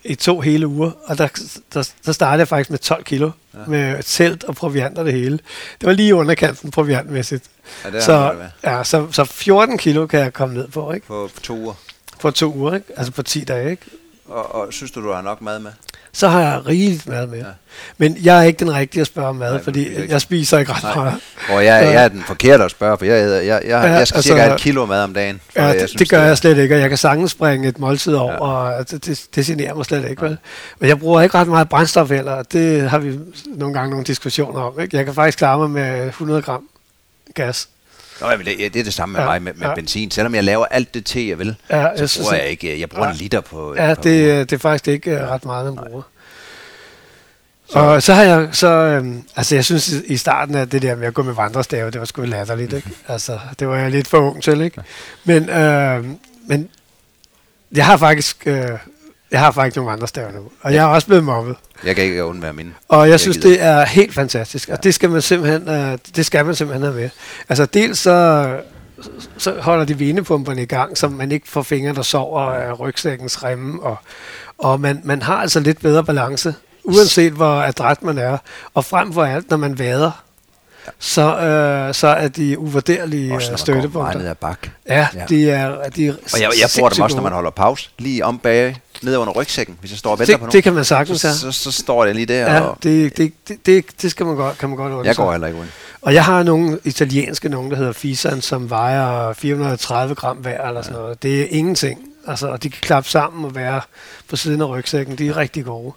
i 0.06 0.16
to 0.16 0.40
hele 0.40 0.68
uger, 0.68 0.92
og 1.06 1.18
der, 1.18 1.28
der, 1.74 1.90
der 2.06 2.12
startede 2.12 2.40
jeg 2.40 2.48
faktisk 2.48 2.70
med 2.70 2.80
12 2.80 3.04
kilo, 3.04 3.32
ja. 3.54 3.60
med 3.68 4.04
telt 4.04 4.44
og 4.44 4.56
proviant 4.56 4.98
og 4.98 5.06
det 5.06 5.14
hele. 5.14 5.40
Det 5.82 5.88
var 5.88 5.94
lige 5.94 6.16
underkanten 6.16 6.72
proviantmæssigt. 6.72 7.44
Ja, 7.86 7.90
det 7.92 8.04
så, 8.04 8.36
ja, 8.64 8.84
så, 8.84 9.08
så 9.12 9.24
14 9.24 9.78
kilo 9.78 10.08
kan 10.08 10.20
jeg 10.20 10.34
komme 10.34 10.56
ned 10.56 10.68
på, 10.68 10.92
ikke? 10.92 11.08
På, 11.08 11.30
på 11.36 11.42
to 11.42 11.56
uger. 11.58 11.74
På 12.20 12.32
to 12.32 12.54
uger, 12.56 12.76
ikke? 12.76 12.88
Altså 12.98 13.12
på 13.14 13.24
10 13.24 13.44
dage, 13.44 13.72
ikke? 13.72 13.84
Og, 14.30 14.56
og 14.56 14.68
synes 14.74 14.92
du, 14.92 15.04
du 15.04 15.12
har 15.12 15.22
nok 15.22 15.42
mad 15.42 15.60
med? 15.60 15.72
Så 16.14 16.28
har 16.28 16.42
jeg 16.42 16.66
rigeligt 16.68 17.08
mad 17.08 17.28
med. 17.28 17.38
Ja. 17.38 17.46
Ja. 17.46 17.52
Men 17.98 18.18
jeg 18.24 18.38
er 18.38 18.42
ikke 18.42 18.60
den 18.60 18.74
rigtige 18.74 19.02
at 19.02 19.08
spørge 19.08 19.28
om 19.28 19.36
mad, 19.36 19.52
Nej, 19.54 19.64
fordi 19.64 19.88
ikke. 19.88 20.06
jeg 20.10 20.22
spiser 20.22 20.58
ikke 20.60 20.74
ret 20.74 20.84
Nej. 20.84 20.96
meget. 20.96 21.20
Og 21.50 21.66
jeg, 21.66 21.84
jeg 21.94 22.04
er 22.04 22.08
den 22.08 22.24
forkerte 22.28 22.64
at 22.64 22.72
spørge, 22.72 22.98
for 22.98 23.06
jeg, 23.06 23.14
æder, 23.24 23.36
jeg, 23.36 23.46
jeg, 23.48 23.62
jeg, 23.64 23.70
Ja, 23.84 23.92
jeg 23.94 24.08
skal 24.08 24.18
altså- 24.18 24.30
cirka 24.30 24.54
et 24.54 24.60
kilo 24.60 24.86
mad 24.86 25.04
om 25.04 25.14
dagen. 25.14 25.42
for 25.54 25.60
Ja, 25.62 25.66
jeg 25.66 25.80
det, 25.80 25.90
synes, 25.90 26.00
det 26.00 26.10
gør 26.10 26.20
er- 26.20 26.26
jeg 26.26 26.38
slet 26.38 26.58
ikke, 26.58 26.76
og 26.76 26.82
jeg 26.82 26.90
kan 26.90 26.98
sagtens 26.98 27.32
springe 27.32 27.68
et 27.68 27.80
måltid 27.80 28.14
over, 28.16 28.32
Ja. 28.32 28.38
ja. 28.46 28.52
og 28.52 28.78
altså, 28.78 28.98
det, 28.98 29.26
det 29.36 29.46
generer 29.46 29.74
mig 29.74 29.86
slet 29.86 30.10
ikke. 30.10 30.22
Vel? 30.22 30.38
Men 30.80 30.90
jeg 30.90 31.00
bruger 31.00 31.22
ikke 31.22 31.38
ret 31.38 31.48
meget 31.48 31.70
brændstof 31.70 32.10
heller, 32.10 32.32
og 32.32 32.52
det 32.52 32.90
har 32.90 32.98
vi 32.98 33.20
nogle 33.48 33.74
gange 33.74 33.90
nogle 33.90 34.06
diskussioner 34.06 34.62
om. 34.62 34.80
Ikke? 34.80 34.98
Jeg 34.98 35.06
kan 35.06 35.14
faktisk 35.14 35.38
klare 35.38 35.58
mig 35.58 35.70
med 35.70 36.08
100 36.08 36.42
gram 36.42 36.64
gas. 37.34 37.70
Nå, 38.22 38.30
jamen, 38.30 38.46
det, 38.46 38.58
det 38.74 38.80
er 38.80 38.84
det 38.84 38.94
samme 38.94 39.14
med 39.14 39.22
Ja, 39.22 39.26
mig 39.28 39.42
med, 39.42 39.54
med 39.54 39.68
ja. 39.68 39.74
benzin. 39.76 40.12
Selvom 40.12 40.36
jeg 40.36 40.44
laver 40.44 40.66
alt 40.66 40.94
det 40.94 41.06
te, 41.06 41.28
jeg 41.30 41.40
vil, 41.40 41.56
Ja, 41.70 41.78
jeg 41.88 41.92
så 42.00 42.08
synes, 42.08 42.26
bruger 42.28 42.36
jeg 42.42 42.50
ikke... 42.50 42.80
Jeg 42.80 42.90
bruger 42.90 43.08
en 43.08 43.16
Ja. 43.16 43.22
liter 43.22 43.42
på 43.42 43.76
Ja, 43.78 43.90
det, 43.94 44.50
det 44.50 44.54
er 44.54 44.58
faktisk 44.60 44.88
ikke 44.88 45.12
øh, 45.12 45.22
ret 45.30 45.46
meget, 45.46 45.74
man 45.76 45.86
bruger. 45.90 46.02
Så. 47.70 47.80
Og 47.80 48.04
så 48.04 48.14
har 48.14 48.24
jeg, 48.24 48.50
så, 48.52 48.68
øhm, 48.68 49.24
altså 49.36 49.56
jeg 49.56 49.66
synes 49.66 49.90
i- 49.92 50.06
i 50.06 50.18
starten 50.18 50.56
af 50.56 50.70
det 50.70 50.82
der 50.82 50.96
med 50.96 51.08
at 51.08 51.14
gå 51.14 51.24
med 51.24 51.34
vandrestave, 51.34 51.92
det 51.92 52.00
var 52.00 52.06
sgu 52.06 52.22
latterligt, 52.22 52.74
ikke? 52.74 52.90
Altså, 53.08 53.40
det 53.60 53.68
var 53.68 53.76
jeg 53.78 53.92
lidt 53.92 54.08
for 54.08 54.18
ung 54.18 54.44
til, 54.44 54.62
ikke? 54.62 54.82
Men, 55.24 55.50
øh, 55.50 56.06
men 56.48 56.70
jeg 57.72 57.86
har 57.86 57.98
faktisk, 57.98 58.48
øh, 58.48 58.70
jeg 59.36 59.44
har 59.44 59.52
faktisk 59.52 59.76
nogle 59.76 59.92
vandrestaver 59.92 60.32
nu, 60.32 60.40
og 60.62 60.74
jeg 60.74 60.84
er 60.84 60.88
også 60.88 61.08
blevet 61.08 61.24
mobbet. 61.24 61.56
Jeg 61.86 61.96
kan 61.96 62.04
ikke 62.04 62.26
undvære 62.26 62.54
mine. 62.54 62.74
Og 62.90 63.06
jeg, 63.06 63.12
Jeg 63.12 63.20
synes, 63.20 63.38
gider 63.38 63.50
det 63.50 63.64
er 63.64 63.86
helt 63.86 64.14
fantastisk, 64.14 64.70
og 64.70 64.84
det 64.84 64.94
skal 64.94 65.10
man 65.10 65.22
simpelthen, 65.22 65.70
øh, 65.70 65.98
det 66.16 66.26
skal 66.26 66.46
man 66.46 66.56
simpelthen 66.56 66.84
have 66.84 66.96
med. 67.02 67.10
Altså 67.50 67.66
dels 67.66 68.00
så, 68.00 68.48
så 69.38 69.62
holder 69.62 69.86
de 69.86 69.98
vinepumperne 69.98 70.62
i 70.62 70.66
gang, 70.66 70.98
så 70.98 71.08
man 71.08 71.32
ikke 71.32 71.50
får 71.50 71.62
fingre, 71.62 71.94
der 71.94 72.02
sover 72.02 72.42
af 72.42 72.80
rygsækkens 72.80 73.44
remme, 73.44 73.84
og, 73.84 73.98
og 74.58 74.82
man, 74.82 75.02
man 75.04 75.22
har 75.22 75.36
altså 75.36 75.60
lidt 75.60 75.82
bedre 75.82 76.04
balance, 76.04 76.56
uanset 76.84 77.34
hvor 77.34 77.62
adræt 77.62 78.04
man 78.04 78.18
er. 78.18 78.38
Og 78.74 78.86
frem 78.86 79.14
for 79.14 79.24
alt, 79.24 79.50
når 79.50 79.58
man 79.58 79.80
vader, 79.80 80.25
så, 81.00 81.38
øh, 81.40 81.94
så 81.94 82.08
er 82.08 82.28
de 82.28 82.60
uvurderlige 82.60 83.34
Også 83.34 83.52
øh, 83.52 83.58
støttepunkter. 83.58 84.30
ad 84.30 84.36
bak. 84.36 84.68
Ja, 84.90 85.08
Ja. 85.16 85.24
de 85.30 85.50
er, 85.52 85.90
de 85.96 86.08
er 86.08 86.14
Og 86.34 86.42
jeg, 86.42 86.50
jeg 86.62 86.70
bruger 86.78 86.90
dem 86.90 87.02
også, 87.04 87.16
når 87.16 87.24
man 87.24 87.32
holder 87.32 87.50
pause. 87.52 87.90
Lige 88.00 88.26
om 88.26 88.40
bag, 88.40 88.76
ned 89.02 89.18
under 89.18 89.34
rygsækken, 89.34 89.78
hvis 89.80 89.92
jeg 89.92 89.98
står 89.98 90.12
og 90.12 90.20
venter 90.20 90.34
på 90.34 90.38
det, 90.38 90.42
nogen. 90.42 90.52
det 90.52 90.64
kan 90.64 90.74
man 90.74 90.86
sagtens 90.86 91.22
have. 91.22 91.34
så, 91.34 91.52
så, 91.52 91.64
så 91.64 91.72
står 91.72 92.06
jeg 92.06 92.16
lige 92.16 92.26
der, 92.26 92.54
Ja, 92.54 92.60
og 92.62 92.78
det, 92.84 93.18
det, 93.18 93.34
det, 93.48 93.66
det, 93.66 93.86
det 94.02 94.12
skal 94.12 94.26
man 94.26 94.36
godt, 94.36 94.58
kan 94.58 94.70
man 94.70 94.78
godt 94.78 94.94
undre 94.94 95.06
jeg 95.08 95.16
går 95.16 95.32
heller 95.32 95.48
ikke 95.48 95.60
uden. 95.60 95.72
Og 96.02 96.14
jeg 96.14 96.26
har 96.26 96.44
nogle 96.44 96.80
italienske, 96.84 97.50
nogen 97.50 97.72
der 97.72 97.78
hedder 97.78 97.94
Fisan, 97.94 98.42
som 98.42 98.70
vejer 98.70 99.34
430 99.34 100.16
gram 100.16 100.38
hver 100.38 100.68
eller 100.68 100.82
sådan 100.82 101.00
noget. 101.00 101.24
Det 101.24 101.42
er 101.42 101.46
ingenting. 101.50 102.00
Altså, 102.28 102.48
og 102.48 102.64
de 102.64 102.70
kan 102.70 102.80
klappe 102.82 103.10
sammen 103.10 103.46
og 103.46 103.56
være 103.56 103.82
på 104.30 104.36
siden 104.36 104.62
af 104.62 104.66
rygsækken. 104.70 105.16
De 105.18 105.28
er 105.28 105.38
rigtig 105.38 105.66
gode. 105.66 105.94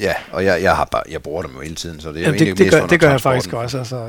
Ja, 0.00 0.14
og 0.32 0.44
jeg, 0.44 0.62
jeg, 0.62 0.76
har 0.76 0.84
bare, 0.84 1.02
jeg 1.10 1.22
bruger 1.22 1.42
dem 1.42 1.50
jo 1.54 1.60
hele 1.60 1.74
tiden, 1.74 2.00
så 2.00 2.08
det 2.08 2.16
er 2.16 2.20
Jamen, 2.20 2.38
det, 2.38 2.58
det, 2.58 2.70
gør, 2.70 2.86
det 2.86 3.00
gør 3.00 3.10
jeg 3.10 3.20
faktisk 3.20 3.52
også. 3.52 3.78
Altså, 3.78 4.08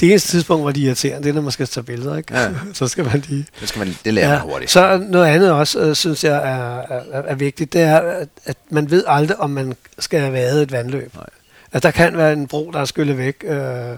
det 0.00 0.10
eneste 0.10 0.30
tidspunkt, 0.30 0.64
hvor 0.64 0.72
de 0.72 0.82
er 0.82 0.86
irriterende, 0.86 1.22
det 1.22 1.30
er, 1.30 1.34
når 1.34 1.42
man 1.42 1.52
skal 1.52 1.66
tage 1.66 1.84
billeder. 1.84 2.16
Ikke? 2.16 2.38
Ja. 2.38 2.48
så 2.72 2.88
skal 2.88 3.04
man 3.04 3.24
lige... 3.28 3.46
Det, 3.60 3.68
skal 3.68 3.78
man, 3.78 3.96
det 4.04 4.14
lærer 4.14 4.28
man 4.28 4.40
hurtigt. 4.40 4.70
Så 4.70 4.96
noget 5.08 5.26
andet 5.26 5.52
også, 5.52 5.80
øh, 5.80 5.94
synes 5.94 6.24
jeg 6.24 6.36
er, 6.36 6.78
er, 7.12 7.22
er 7.22 7.34
vigtigt, 7.34 7.72
det 7.72 7.80
er, 7.80 7.98
at, 7.98 8.28
at 8.44 8.56
man 8.70 8.90
ved 8.90 9.04
aldrig, 9.06 9.40
om 9.40 9.50
man 9.50 9.76
skal 9.98 10.20
have 10.20 10.32
været 10.32 10.62
et 10.62 10.72
vandløb. 10.72 11.14
Nej. 11.14 11.26
At 11.72 11.82
der 11.82 11.90
kan 11.90 12.16
være 12.16 12.32
en 12.32 12.46
bro, 12.46 12.70
der 12.72 12.80
er 12.80 12.84
skyllet 12.84 13.18
væk, 13.18 13.44
øh, 13.44 13.96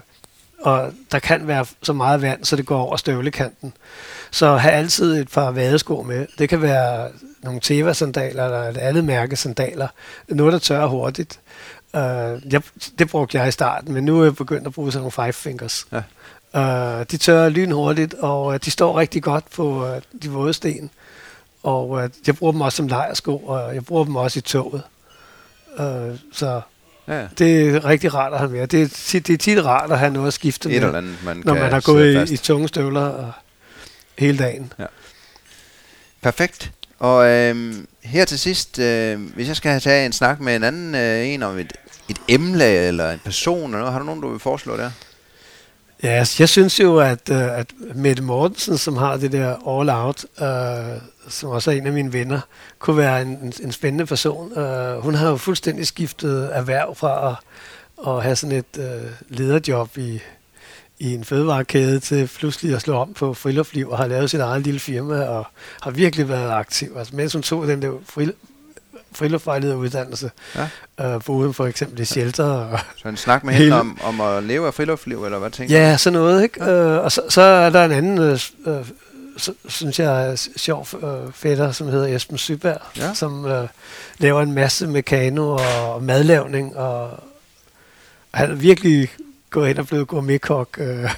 og 0.61 0.91
der 1.11 1.19
kan 1.19 1.47
være 1.47 1.65
så 1.83 1.93
meget 1.93 2.21
vand, 2.21 2.45
så 2.45 2.55
det 2.55 2.65
går 2.65 2.77
over 2.77 2.97
støvlekanten. 2.97 3.73
Så 4.31 4.55
have 4.55 4.73
altid 4.73 5.21
et 5.21 5.29
par 5.29 5.51
vadesko 5.51 6.03
med. 6.03 6.25
Det 6.37 6.49
kan 6.49 6.61
være 6.61 7.09
nogle 7.43 7.59
Teva-sandaler 7.59 8.45
eller 8.45 8.59
et 8.69 8.77
andet 8.77 9.03
mærke 9.03 9.35
sandaler. 9.35 9.87
Noget, 10.27 10.53
der 10.53 10.59
tørrer 10.59 10.87
hurtigt. 10.87 11.39
Uh, 11.93 11.99
jeg, 12.53 12.61
det 12.99 13.09
brugte 13.09 13.37
jeg 13.37 13.47
i 13.47 13.51
starten, 13.51 13.93
men 13.93 14.03
nu 14.05 14.19
er 14.19 14.23
jeg 14.23 14.35
begyndt 14.35 14.67
at 14.67 14.73
bruge 14.73 14.91
sådan 14.91 15.01
nogle 15.01 15.11
five 15.11 15.33
fingers. 15.33 15.87
Ja. 15.91 16.99
Uh, 16.99 17.05
de 17.11 17.17
tørrer 17.17 17.49
lynhurtigt, 17.49 18.13
og 18.13 18.45
uh, 18.45 18.55
de 18.65 18.71
står 18.71 18.99
rigtig 18.99 19.23
godt 19.23 19.45
på 19.55 19.85
uh, 19.95 20.01
de 20.23 20.29
våde 20.29 20.53
sten. 20.53 20.89
Og 21.63 21.89
uh, 21.89 22.03
jeg 22.27 22.35
bruger 22.35 22.51
dem 22.51 22.61
også 22.61 22.75
som 22.75 22.87
lejersko, 22.87 23.37
og 23.37 23.75
jeg 23.75 23.85
bruger 23.85 24.03
dem 24.05 24.15
også 24.15 24.39
i 24.39 24.41
toget. 24.41 24.81
Uh, 25.79 25.85
så 26.33 26.61
Ja, 27.07 27.19
ja. 27.21 27.27
det 27.37 27.69
er 27.75 27.85
rigtig 27.85 28.13
rart 28.13 28.33
at 28.33 28.39
have 28.39 28.51
med. 28.51 28.67
Det 28.67 28.81
er, 28.81 28.87
tit- 28.87 29.27
det 29.27 29.33
er 29.33 29.37
tit 29.37 29.65
rart 29.65 29.91
at 29.91 29.99
have 29.99 30.13
noget 30.13 30.27
at 30.27 30.33
skifte 30.33 30.69
Et 30.69 30.75
eller 30.75 30.87
med, 30.91 30.97
andet, 30.97 31.15
man 31.25 31.41
når 31.45 31.53
man 31.53 31.71
har 31.71 31.81
gået 31.81 32.15
fast. 32.17 32.31
i, 32.31 32.33
i 32.33 32.37
tunge 32.37 32.67
støvler 32.67 33.01
og 33.01 33.31
hele 34.17 34.37
dagen. 34.37 34.73
Perfekt. 36.21 36.71
Og 37.03 37.27
øh, 37.27 37.73
her 38.03 38.25
til 38.25 38.39
sidst, 38.39 38.79
øh, 38.79 39.21
hvis 39.35 39.47
jeg 39.47 39.55
skal 39.55 39.71
have 39.71 39.79
taget 39.79 40.05
en 40.05 40.13
snak 40.13 40.39
med 40.39 40.55
en 40.55 40.63
anden 40.63 40.95
øh, 40.95 41.27
en 41.27 41.43
om 41.43 41.57
et, 41.57 41.73
et 42.09 42.17
emne 42.27 42.65
eller 42.65 43.11
en 43.11 43.19
person 43.19 43.63
eller 43.63 43.77
noget, 43.77 43.91
har 43.91 43.99
du 43.99 44.05
nogen, 44.05 44.21
du 44.21 44.29
vil 44.29 44.39
foreslå 44.39 44.77
der? 44.77 44.91
Ja, 46.03 46.19
yes, 46.21 46.39
jeg 46.39 46.49
synes 46.49 46.79
jo, 46.79 46.97
at, 46.97 47.29
øh, 47.29 47.59
at 47.59 47.67
Mette 47.95 48.23
Mortensen, 48.23 48.77
som 48.77 48.97
har 48.97 49.17
det 49.17 49.31
der 49.31 49.79
All 49.79 49.89
Out, 49.89 50.25
øh, 50.41 51.01
som 51.29 51.49
også 51.49 51.71
er 51.71 51.75
en 51.75 51.87
af 51.87 51.93
mine 51.93 52.13
venner, 52.13 52.39
kunne 52.79 52.97
være 52.97 53.21
en, 53.21 53.27
en, 53.27 53.53
en 53.63 53.71
spændende 53.71 54.05
person. 54.05 54.57
Øh, 54.57 54.97
hun 54.97 55.15
har 55.15 55.29
jo 55.29 55.37
fuldstændig 55.37 55.87
skiftet 55.87 56.49
erhverv 56.53 56.95
fra 56.95 57.29
at, 57.31 57.35
at 58.13 58.23
have 58.23 58.35
sådan 58.35 58.57
et 58.57 58.77
øh, 58.79 59.11
lederjob 59.29 59.97
i, 59.97 60.19
i 61.03 61.13
en 61.13 61.23
fødevarekæde 61.23 61.99
til 61.99 62.27
pludselig 62.37 62.75
at 62.75 62.81
slå 62.81 62.93
om 62.97 63.13
på 63.13 63.33
friluftsliv 63.33 63.89
og 63.89 63.97
har 63.97 64.07
lavet 64.07 64.29
sit 64.29 64.39
eget 64.39 64.61
lille 64.63 64.79
firma 64.79 65.23
og 65.23 65.45
har 65.81 65.91
virkelig 65.91 66.29
været 66.29 66.51
aktiv. 66.51 66.95
Altså, 66.97 67.15
mens 67.15 67.33
hun 67.33 67.41
tog 67.41 67.67
den 67.67 67.81
der 67.81 67.91
fril, 68.09 68.33
friluftsvejlederuddannelse, 69.11 70.31
Ja. 70.99 71.15
uh, 71.15 71.21
boede 71.23 71.53
for 71.53 71.65
eksempel 71.65 71.99
i 71.99 72.05
shelter 72.05 72.43
og 72.43 72.79
Så 72.97 73.07
en 73.07 73.17
snak 73.17 73.43
med 73.43 73.53
hende 73.53 73.79
om, 73.79 73.99
om 74.03 74.21
at 74.21 74.43
leve 74.43 74.67
af 74.67 74.73
friluftsliv, 74.73 75.25
eller 75.25 75.39
hvad 75.39 75.49
tænker 75.51 75.79
Ja, 75.79 75.97
sådan 75.97 76.19
noget, 76.19 76.43
ikke? 76.43 76.63
Øh, 76.63 77.03
og 77.03 77.11
så, 77.11 77.21
så 77.29 77.41
er 77.41 77.69
der 77.69 77.85
en 77.85 77.91
anden, 77.91 78.17
øh, 78.19 78.39
øh, 78.65 78.85
synes 79.67 79.99
jeg, 79.99 80.27
er 80.31 80.47
sjov 80.57 80.87
øh, 81.03 81.31
fætter, 81.33 81.71
som 81.71 81.87
hedder 81.87 82.15
Esben 82.15 82.37
Syberg, 82.37 82.77
Ja. 82.97 83.13
som 83.13 83.45
øh, 83.45 83.67
laver 84.17 84.41
en 84.41 84.51
masse 84.53 84.87
mekano 84.87 85.49
og, 85.49 85.93
og 85.93 86.03
madlavning, 86.03 86.77
og 86.77 87.23
han 88.33 88.51
er 88.51 88.55
virkelig 88.55 89.09
gået 89.53 89.69
ind 89.69 89.77
og 89.79 89.87
blevet 89.87 90.07
gourmetkok. 90.07 90.67
Øh. 90.77 91.09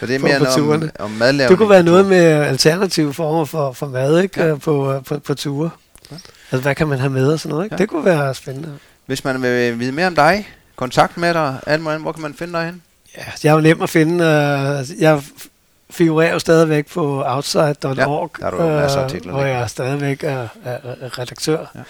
Så 0.00 0.06
det 0.06 0.14
er 0.14 0.18
på- 0.18 0.26
mere 0.26 0.38
på 0.38 0.44
noget 0.44 0.58
om, 0.58 0.64
turene. 0.64 0.90
om 0.98 1.10
madlavning. 1.10 1.48
Det 1.50 1.58
kunne 1.58 1.70
være 1.70 1.82
på 1.82 1.86
noget 1.90 2.06
med 2.06 2.18
alternative 2.24 3.14
former 3.14 3.44
for, 3.44 3.72
for 3.72 3.86
mad, 3.86 4.20
ikke? 4.22 4.40
Ja. 4.42 4.48
Ja. 4.48 4.54
På, 4.54 4.92
øh, 4.92 5.04
på, 5.04 5.18
på 5.18 5.34
ture. 5.34 5.70
Ja. 6.10 6.16
Altså, 6.50 6.62
hvad 6.62 6.74
kan 6.74 6.88
man 6.88 6.98
have 6.98 7.10
med 7.10 7.32
og 7.32 7.40
sådan 7.40 7.50
noget, 7.50 7.64
ikke? 7.64 7.74
Ja. 7.74 7.76
Ja. 7.76 7.82
Det 7.82 7.88
kunne 7.88 8.04
være 8.04 8.34
spændende. 8.34 8.78
Hvis 9.06 9.24
man 9.24 9.42
vil 9.42 9.78
vide 9.78 9.92
mere 9.92 10.06
om 10.06 10.14
dig, 10.14 10.48
kontakt 10.76 11.16
med 11.16 11.34
dig, 11.34 11.56
alt 11.66 11.82
muligt, 11.82 12.00
hvor 12.02 12.12
kan 12.12 12.22
man 12.22 12.34
finde 12.34 12.52
dig 12.52 12.64
hen? 12.66 12.82
Ja, 13.16 13.22
jeg 13.44 13.50
er 13.50 13.54
jo 13.54 13.60
nem 13.60 13.82
at 13.82 13.90
finde. 13.90 14.24
Øh, 14.24 15.02
jeg 15.02 15.16
f- 15.18 15.48
figurerer 15.90 16.32
jo 16.32 16.38
stadigvæk 16.38 16.86
på 16.86 17.22
outside.org, 17.26 18.30
der 18.40 18.46
er 18.46 18.80
masser 18.80 18.98
af 19.00 19.04
artikler 19.04 19.32
hvor 19.32 19.42
jeg 19.42 19.70
stadigvæk 19.70 20.24
er, 20.24 20.48
er, 20.64 20.78
er 21.00 21.18
redaktør. 21.18 21.66
Ja. 21.74 21.80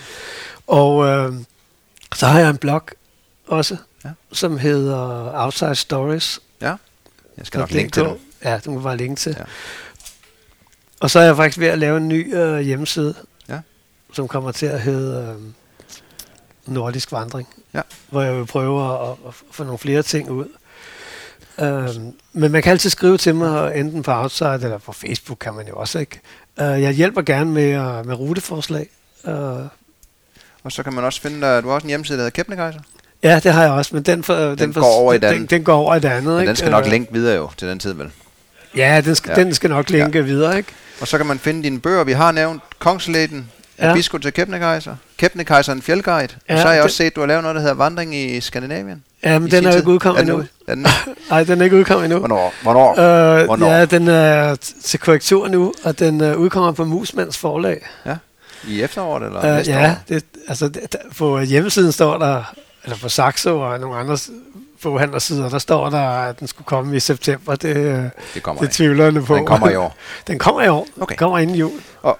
Og 0.66 1.06
øh, 1.06 1.32
så 2.14 2.26
har 2.26 2.40
jeg 2.40 2.50
en 2.50 2.56
blog 2.56 2.82
også, 3.48 3.76
Ja. 4.04 4.10
som 4.32 4.58
hedder 4.58 5.30
Outside 5.44 5.74
Stories. 5.74 6.40
Jeg 6.60 7.46
skal 7.46 7.60
nok 7.60 7.70
linke 7.70 7.90
til 7.90 8.02
dem. 8.04 8.18
Ja, 8.44 8.58
du 8.64 8.70
må 8.70 8.80
bare 8.80 8.96
linke 8.96 9.16
til. 9.20 9.36
Ja. 9.38 9.44
Og 11.00 11.10
så 11.10 11.18
er 11.18 11.24
jeg 11.24 11.36
faktisk 11.36 11.58
ved 11.58 11.68
at 11.68 11.78
lave 11.78 11.96
en 11.96 12.08
ny 12.08 12.36
øh, 12.36 12.60
hjemmeside, 12.60 13.14
Ja. 13.48 13.58
som 14.12 14.28
kommer 14.28 14.52
til 14.52 14.66
at 14.66 14.80
hedde 14.80 15.36
øh, 15.38 16.72
Nordisk 16.74 17.12
Vandring. 17.12 17.48
Ja. 17.74 17.80
Hvor 18.10 18.22
jeg 18.22 18.36
vil 18.36 18.46
prøve 18.46 19.02
at, 19.02 19.16
at 19.28 19.34
få 19.50 19.64
nogle 19.64 19.78
flere 19.78 20.02
ting 20.02 20.30
ud. 20.30 20.46
Øhm, 21.60 22.12
men 22.32 22.52
man 22.52 22.62
kan 22.62 22.70
altid 22.72 22.90
skrive 22.90 23.18
til 23.18 23.34
mig, 23.34 23.76
enten 23.76 24.02
på 24.02 24.12
Outside 24.12 24.54
eller 24.62 24.78
på 24.78 24.92
Facebook 24.92 25.38
kan 25.38 25.54
man 25.54 25.68
jo 25.68 25.74
også, 25.76 25.98
ikke? 25.98 26.20
Øh, 26.60 26.82
jeg 26.82 26.92
hjælper 26.92 27.22
gerne 27.22 27.50
med, 27.50 27.78
uh, 28.00 28.06
med 28.06 28.14
ruteforslag. 28.14 28.88
Uh, 29.24 29.32
Og 30.62 30.72
så 30.72 30.82
kan 30.82 30.92
man 30.92 31.04
også 31.04 31.20
finde 31.20 31.40
dig, 31.40 31.62
du 31.62 31.68
har 31.68 31.74
også 31.74 31.84
en 31.84 31.88
hjemmeside, 31.88 32.18
der 32.18 32.24
hedder 32.24 32.34
Kæpnekejser. 32.34 32.80
Ja, 33.24 33.40
det 33.40 33.52
har 33.52 33.62
jeg 33.62 33.70
også, 33.72 33.94
men 33.94 34.02
den, 34.02 34.22
for, 34.22 34.34
den, 34.34 34.74
for, 34.74 34.80
går 34.80 34.86
over 35.00 35.12
i 35.12 35.18
den, 35.18 35.24
andet. 35.24 35.50
den 35.50 35.64
går 35.64 35.74
over 35.74 35.94
i 35.94 36.00
det 36.00 36.08
andet, 36.08 36.24
Men 36.24 36.40
ikke? 36.40 36.48
den 36.48 36.56
skal 36.56 36.70
nok 36.70 36.84
Øh, 36.84 36.90
linke 36.90 37.12
videre 37.12 37.36
jo 37.36 37.50
til 37.56 37.68
den 37.68 37.78
tid, 37.78 37.92
vel? 37.92 38.10
Ja, 38.76 39.00
den 39.04 39.14
skal, 39.14 39.34
Ja. 39.36 39.44
den 39.44 39.54
skal 39.54 39.70
nok 39.70 39.90
linke 39.90 40.18
ja. 40.18 40.24
videre, 40.24 40.56
ikke? 40.56 40.68
Og 41.00 41.08
så 41.08 41.16
kan 41.16 41.26
man 41.26 41.38
finde 41.38 41.62
dine 41.62 41.80
bøger. 41.80 42.04
Vi 42.04 42.12
har 42.12 42.32
nævnt 42.32 42.62
Kongslæden, 42.78 43.50
Ja. 43.78 43.90
Abisko 43.90 44.18
til 44.18 44.32
Kebnekaise. 44.32 44.96
Kebnekaise 45.18 45.72
en 45.72 45.82
fjeldguide. 45.82 46.28
Ja, 46.48 46.54
Ja, 46.54 46.60
så 46.60 46.66
har 46.66 46.72
jeg 46.72 46.76
det- 46.78 46.84
også 46.84 46.96
set, 46.96 47.04
at 47.06 47.16
du 47.16 47.20
har 47.20 47.26
lavet 47.26 47.42
noget, 47.42 47.54
der 47.54 47.60
hedder 47.60 47.74
Vandring 47.74 48.16
i 48.16 48.40
Skandinavien. 48.40 49.04
Ja, 49.24 49.38
men 49.38 49.50
den 49.50 49.66
er 49.66 49.70
jo 49.70 49.76
ikke 49.76 49.88
udkommet 49.88 50.20
den 50.26 50.30
endnu. 50.30 50.46
den, 50.68 50.86
Nej, 51.30 51.44
den 51.44 51.60
er 51.60 51.64
ikke 51.64 51.76
udkommet 51.76 52.04
endnu. 52.04 52.18
hvornår? 52.18 52.54
Hvornår? 52.62 52.90
Øh, 53.40 53.44
Hvornår? 53.44 53.70
ja, 53.70 53.84
den 53.84 54.08
er 54.08 54.56
til 54.84 55.00
korrektur 55.00 55.48
nu, 55.48 55.72
og 55.84 55.98
den 55.98 56.20
øh, 56.20 56.36
udkommer 56.36 56.72
på 56.72 56.84
Musmands 56.84 57.38
forlag. 57.38 57.86
Ja. 58.06 58.16
I 58.68 58.82
efteråret 58.82 59.22
eller 59.26 59.46
Øh, 59.46 59.56
næste 59.56 59.72
ja, 59.72 59.90
år? 59.90 59.94
det, 60.08 60.24
altså 60.48 60.68
det, 60.68 60.92
der, 60.92 60.98
på 61.18 61.40
hjemmesiden 61.40 61.92
står 61.92 62.18
der, 62.18 62.54
eller 62.84 62.96
på 62.96 63.08
Saxo 63.08 63.60
og 63.60 63.80
nogle 63.80 63.96
andre 63.96 64.18
boghandlersider, 64.82 65.48
der 65.48 65.58
står 65.58 65.90
der, 65.90 66.00
at 66.08 66.40
den 66.40 66.46
skulle 66.48 66.66
komme 66.66 66.96
i 66.96 67.00
september. 67.00 67.56
Det, 67.56 67.76
øh, 67.76 68.04
Det 68.34 68.42
kommer 68.42 68.60
det 68.62 68.66
ikke. 68.68 68.74
tvivler 68.74 69.04
jeg 69.04 69.24
på. 69.24 69.36
Den 69.36 69.46
kommer 69.46 69.70
i 69.70 69.76
år. 69.76 69.96
Den 70.26 70.38
kommer 70.38 70.62
i 70.62 70.68
år. 70.68 70.86
Okay. 71.00 71.12
Den 71.12 71.16
kommer 71.16 71.38
inden 71.38 71.56
jul. 71.56 71.80
Og 72.02 72.18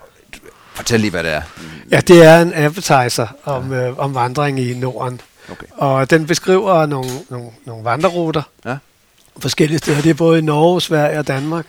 fortæl 0.75 1.01
lige, 1.01 1.11
hvad 1.11 1.23
det 1.25 1.33
er. 1.33 1.43
Ja, 1.91 2.01
det 2.01 2.25
er 2.25 2.43
en 2.43 2.55
appetizer 2.55 3.27
om, 3.45 3.73
øh, 3.73 3.99
om 3.99 4.15
vandring 4.15 4.61
i 4.61 4.75
Norden. 4.75 5.21
Okay. 5.53 5.67
Og 5.77 6.11
den 6.11 6.27
beskriver 6.27 6.87
nogle, 6.87 7.11
nogle, 7.31 7.51
nogle 7.65 7.85
vandreruter 7.85 8.43
Ja. 8.65 8.77
forskellige 9.39 9.79
steder. 9.79 10.01
Det 10.03 10.11
er 10.11 10.15
både 10.15 10.39
i 10.39 10.43
Norge, 10.43 10.81
Sverige 10.81 11.19
og 11.19 11.27
Danmark. 11.29 11.67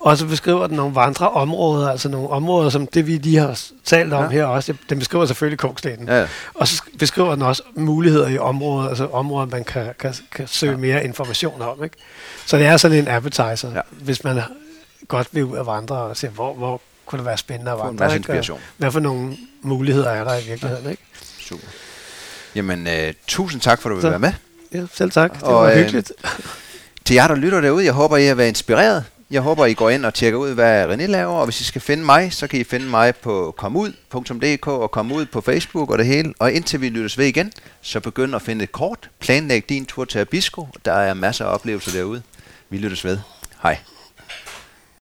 Og 0.00 0.18
så 0.18 0.26
beskriver 0.26 0.66
den 0.66 0.76
nogle 0.76 0.94
vandreområder, 0.94 1.90
altså 1.90 2.08
nogle 2.08 2.28
områder, 2.28 2.70
som 2.70 2.86
det 2.86 3.06
vi 3.06 3.12
lige 3.16 3.38
har 3.38 3.60
talt 3.84 4.12
om 4.12 4.18
Ja. 4.22 4.24
ja. 4.24 4.30
her 4.30 4.44
også. 4.44 4.74
Den 4.90 4.98
beskriver 4.98 5.26
selvfølgelig 5.26 5.58
Kogslæden. 5.58 6.08
Ja, 6.08 6.20
ja. 6.20 6.26
Og 6.54 6.68
så 6.68 6.82
sk- 6.82 6.98
beskriver 6.98 7.30
den 7.34 7.42
også 7.42 7.62
muligheder 7.74 8.28
i 8.28 8.38
områder, 8.38 8.88
altså 8.88 9.06
områder, 9.06 9.46
man 9.46 9.64
kan, 9.64 9.94
kan, 9.98 10.14
kan 10.32 10.48
søge 10.48 10.76
mere 10.78 11.04
information 11.04 11.62
om. 11.62 11.84
Ikke? 11.84 11.96
Så 12.46 12.56
det 12.56 12.66
er 12.66 12.76
sådan 12.76 12.98
en 12.98 13.08
appetizer, 13.08 13.68
Ja. 13.68 13.74
ja. 13.74 13.80
hvis 13.90 14.24
man 14.24 14.40
godt 15.08 15.28
vil 15.32 15.44
ud 15.44 15.58
at 15.58 15.66
vandre 15.66 15.96
og 15.96 16.16
se, 16.16 16.28
hvor, 16.28 16.54
hvor 16.54 16.80
kunne 17.06 17.16
det 17.18 17.26
være 17.26 17.38
spændende 17.38 17.72
at 17.72 17.78
Få 17.78 17.82
en 17.82 17.86
vandre. 17.88 18.04
masse 18.04 18.16
ikke? 18.16 18.20
Inspiration. 18.20 18.60
Hvad 18.76 18.90
for 18.90 19.00
nogle 19.00 19.36
muligheder 19.62 20.10
er 20.10 20.24
der 20.24 20.38
i 20.38 20.42
virkeligheden, 20.48 20.90
ikke? 20.90 21.02
Super. 21.40 21.66
Jamen, 22.54 22.86
øh, 22.86 23.12
tusind 23.26 23.60
tak, 23.60 23.82
for 23.82 23.88
at 23.90 23.96
du 23.96 24.00
vil 24.00 24.10
være 24.10 24.18
med. 24.18 24.32
Ja, 24.74 24.80
selv 24.94 25.10
tak. 25.10 25.34
Det 25.34 25.42
Og, 25.42 25.54
var 25.54 25.70
øh, 25.70 25.76
hyggeligt. 25.76 26.12
Til 27.04 27.14
jer, 27.14 27.28
der 27.28 27.34
lytter 27.34 27.60
derude, 27.60 27.84
jeg 27.84 27.92
håber, 27.92 28.16
I 28.16 28.26
har 28.26 28.34
været 28.34 28.48
inspireret. 28.48 29.04
Jeg 29.30 29.42
håber, 29.42 29.66
I 29.66 29.74
går 29.74 29.90
ind 29.90 30.04
og 30.04 30.14
tjekker 30.14 30.38
ud, 30.38 30.54
hvad 30.54 30.86
René 30.86 31.06
laver, 31.06 31.34
og 31.34 31.44
hvis 31.44 31.60
I 31.60 31.64
skal 31.64 31.80
finde 31.80 32.04
mig, 32.04 32.32
så 32.32 32.46
kan 32.46 32.60
I 32.60 32.64
finde 32.64 32.86
mig 32.86 33.16
på 33.16 33.54
komud.dk 33.56 34.66
og 34.66 34.90
komme 34.90 35.14
ud 35.14 35.26
på 35.26 35.40
Facebook 35.40 35.90
og 35.90 35.98
det 35.98 36.06
hele. 36.06 36.34
Og 36.38 36.52
indtil 36.52 36.80
vi 36.80 36.88
lyttes 36.88 37.18
ved 37.18 37.26
igen, 37.26 37.52
så 37.80 38.00
begynd 38.00 38.34
at 38.34 38.42
finde 38.42 38.64
et 38.64 38.72
kort. 38.72 39.10
Planlæg 39.20 39.68
din 39.68 39.86
tur 39.86 40.04
til 40.04 40.18
Abisko. 40.18 40.68
Der 40.84 40.92
er 40.92 41.14
masser 41.14 41.44
af 41.44 41.54
oplevelser 41.54 41.92
derude. 41.92 42.22
Vi 42.70 42.78
lyttes 42.78 43.04
ved. 43.04 43.18
Hej. 43.62 43.78